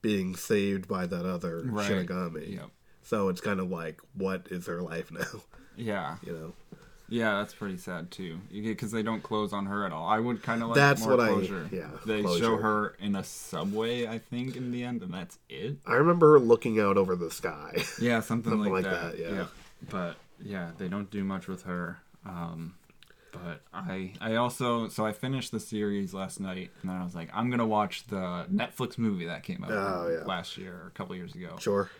being 0.00 0.36
saved 0.36 0.86
by 0.86 1.06
that 1.06 1.24
other 1.26 1.62
Right. 1.66 1.90
Shinigami. 1.90 2.54
Yep. 2.56 2.70
So 3.02 3.28
it's 3.30 3.40
kind 3.40 3.60
of 3.60 3.70
like, 3.70 4.00
what 4.14 4.46
is 4.50 4.66
her 4.66 4.80
life 4.82 5.10
now? 5.10 5.42
Yeah, 5.76 6.16
You 6.22 6.32
know. 6.32 6.52
Yeah, 7.08 7.38
that's 7.38 7.54
pretty 7.54 7.76
sad 7.76 8.10
too. 8.10 8.38
Because 8.52 8.90
they 8.92 9.02
don't 9.02 9.22
close 9.22 9.52
on 9.52 9.66
her 9.66 9.84
at 9.84 9.92
all. 9.92 10.06
I 10.08 10.18
would 10.18 10.42
kind 10.42 10.62
of 10.62 10.68
like 10.70 10.76
That's 10.76 11.02
more 11.02 11.16
what 11.16 11.20
I- 11.20 11.28
closure. 11.28 11.68
yeah, 11.72 11.90
they 12.06 12.22
show 12.22 12.56
her 12.56 12.96
in 13.00 13.16
a 13.16 13.24
subway, 13.24 14.06
I 14.06 14.18
think, 14.18 14.56
in 14.56 14.70
the 14.70 14.82
end, 14.84 15.02
and 15.02 15.12
that's 15.12 15.38
it. 15.48 15.76
I 15.86 15.94
remember 15.94 16.32
her 16.32 16.38
looking 16.38 16.80
out 16.80 16.96
over 16.96 17.14
the 17.16 17.30
sky. 17.30 17.82
Yeah, 18.00 18.20
something, 18.20 18.52
Something 18.52 18.72
like, 18.72 18.84
like 18.84 18.92
that. 18.92 19.16
that, 19.16 19.18
yeah. 19.18 19.46
But 19.90 20.16
yeah, 20.42 20.70
they 20.78 20.88
don't 20.88 21.10
do 21.10 21.24
much 21.24 21.46
with 21.46 21.62
her. 21.64 21.98
Um, 22.26 22.74
but 23.32 23.60
I 23.74 24.12
I 24.20 24.36
also 24.36 24.86
so 24.88 25.04
I 25.04 25.12
finished 25.12 25.50
the 25.50 25.58
series 25.58 26.14
last 26.14 26.38
night 26.38 26.70
and 26.80 26.90
then 26.90 26.96
I 26.96 27.02
was 27.04 27.16
like 27.16 27.30
I'm 27.34 27.50
gonna 27.50 27.66
watch 27.66 28.06
the 28.06 28.46
Netflix 28.52 28.96
movie 28.96 29.26
that 29.26 29.42
came 29.42 29.64
out 29.64 29.72
Oh, 29.72 30.08
yeah. 30.08 30.24
last 30.24 30.56
year 30.56 30.72
or 30.84 30.86
a 30.86 30.90
couple 30.92 31.16
years 31.16 31.34
ago, 31.34 31.56
sure. 31.58 31.90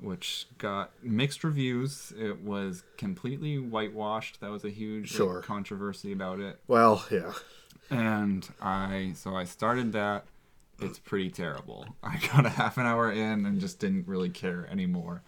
Which 0.00 0.46
got 0.58 0.90
mixed 1.02 1.44
reviews. 1.44 2.12
It 2.18 2.42
was 2.42 2.82
completely 2.96 3.58
whitewashed. 3.58 4.40
That 4.40 4.50
was 4.50 4.64
a 4.64 4.70
huge 4.70 5.18
like, 5.18 5.42
controversy 5.44 6.12
about 6.12 6.40
it. 6.40 6.58
Well, 6.66 7.04
yeah. 7.10 7.32
And 7.90 8.48
I 8.60 9.12
so 9.14 9.36
I 9.36 9.44
started 9.44 9.92
that. 9.92 10.24
It's 10.80 10.98
pretty 10.98 11.30
terrible. 11.30 11.86
I 12.02 12.18
got 12.32 12.44
a 12.46 12.50
half 12.50 12.78
an 12.78 12.86
hour 12.86 13.10
in 13.12 13.46
and 13.46 13.60
just 13.60 13.78
didn't 13.78 14.08
really 14.08 14.30
care 14.30 14.66
anymore. 14.70 15.22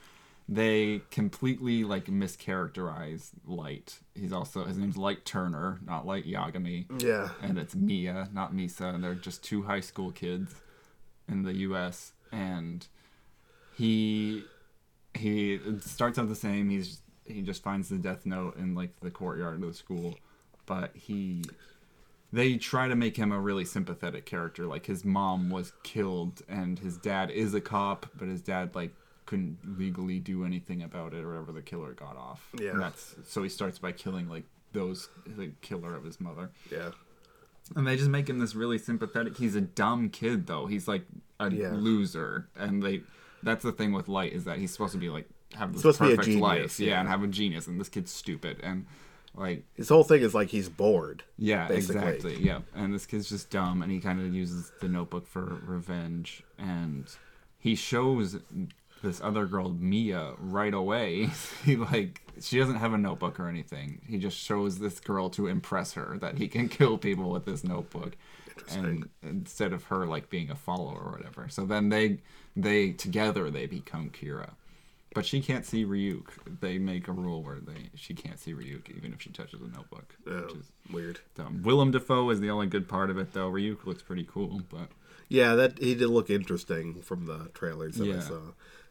they 0.49 1.03
completely 1.11 1.83
like 1.85 2.07
mischaracterize 2.07 3.31
Light. 3.47 3.99
He's 4.15 4.33
also 4.33 4.65
his 4.65 4.77
name's 4.79 4.97
Light 4.97 5.25
Turner, 5.25 5.81
not 5.85 6.07
Light 6.07 6.25
Yagami, 6.27 6.87
Yeah. 7.03 7.31
and 7.43 7.59
it's 7.59 7.75
Mia, 7.75 8.29
not 8.33 8.53
Misa. 8.55 8.95
And 8.95 9.03
they're 9.05 9.15
just 9.15 9.43
two 9.45 9.63
high 9.65 9.81
school 9.81 10.11
kids 10.13 10.55
in 11.29 11.43
the 11.43 11.53
U.S. 11.69 12.13
and 12.33 12.87
he 13.77 14.45
he 15.17 15.55
it 15.55 15.83
starts 15.83 16.19
out 16.19 16.29
the 16.29 16.35
same. 16.35 16.71
He's 16.71 17.01
he 17.25 17.43
just 17.43 17.63
finds 17.63 17.89
the 17.89 17.99
death 17.99 18.25
note 18.25 18.57
in 18.57 18.75
like 18.75 18.91
the 19.01 19.11
courtyard 19.11 19.55
of 19.63 19.69
the 19.69 19.75
school, 19.75 20.15
but 20.67 20.91
he 20.95 21.43
they 22.33 22.57
try 22.57 22.89
to 22.89 22.97
make 22.97 23.17
him 23.17 23.33
a 23.33 23.39
really 23.41 23.65
sympathetic 23.65 24.27
character. 24.27 24.67
Like 24.67 24.87
his 24.87 25.05
mom 25.05 25.51
was 25.51 25.73
killed, 25.83 26.43
and 26.49 26.79
his 26.79 26.97
dad 26.97 27.31
is 27.31 27.55
a 27.55 27.61
cop, 27.61 28.07
but 28.19 28.29
his 28.29 28.41
dad 28.43 28.75
like 28.75 28.93
couldn't 29.27 29.59
legally 29.79 30.19
do 30.21 30.45
anything 30.45 30.83
about 30.83 31.13
it 31.13 31.25
or 31.25 31.29
whatever. 31.33 31.53
The 31.53 31.63
killer 31.63 31.93
got 31.93 32.17
off. 32.17 32.49
Yeah. 32.59 32.71
And 32.71 32.81
that's 32.81 33.17
so 33.25 33.43
he 33.43 33.49
starts 33.49 33.79
by 33.79 33.93
killing 33.93 34.29
like 34.29 34.45
those 34.73 35.09
the 35.27 35.53
killer 35.63 35.95
of 35.97 36.05
his 36.05 36.21
mother. 36.21 36.51
Yeah. 36.71 36.91
And 37.75 37.85
they 37.87 37.97
just 37.97 38.11
make 38.11 38.29
him 38.29 38.39
this 38.39 38.55
really 38.55 38.79
sympathetic. 38.79 39.37
He's 39.37 39.57
a 39.57 39.61
dumb 39.61 40.11
kid 40.11 40.47
though. 40.47 40.67
He's 40.67 40.87
like 40.87 41.03
a 41.41 41.51
Yeah. 41.51 41.73
loser, 41.73 42.49
and 42.57 42.83
they. 42.83 43.03
That's 43.43 43.63
the 43.63 43.73
thing 43.73 43.93
with 43.93 44.09
Light 44.09 44.33
is 44.33 44.45
that 44.45 44.59
he's 44.59 44.73
supposed 44.73 44.93
to 44.93 44.99
be 44.99 45.09
like 45.09 45.29
have 45.55 45.73
this 45.73 45.83
Supposed 45.83 45.99
to 45.99 46.05
be 46.05 46.13
a 46.13 46.17
perfect 46.17 46.27
genius, 46.33 46.43
life, 46.43 46.81
yeah, 46.81 46.89
yeah. 46.89 47.01
and 47.01 47.09
have 47.09 47.23
a 47.23 47.27
genius, 47.27 47.67
and 47.67 47.81
this 47.81 47.89
kid's 47.89 48.11
stupid, 48.11 48.61
and 48.63 48.87
like 49.35 49.65
His 49.75 49.89
whole 49.89 50.03
thing 50.05 50.23
is 50.23 50.35
like 50.35 50.49
he's 50.49 50.69
bored. 50.69 51.23
yeah, 51.39 51.69
basically. 51.69 51.97
exactly, 51.97 52.43
yeah, 52.43 52.61
and 52.75 52.93
this 52.93 53.07
kid's 53.07 53.29
just 53.29 53.51
dumb, 53.51 53.83
and 53.83 53.93
he 53.93 54.01
kind 54.01 54.21
of 54.21 54.35
uses 54.35 54.73
the 54.81 54.89
Notebook 54.89 55.27
for 55.27 55.61
revenge, 55.65 56.43
and 56.59 57.07
he 57.59 57.75
shows 57.75 58.39
this 59.03 59.21
other 59.21 59.47
girl 59.47 59.69
Mia 59.71 60.33
right 60.39 60.75
away. 60.75 61.29
he 61.65 61.77
like 61.77 62.23
she 62.41 62.59
doesn't 62.59 62.77
have 62.77 62.93
a 62.93 62.99
notebook 62.99 63.39
or 63.41 63.49
anything. 63.49 64.01
He 64.07 64.19
just 64.19 64.37
shows 64.37 64.79
this 64.79 65.01
girl 65.01 65.31
to 65.31 65.47
impress 65.47 65.93
her 65.95 66.19
that 66.21 66.39
he 66.39 66.49
can 66.49 66.69
kill 66.69 66.99
people 66.99 67.31
with 67.31 67.45
this 67.45 67.65
notebook, 67.65 68.17
and 68.71 69.09
instead 69.23 69.73
of 69.73 69.85
her 69.85 70.07
like 70.07 70.31
being 70.31 70.51
a 70.51 70.55
follower 70.57 70.99
or 70.99 71.13
whatever. 71.13 71.49
So 71.49 71.65
then 71.65 71.89
they 71.89 72.19
they 72.57 72.93
together 72.93 73.51
they 73.51 73.67
become 73.67 74.11
Kira. 74.11 74.51
But 75.15 75.25
she 75.25 75.41
can't 75.41 75.65
see 75.65 75.87
Ryuk. 75.87 76.27
They 76.61 76.77
make 76.79 77.09
a 77.09 77.13
rule 77.13 77.43
where 77.43 77.59
they 77.61 77.91
she 77.95 78.13
can't 78.13 78.39
see 78.39 78.53
Ryuk 78.53 78.95
even 78.95 79.13
if 79.15 79.23
she 79.23 79.31
touches 79.31 79.61
a 79.63 79.69
notebook, 79.69 80.15
Oh, 80.27 80.43
which 80.43 80.55
is 80.57 80.73
weird. 80.93 81.21
dumb. 81.35 81.63
Willem 81.63 81.91
Dafoe 81.91 82.29
is 82.31 82.41
the 82.41 82.51
only 82.51 82.67
good 82.67 82.87
part 82.89 83.09
of 83.11 83.17
it, 83.19 83.33
though. 83.33 83.51
Ryuk 83.51 83.87
looks 83.87 84.03
pretty 84.03 84.29
cool, 84.31 84.61
but 84.71 84.89
Yeah, 85.29 85.55
that 85.55 85.79
he 85.79 85.95
did 85.95 86.09
look 86.09 86.29
interesting 86.29 87.01
from 87.01 87.25
the 87.27 87.49
trailers 87.55 87.97
that 87.97 88.09
I 88.15 88.21
saw. 88.21 88.41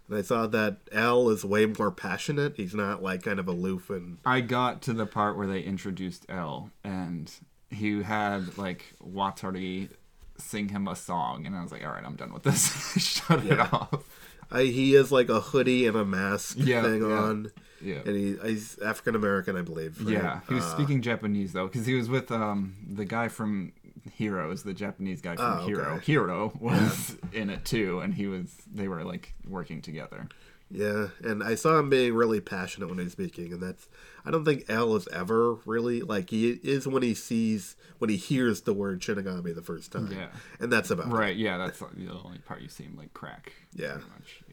And 0.08 0.18
I 0.18 0.22
saw 0.24 0.48
that 0.48 0.78
L 0.92 1.30
is 1.30 1.44
way 1.46 1.66
more 1.68 1.92
passionate. 1.92 2.54
He's 2.58 2.74
not 2.76 3.02
like 3.04 3.22
kind 3.24 3.40
of 3.40 3.48
aloof 3.48 3.90
and 3.92 4.18
I 4.26 4.42
got 4.42 4.82
to 4.84 4.94
the 4.94 5.06
part 5.06 5.38
where 5.38 5.48
they 5.48 5.62
introduced 5.62 6.26
L, 6.30 6.72
and 6.84 7.32
he 7.76 8.02
had 8.04 8.58
like 8.58 8.94
Watari 9.04 9.90
sing 10.38 10.70
him 10.70 10.88
a 10.88 10.96
song, 10.96 11.46
and 11.46 11.56
I 11.56 11.62
was 11.62 11.72
like, 11.72 11.84
all 11.86 11.92
right, 11.92 12.04
I'm 12.04 12.16
done 12.16 12.34
with 12.34 12.44
this. 12.44 12.68
Shut 12.98 13.46
it 13.46 13.60
off. 13.60 14.04
I, 14.52 14.64
he 14.64 14.94
has 14.94 15.12
like 15.12 15.30
a 15.30 15.40
hoodie 15.42 15.88
and 15.88 15.96
a 15.98 16.06
mask 16.06 16.58
Yeah, 16.60 16.84
thing 16.84 17.02
yeah. 17.02 17.16
on, 17.18 17.52
Yeah. 17.82 18.02
and 18.06 18.16
he, 18.16 18.38
he's 18.48 18.78
African 18.80 19.16
American, 19.16 19.56
I 19.58 19.62
believe. 19.62 20.00
right? 20.06 20.14
Yeah, 20.14 20.40
he 20.48 20.54
was 20.56 20.64
Uh, 20.64 20.76
speaking 20.76 21.02
Japanese 21.02 21.54
though, 21.54 21.68
because 21.68 21.86
he 21.86 21.96
was 21.96 22.10
with 22.10 22.32
um 22.32 22.76
the 22.88 23.06
guy 23.06 23.28
from 23.28 23.72
Heroes, 24.14 24.62
the 24.64 24.74
Japanese 24.74 25.20
guy 25.22 25.36
from 25.36 25.46
Oh, 25.46 25.56
okay. 25.56 25.66
Hero. 25.66 25.98
Hero 26.00 26.54
was 26.60 27.16
in 27.34 27.50
it 27.50 27.66
too, 27.66 28.02
and 28.02 28.14
he 28.14 28.28
was 28.28 28.54
they 28.72 28.88
were 28.88 29.04
like 29.04 29.34
working 29.48 29.82
together. 29.82 30.28
Yeah, 30.72 31.10
and 31.24 31.44
I 31.44 31.56
saw 31.56 31.78
him 31.80 31.90
being 31.90 32.16
really 32.16 32.42
passionate 32.42 32.90
when 32.90 32.98
he's 32.98 33.12
speaking, 33.12 33.54
and 33.54 33.62
that's 33.62 33.88
I 34.26 34.32
don't 34.32 34.44
think 34.44 34.66
L 34.68 34.96
is 34.96 35.08
ever 35.10 35.56
really 35.66 36.02
like 36.02 36.32
he 36.32 36.50
is 36.64 36.88
when 36.88 37.04
he 37.04 37.14
sees 37.14 37.76
when 38.00 38.10
he 38.10 38.18
hears 38.18 38.62
the 38.62 38.74
word 38.74 39.02
Shinigami 39.02 39.54
the 39.54 39.62
first 39.62 39.92
time. 39.92 40.12
Yeah. 40.12 40.28
and 40.60 40.72
that's 40.72 40.90
about 40.90 41.08
it. 41.08 41.10
Right? 41.10 41.36
Yeah, 41.36 41.58
that's 41.58 41.80
the 41.80 41.88
only 42.24 42.40
part 42.40 42.62
you 42.62 42.70
see 42.70 42.84
him 42.84 42.98
like 42.98 43.14
crack. 43.14 43.54
Yeah. 43.76 43.98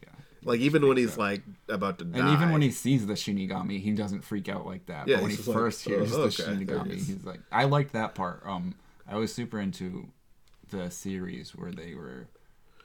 Yeah. 0.01 0.09
Like 0.43 0.59
even 0.59 0.87
when 0.87 0.97
he's 0.97 1.17
like 1.17 1.41
about 1.67 1.97
to 1.99 2.05
die, 2.05 2.19
And 2.19 2.29
even 2.29 2.51
when 2.51 2.61
he 2.61 2.69
sees 2.71 3.05
the 3.07 3.13
Shinigami, 3.13 3.81
he 3.81 3.91
doesn't 3.91 4.23
freak 4.23 4.49
out 4.49 4.65
like 4.65 4.85
that. 4.87 5.07
Yeah, 5.07 5.15
but 5.15 5.21
when 5.23 5.31
he 5.31 5.37
he's 5.37 5.45
just 5.45 5.47
like, 5.47 5.57
first 5.57 5.85
hears 5.85 6.13
"Oh, 6.13 6.27
the 6.27 6.43
okay, 6.43 6.63
there 6.63 6.77
Shinigami, 6.77 6.97
is." 6.97 7.07
he's 7.07 7.25
like, 7.25 7.39
I 7.51 7.63
liked 7.63 7.93
that 7.93 8.13
part. 8.13 8.43
Um, 8.45 8.75
I 9.07 9.15
was 9.17 9.33
super 9.33 9.59
into 9.59 10.09
the 10.69 10.91
series 10.91 11.55
where 11.55 11.71
they 11.71 11.93
were, 11.93 12.27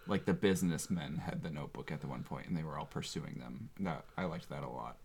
like, 0.09 0.25
the 0.25 0.35
businessmen 0.35 1.19
had 1.25 1.43
the 1.43 1.51
notebook 1.51 1.93
at 1.93 2.01
the 2.01 2.07
one 2.09 2.23
point, 2.25 2.47
and 2.49 2.57
they 2.57 2.63
were 2.65 2.77
all 2.79 2.87
pursuing 2.87 3.35
them. 3.39 3.71
That 3.81 4.05
I 4.17 4.25
liked 4.25 4.49
that 4.51 4.63
a 4.63 4.69
lot. 4.69 4.97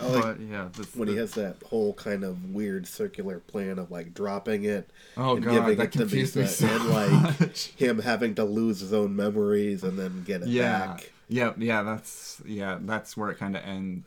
I 0.00 0.06
like 0.06 0.22
but 0.22 0.40
yeah, 0.40 0.68
this, 0.72 0.94
when 0.96 1.08
he 1.08 1.16
has 1.16 1.32
that 1.32 1.56
whole 1.66 1.92
kind 1.92 2.24
of 2.24 2.54
weird 2.54 2.86
circular 2.86 3.38
plan 3.40 3.78
of 3.78 3.90
like 3.90 4.14
dropping 4.14 4.64
it 4.64 4.88
Oh, 5.16 5.36
and 5.36 5.44
God, 5.44 5.52
giving 5.52 5.76
that 5.76 5.86
it 5.88 5.92
to 5.92 5.98
confused 5.98 6.36
me 6.36 6.46
so 6.46 6.66
and 6.68 6.88
like 6.88 7.40
much. 7.40 7.66
him 7.76 7.98
having 7.98 8.34
to 8.36 8.44
lose 8.44 8.80
his 8.80 8.94
own 8.94 9.14
memories 9.14 9.82
and 9.84 9.98
then 9.98 10.22
get 10.24 10.40
it 10.40 10.48
yeah, 10.48 10.86
back. 10.86 11.12
yeah, 11.28 11.52
yeah. 11.58 11.82
That's 11.82 12.40
yeah, 12.46 12.78
that's 12.80 13.14
where 13.14 13.28
it 13.30 13.38
kind 13.38 13.54
of 13.56 13.62
ends 13.62 14.06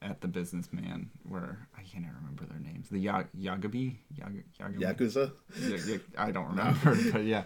at 0.00 0.22
the 0.22 0.28
businessman, 0.28 1.10
where 1.28 1.66
I 1.76 1.82
can't 1.82 2.06
remember 2.20 2.44
their 2.46 2.60
names. 2.60 2.88
The 2.88 2.98
ya- 3.00 3.24
Yagabi, 3.38 3.96
Yag- 4.18 4.44
Yagami? 4.58 4.78
Yakuza. 4.78 5.32
yeah, 5.60 5.76
yeah, 5.86 5.96
I 6.16 6.30
don't 6.30 6.48
remember, 6.56 6.96
but 7.12 7.24
yeah. 7.24 7.42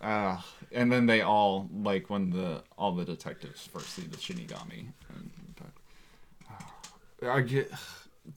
Uh, 0.00 0.40
and 0.72 0.92
then 0.92 1.06
they 1.06 1.22
all 1.22 1.68
like 1.72 2.10
when 2.10 2.30
the 2.30 2.62
all 2.76 2.92
the 2.92 3.04
detectives 3.04 3.66
first 3.66 3.88
see 3.90 4.02
the 4.02 4.16
Shinigami, 4.16 4.88
and, 5.08 5.30
but 5.56 7.26
uh, 7.26 7.30
I 7.32 7.40
get, 7.40 7.70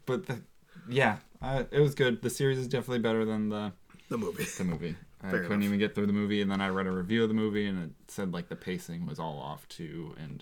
but 0.05 0.25
the, 0.25 0.41
yeah, 0.87 1.17
uh, 1.41 1.63
it 1.71 1.79
was 1.81 1.95
good. 1.95 2.21
The 2.21 2.29
series 2.29 2.57
is 2.57 2.67
definitely 2.67 2.99
better 2.99 3.25
than 3.25 3.49
the 3.49 3.73
The 4.09 4.17
movie. 4.17 4.45
the 4.57 4.63
movie. 4.63 4.95
I 5.21 5.31
Fair 5.31 5.39
couldn't 5.41 5.55
enough. 5.57 5.65
even 5.65 5.79
get 5.79 5.95
through 5.95 6.07
the 6.07 6.13
movie, 6.13 6.41
and 6.41 6.49
then 6.49 6.61
I 6.61 6.69
read 6.69 6.87
a 6.87 6.91
review 6.91 7.23
of 7.23 7.27
the 7.29 7.35
movie, 7.35 7.65
and 7.65 7.83
it 7.83 7.91
said 8.07 8.31
like 8.31 8.47
the 8.47 8.55
pacing 8.55 9.05
was 9.05 9.19
all 9.19 9.37
off 9.39 9.67
too, 9.67 10.15
and 10.17 10.41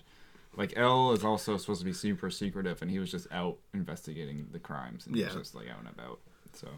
like 0.56 0.72
L 0.76 1.10
is 1.10 1.24
also 1.24 1.56
supposed 1.56 1.80
to 1.80 1.84
be 1.84 1.92
super 1.92 2.30
secretive, 2.30 2.80
and 2.80 2.88
he 2.90 3.00
was 3.00 3.10
just 3.10 3.26
out 3.32 3.58
investigating 3.74 4.46
the 4.52 4.60
crimes, 4.60 5.04
and 5.04 5.16
he 5.16 5.24
was 5.24 5.32
Yeah. 5.32 5.38
just 5.40 5.54
like 5.56 5.68
out 5.68 5.80
and 5.80 5.88
about. 5.88 6.20
So. 6.52 6.68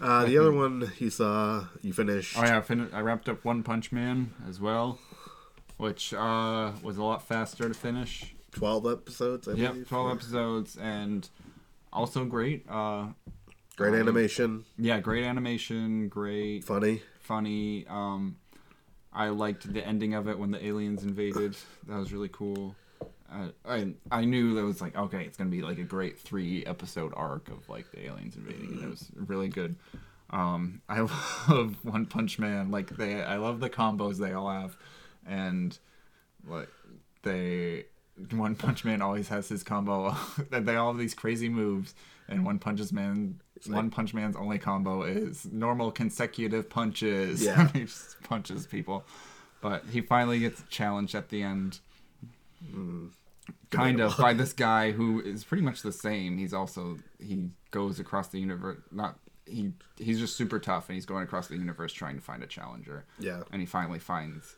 Uh, 0.00 0.24
the 0.24 0.36
other 0.38 0.52
one 0.52 0.92
you 0.98 1.08
saw, 1.10 1.66
you 1.82 1.92
finished. 1.92 2.36
Oh 2.38 2.42
yeah, 2.44 2.58
I, 2.58 2.60
fin- 2.60 2.90
I 2.92 3.00
wrapped 3.00 3.28
up 3.28 3.44
One 3.44 3.62
Punch 3.62 3.92
Man 3.92 4.34
as 4.48 4.60
well, 4.60 4.98
which 5.76 6.12
uh, 6.12 6.72
was 6.82 6.96
a 6.98 7.02
lot 7.02 7.26
faster 7.26 7.68
to 7.68 7.74
finish. 7.74 8.34
Twelve 8.52 8.86
episodes. 8.86 9.48
I 9.48 9.52
Yep, 9.52 9.88
twelve 9.88 10.10
episodes 10.16 10.76
and 10.76 11.28
also 11.92 12.24
great. 12.24 12.66
Uh, 12.68 13.06
Great 13.76 13.94
um, 13.94 14.00
animation, 14.02 14.64
Yeah, 14.78 15.00
great 15.00 15.24
animation, 15.24 16.06
great, 16.08 16.62
funny. 16.62 17.02
funny. 17.18 17.84
Um, 17.88 18.36
I 19.12 19.30
liked 19.30 19.72
the 19.72 19.84
ending 19.84 20.14
of 20.14 20.28
it 20.28 20.38
when 20.38 20.52
the 20.52 20.64
aliens 20.64 21.02
invaded. 21.02 21.56
That 21.88 21.98
was 21.98 22.12
really 22.12 22.28
cool. 22.32 22.76
I 23.64 23.94
I 24.10 24.24
knew 24.24 24.54
that 24.54 24.64
was 24.64 24.80
like 24.80 24.96
okay, 24.96 25.24
it's 25.24 25.36
gonna 25.36 25.50
be 25.50 25.62
like 25.62 25.78
a 25.78 25.84
great 25.84 26.18
three 26.18 26.64
episode 26.66 27.12
arc 27.16 27.48
of 27.48 27.68
like 27.68 27.90
the 27.90 28.04
aliens 28.06 28.36
invading, 28.36 28.72
and 28.74 28.84
it 28.84 28.90
was 28.90 29.10
really 29.16 29.48
good. 29.48 29.76
Um, 30.30 30.82
I 30.88 31.00
love 31.48 31.76
One 31.84 32.06
Punch 32.06 32.38
Man. 32.38 32.70
Like 32.70 32.96
they, 32.96 33.22
I 33.22 33.36
love 33.36 33.60
the 33.60 33.70
combos 33.70 34.18
they 34.18 34.32
all 34.32 34.50
have, 34.50 34.76
and 35.26 35.76
like 36.46 36.68
they, 37.22 37.86
One 38.30 38.54
Punch 38.54 38.84
Man 38.84 39.02
always 39.02 39.28
has 39.28 39.48
his 39.48 39.62
combo. 39.62 40.16
that 40.50 40.66
they 40.66 40.76
all 40.76 40.92
have 40.92 40.98
these 40.98 41.14
crazy 41.14 41.48
moves, 41.48 41.94
and 42.28 42.44
One 42.44 42.58
Punches 42.58 42.92
Man, 42.92 43.40
One 43.66 43.90
Punch 43.90 44.14
Man's 44.14 44.36
only 44.36 44.58
combo 44.58 45.02
is 45.02 45.46
normal 45.46 45.90
consecutive 45.90 46.68
punches. 46.68 47.44
Yeah. 47.44 47.68
he 47.72 47.84
just 47.84 48.22
punches 48.22 48.66
people, 48.66 49.04
but 49.60 49.84
he 49.90 50.00
finally 50.00 50.40
gets 50.40 50.62
challenged 50.68 51.14
at 51.14 51.28
the 51.28 51.42
end 51.42 51.80
kind 53.70 54.00
of 54.00 54.16
by 54.16 54.32
this 54.32 54.52
guy 54.52 54.92
who 54.92 55.20
is 55.20 55.44
pretty 55.44 55.62
much 55.62 55.82
the 55.82 55.92
same. 55.92 56.38
He's 56.38 56.54
also 56.54 56.98
he 57.18 57.50
goes 57.70 58.00
across 58.00 58.28
the 58.28 58.40
universe. 58.40 58.78
Not 58.90 59.18
he 59.46 59.72
he's 59.98 60.18
just 60.18 60.36
super 60.36 60.58
tough, 60.58 60.88
and 60.88 60.94
he's 60.94 61.06
going 61.06 61.24
across 61.24 61.48
the 61.48 61.56
universe 61.56 61.92
trying 61.92 62.16
to 62.16 62.22
find 62.22 62.42
a 62.42 62.46
challenger. 62.46 63.04
Yeah. 63.18 63.42
and 63.52 63.60
he 63.60 63.66
finally 63.66 63.98
finds 63.98 64.56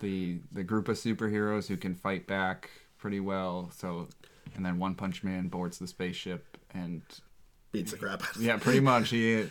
the 0.00 0.40
the 0.52 0.64
group 0.64 0.88
of 0.88 0.96
superheroes 0.96 1.66
who 1.66 1.76
can 1.76 1.94
fight 1.94 2.26
back 2.26 2.70
pretty 2.98 3.20
well. 3.20 3.70
So, 3.74 4.08
and 4.54 4.64
then 4.64 4.78
One 4.78 4.94
Punch 4.94 5.22
Man 5.22 5.48
boards 5.48 5.78
the 5.78 5.86
spaceship 5.86 6.58
and 6.72 7.02
Beats 7.72 7.90
the 7.90 7.98
crap 7.98 8.22
out 8.22 8.36
of 8.36 8.42
yeah, 8.42 8.56
pretty 8.56 8.80
much. 8.80 9.10
He, 9.10 9.48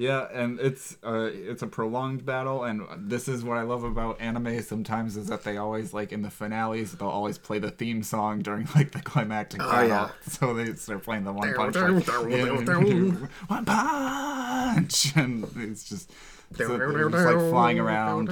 yeah, 0.00 0.28
and 0.32 0.58
it's 0.58 0.96
uh, 1.04 1.28
it's 1.30 1.60
a 1.60 1.66
prolonged 1.66 2.24
battle, 2.24 2.64
and 2.64 2.82
this 2.96 3.28
is 3.28 3.44
what 3.44 3.58
I 3.58 3.62
love 3.62 3.84
about 3.84 4.18
anime. 4.18 4.62
Sometimes 4.62 5.18
is 5.18 5.26
that 5.26 5.44
they 5.44 5.58
always 5.58 5.92
like 5.92 6.10
in 6.10 6.22
the 6.22 6.30
finales 6.30 6.92
they'll 6.92 7.08
always 7.08 7.36
play 7.36 7.58
the 7.58 7.70
theme 7.70 8.02
song 8.02 8.40
during 8.40 8.66
like 8.74 8.92
the 8.92 9.02
climactic 9.02 9.60
Oh, 9.62 9.70
battle. 9.70 9.88
yeah. 9.88 10.10
So 10.26 10.54
they 10.54 10.72
start 10.74 11.02
playing 11.02 11.24
the 11.24 11.32
one 11.34 11.52
punch, 11.52 11.74
Down, 11.74 11.96
like, 11.96 12.06
down, 12.06 12.30
yeah, 12.30 12.44
down, 12.46 12.64
down. 12.64 13.28
one 13.48 13.64
punch, 13.66 15.12
and 15.16 15.46
it's 15.56 15.84
just 15.84 16.10
so 16.56 16.78
they're 16.78 17.10
just 17.10 17.26
like 17.26 17.50
flying 17.50 17.78
around, 17.78 18.30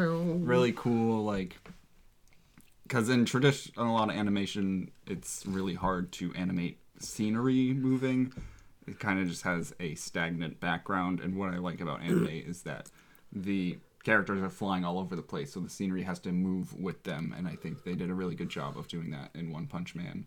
really 0.48 0.72
cool. 0.72 1.22
Like 1.22 1.58
because 2.84 3.10
in 3.10 3.26
tradition, 3.26 3.72
a 3.76 3.84
lot 3.84 4.08
of 4.08 4.16
animation, 4.16 4.90
it's 5.06 5.44
really 5.46 5.74
hard 5.74 6.12
to 6.12 6.32
animate 6.34 6.78
scenery 6.98 7.74
moving. 7.74 8.32
It 8.88 8.98
kind 8.98 9.20
of 9.20 9.28
just 9.28 9.42
has 9.42 9.74
a 9.80 9.94
stagnant 9.94 10.60
background, 10.60 11.20
and 11.20 11.36
what 11.36 11.52
I 11.52 11.58
like 11.58 11.80
about 11.80 12.02
anime 12.02 12.26
is 12.46 12.62
that 12.62 12.90
the 13.32 13.78
characters 14.04 14.42
are 14.42 14.50
flying 14.50 14.84
all 14.84 14.98
over 14.98 15.14
the 15.16 15.22
place, 15.22 15.52
so 15.52 15.60
the 15.60 15.68
scenery 15.68 16.02
has 16.02 16.18
to 16.20 16.32
move 16.32 16.74
with 16.78 17.02
them, 17.02 17.34
and 17.36 17.46
I 17.46 17.56
think 17.56 17.84
they 17.84 17.94
did 17.94 18.10
a 18.10 18.14
really 18.14 18.34
good 18.34 18.48
job 18.48 18.78
of 18.78 18.88
doing 18.88 19.10
that 19.10 19.30
in 19.34 19.52
One 19.52 19.66
Punch 19.66 19.94
Man, 19.94 20.26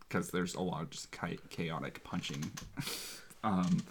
because 0.00 0.30
there's 0.30 0.54
a 0.54 0.60
lot 0.60 0.82
of 0.82 0.90
just 0.90 1.12
cha- 1.12 1.42
chaotic 1.50 2.02
punching. 2.04 2.50
um, 3.44 3.82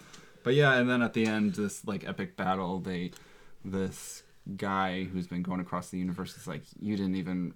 but 0.42 0.54
yeah, 0.54 0.74
and 0.74 0.88
then 0.88 1.02
at 1.02 1.12
the 1.12 1.26
end, 1.26 1.54
this 1.54 1.86
like 1.86 2.06
epic 2.06 2.36
battle, 2.36 2.78
they 2.78 3.10
this 3.64 4.22
guy 4.56 5.04
who's 5.04 5.26
been 5.26 5.42
going 5.42 5.60
across 5.60 5.90
the 5.90 5.98
universe 5.98 6.36
is 6.36 6.46
like, 6.46 6.62
you 6.80 6.96
didn't 6.96 7.16
even 7.16 7.52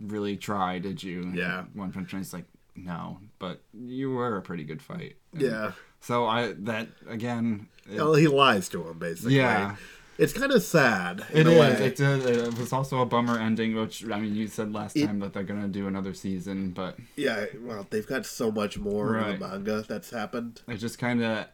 really 0.00 0.36
try, 0.36 0.78
did 0.78 1.02
you? 1.02 1.22
And 1.22 1.36
Yeah. 1.36 1.64
One 1.74 1.92
Punch 1.92 2.12
Man's 2.12 2.32
like, 2.32 2.46
no, 2.74 3.18
but 3.38 3.62
you 3.72 4.10
were 4.10 4.36
a 4.36 4.42
pretty 4.42 4.64
good 4.64 4.82
fight. 4.82 5.16
And 5.32 5.42
Yeah. 5.42 5.72
So 6.00 6.26
I 6.26 6.52
that 6.60 6.88
again. 7.08 7.68
It, 7.90 7.96
Well, 7.96 8.14
he 8.14 8.26
lies 8.28 8.68
to 8.70 8.88
him 8.88 8.98
basically. 8.98 9.36
Yeah. 9.36 9.76
It's 10.18 10.32
kind 10.34 10.52
of 10.52 10.62
sad. 10.62 11.24
it 11.32 11.40
in 11.40 11.46
a 11.46 11.50
is. 11.50 11.58
way. 11.60 11.86
It's 11.86 12.00
it 12.00 12.58
was 12.58 12.72
also 12.72 13.00
a 13.00 13.06
bummer 13.06 13.38
ending, 13.38 13.74
which 13.74 14.04
I 14.04 14.20
mean, 14.20 14.34
you 14.36 14.46
said 14.46 14.72
last 14.72 14.96
It- 14.96 15.06
time 15.06 15.20
that 15.20 15.32
they're 15.32 15.42
gonna 15.42 15.68
do 15.68 15.86
another 15.86 16.12
season, 16.14 16.70
but 16.70 16.98
Yeah. 17.16 17.46
Well, 17.60 17.86
they've 17.90 18.06
got 18.06 18.26
so 18.26 18.50
much 18.52 18.78
more 18.78 19.16
in 19.18 19.38
the 19.38 19.48
manga 19.48 19.84
that's 19.88 20.10
happened. 20.10 20.60
it 20.68 20.76
just 20.76 20.98
kind 20.98 21.22
of 21.22 21.46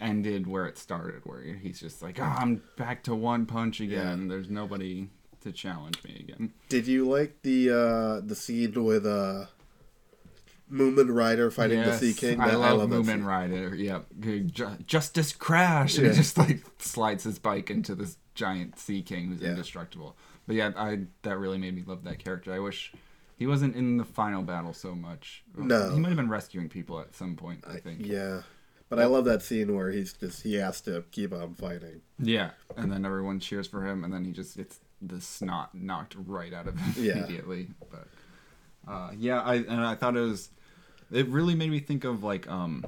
ended 0.00 0.46
where 0.46 0.66
it 0.66 0.78
started, 0.78 1.22
where 1.24 1.40
he's 1.42 1.80
just 1.80 2.02
like, 2.02 2.20
oh, 2.20 2.24
I'm 2.24 2.62
back 2.76 3.02
to 3.04 3.14
One 3.14 3.46
Punch 3.46 3.80
again. 3.80 4.28
There's 4.28 4.48
nobody 4.50 5.08
to 5.40 5.50
challenge 5.52 6.02
me 6.04 6.16
again. 6.28 6.52
Did 6.68 6.86
you 6.86 7.08
like 7.08 7.42
the 7.42 7.70
uh 7.70 8.20
the 8.26 8.34
scene 8.34 8.84
with 8.84 9.06
uh 9.06 9.46
Mumen 10.72 11.14
Rider 11.14 11.50
fighting 11.50 11.78
Yes, 11.78 12.00
the 12.00 12.12
Sea 12.12 12.18
King? 12.18 12.40
I 12.40 12.48
That- 12.50 12.58
love, 12.58 12.90
that 12.90 12.96
Mumen. 12.96 13.24
Rider. 13.24 13.74
Yep. 13.74 14.06
Ju- 14.52 14.76
Justice 14.86 15.32
Crash. 15.32 15.96
And 15.96 16.06
Yeah. 16.06 16.12
he 16.12 16.18
just 16.18 16.36
like 16.38 16.62
slides 16.78 17.24
his 17.24 17.38
bike 17.38 17.70
into 17.70 17.94
this 17.94 18.16
giant 18.34 18.78
Sea 18.78 19.02
King 19.02 19.28
who's 19.28 19.40
Yeah. 19.40 19.50
indestructible. 19.50 20.16
But 20.46 20.56
yeah, 20.56 20.72
I 20.76 21.00
that 21.22 21.38
really 21.38 21.58
made 21.58 21.74
me 21.74 21.82
love 21.86 22.04
that 22.04 22.18
character. 22.18 22.52
I 22.52 22.58
wish 22.58 22.92
he 23.36 23.46
wasn't 23.46 23.76
in 23.76 23.96
the 23.98 24.04
final 24.04 24.42
battle 24.42 24.72
so 24.72 24.94
much. 24.94 25.44
No. 25.56 25.90
He 25.92 26.00
might 26.00 26.08
have 26.08 26.16
been 26.16 26.28
rescuing 26.28 26.68
people 26.68 27.00
at 27.00 27.14
some 27.14 27.36
point, 27.36 27.64
I 27.66 27.78
think. 27.78 28.04
Yeah. 28.06 28.42
But 28.88 28.98
I 28.98 29.04
love 29.04 29.26
that 29.26 29.42
scene 29.42 29.74
where 29.76 29.90
he's 29.90 30.12
just 30.14 30.42
he 30.42 30.54
has 30.54 30.80
to 30.82 31.04
keep 31.10 31.32
on 31.34 31.54
fighting. 31.54 32.00
Yeah. 32.18 32.50
And 32.76 32.90
then 32.90 33.04
everyone 33.04 33.38
cheers 33.40 33.66
for 33.66 33.86
him 33.86 34.02
and 34.04 34.12
then 34.12 34.24
he 34.24 34.32
just 34.32 34.56
gets 34.56 34.80
the 35.02 35.20
snot 35.20 35.74
knocked 35.74 36.16
right 36.26 36.52
out 36.52 36.66
of 36.66 36.76
him 36.78 37.04
Yeah. 37.04 37.18
immediately. 37.18 37.68
But 37.90 38.08
uh, 38.90 39.10
yeah, 39.16 39.40
I 39.42 39.56
and 39.56 39.80
I 39.82 39.94
thought 39.94 40.16
it 40.16 40.20
was 40.20 40.48
it 41.10 41.26
really 41.28 41.54
made 41.54 41.70
me 41.70 41.80
think 41.80 42.04
of 42.04 42.22
like 42.22 42.48
um 42.48 42.84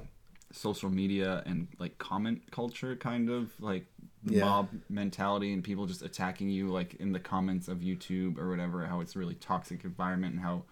social 0.52 0.90
media 0.90 1.42
and 1.47 1.68
like 1.78 1.97
comment 1.98 2.42
culture 2.51 2.97
kind 2.97 3.30
of 3.30 3.51
like 3.60 3.86
Yeah. 4.24 4.44
mob 4.44 4.68
mentality 4.88 5.52
and 5.52 5.62
people 5.64 5.86
just 5.86 6.02
attacking 6.02 6.51
you 6.51 6.68
like 6.68 6.94
in 6.94 7.12
the 7.12 7.20
comments 7.20 7.68
of 7.68 7.78
YouTube 7.78 8.36
or 8.38 8.51
whatever 8.51 8.84
how 8.86 9.01
it's 9.01 9.14
a 9.16 9.18
really 9.18 9.36
toxic 9.36 9.84
environment 9.84 10.34
and 10.34 10.42
how 10.42 10.64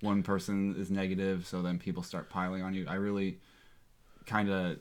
one 0.00 0.22
person 0.22 0.74
is 0.76 0.90
negative 0.90 1.46
so 1.46 1.62
then 1.62 1.78
people 1.78 2.02
start 2.02 2.28
piling 2.28 2.62
on 2.62 2.74
you 2.74 2.84
i 2.88 2.94
really 2.94 3.38
kind 4.26 4.50
of 4.50 4.76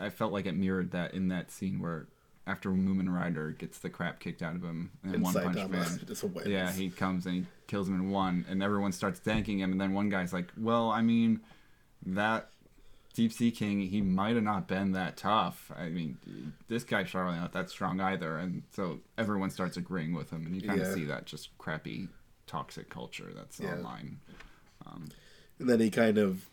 i 0.00 0.08
felt 0.08 0.32
like 0.32 0.46
it 0.46 0.56
mirrored 0.56 0.90
that 0.92 1.12
in 1.12 1.28
that 1.28 1.50
scene 1.50 1.78
where 1.78 2.06
after 2.46 2.70
Mumen 2.70 3.12
Rider 3.14 3.50
gets 3.50 3.78
the 3.78 3.90
crap 3.90 4.20
kicked 4.20 4.40
out 4.40 4.54
of 4.54 4.62
him 4.62 4.90
and 5.02 5.22
One 5.22 5.34
Punch 5.34 5.68
Man 5.68 6.00
just 6.06 6.24
yeah, 6.46 6.72
he 6.72 6.90
comes 6.90 7.26
and 7.26 7.34
he 7.34 7.46
kills 7.66 7.88
him 7.88 7.94
in 7.94 8.10
one, 8.10 8.44
and 8.48 8.62
everyone 8.62 8.92
starts 8.92 9.18
thanking 9.20 9.58
him. 9.60 9.72
And 9.72 9.80
then 9.80 9.92
one 9.92 10.08
guy's 10.08 10.32
like, 10.32 10.52
"Well, 10.56 10.90
I 10.90 11.02
mean, 11.02 11.40
that 12.04 12.50
Deep 13.14 13.32
Sea 13.32 13.50
King, 13.50 13.80
he 13.80 14.02
might 14.02 14.34
have 14.34 14.44
not 14.44 14.68
been 14.68 14.92
that 14.92 15.16
tough. 15.16 15.72
I 15.76 15.88
mean, 15.88 16.18
this 16.68 16.84
guy's 16.84 17.10
probably 17.10 17.38
not 17.38 17.52
that 17.52 17.70
strong 17.70 18.00
either." 18.00 18.36
And 18.38 18.62
so 18.72 19.00
everyone 19.18 19.50
starts 19.50 19.76
agreeing 19.76 20.14
with 20.14 20.30
him, 20.30 20.46
and 20.46 20.54
you 20.54 20.62
kind 20.62 20.80
of 20.80 20.86
Yeah. 20.86 20.94
see 20.94 21.04
that 21.06 21.24
just 21.26 21.56
crappy, 21.58 22.08
toxic 22.46 22.88
culture 22.90 23.32
that's 23.34 23.58
Yeah. 23.58 23.74
online. 23.74 24.20
Um, 24.86 25.08
and 25.58 25.68
then 25.68 25.80
he 25.80 25.90
kind 25.90 26.18
of 26.18 26.48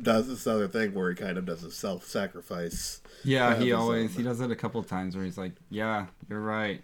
does 0.00 0.28
this 0.28 0.46
other 0.46 0.68
thing 0.68 0.92
where 0.94 1.08
he 1.10 1.16
kind 1.16 1.38
of 1.38 1.44
does 1.46 1.64
a 1.64 1.70
self 1.70 2.04
sacrifice. 2.04 3.00
Yeah, 3.24 3.56
he 3.56 3.72
always 3.72 4.14
he 4.14 4.22
does 4.22 4.40
it 4.40 4.50
a 4.50 4.56
couple 4.56 4.82
times 4.82 5.16
where 5.16 5.24
he's 5.24 5.38
like, 5.38 5.52
"Yeah, 5.70 6.06
you're 6.28 6.40
right. 6.40 6.82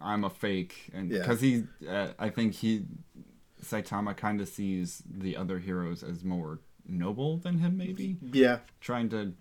I'm 0.00 0.24
a 0.24 0.30
fake," 0.30 0.90
and 0.92 1.10
Yeah. 1.10 1.18
because 1.18 1.40
he, 1.40 1.64
uh, 1.88 2.12
I 2.18 2.28
think 2.30 2.54
he, 2.54 2.84
Saitama 3.62 4.16
kind 4.16 4.40
of 4.40 4.48
sees 4.48 5.02
the 5.08 5.36
other 5.36 5.58
heroes 5.60 6.02
as 6.02 6.24
more 6.24 6.60
noble 6.86 7.36
than 7.38 7.58
him, 7.58 7.76
maybe 7.76 8.16
Yeah. 8.20 8.60
trying 8.80 9.08
to 9.10 9.34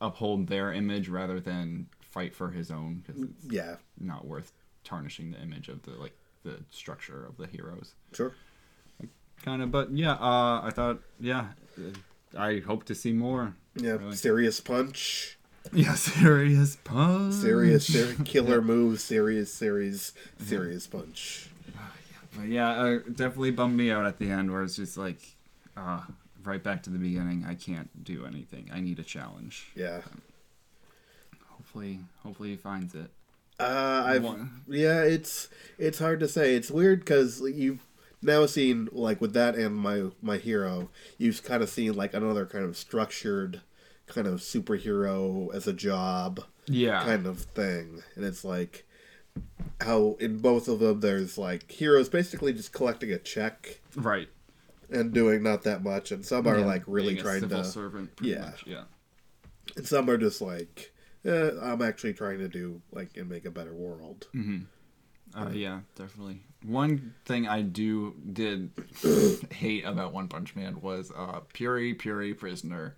uphold 0.00 0.48
their 0.48 0.72
image 0.72 1.08
rather 1.08 1.40
than 1.40 1.88
fight 2.00 2.34
for 2.34 2.50
his 2.50 2.70
own 2.70 2.96
because 3.06 3.22
it's 3.22 3.44
Yeah. 3.50 3.76
not 3.98 4.26
worth 4.26 4.52
tarnishing 4.84 5.30
the 5.32 5.40
image 5.42 5.68
of 5.68 5.82
the 5.82 5.92
like 5.92 6.16
the 6.44 6.62
structure 6.70 7.24
of 7.26 7.36
the 7.36 7.46
heroes 7.46 7.94
Sure. 8.12 8.32
kind 9.42 9.60
of 9.62 9.70
but 9.70 9.90
yeah 9.92 10.12
uh 10.12 10.60
i 10.64 10.70
thought 10.72 11.00
yeah 11.20 11.52
i 12.36 12.58
hope 12.60 12.84
to 12.84 12.94
see 12.94 13.12
more 13.12 13.54
Yeah. 13.74 13.92
Really? 13.92 14.16
Serious 14.16 14.60
punch. 14.60 15.37
yeah 15.72 15.94
serious 15.94 16.76
punch 16.76 17.34
Serious, 17.34 17.86
serious 17.86 18.20
killer 18.24 18.60
move. 18.62 19.00
Serious, 19.00 19.52
serious, 19.52 20.12
serious 20.38 20.86
punch. 20.86 21.48
But 22.36 22.46
yeah, 22.48 22.70
uh, 22.70 22.98
definitely 22.98 23.50
bummed 23.50 23.76
me 23.76 23.90
out 23.90 24.06
at 24.06 24.18
the 24.18 24.30
end 24.30 24.52
where 24.52 24.62
it's 24.62 24.76
just 24.76 24.96
like, 24.96 25.18
uh, 25.76 26.02
right 26.44 26.62
back 26.62 26.82
to 26.84 26.90
the 26.90 26.98
beginning. 26.98 27.44
I 27.48 27.54
can't 27.54 28.04
do 28.04 28.24
anything. 28.26 28.70
I 28.72 28.80
need 28.80 28.98
a 28.98 29.02
challenge. 29.02 29.70
Yeah. 29.74 30.00
Hopefully, 31.48 32.00
hopefully 32.22 32.50
he 32.50 32.56
finds 32.56 32.94
it. 32.94 33.10
Uh, 33.58 34.04
I've 34.06 34.22
One- 34.24 34.62
yeah, 34.68 35.02
it's 35.02 35.48
it's 35.78 35.98
hard 35.98 36.20
to 36.20 36.28
say. 36.28 36.54
It's 36.54 36.70
weird 36.70 37.00
because 37.00 37.40
you've 37.40 37.80
now 38.22 38.46
seen 38.46 38.88
like 38.92 39.20
with 39.20 39.32
that 39.34 39.56
and 39.56 39.74
my 39.74 40.04
my 40.22 40.36
hero, 40.36 40.90
you've 41.18 41.42
kind 41.42 41.62
of 41.62 41.68
seen 41.68 41.94
like 41.94 42.14
another 42.14 42.46
kind 42.46 42.64
of 42.64 42.76
structured 42.76 43.60
kind 44.08 44.26
of 44.26 44.40
superhero 44.40 45.52
as 45.54 45.66
a 45.66 45.72
job 45.72 46.40
Yeah, 46.66 47.02
kind 47.04 47.26
of 47.26 47.40
thing, 47.40 48.02
and 48.16 48.24
it's 48.24 48.44
like 48.44 48.86
how 49.80 50.16
in 50.18 50.38
both 50.38 50.66
of 50.68 50.80
them 50.80 51.00
there's 51.00 51.38
like 51.38 51.70
heroes 51.70 52.08
basically 52.08 52.52
just 52.52 52.72
collecting 52.72 53.12
a 53.12 53.18
check 53.18 53.80
right. 53.94 54.28
and 54.90 55.12
doing 55.12 55.42
not 55.42 55.62
that 55.62 55.82
much, 55.82 56.10
and 56.12 56.24
some 56.24 56.46
are 56.48 56.58
Yeah, 56.58 56.66
like 56.66 56.82
really 56.86 57.16
trying 57.16 57.40
civil 57.40 57.62
to, 57.62 57.68
servant. 57.68 58.16
Pretty 58.16 58.32
Yeah. 58.32 58.40
much, 58.40 58.64
yeah. 58.66 58.84
and 59.76 59.86
some 59.86 60.08
are 60.10 60.18
just 60.18 60.40
like. 60.40 60.92
Eh, 61.24 61.50
I'm 61.60 61.82
actually 61.82 62.14
trying 62.14 62.38
to 62.38 62.48
do 62.48 62.80
like 62.92 63.16
and 63.16 63.28
make 63.28 63.44
a 63.44 63.50
better 63.50 63.74
world. 63.74 64.28
Uh, 65.36 65.48
yeah, 65.52 65.80
definitely. 65.96 66.42
One 66.64 67.14
thing 67.26 67.46
I 67.46 67.62
do 67.62 68.14
did 68.32 68.70
hate 69.52 69.84
about 69.84 70.12
One 70.12 70.28
Punch 70.28 70.54
Man 70.56 70.80
was 70.80 71.10
uh, 71.14 71.40
Puri 71.52 71.92
Puri 71.94 72.34
Prisoner. 72.34 72.96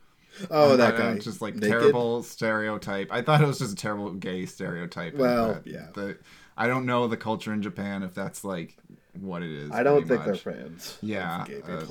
Oh, 0.51 0.75
I 0.75 0.77
that 0.77 0.97
guy, 0.97 1.19
just 1.19 1.43
like 1.43 1.55
Naked? 1.55 1.71
terrible 1.71 2.23
stereotype. 2.23 3.09
I 3.11 3.23
thought 3.23 3.41
it 3.41 3.47
was 3.47 3.59
just 3.59 3.73
a 3.73 3.77
terrible 3.77 4.13
gay 4.13 4.47
stereotype. 4.47 5.15
Well, 5.15 5.61
yeah. 5.65 5.89
The, 5.95 6.19
I 6.57 6.67
don't 6.67 6.87
know 6.87 7.09
the 7.09 7.17
culture 7.17 7.53
in 7.53 7.63
Japan 7.63 8.03
if 8.03 8.15
that's 8.15 8.45
like 8.45 8.77
what 9.19 9.43
it 9.43 9.51
is. 9.51 9.71
I 9.71 9.83
don't 9.83 10.07
think 10.07 10.27
much. 10.27 10.45
they're 10.45 10.55
fans. 10.55 10.99
Yeah, 11.01 11.45
uh, 11.67 11.85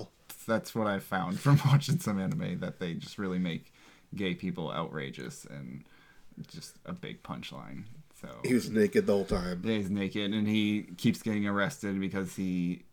that's 0.48 0.74
what 0.74 0.88
I 0.88 1.00
found 1.00 1.40
from 1.40 1.60
watching 1.66 2.00
some 2.00 2.20
anime 2.20 2.60
that 2.60 2.80
they 2.80 2.94
just 2.94 3.18
really 3.18 3.40
make 3.40 3.72
gay 4.16 4.34
people 4.34 4.72
outrageous 4.72 5.46
and 5.46 5.84
just 6.48 6.78
a 6.86 6.94
big 6.94 7.24
punchline. 7.24 7.84
So 8.22 8.28
he 8.44 8.54
was 8.54 8.70
naked 8.70 9.06
the 9.06 9.14
whole 9.14 9.26
time. 9.26 9.62
yeah, 9.64 9.76
he's 9.76 9.90
naked 9.90 10.34
and 10.34 10.48
he 10.48 10.88
keeps 10.98 11.22
getting 11.22 11.48
arrested 11.48 12.00
because 12.00 12.36
he 12.36 12.84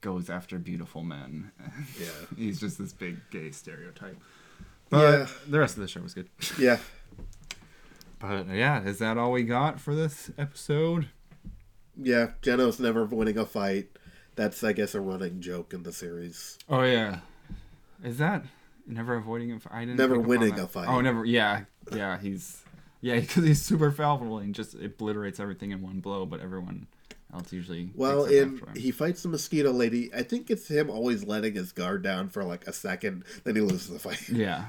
goes 0.00 0.28
after 0.28 0.58
beautiful 0.58 1.02
men. 1.02 1.50
Yeah. 1.98 2.06
he's 2.36 2.60
just 2.60 2.78
this 2.78 2.92
big 2.92 3.18
gay 3.30 3.50
stereotype. 3.50 4.20
But 4.94 5.18
Yeah. 5.18 5.26
the 5.48 5.58
rest 5.58 5.76
of 5.76 5.82
the 5.82 5.88
show 5.88 6.00
was 6.00 6.14
good. 6.14 6.28
Yeah, 6.58 6.78
But 8.18 8.48
uh, 8.48 8.52
yeah, 8.52 8.82
is 8.84 8.98
that 8.98 9.18
all 9.18 9.32
we 9.32 9.42
got 9.42 9.80
for 9.80 9.94
this 9.94 10.30
episode? 10.38 11.08
yeah. 12.00 12.32
Genos 12.42 12.80
never 12.80 13.04
winning 13.04 13.38
a 13.38 13.46
fight. 13.46 13.88
That's, 14.36 14.64
I 14.64 14.72
guess, 14.72 14.94
a 14.94 15.00
running 15.00 15.40
joke 15.40 15.72
in 15.72 15.82
the 15.84 15.92
series. 15.92 16.58
Oh 16.68 16.82
yeah, 16.82 17.20
is 18.02 18.18
that 18.18 18.44
never 18.86 19.14
avoiding 19.14 19.52
a 19.52 19.60
fight? 19.60 19.72
I 19.74 19.80
didn't 19.84 19.96
Never 19.98 20.14
pick 20.16 20.18
up 20.20 20.24
on 20.24 20.28
winning 20.28 20.58
a 20.58 20.66
fight. 20.66 20.88
Oh, 20.88 21.00
never. 21.00 21.24
Yeah, 21.24 21.64
yeah. 21.92 22.18
He's 22.18 22.62
yeah 23.00 23.20
because 23.20 23.44
he's 23.44 23.62
super 23.62 23.90
powerful 23.92 24.38
and 24.38 24.54
just 24.54 24.74
obliterates 24.74 25.38
everything 25.38 25.70
in 25.70 25.82
one 25.82 26.00
blow. 26.00 26.26
But 26.26 26.40
everyone 26.40 26.88
else 27.32 27.52
usually 27.52 27.90
Well, 27.94 28.24
picks 28.26 28.34
in 28.36 28.60
he 28.76 28.90
fights 28.90 29.22
the 29.22 29.28
mosquito 29.28 29.70
lady. 29.70 30.12
I 30.12 30.22
think 30.24 30.50
it's 30.50 30.66
him 30.68 30.90
always 30.90 31.24
letting 31.24 31.54
his 31.54 31.70
guard 31.70 32.02
down 32.02 32.28
for 32.28 32.42
like 32.42 32.66
a 32.66 32.72
second, 32.72 33.24
then 33.44 33.54
he 33.54 33.60
loses 33.60 33.88
the 33.90 33.98
fight. 34.00 34.28
yeah, 34.28 34.64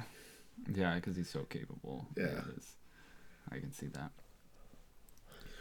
yeah, 0.73 0.95
because 0.95 1.15
he's 1.15 1.29
so 1.29 1.41
capable. 1.43 2.05
Yeah. 2.17 2.41
I 3.51 3.59
can 3.59 3.71
see 3.71 3.87
that. 3.87 4.11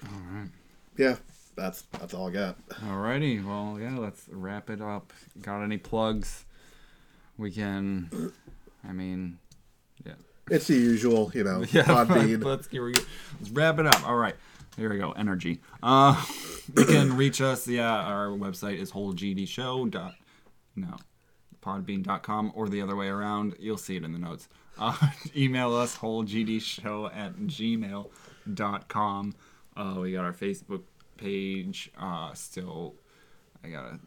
All 0.06 0.20
right. 0.32 0.48
yeah. 0.97 1.16
that's 1.56 1.82
that's 1.93 2.14
all 2.14 2.28
I 2.28 2.32
got. 2.32 2.68
Alrighty, 2.68 3.44
well, 3.44 3.78
yeah, 3.81 3.97
let's 3.97 4.26
wrap 4.31 4.70
it 4.70 4.81
up. 4.81 5.12
Got 5.40 5.62
any 5.62 5.78
plugs? 5.78 6.44
We 7.36 7.51
can. 7.51 8.32
I 8.86 8.93
mean, 8.93 9.39
yeah. 10.05 10.14
It's 10.51 10.66
the 10.66 10.74
usual, 10.74 11.31
you 11.35 11.44
know, 11.44 11.60
Yeah, 11.72 11.85
Podbean. 11.85 12.44
let's, 12.44 12.68
here 12.68 12.85
we 12.85 12.93
go. 12.93 13.01
let's 13.40 13.51
wrap 13.51 13.78
it 13.78 13.86
up. 13.86 14.06
All 14.06 14.16
right, 14.16 14.35
here 14.76 14.90
we 14.90 14.98
go. 14.98 15.12
Energy. 15.12 15.60
Uh, 15.82 16.22
you 16.76 16.85
can 16.85 17.16
reach 17.16 17.40
us. 17.40 17.66
Yeah, 17.66 17.90
our 17.90 18.28
website 18.28 18.78
is 18.78 18.93
wholegdshow. 18.93 19.90
Dot, 19.90 20.14
no, 20.76 20.97
podbean.com 21.65 22.53
or 22.55 22.69
the 22.69 22.82
other 22.82 22.97
way 22.97 23.09
around. 23.09 23.57
You'll 23.59 23.78
see 23.78 23.97
it 23.97 24.05
in 24.05 24.12
the 24.12 24.19
notes. 24.19 24.49
Uh, 24.78 24.97
email 25.36 25.74
us 25.74 25.97
wholegdshow 25.97 27.15
at 27.15 27.36
gmail.com. 27.36 29.35
Uh, 29.77 29.95
we 29.99 30.12
got 30.12 30.24
our 30.24 30.32
Facebook 30.32 30.82
page. 31.16 31.91
Uh, 31.99 32.32
still, 32.35 32.95
I 33.65 33.69
gotta. 33.69 33.99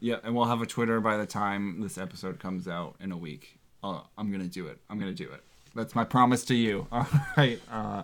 Yeah, 0.00 0.16
and 0.24 0.34
we'll 0.34 0.44
have 0.44 0.62
a 0.62 0.66
Twitter 0.66 1.00
by 1.00 1.16
the 1.16 1.26
time 1.26 1.80
this 1.80 1.98
episode 1.98 2.38
comes 2.38 2.68
out 2.68 2.96
in 3.00 3.12
a 3.12 3.16
week. 3.16 3.58
Uh, 3.82 4.00
I'm 4.18 4.30
gonna 4.30 4.44
do 4.44 4.66
it. 4.66 4.78
I'm 4.90 4.98
gonna 4.98 5.12
do 5.14 5.30
it. 5.30 5.42
That's 5.74 5.94
my 5.94 6.04
promise 6.04 6.44
to 6.46 6.54
you. 6.54 6.86
All 6.92 7.06
right. 7.36 7.60
Uh, 7.70 8.02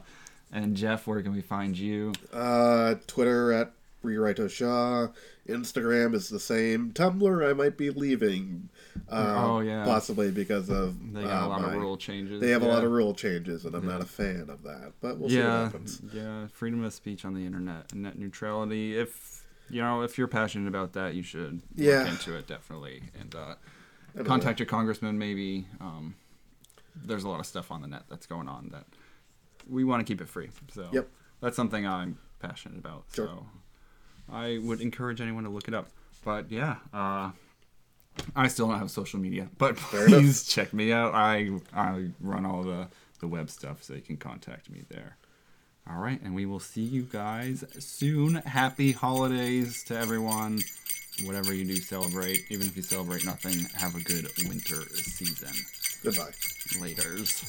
and 0.53 0.77
Geoff, 0.77 1.07
where 1.07 1.23
can 1.23 1.33
we 1.33 1.41
find 1.41 1.77
you? 1.77 2.13
Uh, 2.33 2.97
Twitter 3.07 3.53
at 3.53 3.73
Rewrite 4.03 4.51
Shaw. 4.51 5.09
Instagram 5.49 6.15
is 6.15 6.29
the 6.29 6.39
same. 6.41 6.93
Tumblr, 6.93 7.49
I 7.49 7.53
might 7.53 7.77
be 7.77 7.91
leaving. 7.91 8.69
Uh, 9.11 9.35
Oh, 9.47 9.61
yeah. 9.61 9.85
Possibly 9.85 10.31
because 10.31 10.71
of 10.71 11.13
They 11.13 11.23
got 11.23 11.43
uh, 11.43 11.47
a 11.47 11.49
lot 11.49 11.63
my- 11.63 11.75
of 11.75 11.81
rule 11.81 11.97
changes. 11.97 12.41
They 12.41 12.51
have 12.51 12.63
a 12.63 12.67
lot 12.69 12.85
of 12.85 12.91
rule 12.91 13.15
changes, 13.15 13.65
and 13.65 13.75
I'm 13.75 13.87
not 13.87 14.01
a 14.01 14.07
fan 14.07 14.47
of 14.49 14.63
that. 14.63 14.93
But 15.01 15.19
we'll 15.19 15.29
see 15.29 15.37
what 15.39 15.45
yeah, 15.45 15.63
happens. 15.65 16.03
yeah. 16.13 16.47
Freedom 16.53 16.85
of 16.85 16.93
speech 16.93 17.25
on 17.25 17.35
the 17.35 17.45
internet 17.45 17.93
and 17.93 18.03
net 18.03 18.19
neutrality. 18.19 18.97
If 18.99 19.45
you 19.71 19.81
know, 19.81 20.03
if 20.03 20.19
you're 20.19 20.29
passionate 20.29 20.69
about 20.69 20.93
that, 20.93 21.15
you 21.15 21.23
should 21.23 21.63
Yeah. 21.75 22.01
look 22.01 22.09
into 22.09 22.37
it 22.37 22.47
definitely 22.47 23.05
and 23.19 23.35
uh, 23.35 23.55
contact 24.25 24.59
your 24.61 24.67
congressman. 24.67 25.19
Maybe 25.19 25.67
um, 25.81 26.15
there's 26.95 27.25
a 27.25 27.29
lot 27.29 27.41
of 27.41 27.47
stuff 27.47 27.71
on 27.71 27.81
the 27.81 27.89
net 27.89 28.03
that's 28.11 28.27
going 28.27 28.49
on 28.49 28.69
that 28.73 28.85
we 29.69 29.83
want 29.85 30.07
to 30.07 30.13
keep 30.13 30.21
it 30.21 30.29
free. 30.29 30.51
So 30.73 30.89
Yep. 30.93 31.09
that's 31.41 31.57
something 31.57 31.87
I'm 31.87 32.19
passionate 32.41 32.79
about. 32.79 33.05
Sure. 33.15 33.27
So 33.29 33.47
I 34.33 34.59
would 34.63 34.81
encourage 34.81 35.21
anyone 35.21 35.45
to 35.45 35.51
look 35.51 35.69
it 35.69 35.75
up. 35.75 35.89
But 36.25 36.51
yeah, 36.51 36.77
uh, 36.93 37.31
I 38.35 38.49
still 38.49 38.69
don't 38.69 38.79
have 38.79 38.91
social 38.91 39.21
media, 39.21 39.49
but 39.59 39.77
please 39.77 40.47
check 40.47 40.73
me 40.73 40.93
out. 40.93 41.15
I 41.15 41.51
I 41.75 42.11
run 42.21 42.47
all 42.47 42.63
the 42.63 42.89
the 43.21 43.27
web 43.27 43.51
stuff, 43.51 43.83
so 43.83 43.95
you 43.95 44.01
can 44.01 44.17
contact 44.17 44.71
me 44.71 44.83
there. 44.89 45.17
All 45.91 45.99
right, 45.99 46.21
and 46.23 46.35
we 46.35 46.47
will 46.47 46.61
see 46.61 46.83
you 46.83 47.03
guys 47.03 47.65
soon. 47.79 48.37
Happy 48.37 48.93
holidays 48.93 49.83
to 49.85 49.99
everyone. 49.99 50.61
Whatever 51.25 51.53
you 51.53 51.65
do, 51.65 51.77
celebrate. 51.77 52.45
Even 52.51 52.69
if 52.69 52.77
you 52.77 52.83
celebrate 52.83 53.25
nothing, 53.25 53.67
have 53.75 53.95
a 53.97 54.01
good 54.01 54.29
winter 54.49 54.83
season. 54.95 55.53
Goodbye. 56.03 56.33
Laters. 56.79 57.43